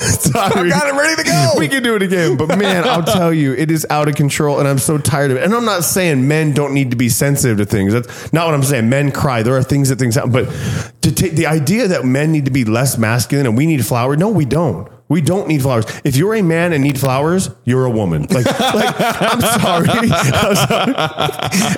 Sorry. 0.02 0.70
I've 0.70 0.80
got 0.80 0.88
it 0.88 0.94
ready 0.94 1.22
to 1.22 1.28
go. 1.28 1.52
We 1.58 1.68
can 1.68 1.82
do 1.82 1.96
it 1.96 2.02
again. 2.02 2.36
But 2.36 2.56
man, 2.58 2.84
I'll 2.84 3.02
tell 3.18 3.32
you, 3.32 3.54
it 3.54 3.70
is 3.70 3.86
out 3.90 4.08
of 4.08 4.14
control 4.14 4.58
and 4.58 4.68
I'm 4.68 4.78
so 4.78 4.98
tired 4.98 5.30
of 5.30 5.38
it. 5.38 5.44
And 5.44 5.54
I'm 5.54 5.64
not 5.64 5.84
saying 5.84 6.26
men 6.26 6.52
don't 6.52 6.74
need 6.74 6.90
to 6.90 6.96
be 6.96 7.08
sensitive 7.08 7.58
to 7.58 7.64
things. 7.64 7.92
That's 7.92 8.32
not 8.32 8.46
what 8.46 8.54
I'm 8.54 8.62
saying. 8.62 8.88
Men 8.88 9.10
cry. 9.12 9.42
There 9.42 9.56
are 9.56 9.62
things 9.62 9.88
that 9.88 9.98
things 9.98 10.14
happen. 10.14 10.32
But 10.32 10.46
to 11.02 11.12
take 11.12 11.32
the 11.32 11.46
idea 11.46 11.88
that 11.88 12.04
men 12.04 12.32
need 12.32 12.44
to 12.44 12.50
be 12.50 12.64
less 12.64 12.98
masculine 12.98 13.46
and 13.46 13.56
we 13.56 13.66
need 13.66 13.84
flowers, 13.84 14.18
no, 14.18 14.28
we 14.28 14.44
don't. 14.44 14.88
We 15.08 15.22
don't 15.22 15.48
need 15.48 15.62
flowers. 15.62 15.86
If 16.04 16.16
you're 16.16 16.34
a 16.34 16.42
man 16.42 16.72
and 16.74 16.84
need 16.84 17.00
flowers, 17.00 17.50
you're 17.64 17.86
a 17.86 17.90
woman. 17.90 18.22
Like, 18.30 18.44
like 18.60 18.94
I'm 18.98 19.40
sorry. 19.40 19.88
I'm 20.12 20.56
sorry. 20.56 20.94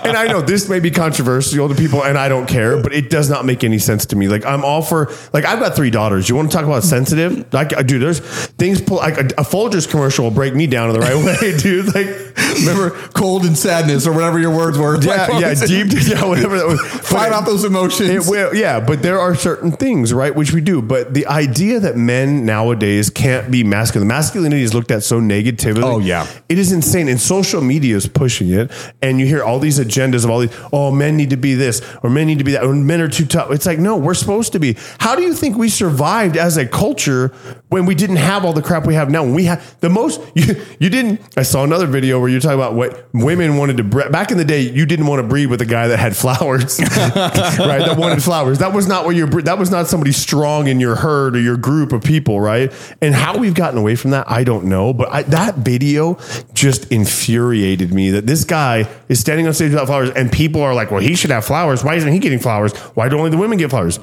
And 0.03 0.17
I 0.17 0.27
know 0.27 0.41
this 0.41 0.69
may 0.69 0.81
be 0.81 0.91
controversial 0.91 1.69
to 1.69 1.75
people, 1.75 2.03
and 2.05 2.19
I 2.19 2.29
don't 2.29 2.47
care, 2.47 2.83
but 2.83 2.93
it 2.93 3.09
does 3.09 3.31
not 3.31 3.45
make 3.45 3.63
any 3.63 3.79
sense 3.79 4.07
to 4.07 4.17
me. 4.17 4.27
Like, 4.27 4.45
I'm 4.45 4.65
all 4.65 4.83
for 4.83 5.13
like 5.33 5.45
I've 5.45 5.61
got 5.61 5.77
three 5.77 5.91
daughters. 5.91 6.29
You 6.29 6.35
want 6.35 6.51
to 6.51 6.57
talk 6.57 6.67
about 6.67 6.83
sensitive? 6.83 7.53
Like, 7.53 7.73
uh, 7.73 7.83
dude, 7.83 8.03
there's 8.03 8.19
things 8.19 8.81
pull 8.81 8.97
like 8.97 9.17
a, 9.17 9.27
a 9.39 9.45
Folgers 9.45 9.89
commercial 9.89 10.25
will 10.25 10.31
break 10.33 10.55
me 10.55 10.67
down 10.67 10.89
in 10.91 10.95
the 10.95 11.01
right 11.01 11.17
way, 11.43 11.57
dude. 11.57 11.95
Like, 11.95 12.31
Remember 12.61 12.91
cold 13.15 13.45
and 13.45 13.57
sadness 13.57 14.07
or 14.07 14.13
whatever 14.13 14.39
your 14.39 14.55
words 14.55 14.79
were. 14.79 15.01
yeah, 15.03 15.27
Like, 15.27 15.41
yeah, 15.41 15.55
deep, 15.67 15.89
yeah, 16.07 16.25
whatever 16.25 16.59
that 16.59 16.67
was. 16.67 16.81
But 17.11 17.33
off 17.33 17.47
those 17.47 17.65
emotions. 17.65 18.11
It 18.11 18.31
will, 18.31 18.55
yeah, 18.55 18.81
but 18.81 19.03
there 19.03 19.21
are 19.21 19.35
certain 19.35 19.73
things, 19.73 20.13
right, 20.13 20.35
which 20.35 20.53
we 20.53 20.61
do. 20.61 20.83
But 20.83 21.15
the 21.15 21.27
idea 21.27 21.81
that 21.81 21.97
men 21.97 22.45
nowadays 22.45 23.11
can't 23.21 23.51
be 23.51 23.63
masculine, 23.65 24.09
masculinity 24.09 24.63
is 24.63 24.73
looked 24.73 24.91
at 24.91 25.03
so 25.03 25.21
negatively. 25.21 25.83
Oh, 25.85 25.99
yeah. 25.99 26.27
it 26.49 26.59
is 26.59 26.73
insane, 26.73 27.07
and 27.09 27.21
social 27.21 27.61
media 27.61 27.95
is 27.97 28.09
pushing 28.09 28.51
it. 28.51 28.71
And 29.03 29.21
you 29.21 29.27
hear 29.27 29.43
all 29.45 29.59
these 29.59 29.79
agendas 29.79 30.25
of 30.25 30.31
all 30.31 30.39
these. 30.41 30.57
Oh, 30.73 30.91
men 30.91 31.17
need 31.17 31.31
to 31.31 31.37
be 31.37 31.55
this, 31.55 31.83
or 32.03 32.09
men 32.09 32.27
need 32.27 32.39
to 32.39 32.45
be 32.45 32.53
that, 32.53 32.65
or 32.65 32.73
men 32.75 33.01
are 33.01 33.09
too 33.09 33.27
tough. 33.27 33.51
It's 33.51 33.67
like 33.67 33.79
no, 33.79 33.97
we're 33.97 34.15
supposed 34.15 34.53
to 34.53 34.59
be. 34.59 34.77
How 34.99 35.15
do 35.17 35.23
you 35.23 35.35
think 35.35 35.57
we 35.59 35.69
survived 35.69 36.37
as 36.37 36.57
a 36.57 36.67
culture 36.67 37.29
when 37.69 37.85
we 37.87 37.95
didn't 37.95 38.17
have 38.17 38.45
all 38.45 38.53
the 38.55 38.63
crap 38.63 38.87
we 38.87 38.95
have 38.95 39.11
now? 39.11 39.23
When 39.23 39.35
we 39.35 39.45
had 39.45 39.61
the 39.81 39.91
most, 39.91 40.21
you, 40.35 40.55
you 40.79 40.89
didn't. 40.89 41.21
I 41.37 41.43
saw 41.43 41.63
another 41.65 41.87
video 41.87 42.19
where 42.21 42.29
you're 42.31 42.41
talking 42.41 42.59
about 42.59 42.75
what 42.75 43.09
women 43.13 43.57
wanted 43.59 43.77
to. 43.77 43.85
bre- 43.85 44.09
Back 44.09 44.31
in 44.31 44.39
the 44.39 44.45
day, 44.45 44.63
you 44.63 44.87
didn't 44.87 45.07
want 45.07 45.21
to 45.23 45.29
breed 45.29 45.47
with 45.47 45.61
a 45.61 45.67
guy 45.67 45.89
that 45.89 45.99
had 45.99 46.17
flowers, 46.17 46.81
right? 46.81 47.81
That 47.85 47.97
wanted 47.99 48.23
flowers. 48.23 48.59
That 48.59 48.73
was 48.73 48.89
not 48.89 49.05
what 49.05 49.15
your. 49.15 49.27
That 49.29 49.59
was 49.59 49.71
not 49.71 49.87
somebody 49.89 50.13
strong 50.13 50.67
in 50.69 50.81
your 50.81 50.97
herd 50.97 51.37
or 51.37 51.41
your 51.41 51.57
group 51.59 51.93
of 51.93 52.03
people, 52.03 52.41
right? 52.41 52.73
And 53.03 53.10
how 53.15 53.39
we've 53.39 53.55
gotten 53.55 53.79
away 53.79 53.97
from 53.97 54.11
that, 54.13 54.31
I 54.31 54.45
don't 54.45 54.67
know. 54.67 54.93
But 54.93 55.09
I, 55.11 55.23
that 55.25 55.57
video 55.57 56.19
just 56.53 56.91
infuriated 56.93 57.93
me. 57.93 58.11
That 58.11 58.27
this 58.27 58.45
guy 58.45 58.89
is 59.09 59.21
standing 59.21 59.47
on 59.47 59.55
stage 59.55 59.71
without 59.71 59.87
flowers, 59.87 60.11
and 60.11 60.31
people 60.31 60.63
are 60.63 60.75
like, 60.75 60.91
"Well, 60.91 61.01
he 61.01 61.15
should 61.15 61.31
have 61.31 61.45
flowers. 61.45 61.83
Why 61.85 61.95
isn't 61.95 62.13
he 62.13 62.19
getting 62.19 62.39
flowers? 62.39 62.73
Why 62.95 63.09
do 63.09 63.19
only 63.19 63.31
the 63.31 63.39
women 63.39 63.59
get 63.59 63.71
flowers? 63.71 63.99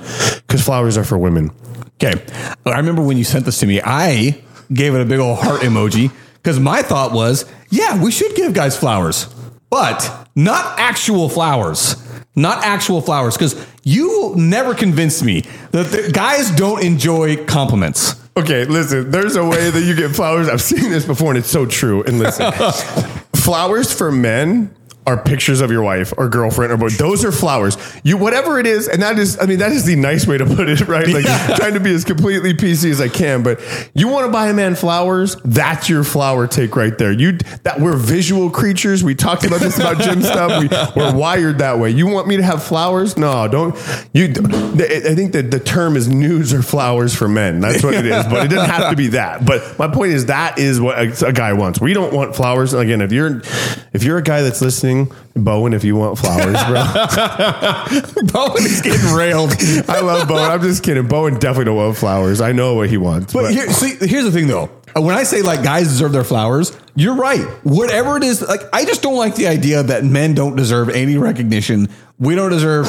Because 0.47 0.63
flowers 0.63 0.97
are 0.97 1.03
for 1.03 1.17
women." 1.17 1.51
Okay. 2.01 2.13
I 2.65 2.77
remember 2.77 3.01
when 3.01 3.17
you 3.17 3.23
sent 3.23 3.45
this 3.45 3.59
to 3.61 3.65
me, 3.65 3.81
I 3.83 4.39
gave 4.71 4.93
it 4.93 5.01
a 5.01 5.05
big 5.05 5.19
old 5.19 5.39
heart 5.39 5.61
emoji 5.61 6.11
because 6.35 6.59
my 6.59 6.81
thought 6.83 7.11
was, 7.11 7.45
yeah, 7.71 8.01
we 8.03 8.11
should 8.11 8.35
give 8.35 8.53
guys 8.53 8.77
flowers, 8.77 9.27
but 9.69 10.27
not 10.35 10.77
actual 10.77 11.27
flowers. 11.27 11.95
not 12.37 12.63
actual 12.63 13.01
flowers, 13.01 13.35
because 13.35 13.55
you 13.83 14.33
never 14.37 14.75
convinced 14.75 15.23
me 15.23 15.41
that 15.71 16.11
guys 16.13 16.51
don't 16.51 16.83
enjoy 16.83 17.43
compliments. 17.45 18.13
Okay, 18.37 18.65
listen, 18.65 19.09
there's 19.09 19.35
a 19.35 19.43
way 19.43 19.71
that 19.71 19.81
you 19.81 19.95
get 19.95 20.15
flowers. 20.15 20.47
I've 20.47 20.61
seen 20.61 20.91
this 20.91 21.05
before 21.05 21.31
and 21.31 21.39
it's 21.39 21.49
so 21.49 21.65
true. 21.65 22.03
And 22.03 22.19
listen, 22.19 22.51
flowers 23.35 23.91
for 23.91 24.11
men 24.11 24.75
are 25.07 25.17
pictures 25.17 25.61
of 25.61 25.71
your 25.71 25.81
wife 25.81 26.13
or 26.17 26.27
girlfriend 26.27 26.73
or 26.73 26.77
both. 26.77 26.97
Those 26.97 27.23
are 27.23 27.31
flowers. 27.31 27.77
You 28.03 28.17
whatever 28.17 28.59
it 28.59 28.67
is, 28.67 28.89
and 28.89 29.01
that 29.01 29.17
is 29.17 29.39
I 29.39 29.45
mean, 29.45 29.59
that 29.59 29.71
is 29.71 29.85
the 29.85 29.95
nice 29.95 30.27
way 30.27 30.37
to 30.37 30.45
put 30.45 30.67
it, 30.67 30.81
right? 30.87 31.07
Like 31.07 31.25
trying 31.55 31.73
to 31.73 31.79
be 31.79 31.93
as 31.93 32.03
completely 32.03 32.53
PC 32.53 32.91
as 32.91 32.99
I 32.99 33.07
can. 33.07 33.41
But 33.41 33.61
you 33.93 34.09
want 34.09 34.25
to 34.25 34.31
buy 34.31 34.49
a 34.49 34.53
man 34.53 34.75
flowers, 34.75 35.37
that's 35.45 35.89
your 35.89 36.03
flower 36.03 36.45
take 36.45 36.75
right 36.75 36.95
there. 36.97 37.13
You 37.13 37.37
that 37.63 37.79
we're 37.79 37.95
visual 37.95 38.49
creatures. 38.49 39.03
We 39.03 39.15
talked 39.15 39.45
about 39.45 39.61
this 39.61 39.79
about 39.79 40.01
gym 40.01 40.21
stuff. 40.21 40.61
We, 40.61 40.67
we're 41.01 41.15
wired 41.15 41.59
that 41.59 41.79
way. 41.79 41.91
You 41.91 42.07
want 42.07 42.27
me 42.27 42.35
to 42.35 42.43
have 42.43 42.61
flowers? 42.61 43.17
No, 43.17 43.47
don't 43.47 43.75
you 44.11 44.25
I 44.25 45.15
think 45.15 45.31
that 45.31 45.51
the 45.51 45.59
term 45.59 45.95
is 45.95 46.09
news 46.09 46.53
or 46.53 46.61
flowers 46.61 47.15
for 47.15 47.29
men. 47.29 47.61
That's 47.61 47.81
what 47.81 47.93
it 47.93 48.05
is. 48.05 48.25
But 48.25 48.45
it 48.45 48.49
doesn't 48.49 48.69
have 48.69 48.89
to 48.89 48.97
be 48.97 49.07
that. 49.09 49.45
But 49.45 49.79
my 49.79 49.87
point 49.87 50.11
is 50.11 50.25
that 50.25 50.59
is 50.59 50.81
what 50.81 50.97
a, 50.99 51.27
a 51.27 51.31
guy 51.31 51.53
wants. 51.53 51.79
We 51.79 51.93
don't 51.93 52.13
want 52.13 52.35
flowers. 52.35 52.73
Again, 52.73 52.99
if 52.99 53.13
you're 53.13 53.41
if 53.93 54.03
you're 54.03 54.17
a 54.17 54.23
guy 54.23 54.41
that's 54.41 54.61
listening, 54.61 54.96
Bowen, 55.35 55.73
if 55.73 55.83
you 55.83 55.95
want 55.95 56.17
flowers, 56.17 56.57
bro. 56.65 56.83
Bowen 58.33 58.63
is 58.63 58.81
getting 58.81 59.13
railed. 59.13 59.53
I 59.87 60.01
love 60.01 60.27
Bowen. 60.27 60.49
I'm 60.49 60.61
just 60.61 60.83
kidding. 60.83 61.07
Bowen 61.07 61.35
definitely 61.35 61.65
don't 61.65 61.77
want 61.77 61.97
flowers. 61.97 62.41
I 62.41 62.51
know 62.51 62.75
what 62.75 62.89
he 62.89 62.97
wants. 62.97 63.33
But 63.33 63.43
But, 63.43 63.51
here, 63.53 63.69
see, 63.71 63.95
here's 64.05 64.23
the 64.25 64.31
thing, 64.31 64.47
though. 64.47 64.69
Uh, 64.95 65.01
when 65.01 65.15
I 65.15 65.23
say 65.23 65.41
like 65.41 65.63
guys 65.63 65.87
deserve 65.87 66.11
their 66.11 66.23
flowers, 66.23 66.75
you're 66.95 67.15
right. 67.15 67.41
Whatever 67.63 68.17
it 68.17 68.23
is, 68.23 68.41
like 68.41 68.61
I 68.73 68.85
just 68.85 69.01
don't 69.03 69.17
like 69.17 69.35
the 69.35 69.47
idea 69.47 69.83
that 69.83 70.03
men 70.03 70.33
don't 70.33 70.55
deserve 70.55 70.89
any 70.89 71.17
recognition. 71.17 71.89
We 72.19 72.33
don't 72.33 72.49
deserve 72.49 72.87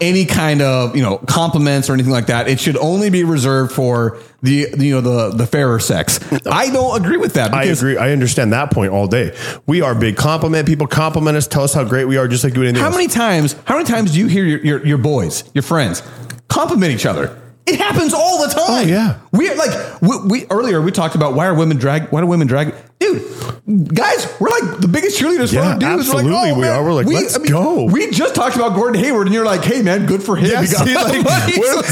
any 0.00 0.24
kind 0.24 0.62
of 0.62 0.94
you 0.94 1.02
know 1.02 1.18
compliments 1.18 1.90
or 1.90 1.94
anything 1.94 2.12
like 2.12 2.26
that. 2.26 2.48
It 2.48 2.60
should 2.60 2.76
only 2.76 3.10
be 3.10 3.24
reserved 3.24 3.72
for 3.72 4.18
the 4.42 4.68
you 4.78 4.92
know 4.94 5.00
the 5.00 5.36
the 5.36 5.46
fairer 5.46 5.80
sex. 5.80 6.20
I 6.46 6.70
don't 6.70 7.00
agree 7.02 7.16
with 7.16 7.32
that. 7.34 7.52
I 7.52 7.64
agree. 7.64 7.96
I 7.96 8.12
understand 8.12 8.52
that 8.52 8.70
point 8.70 8.92
all 8.92 9.08
day. 9.08 9.36
We 9.66 9.80
are 9.80 9.96
big 9.96 10.16
compliment 10.16 10.68
people. 10.68 10.86
Compliment 10.86 11.36
us. 11.36 11.48
Tell 11.48 11.64
us 11.64 11.74
how 11.74 11.82
great 11.82 12.04
we 12.04 12.18
are. 12.18 12.28
Just 12.28 12.44
like 12.44 12.54
doing 12.54 12.68
anything 12.68 12.82
How 12.82 12.88
else. 12.88 12.96
many 12.96 13.08
times? 13.08 13.56
How 13.64 13.74
many 13.76 13.88
times 13.88 14.12
do 14.12 14.20
you 14.20 14.28
hear 14.28 14.44
your, 14.44 14.60
your, 14.60 14.86
your 14.86 14.98
boys, 14.98 15.42
your 15.54 15.62
friends, 15.62 16.02
compliment 16.48 16.92
each 16.92 17.06
other? 17.06 17.36
It 17.68 17.78
happens 17.78 18.14
all 18.14 18.46
the 18.46 18.52
time. 18.52 18.64
Oh, 18.68 18.80
yeah. 18.80 19.18
we 19.30 19.52
like 19.54 20.00
we, 20.00 20.16
we 20.26 20.46
earlier 20.50 20.80
we 20.80 20.90
talked 20.90 21.14
about 21.14 21.34
why 21.34 21.46
are 21.46 21.54
women 21.54 21.76
drag? 21.76 22.08
Why 22.08 22.22
do 22.22 22.26
women 22.26 22.46
drag? 22.46 22.74
Dude, 23.12 23.94
guys, 23.94 24.34
we're 24.40 24.48
like 24.48 24.78
the 24.80 24.88
biggest 24.88 25.20
cheerleaders 25.20 25.52
Yeah, 25.52 25.62
for 25.62 25.66
our 25.68 25.78
dudes. 25.78 25.84
We're 26.12 26.20
absolutely 26.20 26.32
oh, 26.50 26.54
we 26.54 26.60
man, 26.62 26.72
are. 26.72 26.84
We're 26.84 26.92
like, 26.92 27.06
let's 27.06 27.38
go. 27.38 27.84
We 27.84 28.10
just 28.10 28.34
talked 28.34 28.56
about 28.56 28.74
Gordon 28.74 29.02
Hayward, 29.02 29.26
and 29.26 29.34
you're 29.34 29.44
like, 29.44 29.62
hey 29.64 29.82
man, 29.82 30.06
good 30.06 30.22
for 30.22 30.36
him. 30.36 30.50
Yeah, 30.50 30.64
see, 30.64 30.94
like, 30.94 31.24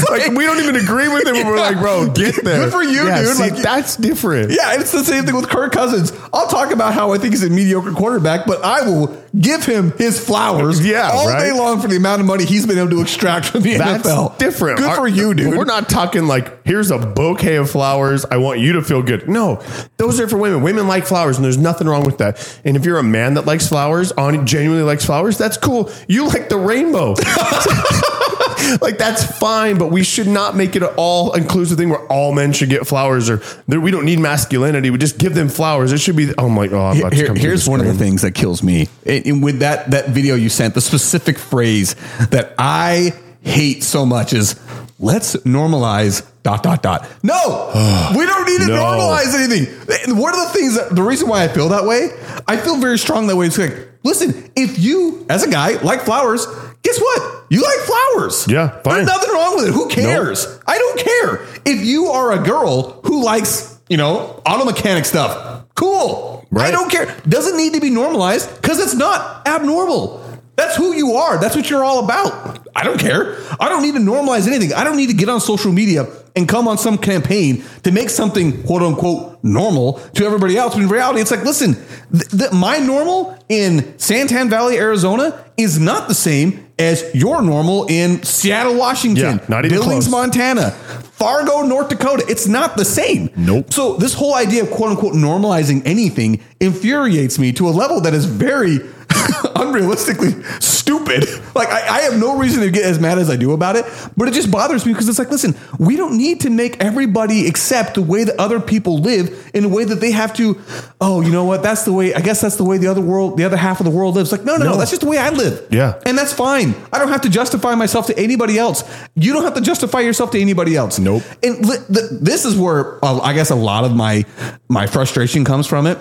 like, 0.09 0.31
we 0.31 0.45
don't 0.45 0.59
even 0.59 0.75
agree 0.75 1.07
with 1.07 1.25
him. 1.27 1.33
but 1.35 1.45
We're 1.45 1.57
like, 1.57 1.77
bro, 1.79 2.09
get 2.13 2.43
there. 2.43 2.65
Good 2.65 2.71
for 2.71 2.83
you, 2.83 3.05
Yeah, 3.07 3.21
dude. 3.21 3.35
see, 3.35 3.43
Like- 3.51 3.61
that's 3.61 3.95
different. 3.95 4.51
Yeah, 4.51 4.79
it's 4.79 4.91
the 4.91 5.03
same 5.03 5.25
thing 5.25 5.35
with 5.35 5.49
Kirk 5.49 5.71
Cousins. 5.71 6.11
I'll 6.33 6.47
talk 6.47 6.71
about 6.71 6.93
how 6.93 7.11
I 7.13 7.17
think 7.17 7.33
he's 7.33 7.43
a 7.43 7.49
mediocre 7.49 7.91
quarterback, 7.91 8.45
but 8.45 8.63
I 8.63 8.81
will 8.87 9.23
give 9.39 9.65
him 9.65 9.91
his 9.97 10.23
flowers 10.23 10.83
Yeah, 10.85 11.09
all 11.13 11.27
right? 11.27 11.39
day 11.39 11.51
long 11.51 11.79
for 11.79 11.87
the 11.87 11.97
amount 11.97 12.21
of 12.21 12.27
money 12.27 12.45
he's 12.45 12.65
been 12.65 12.77
able 12.77 12.89
to 12.89 13.01
extract 13.01 13.45
from 13.47 13.61
the 13.61 13.77
That's 13.77 14.07
NFL. 14.07 14.37
different. 14.37 14.79
Good 14.79 14.89
Our- 14.89 14.95
for 14.95 15.07
you, 15.07 15.33
dude. 15.33 15.55
We're 15.55 15.65
not 15.65 15.89
talking 15.89 16.27
like 16.27 16.65
here's 16.65 16.91
a 16.91 16.97
bouquet 16.97 17.55
of 17.57 17.69
flowers. 17.69 18.25
I 18.25 18.37
want 18.37 18.59
you 18.59 18.73
to 18.73 18.81
feel 18.81 19.01
good. 19.03 19.29
No, 19.29 19.61
those 19.97 20.19
are 20.19 20.27
for 20.27 20.37
women. 20.37 20.61
Women 20.61 20.87
like 20.87 21.05
flowers, 21.07 21.37
and 21.37 21.45
there's 21.45 21.57
nothing 21.57 21.87
wrong 21.87 22.03
with 22.03 22.17
that. 22.19 22.59
And 22.65 22.75
if 22.77 22.85
you're 22.85 22.99
a 22.99 23.03
man 23.03 23.35
that 23.35 23.45
likes 23.45 23.67
flowers, 23.67 24.11
on 24.13 24.45
genuinely 24.45 24.83
likes 24.83 25.05
flowers, 25.05 25.37
that's 25.37 25.57
cool. 25.57 25.91
You 26.07 26.27
like 26.27 26.49
the 26.49 26.57
rainbow. 26.57 27.15
like 28.81 28.97
that's 28.97 29.23
fine, 29.37 29.77
but 29.77 29.91
we 29.91 30.03
should 30.03 30.27
not 30.27 30.55
make 30.55 30.75
it 30.75 30.83
an 30.83 30.89
all 30.97 31.33
inclusive 31.33 31.77
thing 31.77 31.89
where 31.89 32.05
all 32.07 32.33
men 32.33 32.53
should 32.53 32.69
get 32.69 32.85
flowers 32.87 33.29
or 33.29 33.41
we 33.67 33.91
don't 33.91 34.05
need 34.05 34.19
masculinity. 34.19 34.89
We 34.89 34.97
just 34.97 35.17
give 35.17 35.33
them 35.35 35.49
flowers. 35.49 35.91
It 35.91 35.99
should 35.99 36.15
be. 36.15 36.33
Oh 36.37 36.49
my 36.49 36.67
god! 36.67 36.95
I'm 36.95 36.99
about 36.99 37.11
to 37.13 37.15
Here- 37.17 37.33
here's 37.35 37.67
one 37.67 37.79
of 37.79 37.85
the 37.85 37.93
things 37.93 38.21
that 38.23 38.31
kills 38.31 38.63
me. 38.63 38.87
And- 39.05 39.25
and 39.25 39.43
with 39.43 39.59
that 39.59 39.91
that 39.91 40.09
video 40.09 40.35
you 40.35 40.49
sent, 40.49 40.73
the 40.73 40.81
specific 40.81 41.37
phrase 41.37 41.95
that 42.29 42.53
I 42.57 43.13
hate 43.41 43.83
so 43.83 44.05
much 44.05 44.33
is 44.33 44.55
let's 44.99 45.35
normalize 45.37 46.25
dot 46.43 46.63
dot 46.63 46.81
dot. 46.81 47.07
No, 47.23 48.11
we 48.17 48.25
don't 48.25 48.45
need 48.47 48.59
to 48.61 48.67
No. 48.67 48.83
normalize 48.83 49.33
anything. 49.35 49.67
And 50.05 50.17
one 50.19 50.33
of 50.33 50.39
the 50.47 50.53
things 50.53 50.75
that 50.75 50.95
the 50.95 51.03
reason 51.03 51.27
why 51.27 51.43
I 51.43 51.47
feel 51.47 51.69
that 51.69 51.85
way, 51.85 52.09
I 52.47 52.57
feel 52.57 52.77
very 52.77 52.97
strong 52.97 53.27
that 53.27 53.35
way. 53.35 53.47
It's 53.47 53.57
like, 53.57 53.75
listen, 54.03 54.49
if 54.55 54.79
you 54.79 55.25
as 55.29 55.43
a 55.43 55.49
guy 55.49 55.81
like 55.81 56.01
flowers, 56.01 56.45
guess 56.83 56.99
what? 56.99 57.45
You 57.49 57.61
like 57.61 57.79
flowers. 57.79 58.45
Yeah, 58.49 58.69
fine. 58.81 58.95
There's 58.95 59.07
nothing 59.07 59.33
wrong 59.33 59.55
with 59.57 59.67
it. 59.69 59.73
Who 59.73 59.87
cares? 59.89 60.45
I 60.67 60.77
don't 60.77 60.99
care. 60.99 61.47
If 61.65 61.85
you 61.85 62.07
are 62.07 62.33
a 62.33 62.43
girl 62.43 63.01
who 63.05 63.23
likes, 63.23 63.79
you 63.89 63.97
know, 63.97 64.41
auto 64.45 64.65
mechanic 64.65 65.05
stuff, 65.05 65.63
cool. 65.75 66.45
I 66.53 66.55
Right. 66.55 66.71
don't 66.71 66.89
care. 66.89 67.13
Doesn't 67.27 67.57
need 67.57 67.73
to 67.73 67.81
be 67.81 67.89
normalized 67.89 68.53
because 68.61 68.79
it's 68.79 68.93
not 68.95 69.45
abnormal. 69.47 70.23
That's 70.55 70.75
who 70.75 70.93
you 70.93 71.13
are. 71.13 71.37
That's 71.37 71.55
what 71.55 71.69
you're 71.69 71.83
all 71.83 72.03
about. 72.03 72.66
I 72.79 72.83
don't 72.83 72.99
care. 72.99 73.35
I 73.59 73.69
don't 73.69 73.81
need 73.81 73.95
to 73.95 73.99
normalize 73.99 74.45
anything. 74.47 74.71
I 74.71 74.83
don't 74.83 74.97
need 74.97 75.07
to 75.07 75.15
get 75.15 75.29
on 75.29 75.41
social 75.41 75.71
media 75.71 76.05
and 76.35 76.47
come 76.47 76.67
on 76.67 76.77
some 76.77 76.99
campaign 76.99 77.63
to 77.81 77.91
make 77.91 78.11
something 78.11 78.61
quote 78.63 78.83
unquote 78.83 79.39
normal 79.43 79.93
to 80.13 80.23
everybody 80.25 80.55
else. 80.57 80.75
But 80.75 80.83
in 80.83 80.87
reality, 80.89 81.19
it's 81.21 81.31
like, 81.31 81.43
listen, 81.43 81.73
th- 82.11 82.29
th- 82.29 82.51
my 82.53 82.77
normal 82.77 83.35
in 83.49 83.97
San 83.97 84.27
Tan 84.27 84.47
Valley, 84.51 84.77
Arizona 84.77 85.43
is 85.57 85.79
not 85.79 86.07
the 86.07 86.13
same 86.13 86.67
as 86.77 87.03
your 87.15 87.41
normal 87.41 87.87
in 87.89 88.21
Seattle, 88.21 88.75
Washington, 88.75 89.37
Yeah, 89.39 89.45
not 89.49 89.65
even 89.65 89.79
Billings, 89.79 90.07
close. 90.07 90.11
Montana, 90.11 90.69
Fargo, 90.69 91.63
North 91.63 91.89
Dakota. 91.89 92.23
It's 92.29 92.45
not 92.47 92.77
the 92.77 92.85
same. 92.85 93.31
Nope. 93.35 93.73
So 93.73 93.95
this 93.97 94.13
whole 94.13 94.35
idea 94.35 94.61
of 94.61 94.69
quote 94.69 94.91
unquote 94.91 95.13
normalizing 95.15 95.81
anything 95.85 96.43
infuriates 96.59 97.39
me 97.39 97.51
to 97.53 97.67
a 97.67 97.71
level 97.71 98.01
that 98.01 98.13
is 98.13 98.25
very 98.25 98.81
unrealistically 99.55 100.43
stupid. 100.61 101.25
Like 101.55 101.67
I, 101.69 101.97
I 101.97 102.01
have 102.01 102.17
no 102.17 102.37
reason 102.37 102.61
to 102.61 102.71
get 102.71 102.85
as 102.85 102.99
mad 102.99 103.17
as 103.17 103.29
I 103.29 103.35
do 103.35 103.51
about 103.51 103.75
it, 103.75 103.85
but 104.15 104.27
it 104.27 104.33
just 104.33 104.49
bothers 104.51 104.85
me 104.85 104.93
because 104.93 105.09
it's 105.09 105.19
like, 105.19 105.29
listen, 105.31 105.55
we 105.79 105.95
don't 105.97 106.17
need 106.17 106.41
to 106.41 106.49
make 106.49 106.81
everybody 106.83 107.47
accept 107.47 107.95
the 107.95 108.01
way 108.01 108.23
that 108.23 108.39
other 108.39 108.59
people 108.59 108.99
live 108.99 109.51
in 109.53 109.65
a 109.65 109.69
way 109.69 109.83
that 109.83 109.95
they 109.99 110.11
have 110.11 110.33
to. 110.35 110.59
Oh, 111.01 111.21
you 111.21 111.31
know 111.31 111.43
what? 111.43 111.63
That's 111.63 111.83
the 111.83 111.93
way. 111.93 112.13
I 112.13 112.21
guess 112.21 112.41
that's 112.41 112.55
the 112.55 112.63
way 112.63 112.77
the 112.77 112.87
other 112.87 113.01
world, 113.01 113.37
the 113.37 113.43
other 113.43 113.57
half 113.57 113.79
of 113.79 113.85
the 113.85 113.91
world 113.91 114.15
lives. 114.15 114.31
Like, 114.31 114.43
no, 114.45 114.55
no, 114.57 114.65
no, 114.65 114.71
No. 114.71 114.77
that's 114.77 114.91
just 114.91 115.01
the 115.01 115.07
way 115.09 115.17
I 115.17 115.29
live. 115.29 115.67
Yeah. 115.71 115.99
and 116.05 116.17
that's 116.17 116.33
fine. 116.33 116.73
I 116.93 116.99
don't 116.99 117.09
have 117.09 117.21
to 117.21 117.29
justify 117.29 117.75
myself 117.75 118.07
to 118.07 118.17
anybody 118.17 118.57
else. 118.57 118.83
You 119.15 119.33
don't 119.33 119.43
have 119.43 119.55
to 119.55 119.61
justify 119.61 119.99
yourself 120.01 120.31
to 120.31 120.39
anybody 120.39 120.75
else. 120.75 120.99
Nope. 120.99 121.23
And 121.43 121.65
li- 121.65 121.77
th- 121.93 122.11
this 122.21 122.45
is 122.45 122.55
where 122.55 123.03
uh, 123.03 123.19
I 123.19 123.33
guess 123.33 123.49
a 123.49 123.55
lot 123.55 123.83
of 123.83 123.95
my 123.95 124.25
my 124.69 124.87
frustration 124.87 125.43
comes 125.43 125.67
from. 125.67 125.85
It 125.87 125.97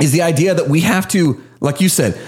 is 0.00 0.12
the 0.12 0.22
idea 0.22 0.54
that 0.54 0.68
we 0.68 0.80
have 0.80 1.06
to, 1.08 1.42
like 1.60 1.80
you 1.80 1.88
said. 1.88 2.18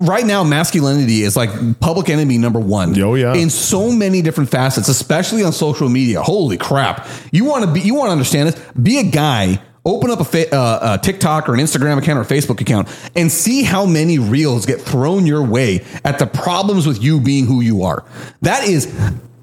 Right 0.00 0.26
now, 0.26 0.42
masculinity 0.42 1.22
is 1.22 1.36
like 1.36 1.80
public 1.80 2.10
enemy 2.10 2.36
number 2.36 2.58
one. 2.58 3.00
Oh, 3.00 3.14
yeah. 3.14 3.34
in 3.34 3.48
so 3.48 3.92
many 3.92 4.22
different 4.22 4.50
facets, 4.50 4.88
especially 4.88 5.44
on 5.44 5.52
social 5.52 5.88
media. 5.88 6.20
Holy 6.20 6.56
crap! 6.56 7.06
You 7.32 7.44
want 7.44 7.64
to 7.64 7.72
be, 7.72 7.80
you 7.80 7.94
want 7.94 8.08
to 8.08 8.12
understand 8.12 8.48
this. 8.48 8.70
Be 8.72 8.98
a 8.98 9.04
guy. 9.04 9.60
Open 9.86 10.10
up 10.10 10.18
a, 10.18 10.24
fa- 10.24 10.54
uh, 10.54 10.96
a 10.98 11.04
TikTok 11.04 11.46
or 11.46 11.52
an 11.54 11.60
Instagram 11.60 11.98
account 11.98 12.18
or 12.18 12.22
a 12.22 12.24
Facebook 12.24 12.60
account 12.62 12.88
and 13.14 13.30
see 13.30 13.62
how 13.62 13.84
many 13.84 14.18
reels 14.18 14.64
get 14.64 14.80
thrown 14.80 15.26
your 15.26 15.44
way 15.44 15.84
at 16.04 16.18
the 16.18 16.26
problems 16.26 16.86
with 16.86 17.02
you 17.02 17.20
being 17.20 17.44
who 17.44 17.60
you 17.60 17.82
are. 17.82 18.02
That 18.40 18.66
is 18.66 18.86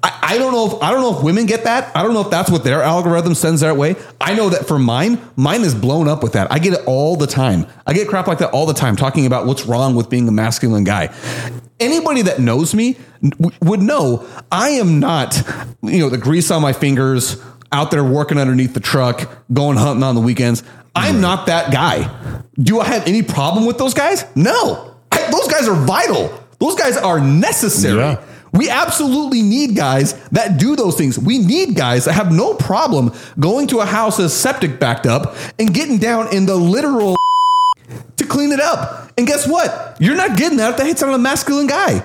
I, 0.02 0.18
I 0.22 0.38
don't 0.38 0.52
know 0.52 0.66
if 0.66 0.82
I 0.82 0.90
don't 0.90 1.00
know 1.00 1.16
if 1.16 1.22
women 1.22 1.46
get 1.46 1.64
that. 1.64 1.94
I 1.96 2.02
don't 2.02 2.14
know 2.14 2.22
if 2.22 2.30
that's 2.30 2.50
what 2.50 2.64
their 2.64 2.82
algorithm 2.82 3.34
sends 3.34 3.60
their 3.60 3.74
way. 3.74 3.94
I 4.20 4.34
know 4.34 4.48
that 4.50 4.66
for 4.66 4.78
mine, 4.78 5.20
mine 5.36 5.60
is 5.62 5.74
blown 5.74 6.08
up 6.08 6.22
with 6.22 6.32
that. 6.32 6.50
I 6.50 6.58
get 6.58 6.72
it 6.72 6.80
all 6.86 7.16
the 7.16 7.26
time. 7.26 7.66
I 7.86 7.92
get 7.92 8.08
crap 8.08 8.26
like 8.26 8.38
that 8.38 8.50
all 8.50 8.66
the 8.66 8.74
time, 8.74 8.96
talking 8.96 9.26
about 9.26 9.46
what's 9.46 9.64
wrong 9.66 9.94
with 9.94 10.10
being 10.10 10.26
a 10.28 10.32
masculine 10.32 10.84
guy. 10.84 11.14
Anybody 11.78 12.22
that 12.22 12.38
knows 12.40 12.74
me 12.74 12.96
w- 13.22 13.56
would 13.60 13.80
know 13.80 14.26
I 14.50 14.70
am 14.70 14.98
not, 14.98 15.40
you 15.82 15.98
know, 15.98 16.08
the 16.08 16.18
grease 16.18 16.50
on 16.50 16.62
my 16.62 16.72
fingers, 16.72 17.40
out 17.70 17.90
there 17.90 18.04
working 18.04 18.38
underneath 18.38 18.74
the 18.74 18.80
truck, 18.80 19.28
going 19.52 19.76
hunting 19.76 20.02
on 20.02 20.14
the 20.14 20.20
weekends. 20.20 20.62
I'm 20.94 21.20
not 21.20 21.46
that 21.46 21.72
guy. 21.72 22.10
Do 22.58 22.80
I 22.80 22.86
have 22.86 23.06
any 23.06 23.22
problem 23.22 23.66
with 23.66 23.78
those 23.78 23.94
guys? 23.94 24.24
No. 24.34 24.94
I, 25.10 25.30
those 25.30 25.48
guys 25.48 25.66
are 25.68 25.74
vital. 25.74 26.38
Those 26.58 26.74
guys 26.74 26.96
are 26.96 27.18
necessary. 27.18 27.98
Yeah. 27.98 28.22
We 28.52 28.68
absolutely 28.68 29.42
need 29.42 29.76
guys 29.76 30.12
that 30.30 30.58
do 30.58 30.76
those 30.76 30.96
things. 30.96 31.18
We 31.18 31.38
need 31.38 31.74
guys 31.74 32.04
that 32.04 32.12
have 32.12 32.30
no 32.30 32.54
problem 32.54 33.12
going 33.40 33.66
to 33.68 33.80
a 33.80 33.86
house 33.86 34.18
that's 34.18 34.34
septic 34.34 34.78
backed 34.78 35.06
up 35.06 35.34
and 35.58 35.72
getting 35.72 35.98
down 35.98 36.34
in 36.34 36.44
the 36.44 36.56
literal 36.56 37.16
to 38.16 38.26
clean 38.26 38.52
it 38.52 38.60
up. 38.60 39.10
And 39.16 39.26
guess 39.26 39.46
what? 39.46 39.96
You're 40.00 40.16
not 40.16 40.36
getting 40.36 40.58
that 40.58 40.70
if 40.72 40.76
that 40.76 40.86
hits 40.86 41.02
on 41.02 41.14
a 41.14 41.18
masculine 41.18 41.66
guy. 41.66 42.04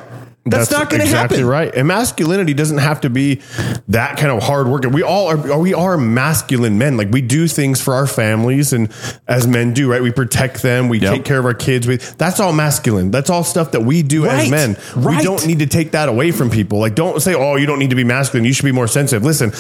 That's, 0.50 0.72
not 0.72 0.90
going 0.90 1.00
to 1.02 1.06
exactly 1.06 1.38
happen. 1.38 1.50
right. 1.50 1.74
And 1.76 1.88
masculinity 1.88 2.54
doesn't 2.54 2.78
have 2.80 3.02
to 3.02 3.10
be 3.10 3.42
that 3.90 4.18
kind 4.18 4.32
of 4.32 4.44
hard 4.44 4.68
work. 4.68 4.84
We 4.86 5.04
all 5.04 5.28
are. 5.28 5.60
We 5.60 5.74
are 5.74 5.98
masculine 5.98 6.78
men. 6.78 6.98
Like 6.98 7.10
we 7.12 7.22
do 7.22 7.48
things 7.48 7.82
for 7.82 7.94
our 7.94 8.08
families, 8.08 8.74
and 8.74 8.92
as 9.28 9.48
men 9.48 9.74
do, 9.74 9.90
right? 9.92 10.02
We 10.02 10.12
protect 10.12 10.62
them. 10.62 10.90
We 10.90 11.00
Yep. 11.00 11.14
take 11.14 11.26
care 11.26 11.40
of 11.40 11.46
our 11.46 11.54
kids. 11.54 11.88
We, 11.88 11.98
that's 11.98 12.40
all 12.40 12.54
masculine. 12.54 13.12
That's 13.12 13.30
all 13.30 13.44
stuff 13.44 13.72
that 13.72 13.82
we 13.82 14.04
do 14.04 14.26
Right. 14.26 14.46
as 14.46 14.50
men. 14.52 14.78
We 14.96 15.22
don't 15.24 15.46
need 15.46 15.60
to 15.60 15.68
take 15.68 15.92
that 15.92 16.10
away 16.10 16.32
from 16.32 16.50
people. 16.50 16.80
Like 16.80 16.96
don't 16.96 17.22
say, 17.22 17.34
"Oh, 17.36 17.56
you 17.56 17.66
don't 17.66 17.80
need 17.80 17.90
to 17.92 17.96
be 17.96 18.04
masculine. 18.04 18.46
You 18.46 18.54
should 18.54 18.66
be 18.66 18.72
more 18.72 18.88
sensitive." 18.88 19.24
Listen, 19.24 19.52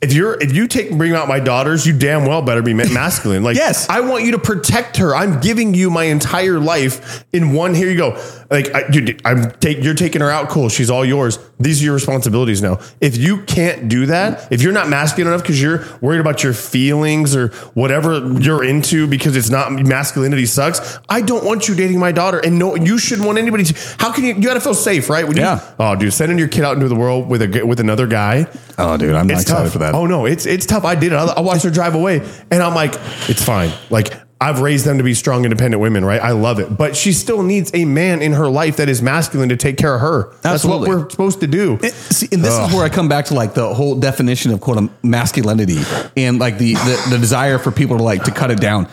if 0.00 0.12
you're 0.12 0.34
if 0.40 0.52
you 0.52 0.66
take 0.66 0.96
bring 0.96 1.12
out 1.14 1.28
my 1.28 1.40
daughters, 1.40 1.86
you 1.86 1.92
damn 1.96 2.26
well 2.26 2.42
better 2.42 2.62
be 2.62 2.74
masculine. 2.74 3.42
Like 3.42 3.56
Yes. 3.62 3.88
I 3.88 4.00
want 4.00 4.24
you 4.24 4.32
to 4.32 4.38
protect 4.38 4.96
her. 4.98 5.14
I'm 5.14 5.40
giving 5.40 5.74
you 5.74 5.90
my 5.90 6.04
entire 6.04 6.58
life 6.58 7.24
in 7.32 7.52
one. 7.52 7.74
Here 7.74 7.88
you 7.90 7.96
go. 7.96 8.20
Like 8.50 8.74
I, 8.74 8.84
you, 8.92 9.16
I'm 9.24 9.50
take 9.52 9.82
you're 9.82 9.94
taking 9.94 10.20
her 10.20 10.30
out. 10.32 10.48
Cool. 10.48 10.68
She's 10.68 10.90
all 10.90 11.04
yours. 11.04 11.38
These 11.60 11.80
are 11.82 11.84
your 11.84 11.94
responsibilities 11.94 12.60
now. 12.60 12.80
If 13.00 13.16
you 13.16 13.42
can't 13.44 13.88
do 13.88 14.06
that, 14.06 14.50
if 14.50 14.62
you're 14.62 14.72
not 14.72 14.88
masculine 14.88 15.32
enough 15.32 15.42
because 15.42 15.62
you're 15.62 15.84
worried 16.00 16.20
about 16.20 16.42
your 16.42 16.52
feelings 16.54 17.36
or 17.36 17.48
whatever 17.74 18.18
you're 18.40 18.64
into 18.64 19.06
because 19.06 19.36
it's 19.36 19.50
not 19.50 19.70
masculinity 19.72 20.46
sucks. 20.46 20.98
I 21.08 21.20
don't 21.20 21.44
want 21.44 21.68
you 21.68 21.74
dating 21.76 21.98
my 22.00 22.10
daughter, 22.10 22.38
and 22.40 22.58
no, 22.58 22.74
you 22.74 22.98
shouldn't 22.98 23.26
want 23.26 23.38
anybody. 23.38 23.64
to. 23.64 23.96
How 23.98 24.12
can 24.12 24.24
you? 24.24 24.34
You 24.34 24.42
got 24.42 24.54
to 24.54 24.60
feel 24.60 24.74
safe, 24.74 25.08
right? 25.08 25.26
When 25.28 25.36
you- 25.36 25.42
Yeah. 25.44 25.60
oh, 25.78 25.94
dude, 25.94 26.12
sending 26.12 26.38
your 26.38 26.48
kid 26.48 26.64
out 26.64 26.74
into 26.74 26.88
the 26.88 26.96
world 26.96 27.28
with 27.28 27.42
a 27.42 27.62
with 27.64 27.78
another 27.78 28.06
guy. 28.06 28.46
Oh, 28.78 28.96
dude, 28.96 29.14
I'm 29.14 29.26
not 29.28 29.40
excited 29.42 29.64
tough. 29.64 29.72
for 29.72 29.78
that. 29.80 29.94
Oh 29.94 30.06
no, 30.06 30.26
it's 30.26 30.46
it's 30.46 30.66
tough. 30.66 30.84
I 30.84 30.94
did 30.94 31.12
it. 31.12 31.16
I, 31.16 31.24
I 31.26 31.40
watched 31.40 31.62
her 31.64 31.70
drive 31.70 31.94
away, 31.94 32.22
and 32.50 32.62
I'm 32.62 32.74
like, 32.74 32.94
it's 33.28 33.44
fine. 33.44 33.70
Like 33.90 34.12
I've 34.42 34.60
raised 34.60 34.84
them 34.84 34.98
to 34.98 35.04
be 35.04 35.14
strong, 35.14 35.44
independent 35.44 35.80
women, 35.80 36.04
right? 36.04 36.20
I 36.20 36.32
love 36.32 36.58
it, 36.58 36.76
but 36.76 36.96
she 36.96 37.12
still 37.12 37.42
needs 37.42 37.70
a 37.74 37.84
man 37.84 38.20
in 38.22 38.32
her 38.32 38.48
life 38.48 38.76
that 38.78 38.88
is 38.88 39.00
masculine 39.00 39.50
to 39.50 39.56
take 39.56 39.76
care 39.76 39.94
of 39.94 40.00
her. 40.00 40.34
That's 40.42 40.64
what 40.64 40.80
we're 40.88 41.08
supposed 41.08 41.40
to 41.40 41.46
do. 41.46 41.78
It- 41.82 41.92
see, 41.94 42.28
and 42.32 42.44
this 42.44 42.58
is 42.58 42.74
where 42.74 42.84
I 42.84 42.88
come 42.88 43.08
back 43.08 43.26
to 43.26 43.34
like 43.34 43.54
the 43.54 43.72
whole 43.72 43.94
definition 43.94 44.50
of 44.52 44.60
quote 44.60 44.90
masculinity 45.04 45.78
and 46.16 46.38
like 46.40 46.58
the, 46.58 46.74
the 46.74 47.06
the 47.10 47.18
desire 47.18 47.58
for 47.58 47.70
people 47.70 47.98
to 47.98 48.02
like 48.02 48.24
to 48.24 48.32
cut 48.32 48.50
it 48.50 48.60
down. 48.60 48.88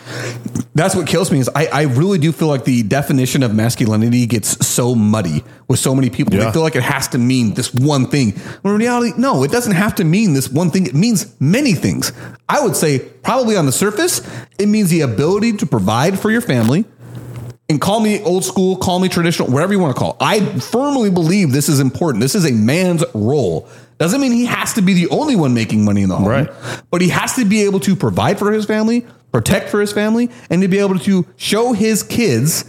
That's 0.74 0.94
what 0.94 1.06
kills 1.08 1.32
me 1.32 1.40
is 1.40 1.50
I, 1.54 1.66
I 1.66 1.82
really 1.82 2.18
do 2.18 2.30
feel 2.30 2.48
like 2.48 2.64
the 2.64 2.82
definition 2.84 3.42
of 3.42 3.52
masculinity 3.54 4.26
gets 4.26 4.64
so 4.66 4.94
muddy 4.94 5.42
with 5.66 5.78
so 5.80 5.94
many 5.94 6.10
people. 6.10 6.34
Yeah. 6.34 6.44
They 6.46 6.52
feel 6.52 6.62
like 6.62 6.76
it 6.76 6.82
has 6.84 7.08
to 7.08 7.18
mean 7.18 7.54
this 7.54 7.74
one 7.74 8.06
thing. 8.06 8.32
When 8.62 8.74
in 8.74 8.80
reality, 8.80 9.12
no, 9.18 9.42
it 9.42 9.50
doesn't 9.50 9.72
have 9.74 9.96
to 9.96 10.04
mean 10.04 10.32
this 10.32 10.48
one 10.48 10.70
thing. 10.70 10.86
It 10.86 10.94
means 10.94 11.34
many 11.40 11.74
things. 11.74 12.12
I 12.48 12.60
would 12.62 12.76
say 12.76 12.98
probably 13.00 13.56
on 13.56 13.66
the 13.66 13.72
surface, 13.72 14.20
it 14.58 14.66
means 14.66 14.90
the 14.90 15.00
ability 15.02 15.39
to 15.40 15.66
provide 15.66 16.18
for 16.18 16.30
your 16.30 16.40
family, 16.40 16.84
and 17.68 17.80
call 17.80 18.00
me 18.00 18.20
old 18.22 18.44
school, 18.44 18.76
call 18.76 18.98
me 18.98 19.08
traditional, 19.08 19.48
whatever 19.48 19.72
you 19.72 19.78
want 19.78 19.94
to 19.94 19.98
call. 19.98 20.12
it. 20.12 20.16
I 20.20 20.40
firmly 20.58 21.10
believe 21.10 21.52
this 21.52 21.68
is 21.68 21.78
important. 21.80 22.20
This 22.20 22.34
is 22.34 22.44
a 22.44 22.52
man's 22.52 23.04
role. 23.14 23.68
Doesn't 23.98 24.20
mean 24.20 24.32
he 24.32 24.46
has 24.46 24.72
to 24.74 24.82
be 24.82 24.94
the 24.94 25.08
only 25.08 25.36
one 25.36 25.54
making 25.54 25.84
money 25.84 26.02
in 26.02 26.08
the 26.08 26.16
home, 26.16 26.26
Right. 26.26 26.50
but 26.90 27.00
he 27.00 27.08
has 27.10 27.34
to 27.36 27.44
be 27.44 27.62
able 27.62 27.80
to 27.80 27.94
provide 27.94 28.38
for 28.38 28.50
his 28.50 28.64
family, 28.64 29.06
protect 29.30 29.68
for 29.68 29.80
his 29.80 29.92
family, 29.92 30.30
and 30.48 30.62
to 30.62 30.68
be 30.68 30.78
able 30.78 30.98
to 31.00 31.26
show 31.36 31.72
his 31.72 32.02
kids 32.02 32.64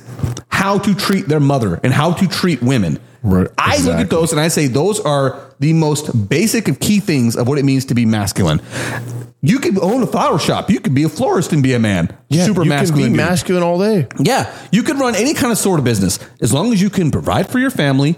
how 0.50 0.78
to 0.80 0.94
treat 0.94 1.28
their 1.28 1.40
mother 1.40 1.80
and 1.84 1.94
how 1.94 2.12
to 2.14 2.28
treat 2.28 2.62
women. 2.62 3.00
Right. 3.24 3.48
I 3.58 3.78
look 3.78 3.98
at 3.98 4.10
those 4.10 4.32
and 4.32 4.42
I 4.42 4.50
say 4.50 4.68
those 4.68 5.00
are 5.00 5.40
the 5.60 5.74
most 5.74 6.28
basic 6.30 6.68
of 6.68 6.80
key 6.80 7.00
things 7.00 7.36
of 7.36 7.48
what 7.48 7.58
it 7.60 7.66
means 7.66 7.86
to 7.86 7.94
be 7.96 8.06
masculine. 8.06 8.62
You 9.44 9.60
could 9.60 9.80
own 9.80 10.04
a 10.04 10.08
flower 10.08 10.38
shop. 10.38 10.70
You 10.70 10.80
could 10.80 10.94
be 10.94 11.04
a 11.04 11.10
florist 11.10 11.52
and 11.52 11.64
be 11.64 11.74
a 11.74 11.80
man. 11.80 12.16
Yeah, 12.30 12.46
Super 12.46 12.64
you 12.64 12.70
masculine. 12.70 13.04
can 13.06 13.14
be 13.14 13.18
dude. 13.18 13.26
masculine 13.28 13.64
all 13.64 13.80
day. 13.80 14.08
Yeah, 14.20 14.54
you 14.72 14.84
can 14.84 15.00
run 15.00 15.16
any 15.16 15.34
kind 15.34 15.52
of 15.52 15.58
sort 15.58 15.80
of 15.80 15.86
business 15.86 16.20
as 16.42 16.54
long 16.54 16.72
as 16.74 16.82
you 16.82 16.90
can 16.92 17.10
provide 17.10 17.50
for 17.50 17.58
your 17.58 17.72
family. 17.72 18.18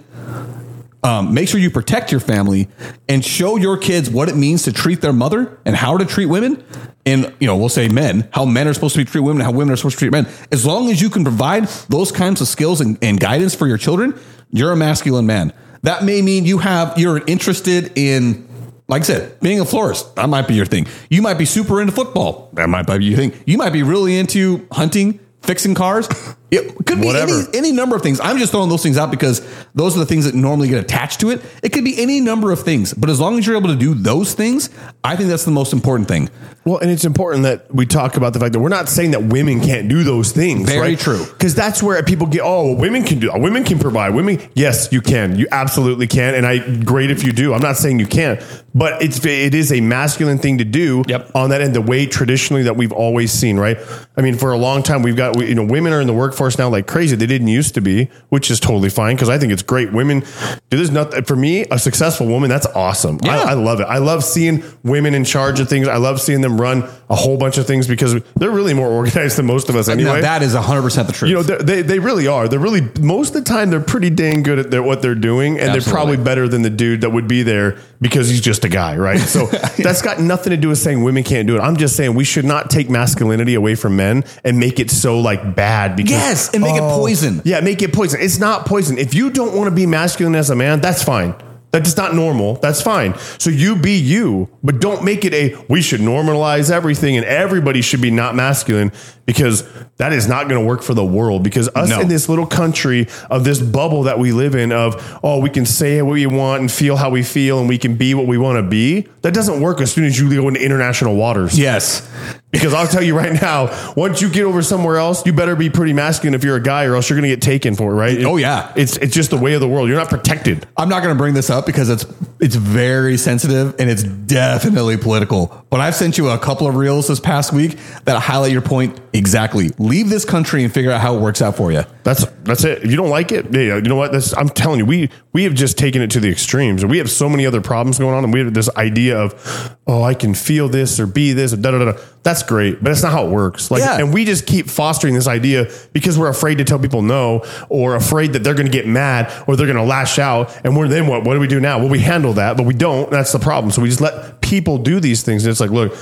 Um, 1.02 1.34
make 1.34 1.50
sure 1.50 1.60
you 1.60 1.70
protect 1.70 2.12
your 2.12 2.22
family 2.22 2.70
and 3.10 3.24
show 3.26 3.58
your 3.58 3.78
kids 3.78 4.10
what 4.10 4.30
it 4.30 4.36
means 4.38 4.64
to 4.64 4.72
treat 4.72 5.02
their 5.02 5.12
mother 5.12 5.60
and 5.66 5.76
how 5.76 5.98
to 5.98 6.06
treat 6.06 6.28
women. 6.28 6.64
And 7.06 7.34
you 7.42 7.48
know, 7.48 7.58
we'll 7.58 7.68
say 7.68 7.90
men, 7.90 8.30
how 8.32 8.46
men 8.46 8.70
are 8.70 8.74
supposed 8.74 8.96
to 8.96 9.02
be 9.02 9.06
treat 9.06 9.22
women, 9.22 9.44
how 9.44 9.52
women 9.52 9.74
are 9.74 9.76
supposed 9.76 9.98
to 9.98 10.00
treat 10.00 10.14
men. 10.14 10.28
As 10.52 10.66
long 10.66 10.90
as 10.90 11.02
you 11.02 11.10
can 11.10 11.24
provide 11.24 11.68
those 11.90 12.14
kinds 12.14 12.40
of 12.40 12.48
skills 12.48 12.80
and, 12.80 12.98
and 13.02 13.20
guidance 13.20 13.54
for 13.54 13.68
your 13.68 13.78
children, 13.78 14.18
you're 14.52 14.72
a 14.72 14.78
masculine 14.78 15.26
man. 15.26 15.52
That 15.82 16.06
may 16.06 16.22
mean 16.22 16.46
you 16.46 16.60
have 16.60 16.98
you're 16.98 17.22
interested 17.28 17.98
in 17.98 18.48
like 18.88 19.02
I 19.02 19.06
said, 19.06 19.40
being 19.40 19.60
a 19.60 19.66
florist, 19.66 20.16
that 20.16 20.28
might 20.30 20.48
be 20.48 20.56
your 20.56 20.66
thing. 20.66 20.88
You 21.10 21.22
might 21.22 21.38
be 21.38 21.46
super 21.46 21.82
into 21.82 21.94
football. 21.94 22.50
That 22.54 22.70
might 22.70 22.86
be 22.86 23.06
your 23.06 23.18
thing. 23.18 23.34
You 23.46 23.58
might 23.58 23.72
be 23.72 23.84
really 23.84 24.18
into 24.18 24.68
hunting, 24.72 25.20
fixing 25.42 25.74
cars. 25.74 26.08
It 26.54 26.86
could 26.86 27.02
be 27.02 27.10
any, 27.10 27.44
any 27.54 27.72
number 27.72 27.96
of 27.96 28.02
things. 28.02 28.20
I'm 28.20 28.38
just 28.38 28.52
throwing 28.52 28.70
those 28.70 28.84
things 28.84 28.98
out 28.98 29.12
because 29.12 29.42
those 29.74 29.96
are 29.96 30.00
the 30.00 30.06
things 30.06 30.26
that 30.26 30.36
normally 30.36 30.68
get 30.68 30.84
attached 30.84 31.20
to 31.22 31.32
it. 31.32 31.42
It 31.62 31.74
could 31.74 31.84
be 31.84 32.02
any 32.02 32.20
number 32.20 32.52
of 32.52 32.62
things, 32.62 32.94
but 32.94 33.10
as 33.10 33.20
long 33.20 33.38
as 33.38 33.48
you're 33.48 33.58
able 33.58 33.70
to 33.70 33.76
do 33.76 33.94
those 33.94 34.34
things, 34.34 34.70
I 35.04 35.16
think 35.16 35.30
that's 35.30 35.46
the 35.46 35.52
most 35.52 35.74
important 35.74 36.08
thing. 36.08 36.30
Well, 36.66 36.78
and 36.78 36.90
it's 36.90 37.04
important 37.04 37.44
that 37.44 37.74
we 37.74 37.86
talk 37.86 38.16
about 38.16 38.34
the 38.34 38.40
fact 38.40 38.54
that 38.54 38.60
we're 38.60 38.70
not 38.70 38.88
saying 38.88 39.12
that 39.12 39.24
women 39.24 39.60
can't 39.60 39.90
do 39.90 40.04
those 40.04 40.32
things. 40.32 40.70
Very 40.70 40.80
right? 40.80 41.00
true. 41.00 41.26
Because 41.26 41.56
that's 41.56 41.84
where 41.84 42.02
people 42.04 42.28
get, 42.28 42.42
oh, 42.44 42.74
women 42.76 43.04
can 43.04 43.20
do, 43.20 43.32
uh, 43.32 43.38
women 43.38 43.64
can 43.64 43.80
provide. 43.80 44.14
Women, 44.14 44.40
yes, 44.54 44.90
you 44.92 45.02
can. 45.02 45.38
You 45.38 45.48
absolutely 45.52 46.08
can. 46.08 46.36
And 46.36 46.46
I, 46.46 46.60
great 46.84 47.12
if 47.12 47.24
you 47.24 47.34
do. 47.34 47.54
I'm 47.54 47.62
not 47.62 47.76
saying 47.76 48.00
you 48.00 48.08
can't, 48.08 48.42
but 48.74 49.02
it's, 49.02 49.24
it 49.26 49.54
is 49.54 49.74
a 49.74 49.82
masculine 49.82 50.38
thing 50.38 50.60
to 50.60 50.64
do 50.66 51.04
Yep. 51.08 51.32
on 51.36 51.50
that 51.50 51.62
end, 51.62 51.76
the 51.76 51.82
way 51.82 52.06
traditionally 52.06 52.64
that 52.64 52.78
we've 52.78 52.94
always 52.94 53.32
seen, 53.32 53.58
right? 53.58 53.78
I 54.16 54.22
mean, 54.22 54.36
for 54.38 54.52
a 54.52 54.58
long 54.58 54.84
time, 54.84 55.02
we've 55.02 55.18
got, 55.18 55.38
you 55.40 55.56
know, 55.56 55.66
women 55.66 55.92
are 55.92 56.00
in 56.00 56.08
the 56.08 56.14
workforce 56.14 56.43
now 56.58 56.70
like 56.70 56.88
crazy. 56.88 57.16
They 57.16 57.26
didn't 57.26 57.48
used 57.48 57.74
to 57.76 57.82
be, 57.82 58.10
which 58.30 58.50
is 58.52 58.60
totally 58.60 58.90
fine 58.90 59.16
because 59.16 59.30
I 59.30 59.38
think 59.38 59.52
it's 59.52 59.64
great. 59.64 59.92
Women, 59.92 60.24
there's 60.70 60.92
nothing, 60.92 61.24
for 61.24 61.36
me, 61.36 61.66
a 61.72 61.80
successful 61.80 62.28
woman, 62.28 62.50
that's 62.50 62.66
awesome. 62.68 63.20
I, 63.24 63.28
Yeah. 63.28 63.44
I 63.44 63.54
love 63.54 63.80
it. 63.80 63.86
I 63.86 63.98
love 63.98 64.24
seeing 64.24 64.64
women 64.84 65.14
in 65.14 65.24
charge 65.26 65.60
of 65.60 65.70
things. 65.70 65.88
I 65.88 65.98
love 65.98 66.22
seeing 66.22 66.42
them 66.42 66.60
run 66.60 66.84
a 67.10 67.16
whole 67.16 67.38
bunch 67.38 67.58
of 67.58 67.68
things 67.68 67.88
because 67.88 68.22
they're 68.36 68.52
really 68.52 68.74
more 68.74 68.88
organized 69.00 69.38
than 69.38 69.46
most 69.46 69.70
of 69.70 69.76
us 69.76 69.88
anyway. 69.88 70.16
Now, 70.16 70.22
that 70.22 70.42
is 70.44 70.56
100% 70.56 71.08
the 71.08 71.14
truth. 71.14 71.30
you 71.30 71.36
know, 71.36 71.44
they 71.44 71.82
they 71.82 72.00
really 72.00 72.28
are. 72.28 72.48
They're 72.48 72.60
really 72.60 72.82
most 73.00 73.36
of 73.36 73.44
the 73.44 73.50
time 73.50 73.70
they're 73.70 73.80
pretty 73.80 74.10
dang 74.10 74.44
good 74.44 74.60
at 74.60 74.72
their, 74.72 74.84
what 74.84 75.02
they're 75.02 75.16
doing, 75.16 75.60
and 75.60 75.74
they're 75.74 75.94
probably 75.94 76.18
better 76.18 76.48
than 76.48 76.62
the 76.62 76.70
dude 76.70 77.02
that 77.02 77.10
would 77.12 77.28
be 77.28 77.44
there 77.44 77.78
because 78.04 78.30
he's 78.30 78.42
just 78.42 78.66
a 78.66 78.70
guy, 78.70 78.98
right? 78.98 79.20
So 79.20 79.46
that's 79.78 80.02
got 80.02 80.20
nothing 80.20 80.52
to 80.52 80.58
do 80.58 80.68
with 80.68 80.78
saying 80.78 81.04
women 81.04 81.24
can't 81.24 81.48
do 81.48 81.56
it. 81.56 81.60
I'm 81.62 81.78
just 81.78 81.96
saying 81.96 82.14
we 82.14 82.26
should 82.26 82.46
not 82.46 82.70
take 82.70 82.90
masculinity 82.90 83.56
away 83.56 83.76
from 83.76 83.96
men 83.96 84.26
and 84.44 84.60
make 84.60 84.80
it 84.80 84.92
so 84.92 85.20
like 85.20 85.56
bad 85.56 85.96
because 85.96 86.12
Yes, 86.12 86.54
and 86.54 86.62
make 86.62 86.76
it 86.76 86.82
oh. 86.82 86.98
poison. 87.00 87.42
Yeah, 87.46 87.62
make 87.62 87.82
it 87.82 87.94
poison. 87.94 88.20
It's 88.22 88.38
not 88.38 88.66
poison. 88.66 88.98
If 88.98 89.14
you 89.14 89.32
don't 89.32 89.56
want 89.56 89.70
to 89.70 89.76
be 89.76 89.86
masculine 89.86 90.36
as 90.36 90.50
a 90.50 90.56
man, 90.56 90.82
that's 90.82 91.02
fine. 91.02 91.34
That's 91.74 91.98
not 91.98 92.14
normal. 92.14 92.54
That's 92.58 92.84
fine. 92.84 93.16
So 93.40 93.50
you 93.50 93.76
be 93.76 93.94
you, 93.98 94.48
but 94.64 94.80
don't 94.80 95.04
make 95.04 95.26
it 95.26 95.34
a 95.34 95.56
we 95.68 95.82
should 95.82 96.02
normalize 96.02 96.70
everything 96.72 97.18
and 97.18 97.26
everybody 97.26 97.82
should 97.82 98.00
be 98.00 98.12
not 98.12 98.36
masculine 98.36 98.92
because 99.26 99.68
that 99.98 100.14
is 100.14 100.28
not 100.28 100.48
going 100.48 100.62
to 100.62 100.68
work 100.68 100.84
for 100.84 100.94
the 100.94 101.04
world. 101.04 101.42
Because 101.44 101.70
us 101.70 101.90
No. 101.90 102.00
in 102.02 102.10
this 102.10 102.30
little 102.30 102.46
country 102.46 103.08
of 103.32 103.44
this 103.44 103.60
bubble 103.60 104.04
that 104.04 104.20
we 104.20 104.32
live 104.32 104.54
in 104.54 104.72
of 104.72 105.20
oh 105.24 105.40
we 105.40 105.50
can 105.50 105.66
say 105.66 106.00
what 106.04 106.14
we 106.14 106.28
want 106.28 106.62
and 106.62 106.72
feel 106.72 106.96
how 106.96 107.10
we 107.10 107.24
feel 107.24 107.60
and 107.60 107.68
we 107.68 107.80
can 107.80 107.96
be 107.96 108.14
what 108.14 108.28
we 108.28 108.38
want 108.38 108.58
to 108.58 108.64
be. 108.70 109.08
That 109.24 109.34
doesn't 109.34 109.60
work 109.60 109.82
as 109.82 109.92
soon 109.92 110.06
as 110.06 110.20
you 110.20 110.30
go 110.34 110.48
into 110.48 110.64
international 110.64 111.16
waters. 111.16 111.58
yes. 111.58 112.08
Because 112.54 112.72
I'll 112.72 112.88
tell 112.88 113.02
you 113.02 113.18
right 113.18 113.34
now, 113.42 113.94
once 113.98 114.22
you 114.22 114.30
get 114.30 114.44
over 114.44 114.62
somewhere 114.62 114.98
else, 114.98 115.26
you 115.26 115.34
better 115.34 115.56
be 115.56 115.72
pretty 115.72 115.92
masculine 115.92 116.36
if 116.36 116.44
you're 116.44 116.56
a 116.56 116.62
guy, 116.62 116.86
or 116.86 116.94
else 116.94 117.10
you're 117.10 117.18
going 117.18 117.28
to 117.28 117.36
get 117.36 117.42
taken 117.42 117.74
for 117.74 117.92
it, 117.92 117.96
right? 117.96 118.24
Oh, 118.24 118.38
yeah. 118.38 118.72
it's 118.76 118.96
it's 118.98 119.14
just 119.14 119.32
the 119.32 119.38
way 119.38 119.56
of 119.56 119.60
the 119.60 119.68
world. 119.68 119.90
You're 119.90 119.98
not 119.98 120.10
protected. 120.10 120.68
I'm 120.78 120.88
not 120.88 121.02
going 121.02 121.16
to 121.16 121.18
bring 121.18 121.34
this 121.34 121.50
up 121.50 121.66
because 121.66 121.90
it's 121.90 122.06
it's 122.40 122.56
very 122.56 123.18
sensitive 123.18 123.74
and 123.80 123.90
it's 123.90 124.04
definitely 124.04 124.98
political. 124.98 125.66
But 125.72 125.80
I've 125.80 125.96
sent 125.96 126.20
you 126.20 126.30
a 126.30 126.38
couple 126.38 126.68
of 126.68 126.76
reels 126.76 127.08
this 127.08 127.20
past 127.20 127.54
week 127.54 127.76
that 128.06 128.20
highlight 128.20 128.52
your 128.52 128.62
point 128.62 129.00
exactly. 129.14 129.70
Leave 129.80 130.10
this 130.10 130.24
country 130.24 130.64
and 130.64 130.72
figure 130.72 130.92
out 130.92 131.02
how 131.02 131.16
it 131.16 131.22
works 131.22 131.42
out 131.42 131.58
for 131.58 131.72
you. 131.72 131.84
That's 132.04 132.24
that's 132.44 132.64
it. 132.66 132.84
If 132.84 132.92
you 132.92 132.98
don't 132.98 133.10
like 133.10 133.32
it, 133.32 133.52
yeah, 133.52 133.78
you 133.78 133.82
know 133.82 133.96
what? 133.96 134.14
I'm 134.38 134.50
telling 134.50 134.78
you, 134.78 134.86
we 134.86 135.10
we 135.34 135.44
have 135.46 135.54
just 135.54 135.78
taken 135.78 136.02
it 136.02 136.12
to 136.12 136.20
the 136.20 136.30
extremes, 136.30 136.86
we 136.86 137.00
have 137.00 137.10
so 137.12 137.28
many 137.28 137.46
other 137.46 137.60
problems 137.62 138.00
going 138.00 138.14
on, 138.16 138.24
and 138.24 138.32
we 138.34 138.40
have 138.40 138.54
this 138.54 138.70
idea 138.76 139.18
of, 139.20 139.76
oh, 139.88 140.04
I 140.04 140.14
can 140.14 140.34
feel 140.34 140.70
this 140.70 141.00
or 141.00 141.08
be 141.08 141.34
this 141.34 141.54
or 141.54 141.58
da 141.58 141.72
da 141.72 141.92
da. 141.92 142.00
That's 142.24 142.42
great, 142.44 142.76
but 142.82 142.86
that's 142.86 143.04
not 143.04 143.12
how 143.12 143.26
it 143.26 143.32
works. 143.32 143.70
Like, 143.70 143.82
Yeah. 143.82 143.98
and 143.98 144.14
we 144.14 144.24
just 144.24 144.46
keep 144.46 144.70
fostering 144.70 145.14
this 145.14 145.28
idea 145.28 145.70
because 145.92 146.18
we're 146.18 146.30
afraid 146.30 146.60
to 146.60 146.64
tell 146.64 146.80
people 146.80 147.02
no, 147.02 147.44
or 147.68 147.96
afraid 147.96 148.32
that 148.34 148.44
they're 148.46 148.54
going 148.54 148.66
to 148.68 148.72
get 148.72 148.88
mad 148.88 149.30
or 149.46 149.58
they're 149.58 149.66
going 149.68 149.76
to 149.78 149.84
lash 149.84 150.20
out. 150.20 150.58
And 150.64 150.78
we're 150.78 150.88
then 150.88 151.08
what? 151.08 151.26
What 151.26 151.34
do 151.34 151.42
we 151.42 151.48
do 151.48 151.60
now? 151.60 151.80
Well, 151.80 151.90
we 151.90 152.00
handle 152.00 152.32
that, 152.34 152.56
but 152.56 152.66
we 152.66 152.74
don't. 152.76 153.12
That's 153.12 153.34
the 153.34 153.40
problem. 153.40 153.72
So 153.74 153.82
we 153.82 153.90
just 153.90 154.00
let 154.00 154.40
people 154.40 154.78
do 154.78 155.02
these 155.02 155.22
things. 155.22 155.44
And 155.44 155.52
it's 155.52 155.60
like, 155.60 155.72
look, 155.72 155.94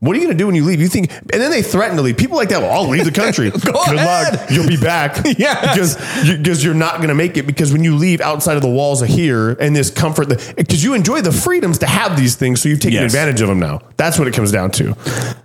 what 0.00 0.16
are 0.16 0.18
you 0.18 0.24
going 0.26 0.36
to 0.36 0.42
do 0.42 0.46
when 0.46 0.56
you 0.56 0.64
leave? 0.64 0.80
You 0.80 0.88
think, 0.88 1.12
and 1.12 1.40
then 1.40 1.52
they 1.52 1.62
threaten 1.62 1.96
to 1.98 2.02
leave. 2.02 2.16
People 2.16 2.36
like 2.36 2.48
that, 2.48 2.62
well, 2.62 2.72
I'll 2.72 2.88
leave 2.88 3.04
the 3.04 3.12
country. 3.12 3.50
Good 3.50 3.68
ahead. 3.76 4.32
luck. 4.40 4.50
You'll 4.50 4.66
be 4.66 4.76
back. 4.76 5.24
Yes. 5.38 5.94
Because 5.94 6.28
you, 6.28 6.36
because 6.38 6.64
you're 6.64 6.74
not 6.74 6.96
going 6.96 7.08
to 7.10 7.14
make 7.14 7.36
it 7.36 7.46
because 7.46 7.72
when 7.72 7.84
you 7.84 7.94
leave 7.96 8.20
outside 8.20 8.56
of 8.56 8.62
the 8.62 8.68
walls 8.70 9.02
of 9.02 9.08
here 9.08 9.50
and 9.50 9.74
this 9.76 9.90
comfort, 9.90 10.28
because 10.56 10.82
you 10.82 10.94
enjoy 10.94 11.20
the 11.20 11.32
freedoms 11.32 11.78
to 11.78 11.86
have 11.86 12.16
these 12.16 12.36
things. 12.36 12.60
So 12.62 12.68
you've 12.68 12.80
taken 12.80 12.94
Yes. 13.02 13.12
advantage 13.12 13.40
of 13.40 13.48
them 13.48 13.58
now. 13.58 13.80
That's 13.96 14.18
what 14.18 14.28
it 14.28 14.34
comes 14.34 14.52
down 14.52 14.70
to. 14.72 14.96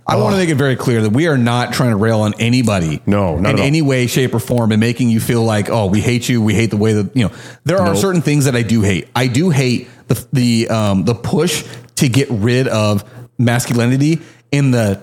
I 0.06 0.16
want 0.16 0.34
to 0.34 0.38
make 0.38 0.48
it 0.48 0.54
very 0.54 0.76
clear 0.76 1.02
that 1.02 1.10
we 1.12 1.26
are 1.26 1.36
not 1.38 1.72
trying 1.72 1.90
to 1.90 1.96
rail 1.96 2.20
on 2.20 2.34
anybody. 2.38 3.02
No, 3.06 3.36
not 3.38 3.50
in 3.50 3.56
at 3.56 3.60
all. 3.60 3.66
any 3.66 3.82
way, 3.82 4.06
shape, 4.06 4.34
or 4.34 4.38
form, 4.38 4.72
and 4.72 4.80
making 4.80 5.10
you 5.10 5.20
feel 5.20 5.42
like, 5.44 5.68
oh, 5.68 5.86
we 5.86 6.00
hate 6.00 6.28
you. 6.28 6.40
We 6.40 6.54
hate 6.54 6.70
the 6.70 6.76
way 6.76 6.92
that 6.94 7.16
you 7.16 7.24
know. 7.24 7.32
There 7.64 7.78
are 7.80 7.88
Nope. 7.92 7.96
certain 7.96 8.22
things 8.22 8.44
that 8.46 8.54
I 8.56 8.62
do 8.62 8.82
hate. 8.82 9.08
I 9.14 9.26
do 9.26 9.50
hate 9.50 9.88
the 10.08 10.24
the 10.32 10.68
um, 10.68 11.04
the 11.04 11.14
push 11.14 11.64
to 11.96 12.08
get 12.08 12.28
rid 12.30 12.68
of 12.68 13.04
masculinity 13.38 14.20
in 14.52 14.70
the 14.70 15.00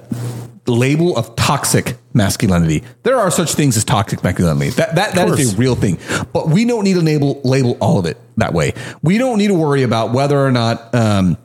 label 0.68 1.18
of 1.18 1.36
toxic 1.36 1.98
masculinity. 2.14 2.84
There 3.04 3.18
are 3.18 3.32
such 3.32 3.54
things 3.54 3.76
as 3.76 3.84
toxic 3.84 4.24
masculinity. 4.24 4.70
That 4.72 4.96
that, 4.96 5.16
that 5.16 5.28
is 5.40 5.54
a 5.54 5.58
real 5.58 5.76
thing. 5.76 6.00
But 6.32 6.50
we 6.50 6.66
don't 6.66 6.84
need 6.84 6.94
to 6.94 7.02
label 7.02 7.42
label 7.44 7.78
all 7.82 8.00
of 8.00 8.06
it 8.06 8.18
that 8.38 8.54
way. 8.54 8.74
We 9.02 9.18
don't 9.18 9.38
need 9.38 9.48
to 9.48 9.56
worry 9.56 9.84
about 9.84 10.14
whether 10.14 10.40
or 10.40 10.52
not. 10.52 10.94
Um, 10.96 11.38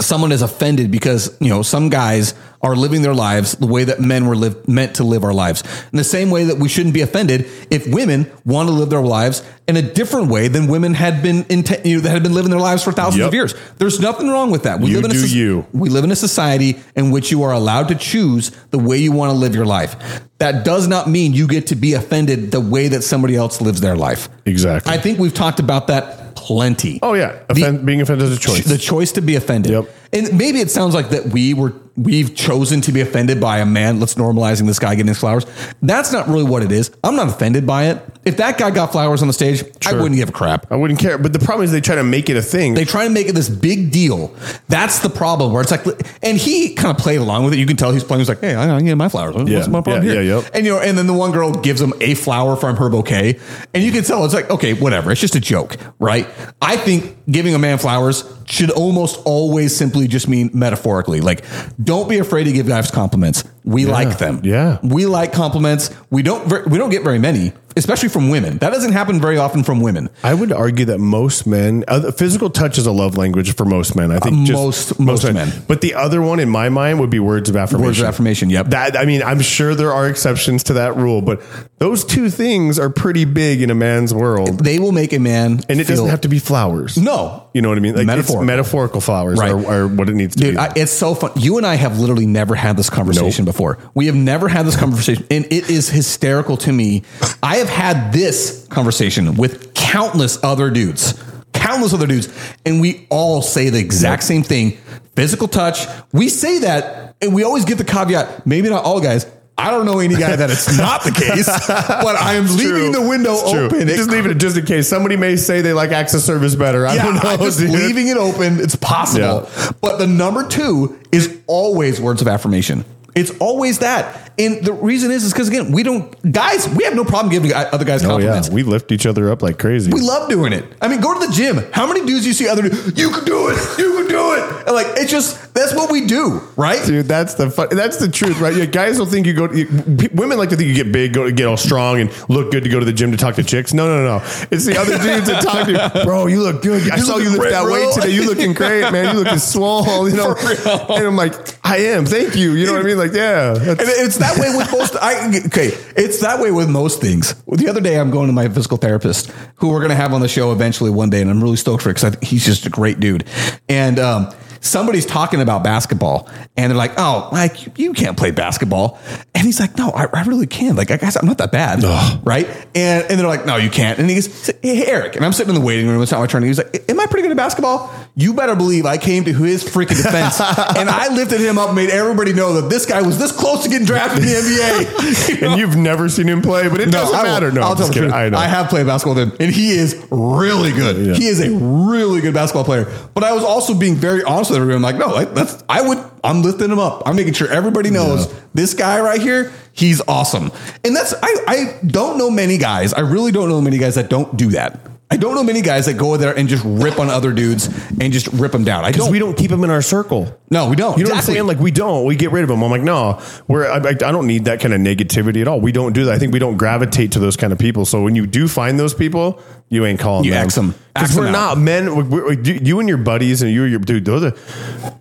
someone 0.00 0.32
is 0.32 0.42
offended 0.42 0.90
because 0.90 1.36
you 1.40 1.48
know 1.48 1.62
some 1.62 1.88
guys 1.88 2.34
are 2.62 2.74
living 2.74 3.02
their 3.02 3.14
lives 3.14 3.52
the 3.56 3.66
way 3.66 3.84
that 3.84 4.00
men 4.00 4.26
were 4.26 4.34
live, 4.34 4.66
meant 4.66 4.96
to 4.96 5.04
live 5.04 5.22
our 5.22 5.34
lives 5.34 5.62
in 5.92 5.96
the 5.98 6.02
same 6.04 6.30
way 6.30 6.44
that 6.44 6.56
we 6.58 6.68
shouldn't 6.68 6.94
be 6.94 7.02
offended 7.02 7.46
if 7.70 7.86
women 7.86 8.30
want 8.44 8.68
to 8.68 8.74
live 8.74 8.90
their 8.90 9.02
lives 9.02 9.44
in 9.68 9.76
a 9.76 9.82
different 9.82 10.28
way 10.28 10.48
than 10.48 10.66
women 10.66 10.94
had 10.94 11.22
been 11.22 11.44
inte- 11.44 11.84
you 11.84 11.96
know, 11.96 12.02
that 12.02 12.10
had 12.10 12.22
been 12.22 12.34
living 12.34 12.50
their 12.50 12.58
lives 12.60 12.82
for 12.82 12.92
thousands 12.92 13.18
Yep. 13.20 13.28
of 13.28 13.34
years 13.34 13.54
there's 13.78 14.00
nothing 14.00 14.28
wrong 14.28 14.50
with 14.50 14.64
that 14.64 14.80
we 14.80 14.90
You 14.90 15.00
live 15.00 15.10
in 15.10 15.16
a 15.16 15.26
you. 15.26 15.66
we 15.72 15.88
live 15.90 16.02
in 16.04 16.10
a 16.10 16.16
society 16.16 16.78
in 16.96 17.10
which 17.10 17.30
you 17.30 17.42
are 17.44 17.52
allowed 17.52 17.88
to 17.88 17.94
choose 17.94 18.50
the 18.70 18.78
way 18.78 18.96
you 18.98 19.12
want 19.12 19.30
to 19.30 19.36
live 19.36 19.54
your 19.54 19.66
life 19.66 19.94
that 20.38 20.64
does 20.64 20.88
not 20.88 21.08
mean 21.08 21.32
you 21.34 21.46
get 21.46 21.68
to 21.68 21.76
be 21.76 21.92
offended 21.94 22.50
the 22.50 22.60
way 22.60 22.88
that 22.88 23.02
somebody 23.02 23.36
else 23.36 23.60
lives 23.60 23.80
their 23.80 23.96
life 23.96 24.28
Exactly. 24.46 24.92
i 24.92 24.96
think 24.98 25.18
we've 25.18 25.34
talked 25.34 25.60
about 25.60 25.86
that 25.88 26.25
plenty 26.46 27.00
oh 27.02 27.14
yeah. 27.14 27.40
Offend, 27.48 27.84
being 27.84 28.00
offended 28.00 28.28
is 28.28 28.36
a 28.36 28.40
choice. 28.40 28.64
the 28.64 28.78
choice 28.78 29.10
to 29.12 29.20
be 29.20 29.34
offended. 29.34 29.72
Yep. 29.72 29.90
And 30.16 30.36
maybe 30.38 30.60
it 30.60 30.70
sounds 30.70 30.94
like 30.94 31.10
that 31.10 31.26
we 31.26 31.52
were 31.54 31.74
we've 31.96 32.34
chosen 32.34 32.82
to 32.82 32.92
be 32.92 33.00
offended 33.00 33.40
by 33.40 33.58
a 33.58 33.66
man. 33.66 34.00
Let's 34.00 34.14
normalizing 34.14 34.66
this 34.66 34.78
guy 34.78 34.94
getting 34.94 35.08
his 35.08 35.18
flowers. 35.18 35.46
That's 35.80 36.12
not 36.12 36.28
really 36.28 36.44
what 36.44 36.62
it 36.62 36.70
is. 36.70 36.90
I'm 37.02 37.16
not 37.16 37.28
offended 37.28 37.66
by 37.66 37.86
it. 37.86 38.02
If 38.26 38.36
that 38.38 38.58
guy 38.58 38.70
got 38.70 38.92
flowers 38.92 39.22
on 39.22 39.28
the 39.28 39.34
stage, 39.34 39.64
I 39.86 39.92
wouldn't 39.94 40.16
give 40.16 40.28
a 40.28 40.32
crap. 40.32 40.70
I 40.70 40.76
wouldn't 40.76 41.00
care. 41.00 41.16
But 41.16 41.32
the 41.32 41.38
problem 41.38 41.64
is 41.64 41.72
they 41.72 41.80
try 41.80 41.94
to 41.94 42.04
make 42.04 42.28
it 42.28 42.36
a 42.36 42.42
thing. 42.42 42.74
They 42.74 42.84
try 42.84 43.04
to 43.04 43.10
make 43.10 43.28
it 43.28 43.34
this 43.34 43.48
big 43.48 43.92
deal. 43.92 44.34
That's 44.68 44.98
the 44.98 45.08
problem. 45.08 45.52
Where 45.52 45.62
it's 45.62 45.70
like, 45.70 45.86
and 46.22 46.36
he 46.36 46.74
kind 46.74 46.94
of 46.96 47.02
played 47.02 47.18
along 47.20 47.44
with 47.44 47.54
it. 47.54 47.58
You 47.58 47.66
can 47.66 47.76
tell 47.76 47.92
he's 47.92 48.04
playing. 48.04 48.20
He's 48.20 48.28
like, 48.28 48.40
"Hey, 48.40 48.54
I 48.54 48.80
get 48.80 48.94
my 48.96 49.08
flowers. 49.08 49.34
What's 49.36 49.48
Yeah. 49.50 49.66
my 49.68 49.80
problem 49.80 50.04
Yeah, 50.04 50.12
here?" 50.14 50.22
yeah, 50.22 50.36
yep. 50.40 50.50
And 50.54 50.66
you 50.66 50.72
know, 50.72 50.80
and 50.80 50.98
then 50.98 51.06
the 51.06 51.12
one 51.14 51.30
girl 51.30 51.52
gives 51.52 51.80
him 51.80 51.92
a 52.00 52.14
flower 52.14 52.56
from 52.56 52.76
her 52.76 52.88
bouquet, 52.90 53.38
and 53.72 53.82
you 53.82 53.92
can 53.92 54.02
tell 54.04 54.24
it's 54.24 54.34
like, 54.34 54.50
okay, 54.50 54.74
whatever. 54.74 55.12
It's 55.12 55.20
just 55.20 55.36
a 55.36 55.40
joke, 55.40 55.76
right? 55.98 56.26
I 56.60 56.76
think 56.76 57.16
giving 57.30 57.54
a 57.54 57.58
man 57.58 57.78
flowers 57.78 58.24
should 58.46 58.70
almost 58.70 59.20
always 59.24 59.74
simply 59.74 60.05
just 60.08 60.28
mean 60.28 60.50
metaphorically. 60.52 61.20
Like, 61.20 61.44
don't 61.82 62.08
be 62.08 62.18
afraid 62.18 62.44
to 62.44 62.52
give 62.52 62.66
guys 62.66 62.90
compliments. 62.90 63.44
We 63.64 63.84
like 63.86 64.18
them. 64.18 64.40
Yeah. 64.44 64.78
we 64.82 65.06
like 65.06 65.32
compliments. 65.32 65.90
We 66.10 66.22
don't. 66.22 66.46
We 66.68 66.78
don't 66.78 66.90
get 66.90 67.02
very 67.02 67.18
many, 67.18 67.52
especially 67.76 68.08
from 68.10 68.28
women. 68.30 68.58
That 68.58 68.70
doesn't 68.70 68.92
happen 68.92 69.20
very 69.20 69.38
often 69.38 69.64
from 69.64 69.80
women. 69.80 70.08
I 70.22 70.34
would 70.34 70.52
argue 70.52 70.84
that 70.84 70.98
most 70.98 71.48
men, 71.48 71.82
uh, 71.88 72.12
physical 72.12 72.48
touch 72.48 72.78
is 72.78 72.86
a 72.86 72.92
love 72.92 73.16
language 73.16 73.56
for 73.56 73.64
most 73.64 73.96
men. 73.96 74.12
I 74.12 74.20
think 74.20 74.46
just 74.46 75.00
most- 75.00 75.00
most 75.00 75.32
men. 75.32 75.52
But 75.66 75.80
the 75.80 75.94
other 75.94 76.22
one 76.22 76.38
in 76.38 76.48
my 76.48 76.68
mind 76.68 77.00
would 77.00 77.10
be 77.10 77.18
words 77.18 77.48
of 77.50 77.56
affirmation. 77.56 77.86
Words 77.86 78.00
of 78.00 78.06
affirmation. 78.06 78.50
Yep. 78.50 78.68
That 78.68 78.96
I 78.96 79.04
mean, 79.04 79.22
I'm 79.24 79.40
sure 79.40 79.74
there 79.74 79.92
are 79.92 80.06
exceptions 80.08 80.62
to 80.64 80.74
that 80.74 80.96
rule, 80.96 81.20
but 81.20 81.42
those 81.78 82.04
two 82.06 82.30
things 82.30 82.78
are 82.78 82.88
pretty 82.88 83.26
big 83.26 83.60
in 83.60 83.70
a 83.70 83.74
man's 83.74 84.14
world, 84.14 84.64
they 84.64 84.78
will 84.78 84.92
make 84.92 85.12
a 85.12 85.18
man, 85.18 85.60
and 85.68 85.78
it 85.80 85.84
feel- 85.86 85.96
doesn't 85.96 86.08
have 86.08 86.22
to 86.22 86.28
be 86.28 86.38
flowers. 86.38 86.96
No, 86.96 87.48
you 87.52 87.60
know 87.60 87.68
what 87.68 87.76
I 87.76 87.82
mean. 87.82 87.94
Like 87.94 88.06
Metaphorical. 88.06 88.42
It's 88.42 88.46
metaphorical 88.46 89.00
flowers 89.02 89.38
Right. 89.38 89.50
are, 89.52 89.66
are 89.84 89.86
what 89.88 90.08
it 90.08 90.14
needs 90.14 90.34
to 90.36 90.42
Dude, 90.42 90.54
be. 90.54 90.58
I, 90.58 90.72
it's 90.74 90.92
so 90.92 91.14
fun. 91.14 91.32
You 91.36 91.58
and 91.58 91.66
I 91.66 91.74
have 91.74 91.98
literally 91.98 92.24
never 92.26 92.54
had 92.54 92.76
this 92.78 92.88
conversation 92.88 93.44
before. 93.44 93.76
We 93.94 94.06
have 94.06 94.14
never 94.14 94.48
had 94.48 94.64
this 94.66 94.76
conversation, 94.76 95.26
and 95.30 95.44
it 95.46 95.68
is 95.68 95.90
hysterical 95.90 96.56
to 96.58 96.72
me. 96.72 97.02
I 97.42 97.56
have 97.56 97.68
had 97.68 98.12
this 98.12 98.66
conversation 98.68 99.34
with 99.36 99.74
countless 99.74 100.42
other 100.42 100.70
dudes, 100.70 101.14
countless 101.52 101.92
other 101.92 102.06
dudes, 102.06 102.28
and 102.64 102.80
we 102.80 103.06
all 103.10 103.42
say 103.42 103.68
the 103.70 103.78
exact 103.78 104.22
same 104.22 104.42
thing 104.42 104.78
physical 105.14 105.48
touch. 105.48 105.86
We 106.12 106.28
say 106.28 106.58
that, 106.60 107.16
and 107.22 107.34
we 107.34 107.42
always 107.42 107.64
get 107.64 107.78
the 107.78 107.84
caveat 107.84 108.46
maybe 108.46 108.68
not 108.68 108.84
all 108.84 109.00
guys. 109.00 109.26
I 109.58 109.70
don't 109.70 109.86
know 109.86 110.00
any 110.00 110.16
guy 110.16 110.36
that 110.36 110.50
it's 110.50 110.76
not 110.76 111.02
the 111.02 111.10
case, 111.12 111.46
but 111.68 112.14
I 112.16 112.34
am 112.34 112.44
leaving 112.46 112.66
True. 112.66 112.92
the 112.92 113.08
window 113.08 113.32
It's 113.32 113.50
true. 113.50 113.60
open. 113.66 113.88
It 113.88 113.96
Just 113.96 114.10
leave 114.10 114.26
it 114.26 114.34
just 114.34 114.56
in 114.58 114.66
case 114.66 114.86
somebody 114.86 115.16
may 115.16 115.36
say 115.36 115.62
they 115.62 115.72
like 115.72 115.92
acts 115.92 116.12
of 116.12 116.20
service 116.20 116.54
better. 116.54 116.86
I 116.86 116.94
yeah, 116.96 117.04
don't 117.04 117.14
know. 117.14 117.20
I'm 117.24 117.38
just 117.38 117.58
dude. 117.60 117.70
leaving 117.70 118.08
it 118.08 118.18
open. 118.18 118.60
It's 118.60 118.76
possible. 118.76 119.48
But 119.80 119.96
the 119.96 120.06
number 120.06 120.46
two 120.46 120.98
is 121.10 121.38
always 121.46 122.00
words 122.00 122.20
of 122.20 122.28
affirmation. 122.28 122.84
It's 123.14 123.30
always 123.38 123.78
that. 123.78 124.25
And 124.38 124.62
the 124.64 124.72
reason 124.74 125.10
is, 125.10 125.24
is 125.24 125.32
because 125.32 125.48
again, 125.48 125.72
we 125.72 125.82
don't, 125.82 126.12
guys, 126.30 126.68
we 126.68 126.84
have 126.84 126.94
no 126.94 127.04
problem 127.04 127.30
giving 127.32 127.52
other 127.54 127.84
guys 127.86 128.04
Oh 128.04 128.18
yeah, 128.18 128.42
we 128.52 128.62
lift 128.62 128.92
each 128.92 129.06
other 129.06 129.30
up 129.30 129.40
like 129.42 129.58
crazy. 129.58 129.90
we 129.90 130.00
love 130.00 130.28
doing 130.28 130.52
it. 130.52 130.64
I 130.80 130.88
mean, 130.88 131.00
go 131.00 131.18
to 131.18 131.26
the 131.26 131.32
gym. 131.32 131.56
How 131.72 131.86
many 131.86 132.04
dudes 132.04 132.26
you 132.26 132.34
see 132.34 132.46
other 132.46 132.62
dudes? 132.62 132.98
You 133.00 133.10
can 133.10 133.24
do 133.24 133.48
it. 133.48 133.78
You 133.78 133.94
can 133.96 134.08
do 134.08 134.32
it. 134.34 134.66
And 134.66 134.74
like, 134.74 134.88
it's 134.98 135.10
just, 135.10 135.54
that's 135.54 135.74
what 135.74 135.90
we 135.90 136.06
do, 136.06 136.40
right? 136.56 136.84
Dude, 136.84 137.06
that's 137.06 137.32
the 137.34 137.50
fun, 137.50 137.68
that's 137.70 137.96
the 137.96 138.08
truth, 138.10 138.38
right? 138.40 138.54
Yeah, 138.54 138.66
guys 138.66 138.98
don't 138.98 139.08
think 139.08 139.26
you 139.26 139.32
go. 139.32 139.50
You, 139.50 139.66
women 140.12 140.36
like 140.36 140.50
to 140.50 140.56
think 140.56 140.68
you 140.68 140.74
get 140.74 140.92
big, 140.92 141.14
go 141.14 141.24
to 141.24 141.32
get 141.32 141.46
all 141.46 141.56
strong, 141.56 141.98
and 142.00 142.10
look 142.28 142.50
good 142.52 142.62
to 142.64 142.68
go 142.68 142.78
to 142.78 142.84
the 142.84 142.92
gym 142.92 143.12
to 143.12 143.16
talk 143.16 143.36
to 143.36 143.42
chicks. 143.42 143.72
No, 143.72 143.86
no, 143.88 144.04
no, 144.04 144.18
no. 144.18 144.24
It's 144.50 144.66
the 144.66 144.76
other 144.78 144.98
dudes 144.98 145.28
that 145.28 145.42
talk 145.42 145.66
to 145.66 145.72
you, 145.72 146.04
bro. 146.04 146.26
You 146.26 146.42
look 146.42 146.60
good. 146.62 146.90
I 146.90 146.96
You 146.96 147.02
saw 147.04 147.16
you 147.16 147.30
lift 147.30 147.40
great, 147.40 147.50
that 147.52 147.62
bro." 147.62 147.72
weight 147.72 147.94
today. 147.94 148.10
You 148.10 148.26
looking 148.26 148.52
great, 148.52 148.90
man. 148.92 149.14
You 149.14 149.22
looking 149.22 149.38
swole. 149.56 150.08
You 150.10 150.16
know, 150.16 150.34
and 150.36 151.06
I'm 151.06 151.16
like, 151.16 151.32
I 151.64 151.78
am. 151.78 152.04
Thank 152.04 152.36
you. 152.36 152.52
You 152.52 152.66
know 152.66 152.72
what 152.72 152.82
I 152.82 152.84
mean? 152.84 152.98
Like, 152.98 153.12
yeah. 153.14 153.52
that's- 153.54 153.78
And 153.78 154.06
it's 154.06 154.18
that 154.26 154.40
way 154.40 154.56
with 154.56 154.70
most. 154.72 154.96
I 154.96 155.28
okay, 155.46 155.70
it's 155.96 156.20
that 156.20 156.40
way 156.40 156.50
with 156.50 156.68
most 156.68 157.00
things. 157.00 157.34
The 157.46 157.68
other 157.68 157.80
day, 157.80 157.98
I'm 157.98 158.10
going 158.10 158.26
to 158.26 158.32
my 158.32 158.48
physical 158.48 158.76
therapist, 158.76 159.30
who 159.56 159.70
we're 159.70 159.80
going 159.80 159.90
to 159.90 159.96
have 159.96 160.12
on 160.12 160.20
the 160.20 160.28
show 160.28 160.52
eventually 160.52 160.90
one 160.90 161.10
day, 161.10 161.20
and 161.20 161.30
I'm 161.30 161.42
really 161.42 161.56
stoked 161.56 161.82
for 161.82 161.90
it 161.90 161.94
because 161.94 162.16
he's 162.22 162.44
just 162.44 162.66
a 162.66 162.70
great 162.70 163.00
dude. 163.00 163.24
And 163.68 163.98
um, 163.98 164.34
somebody's 164.60 165.06
talking 165.06 165.40
about 165.40 165.62
basketball, 165.64 166.28
and 166.56 166.70
they're 166.70 166.76
like, 166.76 166.92
"Oh, 166.98 167.28
like 167.32 167.78
you 167.78 167.92
can't 167.92 168.16
play 168.16 168.30
basketball," 168.30 168.98
and 169.34 169.44
he's 169.44 169.60
like, 169.60 169.76
"No, 169.76 169.90
I, 169.90 170.06
I 170.12 170.22
really 170.24 170.46
can. 170.46 170.76
Like, 170.76 170.90
I 170.90 170.96
guess 170.96 171.16
I'm 171.16 171.26
not 171.26 171.38
that 171.38 171.52
bad, 171.52 171.82
right?" 172.26 172.46
And 172.74 173.04
and 173.10 173.18
they're 173.20 173.26
like, 173.26 173.46
"No, 173.46 173.56
you 173.56 173.70
can't." 173.70 173.98
And 173.98 174.08
he 174.08 174.16
goes, 174.16 174.50
"Hey, 174.62 174.86
Eric," 174.86 175.16
and 175.16 175.24
I'm 175.24 175.32
sitting 175.32 175.54
in 175.54 175.60
the 175.60 175.66
waiting 175.66 175.88
room. 175.88 176.02
It's 176.02 176.12
not 176.12 176.20
my 176.20 176.26
turn. 176.26 176.42
He's 176.42 176.58
like, 176.58 176.88
"Am 176.90 176.98
I 177.00 177.06
pretty 177.06 177.22
good 177.22 177.30
at 177.32 177.36
basketball?" 177.36 177.92
You 178.18 178.32
better 178.32 178.56
believe 178.56 178.86
I 178.86 178.96
came 178.96 179.24
to 179.24 179.32
his 179.34 179.62
freaking 179.62 180.02
defense, 180.02 180.40
and 180.78 180.88
I 180.88 181.08
lifted 181.14 181.40
him 181.40 181.58
up, 181.58 181.74
made 181.74 181.90
everybody 181.90 182.32
know 182.32 182.54
that 182.60 182.70
this 182.70 182.86
guy 182.86 183.02
was 183.02 183.18
this 183.18 183.30
close 183.30 183.62
to 183.64 183.68
getting 183.68 183.86
drafted 183.86 184.20
in 184.24 184.26
the 184.26 184.34
NBA. 184.34 185.28
You 185.28 185.40
know? 185.42 185.50
and 185.52 185.60
you've 185.60 185.76
never 185.76 186.08
seen 186.08 186.26
him 186.26 186.40
play, 186.40 186.68
but 186.68 186.80
it 186.80 186.90
doesn't 186.90 187.14
I 187.14 187.22
will- 187.22 187.30
matter. 187.30 187.52
No, 187.52 187.60
I'll 187.62 187.72
I'm 187.72 187.76
tell 187.76 187.90
truth. 187.92 188.12
I 188.12 188.30
know. 188.30 188.38
I 188.38 188.46
have 188.46 188.68
played 188.68 188.86
basketball 188.86 189.14
with 189.16 189.32
him, 189.32 189.36
and 189.38 189.52
he 189.54 189.72
is 189.72 190.02
really 190.10 190.72
good. 190.72 191.06
Yeah. 191.06 191.14
He 191.14 191.26
is 191.26 191.40
a 191.40 191.50
really 191.50 192.20
good 192.22 192.32
basketball 192.34 192.64
player. 192.64 192.86
But 193.14 193.24
I 193.24 193.32
was 193.32 193.44
also 193.44 193.74
being 193.74 193.96
very 193.96 194.22
honest 194.22 194.50
with 194.50 194.55
everyone. 194.62 194.82
Like, 194.82 194.96
no, 194.96 195.24
that's 195.24 195.62
I 195.68 195.80
would. 195.86 195.98
I'm 196.24 196.42
lifting 196.42 196.70
him 196.70 196.78
up. 196.78 197.02
I'm 197.06 197.16
making 197.16 197.34
sure 197.34 197.48
everybody 197.48 197.90
knows 197.90 198.26
Yeah. 198.32 198.38
this 198.54 198.74
guy 198.74 199.00
right 199.00 199.20
here. 199.20 199.52
He's 199.72 200.00
awesome. 200.08 200.50
And 200.84 200.94
that's 200.96 201.14
I. 201.22 201.36
I 201.46 201.78
don't 201.86 202.18
know 202.18 202.30
many 202.30 202.58
guys. 202.58 202.92
I 202.94 203.00
really 203.00 203.32
don't 203.32 203.48
know 203.48 203.60
many 203.60 203.78
guys 203.78 203.94
that 203.96 204.08
don't 204.10 204.36
do 204.36 204.50
that. 204.50 204.80
I 205.08 205.16
don't 205.16 205.36
know 205.36 205.44
many 205.44 205.60
guys 205.62 205.86
that 205.86 205.94
go 205.94 206.16
there 206.16 206.36
and 206.36 206.48
just 206.48 206.64
rip 206.66 206.98
on 206.98 207.08
other 207.10 207.30
dudes 207.32 207.68
and 208.00 208.12
just 208.12 208.26
rip 208.32 208.50
them 208.50 208.64
down. 208.64 208.84
I 208.84 208.90
because 208.90 209.08
we 209.08 209.20
don't 209.20 209.38
keep 209.38 209.52
them 209.52 209.62
in 209.62 209.70
our 209.70 209.80
circle. 209.80 210.36
no, 210.50 210.68
we 210.68 210.74
don't. 210.74 210.98
You 210.98 211.04
know 211.04 211.10
Exactly. 211.10 211.12
what 211.12 211.16
I'm 211.16 211.22
saying? 211.22 211.46
Like 211.46 211.58
we 211.60 211.70
don't. 211.70 212.06
We 212.06 212.16
get 212.16 212.32
rid 212.32 212.42
of 212.42 212.48
them. 212.48 212.60
I'm 212.64 212.72
like, 212.72 212.82
no, 212.82 213.22
we're. 213.46 213.70
I, 213.70 213.76
I 213.90 213.92
don't 213.92 214.26
need 214.26 214.46
that 214.46 214.58
kind 214.60 214.74
of 214.74 214.80
negativity 214.80 215.40
at 215.42 215.46
all. 215.46 215.60
We 215.60 215.70
don't 215.70 215.92
do 215.92 216.06
that. 216.06 216.14
I 216.14 216.18
think 216.18 216.32
we 216.32 216.40
don't 216.40 216.56
gravitate 216.56 217.12
to 217.12 217.20
those 217.20 217.36
kind 217.36 217.52
of 217.52 217.58
people. 217.60 217.84
So 217.84 218.02
when 218.02 218.16
you 218.16 218.26
do 218.26 218.48
find 218.48 218.80
those 218.80 218.94
people, 218.94 219.40
you 219.68 219.84
ain't 219.84 219.98
calling 219.98 220.24
You 220.24 220.30
them. 220.32 220.44
X 220.44 220.58
'em. 220.58 220.70
X 220.70 220.78
because 220.94 221.16
we're 221.16 221.30
not 221.30 221.58
men. 221.58 221.94
We're, 221.94 222.04
we're- 222.04 222.42
you 222.42 222.60
you 222.62 222.80
and 222.80 222.88
your 222.88 222.98
buddies 222.98 223.42
and 223.42 223.50
you 223.50 223.62
and 223.64 223.70
your 223.70 223.80
dude. 223.80 224.04
Those 224.04 224.22
are 224.24 224.34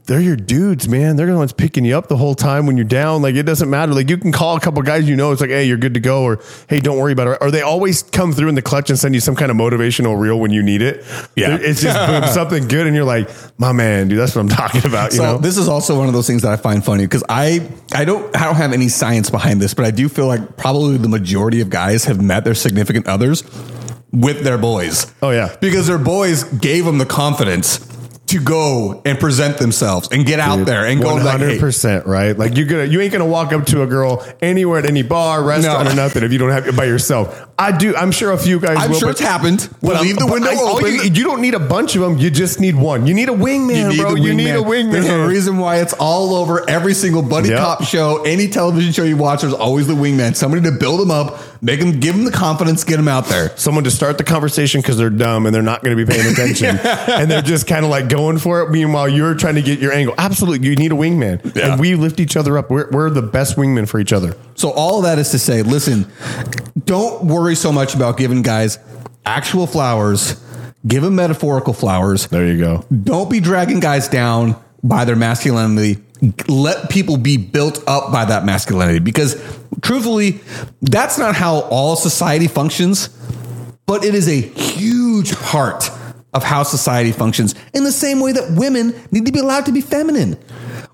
they're 0.05 0.19
your 0.19 0.35
dudes, 0.35 0.89
man. 0.89 1.15
They're 1.15 1.27
the 1.27 1.37
ones 1.37 1.53
picking 1.53 1.85
you 1.85 1.97
up 1.97 2.07
the 2.09 2.17
whole 2.17 2.35
time 2.35 2.65
when 2.67 2.75
you're 2.75 2.83
down. 2.85 3.21
Like 3.21 3.35
it 3.35 3.43
doesn't 3.43 3.69
matter. 3.69 3.93
Like 3.93 4.09
you 4.09 4.17
can 4.17 4.31
call 4.31 4.57
a 4.57 4.59
couple 4.59 4.81
guys 4.81 5.07
you 5.07 5.15
know. 5.15 5.31
It's 5.31 5.39
like, 5.39 5.51
hey, 5.51 5.65
you're 5.65 5.77
good 5.77 5.93
to 5.93 5.99
go, 5.99 6.23
or 6.23 6.41
hey, 6.67 6.79
don't 6.79 6.97
worry 6.97 7.13
about 7.13 7.27
it. 7.27 7.37
Or 7.41 7.49
they 7.51 7.61
always 7.61 8.03
come 8.03 8.33
through 8.33 8.49
in 8.49 8.55
the 8.55 8.61
clutch 8.61 8.89
and 8.89 8.99
send 8.99 9.13
you 9.15 9.21
some 9.21 9.35
kind 9.35 9.51
of 9.51 9.57
motivational 9.57 10.19
reel 10.19 10.37
when 10.39 10.51
you 10.51 10.61
need 10.63 10.81
it. 10.81 10.97
Yeah. 11.35 11.57
it's 11.61 11.81
just 11.81 11.97
boom, 12.07 12.27
something 12.33 12.67
good, 12.67 12.87
and 12.87 12.95
you're 12.95 13.05
like, 13.05 13.29
my 13.57 13.71
man, 13.71 14.07
dude. 14.09 14.19
That's 14.19 14.35
what 14.35 14.41
I'm 14.41 14.49
talking 14.49 14.85
about. 14.85 15.11
You 15.11 15.17
so 15.17 15.23
know, 15.23 15.37
this 15.37 15.57
is 15.57 15.67
also 15.69 15.97
one 15.97 16.07
of 16.07 16.13
those 16.13 16.27
things 16.27 16.41
that 16.41 16.51
I 16.51 16.57
find 16.57 16.83
funny 16.83 17.03
because 17.05 17.23
I 17.29 17.69
I 17.93 18.03
don't 18.03 18.35
I 18.35 18.45
don't 18.45 18.55
have 18.55 18.73
any 18.73 18.89
science 18.89 19.29
behind 19.29 19.61
this, 19.61 19.73
but 19.73 19.85
I 19.85 19.91
do 19.91 20.09
feel 20.09 20.27
like 20.27 20.57
probably 20.57 20.97
the 20.97 21.09
majority 21.09 21.61
of 21.61 21.69
guys 21.69 22.05
have 22.05 22.21
met 22.21 22.43
their 22.43 22.55
significant 22.55 23.07
others 23.07 23.43
with 24.15 24.43
their 24.43 24.57
boys. 24.57 25.13
Oh, 25.21 25.31
yeah. 25.31 25.55
because 25.61 25.87
their 25.87 25.97
boys 25.97 26.43
gave 26.43 26.85
them 26.85 26.97
the 26.97 27.05
confidence. 27.05 27.79
to 28.27 28.39
go 28.39 29.03
and 29.05 29.19
present 29.19 29.59
themselves 29.59 30.09
and 30.11 30.25
get 30.25 30.39
out 30.39 30.65
there 30.65 30.83
and 30.87 30.99
go 30.99 31.13
One 31.13 31.23
like, 31.23 31.31
hundred 31.37 31.51
hey, 31.51 31.59
percent, 31.59 32.07
right? 32.07 32.35
Like 32.35 32.57
you're 32.57 32.65
gonna, 32.65 32.85
you 32.85 32.99
ain't 32.99 33.11
gonna 33.11 33.23
walk 33.23 33.53
up 33.53 33.67
to 33.67 33.83
a 33.83 33.87
girl 33.87 34.25
anywhere 34.41 34.79
at 34.79 34.85
any 34.87 35.03
bar, 35.03 35.43
restaurant, 35.43 35.85
No. 35.85 35.91
or 35.91 35.95
nothing 35.95 36.23
if 36.23 36.31
you 36.33 36.39
don't 36.39 36.49
have 36.49 36.67
it 36.67 36.75
by 36.75 36.85
yourself. 36.85 37.47
I 37.57 37.71
do. 37.75 37.95
I'm 37.95 38.11
sure 38.11 38.31
a 38.33 38.37
few 38.37 38.59
guys. 38.59 38.75
I'm 38.77 38.91
will, 38.91 38.99
sure 38.99 39.09
it's 39.11 39.21
happened. 39.21 39.69
but 39.81 39.93
We'll 39.93 40.01
leave 40.01 40.17
the 40.17 40.25
window 40.27 40.49
I- 40.49 40.55
open. 40.73 40.93
You, 40.93 41.01
you 41.03 41.23
don't 41.23 41.39
need 41.39 41.53
a 41.53 41.59
bunch 41.59 41.95
of 41.95 42.01
them. 42.01 42.17
You 42.17 42.29
just 42.29 42.59
need 42.59 42.75
one. 42.75 43.07
You 43.07 43.13
need 43.13 43.29
a 43.29 43.33
wingman, 43.33 43.95
bro. 43.97 44.13
the 44.15 44.19
You 44.19 44.33
need 44.33 44.49
a 44.49 44.61
wingman. 44.61 44.91
There's 44.91 45.07
a 45.07 45.25
reason 45.25 45.57
why 45.57 45.77
it's 45.77 45.93
all 45.93 46.35
over 46.35 46.69
every 46.69 46.93
single 46.93 47.21
buddy 47.21 47.49
Yep. 47.49 47.59
cop 47.59 47.83
show, 47.85 48.23
any 48.23 48.49
television 48.49 48.91
show 48.91 49.03
you 49.03 49.15
watch. 49.15 49.39
There's 49.41 49.53
always 49.53 49.87
the 49.87 49.93
wingman, 49.93 50.35
somebody 50.35 50.63
to 50.63 50.71
build 50.73 50.99
them 50.99 51.11
up, 51.11 51.39
make 51.61 51.79
them, 51.79 51.97
give 52.01 52.13
them 52.15 52.25
the 52.25 52.31
confidence, 52.31 52.83
get 52.83 52.97
them 52.97 53.07
out 53.07 53.27
there. 53.27 53.55
Someone 53.55 53.85
to 53.85 53.91
start 53.91 54.17
the 54.17 54.25
conversation 54.25 54.81
because 54.81 54.97
they're 54.97 55.09
dumb 55.09 55.45
and 55.45 55.55
they're 55.55 55.61
not 55.61 55.81
going 55.81 55.95
to 55.97 56.05
be 56.05 56.11
paying 56.11 56.29
attention, 56.29 56.77
and 56.83 57.31
they're 57.31 57.41
just 57.41 57.67
kind 57.67 57.85
of 57.85 57.89
like 57.89 58.09
going 58.09 58.37
for 58.37 58.63
it. 58.63 58.69
Meanwhile, 58.71 59.07
you're 59.07 59.33
trying 59.33 59.55
to 59.55 59.61
get 59.61 59.79
your 59.79 59.93
angle. 59.93 60.13
Absolutely, 60.17 60.67
you 60.67 60.75
need 60.75 60.91
a 60.91 60.95
wingman, 60.95 61.55
Yeah. 61.55 61.71
and 61.71 61.79
we 61.79 61.95
lift 61.95 62.19
each 62.19 62.35
other 62.35 62.57
up. 62.57 62.69
We're, 62.69 62.89
we're 62.91 63.09
the 63.09 63.21
best 63.21 63.55
wingmen 63.55 63.87
for 63.87 63.99
each 64.01 64.11
other. 64.11 64.35
So 64.55 64.71
all 64.71 64.97
of 64.97 65.03
that 65.03 65.19
is 65.19 65.31
to 65.31 65.39
say, 65.39 65.61
listen, 65.61 66.11
don't 66.85 67.25
worry 67.25 67.55
so 67.55 67.71
much 67.71 67.93
about 67.93 68.17
giving 68.17 68.41
guys 68.41 68.79
actual 69.25 69.67
flowers. 69.67 70.41
Give 70.87 71.03
them 71.03 71.15
metaphorical 71.15 71.73
flowers. 71.73 72.27
There 72.27 72.47
you 72.47 72.59
go. 72.59 72.85
Don't 73.03 73.29
be 73.29 73.39
dragging 73.39 73.79
guys 73.79 74.07
down 74.07 74.55
by 74.83 75.05
their 75.05 75.15
masculinity. 75.15 76.01
Let 76.47 76.89
people 76.89 77.17
be 77.17 77.37
built 77.37 77.83
up 77.87 78.11
by 78.11 78.25
that 78.25 78.45
masculinity 78.45 78.99
because 78.99 79.35
truthfully, 79.81 80.39
that's 80.81 81.17
not 81.17 81.35
how 81.35 81.61
all 81.61 81.95
society 81.95 82.47
functions, 82.47 83.09
but 83.85 84.05
it 84.05 84.15
is 84.15 84.27
a 84.27 84.39
huge 84.39 85.35
part 85.35 85.89
of 86.35 86.43
how 86.43 86.61
society 86.63 87.11
functions 87.11 87.55
in 87.73 87.85
the 87.85 87.91
same 87.91 88.19
way 88.19 88.33
that 88.33 88.51
women 88.51 88.93
need 89.11 89.25
to 89.25 89.31
be 89.31 89.39
allowed 89.39 89.65
to 89.65 89.71
be 89.71 89.81
feminine. 89.81 90.37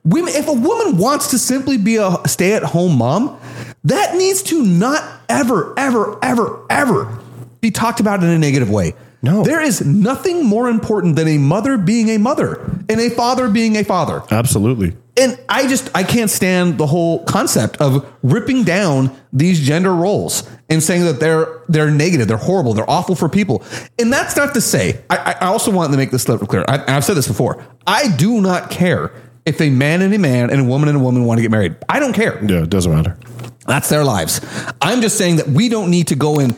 Women, 0.05 0.33
if 0.35 0.47
a 0.47 0.53
woman 0.53 0.97
wants 0.97 1.31
to 1.31 1.39
simply 1.39 1.77
be 1.77 1.97
a 1.97 2.15
stay 2.27 2.53
at 2.53 2.63
home 2.63 2.97
mom, 2.97 3.39
that 3.83 4.15
needs 4.15 4.43
to 4.43 4.63
not 4.63 5.03
ever, 5.27 5.73
ever, 5.77 6.17
ever, 6.23 6.65
ever 6.69 7.19
be 7.59 7.71
talked 7.71 7.99
about 7.99 8.23
in 8.23 8.29
a 8.29 8.37
negative 8.37 8.69
way. 8.69 8.93
No. 9.23 9.43
There 9.43 9.61
is 9.61 9.85
nothing 9.85 10.45
more 10.45 10.69
important 10.69 11.15
than 11.15 11.27
a 11.27 11.37
mother 11.37 11.77
being 11.77 12.09
a 12.09 12.17
mother 12.17 12.55
and 12.89 12.99
a 12.99 13.09
father 13.09 13.49
being 13.49 13.75
a 13.77 13.83
father. 13.83 14.23
Absolutely. 14.31 14.95
And 15.17 15.37
I 15.49 15.67
just 15.67 15.89
I 15.93 16.03
can't 16.03 16.29
stand 16.29 16.77
the 16.77 16.87
whole 16.87 17.23
concept 17.25 17.77
of 17.81 18.11
ripping 18.23 18.63
down 18.63 19.15
these 19.33 19.59
gender 19.59 19.93
roles 19.93 20.49
and 20.69 20.81
saying 20.81 21.03
that 21.03 21.19
they're 21.19 21.63
they're 21.67 21.91
negative, 21.91 22.27
they're 22.27 22.37
horrible, 22.37 22.73
they're 22.73 22.89
awful 22.89 23.15
for 23.15 23.27
people. 23.27 23.63
And 23.99 24.11
that's 24.11 24.37
not 24.37 24.53
to 24.53 24.61
say. 24.61 25.01
I, 25.09 25.35
I 25.41 25.47
also 25.47 25.71
want 25.71 25.91
to 25.91 25.97
make 25.97 26.11
this 26.11 26.23
clear. 26.23 26.63
I, 26.67 26.83
I've 26.87 27.03
said 27.03 27.15
this 27.15 27.27
before. 27.27 27.63
I 27.85 28.09
do 28.15 28.39
not 28.41 28.69
care 28.69 29.11
if 29.45 29.59
a 29.59 29.69
man 29.69 30.01
and 30.01 30.13
a 30.13 30.19
man 30.19 30.49
and 30.49 30.61
a 30.61 30.63
woman 30.63 30.87
and 30.87 30.97
a 30.97 31.01
woman 31.01 31.25
want 31.25 31.39
to 31.39 31.41
get 31.41 31.51
married. 31.51 31.75
I 31.89 31.99
don't 31.99 32.13
care. 32.13 32.43
Yeah, 32.43 32.63
it 32.63 32.69
doesn't 32.69 32.91
matter. 32.91 33.17
That's 33.67 33.89
their 33.89 34.03
lives. 34.03 34.41
I'm 34.81 35.01
just 35.01 35.17
saying 35.17 35.37
that 35.37 35.47
we 35.47 35.69
don't 35.69 35.91
need 35.91 36.07
to 36.07 36.15
go 36.15 36.39
in 36.39 36.55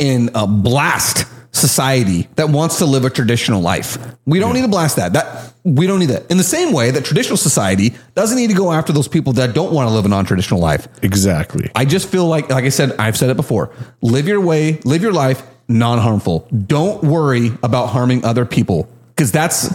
and 0.00 0.30
uh, 0.34 0.46
blast 0.46 1.26
society 1.56 2.28
that 2.36 2.50
wants 2.50 2.78
to 2.78 2.86
live 2.86 3.04
a 3.04 3.10
traditional 3.10 3.60
life. 3.60 3.98
We 4.26 4.38
don't 4.38 4.54
need 4.54 4.62
to 4.62 4.68
blast 4.68 4.96
that. 4.96 5.12
That 5.14 5.52
we 5.64 5.86
don't 5.86 5.98
need 5.98 6.10
that. 6.10 6.30
In 6.30 6.36
the 6.36 6.44
same 6.44 6.72
way 6.72 6.90
that 6.92 7.04
traditional 7.04 7.36
society 7.36 7.94
doesn't 8.14 8.36
need 8.36 8.48
to 8.48 8.56
go 8.56 8.72
after 8.72 8.92
those 8.92 9.08
people 9.08 9.32
that 9.34 9.54
don't 9.54 9.72
want 9.72 9.88
to 9.88 9.94
live 9.94 10.04
a 10.04 10.08
non-traditional 10.08 10.60
life. 10.60 10.86
Exactly. 11.02 11.70
I 11.74 11.84
just 11.84 12.08
feel 12.08 12.26
like, 12.26 12.50
like 12.50 12.64
I 12.64 12.68
said, 12.68 12.92
I've 12.98 13.16
said 13.16 13.30
it 13.30 13.36
before. 13.36 13.72
Live 14.02 14.28
your 14.28 14.40
way, 14.40 14.78
live 14.84 15.02
your 15.02 15.12
life 15.12 15.42
non-harmful. 15.68 16.48
Don't 16.66 17.02
worry 17.02 17.50
about 17.62 17.88
harming 17.88 18.24
other 18.24 18.44
people 18.44 18.88
because 19.10 19.32
that's. 19.32 19.74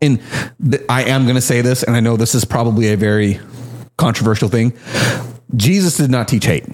And 0.00 0.20
th- 0.68 0.82
I 0.88 1.04
am 1.04 1.24
going 1.24 1.36
to 1.36 1.40
say 1.40 1.60
this, 1.60 1.84
and 1.84 1.96
I 1.96 2.00
know 2.00 2.16
this 2.16 2.34
is 2.34 2.44
probably 2.44 2.88
a 2.92 2.96
very 2.96 3.38
controversial 3.96 4.48
thing. 4.48 4.72
Jesus 5.54 5.96
did 5.96 6.10
not 6.10 6.28
teach 6.28 6.46
hate. 6.46 6.64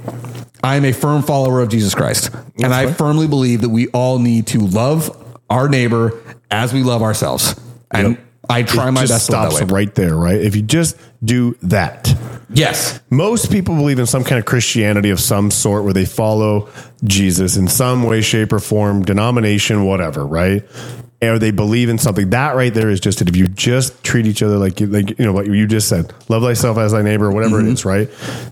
I 0.62 0.76
am 0.76 0.84
a 0.84 0.92
firm 0.92 1.22
follower 1.22 1.60
of 1.60 1.68
Jesus 1.68 1.94
Christ, 1.94 2.30
and 2.62 2.74
I 2.74 2.92
firmly 2.92 3.28
believe 3.28 3.60
that 3.60 3.68
we 3.68 3.88
all 3.88 4.18
need 4.18 4.48
to 4.48 4.58
love 4.58 5.10
our 5.48 5.68
neighbor 5.68 6.20
as 6.50 6.72
we 6.72 6.82
love 6.82 7.02
ourselves. 7.02 7.58
And 7.90 8.10
Yep. 8.10 8.24
I 8.50 8.62
try 8.62 8.88
It 8.88 8.92
my 8.92 9.06
best 9.06 9.26
stops 9.26 9.60
right 9.62 9.94
there, 9.94 10.16
right? 10.16 10.40
If 10.40 10.56
you 10.56 10.62
just 10.62 10.96
do 11.22 11.56
that. 11.62 12.14
Yes. 12.50 12.98
Most 13.10 13.52
people 13.52 13.76
believe 13.76 13.98
in 13.98 14.06
some 14.06 14.24
kind 14.24 14.38
of 14.38 14.46
Christianity 14.46 15.10
of 15.10 15.20
some 15.20 15.50
sort 15.50 15.84
where 15.84 15.92
they 15.92 16.06
follow 16.06 16.68
Jesus 17.04 17.56
in 17.56 17.68
some 17.68 18.04
way, 18.04 18.22
shape, 18.22 18.52
or 18.52 18.58
form, 18.58 19.04
denomination, 19.04 19.84
whatever, 19.84 20.26
right? 20.26 20.64
Or 21.20 21.38
they 21.38 21.50
believe 21.50 21.88
in 21.88 21.98
something. 21.98 22.30
That 22.30 22.54
right 22.54 22.72
there 22.72 22.88
is 22.90 23.00
just 23.00 23.20
it. 23.20 23.28
If 23.28 23.36
you 23.36 23.48
just 23.48 24.04
treat 24.04 24.26
each 24.26 24.40
other 24.42 24.56
like 24.56 24.80
you, 24.80 24.86
like 24.86 25.18
you 25.18 25.24
know, 25.24 25.32
what 25.32 25.46
you 25.46 25.66
just 25.66 25.88
said, 25.88 26.12
love 26.28 26.42
thyself 26.42 26.78
as 26.78 26.92
thy 26.92 27.02
neighbor, 27.02 27.30
whatever 27.32 27.58
it 27.60 27.66
is, 27.66 27.84
right? 27.84 28.08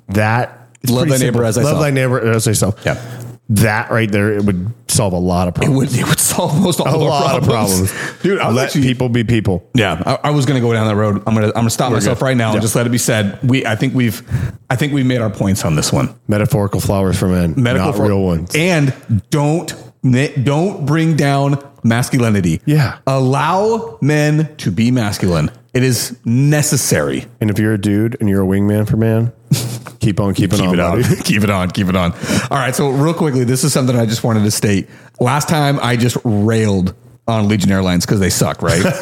That 0.09 0.63
Mm-hmm. 0.83 0.95
Love 0.95 1.09
thy 1.09 1.17
neighbor 1.17 1.25
simple. 1.39 1.45
as 1.47 1.55
thyself. 1.57 1.73
Love 1.75 1.83
thy 1.83 1.91
neighbor 1.91 2.21
as 2.21 2.45
thyself. 2.45 2.81
Yeah. 2.87 3.23
That 3.49 3.91
right 3.91 4.11
there, 4.11 4.35
it 4.35 4.45
would 4.45 4.73
solve 4.89 5.13
a 5.15 5.19
lot 5.19 5.49
of 5.49 5.55
It 5.55 5.65
problems. 5.67 5.77
would, 5.93 6.01
it 6.01 6.07
would 6.09 6.19
solve 6.21 6.61
most 6.61 6.81
all 6.81 6.87
a 6.95 6.97
lot 6.97 7.43
problems. 7.43 7.81
of 7.83 7.97
problems, 7.97 8.23
Dude, 8.23 8.39
I 8.41 8.49
was 8.49 8.57
Let 8.57 8.73
people 8.73 9.09
be 9.09 9.25
people. 9.25 9.69
Yeah, 9.75 10.01
I, 10.07 10.29
I 10.29 10.31
was 10.31 10.47
going 10.47 10.61
to 10.61 10.65
go 10.67 10.73
down 10.73 10.87
that 10.87 10.95
road. 10.97 11.23
I'm 11.27 11.35
to 11.37 11.57
I'm 11.57 11.65
to 11.65 11.71
stop 11.71 11.91
myself 11.93 12.19
good. 12.21 12.25
right 12.25 12.37
now 12.37 12.49
Yeah. 12.51 12.55
and 12.55 12.63
just 12.63 12.77
let 12.77 12.87
it 12.87 12.91
be 12.91 12.99
said. 12.99 13.39
We 13.49 13.65
I 13.67 13.75
think 13.75 13.95
we've 13.95 14.23
I 14.71 14.77
think 14.77 14.93
we've 14.93 15.07
made 15.07 15.21
our 15.21 15.31
points 15.31 15.65
on 15.65 15.75
this 15.77 15.93
one. 15.93 16.15
Metaphorical 16.29 16.81
flowers 16.81 17.19
for 17.19 17.27
men, 17.29 17.55
Medical 17.57 17.87
not 17.87 17.97
for- 17.97 18.07
real 18.07 18.23
ones. 18.23 18.55
And 18.55 18.95
don't 19.31 19.73
don't 20.13 20.87
bring 20.87 21.17
down 21.17 21.63
masculinity. 21.83 22.61
Yeah. 22.67 22.99
Allow 23.07 23.99
men 24.01 24.55
to 24.57 24.71
be 24.71 24.91
masculine. 24.91 25.51
It 25.75 25.83
is 25.83 26.19
necessary. 26.25 27.27
And 27.41 27.51
if 27.51 27.59
you're 27.59 27.75
a 27.75 27.81
dude 27.81 28.17
and 28.21 28.29
you're 28.29 28.43
a 28.43 28.47
wingman 28.47 28.89
for 28.89 28.97
man, 28.97 29.33
keep 30.01 30.19
on 30.21 30.35
keeping 30.35 30.59
Keep 30.59 30.69
on, 30.69 30.75
it 30.75 30.81
on. 30.81 31.03
keep 31.25 31.43
it 31.43 31.51
on. 31.51 31.71
Keep 31.71 31.89
it 31.89 31.97
on. 31.97 32.13
All 32.51 32.59
right. 32.59 32.75
So 32.75 32.89
real 32.91 33.15
quickly, 33.15 33.45
this 33.45 33.63
is 33.65 33.73
something 33.73 33.95
I 33.95 34.07
just 34.07 34.25
wanted 34.25 34.45
to 34.45 34.51
state. 34.51 34.89
Last 35.21 35.49
time 35.49 35.79
I 35.81 35.97
just 35.97 36.17
railed 36.25 36.95
on 37.29 37.49
Allegiant 37.49 37.71
Airlines 37.71 38.07
because 38.07 38.21
they 38.21 38.31
suck, 38.31 38.63
right? 38.63 38.83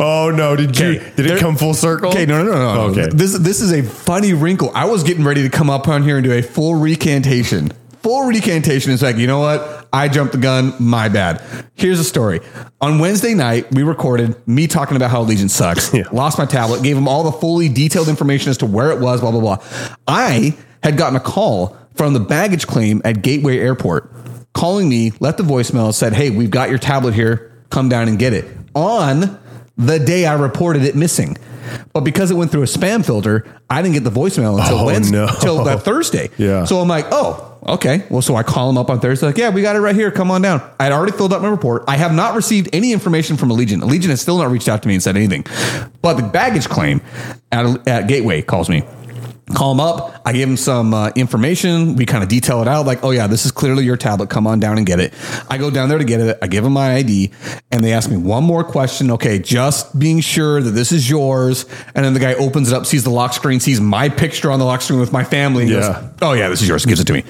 Oh 0.00 0.30
no! 0.30 0.54
Did 0.54 0.78
you? 0.78 1.00
Did 1.16 1.26
it 1.26 1.40
come 1.40 1.56
full 1.56 1.74
circle? 1.74 2.10
Okay, 2.10 2.24
no, 2.24 2.44
no, 2.44 2.52
no, 2.52 2.74
no. 2.74 2.80
Okay. 2.92 3.08
This 3.12 3.36
this 3.36 3.60
is 3.60 3.72
a 3.72 3.82
funny 3.82 4.32
wrinkle. 4.32 4.70
I 4.74 4.84
was 4.84 5.02
getting 5.02 5.24
ready 5.24 5.42
to 5.42 5.48
come 5.48 5.70
up 5.70 5.88
on 5.88 6.04
here 6.04 6.16
and 6.16 6.24
do 6.24 6.32
a 6.32 6.40
full 6.40 6.76
recantation. 6.76 7.72
Full 8.02 8.26
recantation 8.26 8.92
is 8.92 9.02
like, 9.02 9.16
you 9.16 9.26
know 9.26 9.40
what? 9.40 9.88
I 9.92 10.08
jumped 10.08 10.32
the 10.32 10.38
gun. 10.38 10.72
My 10.78 11.08
bad. 11.08 11.42
Here's 11.74 11.98
the 11.98 12.04
story. 12.04 12.40
On 12.80 12.98
Wednesday 12.98 13.34
night, 13.34 13.72
we 13.74 13.82
recorded 13.82 14.36
me 14.46 14.66
talking 14.66 14.96
about 14.96 15.10
how 15.10 15.24
Allegiant 15.24 15.50
sucks. 15.50 15.92
Yeah. 15.98 16.04
Lost 16.12 16.38
my 16.38 16.44
tablet. 16.46 16.82
Gave 16.82 16.94
them 16.96 17.08
all 17.08 17.24
the 17.24 17.32
fully 17.32 17.68
detailed 17.68 18.08
information 18.08 18.50
as 18.50 18.58
to 18.58 18.66
where 18.66 18.90
it 18.92 19.00
was. 19.00 19.20
Blah 19.20 19.30
blah 19.32 19.40
blah. 19.40 19.58
I 20.06 20.56
had 20.82 20.96
gotten 20.96 21.16
a 21.16 21.20
call 21.20 21.76
from 21.94 22.12
the 22.12 22.20
baggage 22.20 22.66
claim 22.68 23.02
at 23.04 23.22
Gateway 23.22 23.58
Airport, 23.58 24.12
calling 24.54 24.88
me, 24.88 25.12
left 25.18 25.38
the 25.38 25.44
voicemail, 25.44 25.92
said, 25.92 26.12
"Hey, 26.12 26.30
we've 26.30 26.50
got 26.50 26.68
your 26.68 26.78
tablet 26.78 27.14
here. 27.14 27.50
Come 27.70 27.88
down 27.88 28.06
and 28.06 28.18
get 28.18 28.32
it." 28.32 28.44
On 28.74 29.38
the 29.76 29.98
day 29.98 30.26
I 30.26 30.34
reported 30.34 30.84
it 30.84 30.94
missing. 30.94 31.36
But 31.92 32.00
because 32.00 32.30
it 32.30 32.34
went 32.34 32.50
through 32.50 32.62
a 32.62 32.66
spam 32.66 33.04
filter, 33.04 33.44
I 33.68 33.82
didn't 33.82 33.94
get 33.94 34.04
the 34.04 34.10
voicemail 34.10 34.58
until 34.58 34.78
Oh, 34.78 34.84
Wednesday, 34.86 35.16
no. 35.16 35.26
until 35.26 35.64
that 35.64 35.82
Thursday. 35.82 36.30
Yeah. 36.38 36.64
So 36.64 36.78
I'm 36.80 36.88
like, 36.88 37.06
oh, 37.10 37.47
okay. 37.74 38.04
Well, 38.10 38.22
so 38.22 38.36
I 38.36 38.42
call 38.42 38.70
him 38.70 38.78
up 38.78 38.90
on 38.90 39.00
Thursday, 39.00 39.26
like, 39.26 39.38
yeah, 39.38 39.50
we 39.50 39.62
got 39.62 39.76
it 39.76 39.80
right 39.80 39.94
here. 39.94 40.10
Come 40.10 40.30
on 40.30 40.42
down. 40.42 40.62
I 40.78 40.84
had 40.84 40.92
already 40.92 41.12
filled 41.12 41.32
out 41.32 41.42
my 41.42 41.48
report. 41.48 41.84
I 41.86 41.96
have 41.96 42.12
not 42.12 42.34
received 42.34 42.68
any 42.72 42.92
information 42.92 43.36
from 43.36 43.50
Allegiant. 43.50 43.82
Allegiant 43.82 44.10
has 44.10 44.20
still 44.20 44.38
not 44.38 44.50
reached 44.50 44.68
out 44.68 44.82
to 44.82 44.88
me 44.88 44.94
and 44.94 45.02
said 45.02 45.16
anything. 45.16 45.44
But 46.02 46.14
the 46.14 46.22
baggage 46.22 46.68
claim 46.68 47.00
at, 47.52 47.86
at 47.88 48.08
Gateway 48.08 48.42
calls 48.42 48.68
me. 48.68 48.82
Call 49.54 49.72
him 49.72 49.80
up. 49.80 50.20
I 50.26 50.32
give 50.32 50.48
him 50.48 50.56
some 50.58 50.92
uh, 50.92 51.10
information. 51.16 51.96
We 51.96 52.04
kind 52.06 52.22
of 52.22 52.28
detail 52.28 52.60
it 52.60 52.68
out, 52.68 52.84
like, 52.86 53.02
"Oh 53.02 53.10
yeah, 53.10 53.26
this 53.26 53.46
is 53.46 53.50
clearly 53.50 53.84
your 53.84 53.96
tablet. 53.96 54.28
Come 54.28 54.46
on 54.46 54.60
down 54.60 54.76
and 54.76 54.86
get 54.86 55.00
it." 55.00 55.14
I 55.48 55.56
go 55.56 55.70
down 55.70 55.88
there 55.88 55.98
to 55.98 56.04
get 56.04 56.20
it. 56.20 56.38
I 56.42 56.46
give 56.48 56.64
him 56.64 56.72
my 56.72 56.94
ID, 56.94 57.30
and 57.70 57.82
they 57.82 57.92
ask 57.92 58.10
me 58.10 58.16
one 58.18 58.44
more 58.44 58.62
question. 58.62 59.10
Okay, 59.12 59.38
just 59.38 59.98
being 59.98 60.20
sure 60.20 60.60
that 60.60 60.72
this 60.72 60.92
is 60.92 61.08
yours. 61.08 61.64
And 61.94 62.04
then 62.04 62.12
the 62.14 62.20
guy 62.20 62.34
opens 62.34 62.70
it 62.70 62.74
up, 62.74 62.84
sees 62.84 63.04
the 63.04 63.10
lock 63.10 63.32
screen, 63.32 63.58
sees 63.60 63.80
my 63.80 64.08
picture 64.10 64.50
on 64.50 64.58
the 64.58 64.64
lock 64.66 64.82
screen 64.82 65.00
with 65.00 65.12
my 65.12 65.24
family. 65.24 65.62
And 65.64 65.72
Yeah. 65.72 65.80
goes, 65.80 66.10
"Oh 66.22 66.32
yeah, 66.34 66.48
this 66.48 66.60
is 66.60 66.68
yours." 66.68 66.84
Gives 66.84 67.00
it 67.00 67.06
to 67.06 67.12
me. 67.14 67.24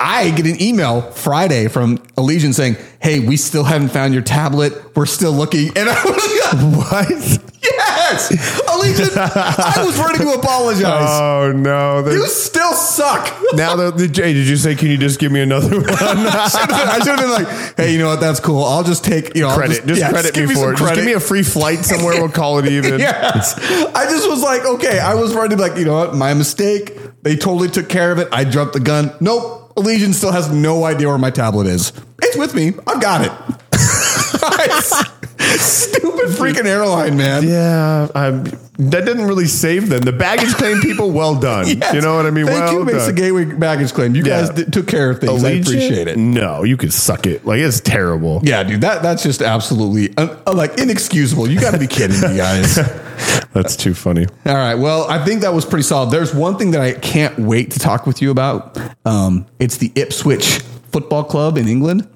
I 0.00 0.30
get 0.30 0.46
an 0.46 0.62
email 0.62 1.02
Friday 1.02 1.68
from 1.68 1.98
Allegiant 2.16 2.54
saying, 2.54 2.76
"Hey, 3.00 3.18
we 3.20 3.36
still 3.36 3.64
haven't 3.64 3.88
found 3.88 4.14
your 4.14 4.22
tablet. 4.22 4.72
We're 4.96 5.06
still 5.06 5.32
looking." 5.32 5.70
And 5.76 5.88
I 5.88 6.02
was 6.04 6.52
like, 6.52 7.08
What? 7.08 7.44
Yes, 7.60 8.30
Allegiant. 8.66 9.16
I 9.16 9.84
was 9.84 9.98
ready 9.98 10.18
to 10.18 10.30
apologize. 10.32 11.08
Oh 11.10 11.52
no! 11.54 11.98
You 12.10 12.22
They- 12.22 12.26
still 12.28 12.72
suck. 12.72 13.34
now, 13.54 13.76
the, 13.76 13.90
the, 13.90 14.08
Jay, 14.08 14.32
did 14.32 14.46
you 14.46 14.56
say? 14.56 14.74
Can 14.74 14.88
you 14.88 14.96
just 14.96 15.18
give 15.18 15.32
me 15.32 15.40
another 15.40 15.78
one? 15.80 15.88
I 15.90 16.98
should 17.02 17.18
have 17.18 17.18
been 17.18 17.30
like, 17.30 17.76
hey, 17.76 17.92
you 17.92 17.98
know 17.98 18.08
what? 18.08 18.20
That's 18.20 18.40
cool. 18.40 18.62
I'll 18.64 18.84
just 18.84 19.04
take 19.04 19.34
you 19.34 19.42
know 19.42 19.54
credit, 19.54 19.84
just, 19.86 20.00
yeah, 20.00 20.10
credit 20.10 20.32
give 20.32 20.48
me 20.48 20.54
for 20.54 20.72
it. 20.72 20.78
Just 20.78 20.94
give 20.94 21.04
me 21.04 21.12
a 21.12 21.20
free 21.20 21.42
flight 21.42 21.84
somewhere. 21.84 22.14
We'll 22.20 22.30
call 22.30 22.58
it 22.60 22.66
even. 22.66 22.98
yes. 23.00 23.58
I 23.94 24.04
just 24.04 24.28
was 24.28 24.42
like, 24.42 24.64
okay. 24.64 25.00
I 25.00 25.14
was 25.14 25.34
ready 25.34 25.50
to 25.50 25.56
be 25.56 25.62
like, 25.62 25.76
you 25.76 25.84
know 25.84 25.94
what? 25.94 26.14
My 26.14 26.34
mistake. 26.34 26.96
They 27.22 27.36
totally 27.36 27.68
took 27.68 27.88
care 27.88 28.12
of 28.12 28.18
it. 28.18 28.28
I 28.32 28.44
jumped 28.44 28.74
the 28.74 28.80
gun. 28.80 29.12
Nope. 29.20 29.57
Allegiant 29.78 30.12
still 30.14 30.32
has 30.32 30.50
no 30.50 30.84
idea 30.84 31.06
where 31.06 31.18
my 31.18 31.30
tablet 31.30 31.68
is. 31.68 31.92
It's 32.20 32.36
with 32.36 32.52
me. 32.52 32.72
I've 32.84 33.00
got 33.00 33.24
it. 33.24 35.08
Stupid 35.56 36.30
freaking 36.30 36.66
airline, 36.66 37.16
man. 37.16 37.46
Yeah, 37.46 38.08
I'm, 38.14 38.44
that 38.44 39.04
didn't 39.04 39.26
really 39.26 39.46
save 39.46 39.88
them. 39.88 40.02
The 40.02 40.12
baggage 40.12 40.54
claim 40.54 40.80
people, 40.80 41.10
well 41.10 41.34
done. 41.38 41.66
Yes. 41.78 41.94
You 41.94 42.00
know 42.00 42.16
what 42.16 42.26
I 42.26 42.30
mean? 42.30 42.46
Thank 42.46 42.60
well 42.60 42.72
you, 42.74 42.84
Mesa. 42.84 43.12
Gateway 43.12 43.44
Baggage 43.44 43.92
Claim. 43.92 44.14
You 44.14 44.22
Yeah. 44.24 44.40
guys 44.40 44.50
did, 44.50 44.72
took 44.72 44.86
care 44.86 45.10
of 45.10 45.20
things. 45.20 45.44
I 45.44 45.50
appreciate 45.50 46.08
it. 46.08 46.16
No, 46.16 46.64
you 46.64 46.76
could 46.76 46.92
suck 46.92 47.26
it. 47.26 47.44
Like 47.46 47.60
it's 47.60 47.80
terrible. 47.80 48.40
Yeah, 48.42 48.62
dude, 48.62 48.80
that 48.82 49.02
that's 49.02 49.22
just 49.22 49.42
absolutely 49.42 50.16
uh, 50.16 50.36
uh, 50.46 50.52
like 50.52 50.78
inexcusable. 50.78 51.48
You 51.48 51.60
got 51.60 51.72
to 51.72 51.78
be 51.78 51.86
kidding 51.86 52.20
me, 52.20 52.36
guys. 52.36 52.76
That's 53.52 53.74
too 53.76 53.94
funny. 53.94 54.26
All 54.46 54.54
right. 54.54 54.76
Well, 54.76 55.10
I 55.10 55.24
think 55.24 55.40
that 55.40 55.52
was 55.52 55.64
pretty 55.64 55.82
solid. 55.82 56.10
There's 56.12 56.32
one 56.34 56.56
thing 56.58 56.70
that 56.72 56.80
I 56.80 56.92
can't 56.92 57.36
wait 57.38 57.72
to 57.72 57.78
talk 57.80 58.06
with 58.06 58.22
you 58.22 58.30
about. 58.30 58.78
Um, 59.04 59.46
it's 59.58 59.78
the 59.78 59.90
Ipswich 59.96 60.60
Football 60.92 61.24
Club 61.24 61.58
in 61.58 61.66
England. 61.66 62.06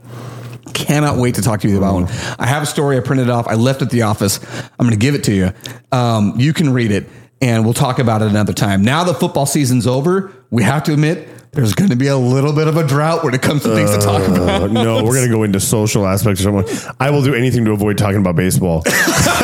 Cannot 0.75 1.17
wait 1.17 1.37
to 1.37 1.43
talk 1.43 1.61
to 1.61 1.69
you 1.69 1.79
about 1.79 1.95
one. 1.95 2.05
I 2.39 2.47
have 2.47 2.63
a 2.63 2.67
story 2.67 2.97
I 2.97 3.01
printed 3.01 3.31
off. 3.31 3.47
I 3.47 3.55
left 3.55 3.83
at 3.83 3.91
the 3.91 4.03
office. 4.03 4.41
I'm 4.79 4.87
going 4.87 4.91
to 4.91 4.97
give 4.97 5.15
it 5.15 5.25
to 5.25 5.33
you. 5.35 5.53
Um, 5.91 6.35
you 6.39 6.53
can 6.53 6.73
read 6.73 6.91
it, 6.91 7.09
and 7.41 7.65
we'll 7.65 7.75
talk 7.75 7.99
about 7.99 8.23
it 8.23 8.29
another 8.29 8.53
time. 8.53 8.83
Now 8.83 9.05
the 9.05 9.15
football 9.15 9.47
season's 9.47 9.87
over. 9.87 10.33
We 10.51 10.63
have 10.63 10.85
to 10.85 10.93
admit 10.93 11.29
there's 11.53 11.75
going 11.75 11.91
to 11.91 11.97
be 11.97 12.07
a 12.07 12.17
little 12.17 12.55
bit 12.55 12.67
of 12.67 12.79
a 12.79 12.87
drought 12.87 13.23
when 13.23 13.35
it 13.35 13.43
comes 13.43 13.63
to 13.65 13.75
things 13.75 13.91
to 13.91 13.99
talk 13.99 14.27
about. 14.27 14.63
Uh, 14.63 14.67
no, 14.69 15.05
we're 15.05 15.15
gonna 15.15 15.29
go 15.29 15.43
into 15.43 15.61
social 15.61 16.07
aspects 16.07 16.41
or 16.41 16.45
something. 16.65 16.95
I 16.99 17.11
will 17.11 17.23
do 17.23 17.35
anything 17.35 17.67
to 17.67 17.73
avoid 17.73 17.99
talking 17.99 18.17
about 18.19 18.37
baseball. 18.37 18.83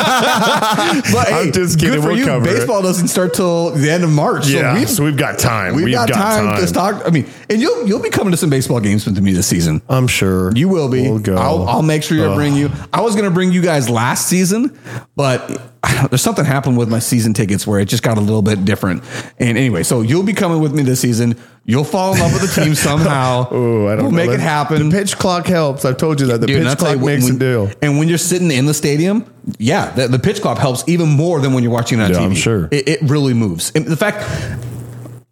But 0.08 1.28
I'm 1.32 1.46
hey, 1.46 1.50
just 1.50 1.78
kidding. 1.78 1.94
good 1.96 2.02
for 2.02 2.08
We'll 2.08 2.18
you. 2.18 2.24
cover 2.24 2.48
it. 2.48 2.54
Baseball 2.56 2.82
doesn't 2.82 3.08
start 3.08 3.34
till 3.34 3.70
the 3.70 3.90
end 3.90 4.04
of 4.04 4.10
March. 4.10 4.48
yeah, 4.48 4.72
so 4.74 4.78
we've, 4.78 4.90
so 4.90 5.04
we've 5.04 5.16
got 5.16 5.38
time. 5.38 5.74
We've, 5.74 5.92
got, 5.92 6.08
time, 6.08 6.64
to 6.64 6.72
talk. 6.72 7.02
I 7.06 7.10
mean, 7.10 7.26
and 7.50 7.60
you'll 7.60 7.86
you'll 7.86 8.02
be 8.02 8.10
coming 8.10 8.30
to 8.30 8.36
some 8.36 8.50
baseball 8.50 8.80
games 8.80 9.04
with 9.06 9.18
me 9.18 9.32
this 9.32 9.46
season. 9.46 9.82
I'm 9.88 10.06
sure 10.06 10.52
You 10.56 10.68
will 10.68 10.88
be. 10.88 11.02
We'll 11.02 11.18
go. 11.18 11.36
I'll, 11.36 11.68
I'll 11.68 11.82
make 11.82 12.02
sure 12.02 12.30
I 12.30 12.34
bring 12.34 12.54
you. 12.54 12.70
I 12.92 13.00
was 13.02 13.14
going 13.14 13.26
to 13.26 13.30
bring 13.30 13.52
you 13.52 13.60
guys 13.62 13.88
last 13.90 14.28
season, 14.28 14.78
but 15.14 15.60
there's 16.06 16.22
something 16.22 16.44
happened 16.44 16.78
with 16.78 16.88
my 16.88 17.00
season 17.00 17.34
tickets 17.34 17.66
where 17.66 17.80
it 17.80 17.86
just 17.88 18.02
got 18.02 18.16
a 18.16 18.20
little 18.20 18.42
bit 18.42 18.64
different. 18.64 19.02
And 19.38 19.58
anyway, 19.58 19.82
so 19.82 20.00
you'll 20.02 20.22
be 20.22 20.32
coming 20.34 20.60
with 20.60 20.72
me 20.72 20.82
this 20.82 21.00
season. 21.00 21.36
You'll 21.64 21.84
fall 21.84 22.14
in 22.14 22.20
love 22.20 22.32
with 22.32 22.54
the 22.54 22.62
team 22.64 22.74
somehow. 22.76 23.46
Oh, 23.50 23.86
I 23.88 23.96
don't 23.96 24.04
we'll 24.04 24.10
know. 24.12 24.16
make 24.16 24.30
it 24.30 24.40
happen. 24.40 24.88
The 24.88 24.96
pitch 24.96 25.18
clock 25.18 25.46
helps. 25.46 25.84
I've 25.84 25.96
told 25.98 26.20
you 26.20 26.26
that. 26.28 26.40
The 26.40 26.46
Dude, 26.46 26.66
pitch 26.66 26.78
clock 26.78 26.98
makes 27.00 27.24
when- 27.24 27.36
a 27.36 27.38
deal. 27.38 27.70
And 27.82 27.98
when 27.98 28.08
you're 28.08 28.16
sitting 28.18 28.50
in 28.50 28.64
the 28.66 28.74
stadium, 28.74 29.26
yeah, 29.58 29.90
the, 29.90 30.08
the 30.08 30.18
pitch 30.18 30.40
clock 30.40 30.58
helps 30.58 30.82
even 30.88 31.08
more 31.08 31.40
than 31.40 31.52
when 31.52 31.62
you're 31.62 31.72
watching 31.72 31.98
it 32.00 32.04
on 32.04 32.10
Yeah, 32.12 32.18
TV. 32.18 32.24
I'm 32.24 32.34
sure. 32.34 32.68
It, 32.70 32.88
it 32.88 33.02
really 33.02 33.34
moves. 33.34 33.72
And 33.74 33.84
the 33.86 33.96
fact, 33.96 34.18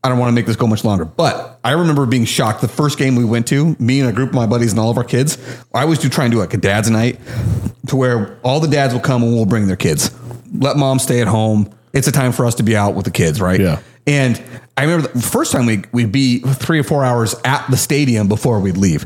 I 0.06 0.08
don't 0.08 0.18
want 0.18 0.30
to 0.30 0.34
make 0.34 0.46
this 0.46 0.54
go 0.54 0.68
much 0.68 0.84
longer, 0.84 1.04
but 1.04 1.58
I 1.64 1.72
remember 1.72 2.06
being 2.06 2.24
shocked 2.24 2.60
the 2.60 2.68
first 2.68 2.96
game 2.96 3.16
we 3.16 3.24
went 3.24 3.48
to, 3.48 3.74
me 3.80 3.98
and 3.98 4.08
a 4.08 4.12
group 4.12 4.28
of 4.28 4.34
my 4.36 4.46
buddies 4.46 4.70
and 4.70 4.78
all 4.78 4.88
of 4.88 4.96
our 4.96 5.04
kids. 5.04 5.36
I 5.74 5.82
always 5.82 5.98
do 5.98 6.08
try 6.08 6.24
and 6.24 6.32
do 6.32 6.38
like 6.38 6.54
a 6.54 6.58
dad's 6.58 6.88
night 6.88 7.18
to 7.88 7.96
where 7.96 8.38
all 8.44 8.60
the 8.60 8.68
dads 8.68 8.94
will 8.94 9.00
come 9.00 9.24
and 9.24 9.34
we'll 9.34 9.46
bring 9.46 9.66
their 9.66 9.76
kids. 9.76 10.16
Let 10.56 10.76
mom 10.76 11.00
stay 11.00 11.20
at 11.20 11.26
home. 11.26 11.74
It's 11.92 12.06
a 12.06 12.12
time 12.12 12.30
for 12.30 12.46
us 12.46 12.54
to 12.56 12.62
be 12.62 12.76
out 12.76 12.94
with 12.94 13.04
the 13.04 13.10
kids, 13.10 13.40
right? 13.40 13.58
Yeah. 13.58 13.80
And 14.06 14.40
I 14.76 14.84
remember 14.84 15.08
the 15.08 15.22
first 15.22 15.50
time 15.50 15.66
we, 15.66 15.82
we'd 15.90 16.12
be 16.12 16.38
three 16.38 16.78
or 16.78 16.84
four 16.84 17.04
hours 17.04 17.34
at 17.44 17.68
the 17.68 17.76
stadium 17.76 18.28
before 18.28 18.60
we'd 18.60 18.76
leave. 18.76 19.02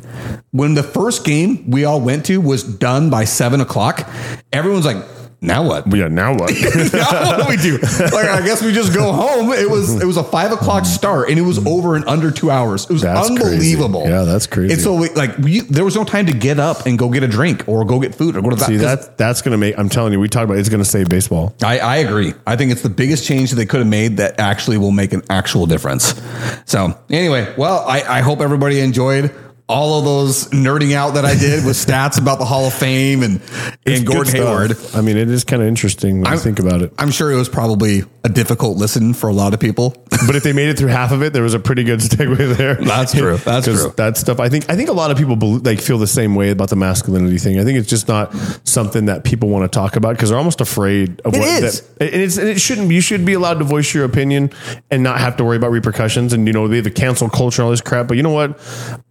When 0.50 0.74
the 0.74 0.82
first 0.82 1.24
game 1.24 1.70
we 1.70 1.84
all 1.84 2.00
went 2.00 2.26
to 2.26 2.40
was 2.40 2.62
done 2.62 3.08
by 3.08 3.24
seven 3.24 3.62
o'clock, 3.62 4.06
everyone's 4.52 4.84
like, 4.84 5.02
now 5.42 5.66
what? 5.66 5.86
Yeah, 5.94 6.08
now 6.08 6.34
what? 6.34 6.50
now 6.92 7.36
what 7.36 7.42
do 7.42 7.48
we 7.48 7.56
do? 7.56 7.78
Like, 7.78 8.28
I 8.28 8.44
guess 8.44 8.62
we 8.62 8.72
just 8.72 8.94
go 8.94 9.12
home. 9.12 9.52
It 9.52 9.68
was 9.70 10.00
it 10.00 10.04
was 10.04 10.16
a 10.16 10.24
five 10.24 10.52
o'clock 10.52 10.84
start, 10.84 11.30
and 11.30 11.38
it 11.38 11.42
was 11.42 11.64
over 11.66 11.96
in 11.96 12.06
under 12.06 12.30
two 12.30 12.50
hours. 12.50 12.84
It 12.84 12.92
was 12.92 13.02
That's 13.02 13.28
crazy. 13.28 13.42
unbelievable. 13.44 14.06
Yeah, 14.06 14.24
that's 14.24 14.46
crazy. 14.46 14.74
And 14.74 14.82
so, 14.82 14.94
we, 14.94 15.08
like, 15.10 15.36
we, 15.38 15.60
there 15.60 15.84
was 15.84 15.96
no 15.96 16.04
time 16.04 16.26
to 16.26 16.32
get 16.32 16.58
up 16.58 16.84
and 16.86 16.98
go 16.98 17.08
get 17.08 17.22
a 17.22 17.28
drink 17.28 17.66
or 17.66 17.84
go 17.84 18.00
get 18.00 18.14
food 18.14 18.36
or 18.36 18.42
go 18.42 18.50
to 18.50 18.56
the 18.56 18.64
See, 18.64 18.76
that 18.76 19.16
that's 19.16 19.40
gonna 19.40 19.58
make. 19.58 19.78
I'm 19.78 19.88
telling 19.88 20.12
you, 20.12 20.20
we 20.20 20.28
talked 20.28 20.44
about 20.44 20.58
it's 20.58 20.68
gonna 20.68 20.84
save 20.84 21.08
baseball. 21.08 21.54
I, 21.62 21.78
I 21.78 21.96
agree. 21.98 22.34
I 22.46 22.56
think 22.56 22.72
it's 22.72 22.82
the 22.82 22.90
biggest 22.90 23.24
change 23.26 23.50
that 23.50 23.56
they 23.56 23.66
could 23.66 23.80
have 23.80 23.88
made 23.88 24.18
that 24.18 24.38
actually 24.38 24.76
will 24.78 24.90
make 24.90 25.12
an 25.12 25.22
actual 25.30 25.66
difference. 25.66 26.20
So 26.66 26.98
anyway, 27.08 27.52
well, 27.56 27.84
I, 27.86 28.02
I 28.02 28.20
hope 28.20 28.40
everybody 28.40 28.80
enjoyed 28.80 29.34
all 29.70 29.98
of 29.98 30.04
those 30.04 30.48
nerding 30.48 30.92
out 30.94 31.14
that 31.14 31.24
I 31.24 31.34
did 31.34 31.64
with 31.64 31.76
stats 31.86 32.20
about 32.20 32.38
the 32.38 32.44
Hall 32.44 32.66
of 32.66 32.74
Fame 32.74 33.22
and, 33.22 33.36
It's 33.86 34.00
and 34.00 34.06
Gordon. 34.06 34.34
Hayward. 34.34 34.76
I 34.94 35.00
mean, 35.00 35.16
it 35.16 35.30
is 35.30 35.44
kind 35.44 35.62
of 35.62 35.68
interesting 35.68 36.20
when 36.20 36.32
you 36.32 36.38
think 36.38 36.58
about 36.58 36.82
it. 36.82 36.92
I'm 36.98 37.10
sure 37.10 37.30
it 37.30 37.36
was 37.36 37.48
probably 37.48 38.02
a 38.24 38.28
difficult 38.28 38.76
listen 38.76 39.14
for 39.14 39.28
a 39.30 39.32
lot 39.32 39.54
of 39.54 39.60
people. 39.60 39.94
But 40.26 40.36
if 40.36 40.42
they 40.42 40.52
made 40.52 40.68
it 40.68 40.78
through 40.78 40.88
half 40.88 41.12
of 41.12 41.22
it, 41.22 41.32
there 41.32 41.42
was 41.42 41.54
a 41.54 41.58
pretty 41.58 41.82
good 41.82 42.00
segue 42.00 42.54
there. 42.56 42.74
That's 42.74 43.14
true. 43.14 43.36
That's 43.44 43.66
true. 43.66 43.90
That 43.96 44.18
stuff. 44.18 44.38
I 44.38 44.50
think. 44.50 44.68
I 44.68 44.76
think 44.76 44.90
a 44.90 44.92
lot 44.92 45.10
of 45.10 45.16
people 45.16 45.34
bel 45.34 45.58
like 45.60 45.80
feel 45.80 45.96
the 45.96 46.06
same 46.06 46.34
way 46.34 46.50
about 46.50 46.68
the 46.68 46.76
masculinity 46.76 47.38
thing. 47.38 47.58
I 47.58 47.64
think 47.64 47.78
it's 47.78 47.88
just 47.88 48.06
not 48.06 48.34
something 48.64 49.06
that 49.06 49.24
people 49.24 49.48
want 49.48 49.64
to 49.70 49.74
talk 49.74 49.96
about 49.96 50.14
because 50.16 50.28
they're 50.28 50.36
almost 50.38 50.60
afraid 50.60 51.20
of 51.22 51.34
It 51.34 51.38
what. 51.38 51.48
is. 51.48 51.80
That, 51.80 52.12
and 52.12 52.20
it's 52.22 52.36
and 52.36 52.48
it 52.48 52.60
shouldn't. 52.60 52.90
You 52.90 53.00
should 53.00 53.24
be 53.24 53.32
allowed 53.32 53.60
to 53.60 53.64
voice 53.64 53.94
your 53.94 54.04
opinion 54.04 54.50
and 54.90 55.02
not 55.02 55.20
have 55.20 55.36
to 55.38 55.44
worry 55.44 55.56
about 55.56 55.70
repercussions. 55.70 56.34
And 56.34 56.46
you 56.46 56.52
know, 56.52 56.68
they 56.68 56.76
have 56.76 56.84
the 56.84 56.90
cancel 56.90 57.30
culture 57.30 57.62
and 57.62 57.64
all 57.64 57.70
this 57.70 57.80
crap. 57.80 58.06
But 58.06 58.18
you 58.18 58.22
know 58.22 58.30
what? 58.30 58.58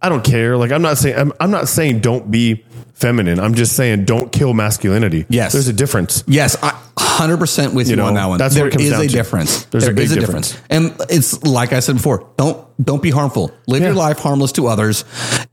I 0.00 0.08
don't 0.08 0.24
care. 0.24 0.49
Like 0.56 0.72
I'm 0.72 0.82
not 0.82 0.98
saying. 0.98 1.16
I'm, 1.18 1.32
I'm 1.40 1.50
not 1.50 1.68
saying 1.68 2.00
don't 2.00 2.30
be 2.30 2.64
feminine. 2.94 3.40
I'm 3.40 3.54
just 3.54 3.74
saying 3.76 4.04
don't 4.04 4.30
kill 4.30 4.52
masculinity. 4.52 5.24
Yes. 5.30 5.52
there's 5.52 5.68
a 5.68 5.72
difference. 5.72 6.22
Yes, 6.26 6.56
I 6.62 6.70
100% 6.98 7.74
with 7.74 7.88
you, 7.88 7.96
know, 7.96 8.06
on 8.06 8.14
that 8.14 8.26
one. 8.26 8.38
that's 8.38 8.54
There 8.54 8.66
it 8.68 8.72
comes 8.72 8.84
is 8.84 8.90
down 8.92 9.00
a 9.00 9.06
to. 9.08 9.12
difference. 9.12 9.64
There's 9.66 9.84
a 9.84 9.86
There 9.86 9.94
big 9.94 10.04
is 10.10 10.14
difference. 10.14 10.60
And 10.68 10.94
it's 11.08 11.42
like 11.42 11.72
I 11.72 11.80
said 11.80 11.96
before, 11.96 12.28
don't 12.36 12.66
don't 12.82 13.02
be 13.02 13.10
harmful. 13.10 13.52
Live 13.66 13.82
your 13.82 13.94
life 13.94 14.18
harmless 14.18 14.52
to 14.52 14.66
others 14.66 15.04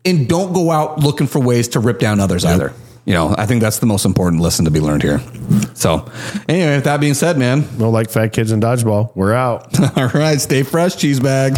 and 0.06 0.28
don't 0.28 0.54
go 0.54 0.72
out 0.72 1.00
looking 1.00 1.28
for 1.28 1.40
ways 1.40 1.70
to 1.70 1.80
rip 1.80 2.00
down 2.00 2.20
others 2.20 2.44
either. 2.46 2.74
You 3.06 3.14
know, 3.14 3.34
I 3.38 3.46
think 3.46 3.62
that's 3.62 3.80
the 3.80 3.86
most 3.86 4.04
important 4.04 4.42
lesson 4.42 4.66
to 4.66 4.72
be 4.72 4.82
learned 4.82 5.02
here. 5.04 5.22
So, 5.76 6.12
anyway, 6.50 6.76
with 6.76 6.84
that 6.84 7.00
being 7.00 7.14
said, 7.14 7.38
man, 7.38 7.66
No, 7.78 7.90
like 7.90 8.10
fat 8.10 8.34
kids 8.34 8.52
in 8.52 8.60
dodgeball. 8.60 9.16
We're 9.16 9.32
out. 9.34 9.80
all 9.98 10.08
right, 10.10 10.42
stay 10.42 10.64
fresh, 10.64 10.98
cheese 10.98 11.22
bag. 11.22 11.54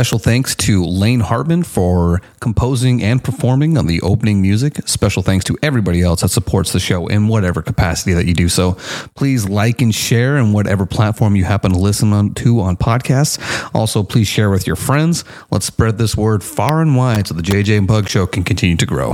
Special 0.00 0.18
thanks 0.18 0.54
to 0.54 0.82
Lane 0.82 1.20
Hartman 1.20 1.62
for 1.62 2.22
composing 2.40 3.02
and 3.02 3.22
performing 3.22 3.76
on 3.76 3.86
the 3.86 4.00
opening 4.00 4.40
music. 4.40 4.78
Special 4.88 5.22
thanks 5.22 5.44
to 5.44 5.58
everybody 5.62 6.00
else 6.00 6.22
that 6.22 6.30
supports 6.30 6.72
the 6.72 6.80
show 6.80 7.06
in 7.06 7.28
whatever 7.28 7.60
capacity 7.60 8.14
that 8.14 8.24
you 8.24 8.32
do 8.32 8.48
so. 8.48 8.78
Please 9.14 9.46
like 9.46 9.82
and 9.82 9.94
share 9.94 10.38
in 10.38 10.54
whatever 10.54 10.86
platform 10.86 11.36
you 11.36 11.44
happen 11.44 11.72
to 11.72 11.78
listen 11.78 12.14
on 12.14 12.32
to 12.32 12.60
on 12.60 12.78
podcasts. 12.78 13.38
Also, 13.74 14.02
please 14.02 14.26
share 14.26 14.48
with 14.48 14.66
your 14.66 14.74
friends. 14.74 15.22
Let's 15.50 15.66
spread 15.66 15.98
this 15.98 16.16
word 16.16 16.42
far 16.42 16.80
and 16.80 16.96
wide 16.96 17.26
so 17.26 17.34
the 17.34 17.42
JJ 17.42 17.76
and 17.76 17.86
Pug 17.86 18.08
Show 18.08 18.26
can 18.26 18.42
continue 18.42 18.76
to 18.76 18.86
grow. 18.86 19.12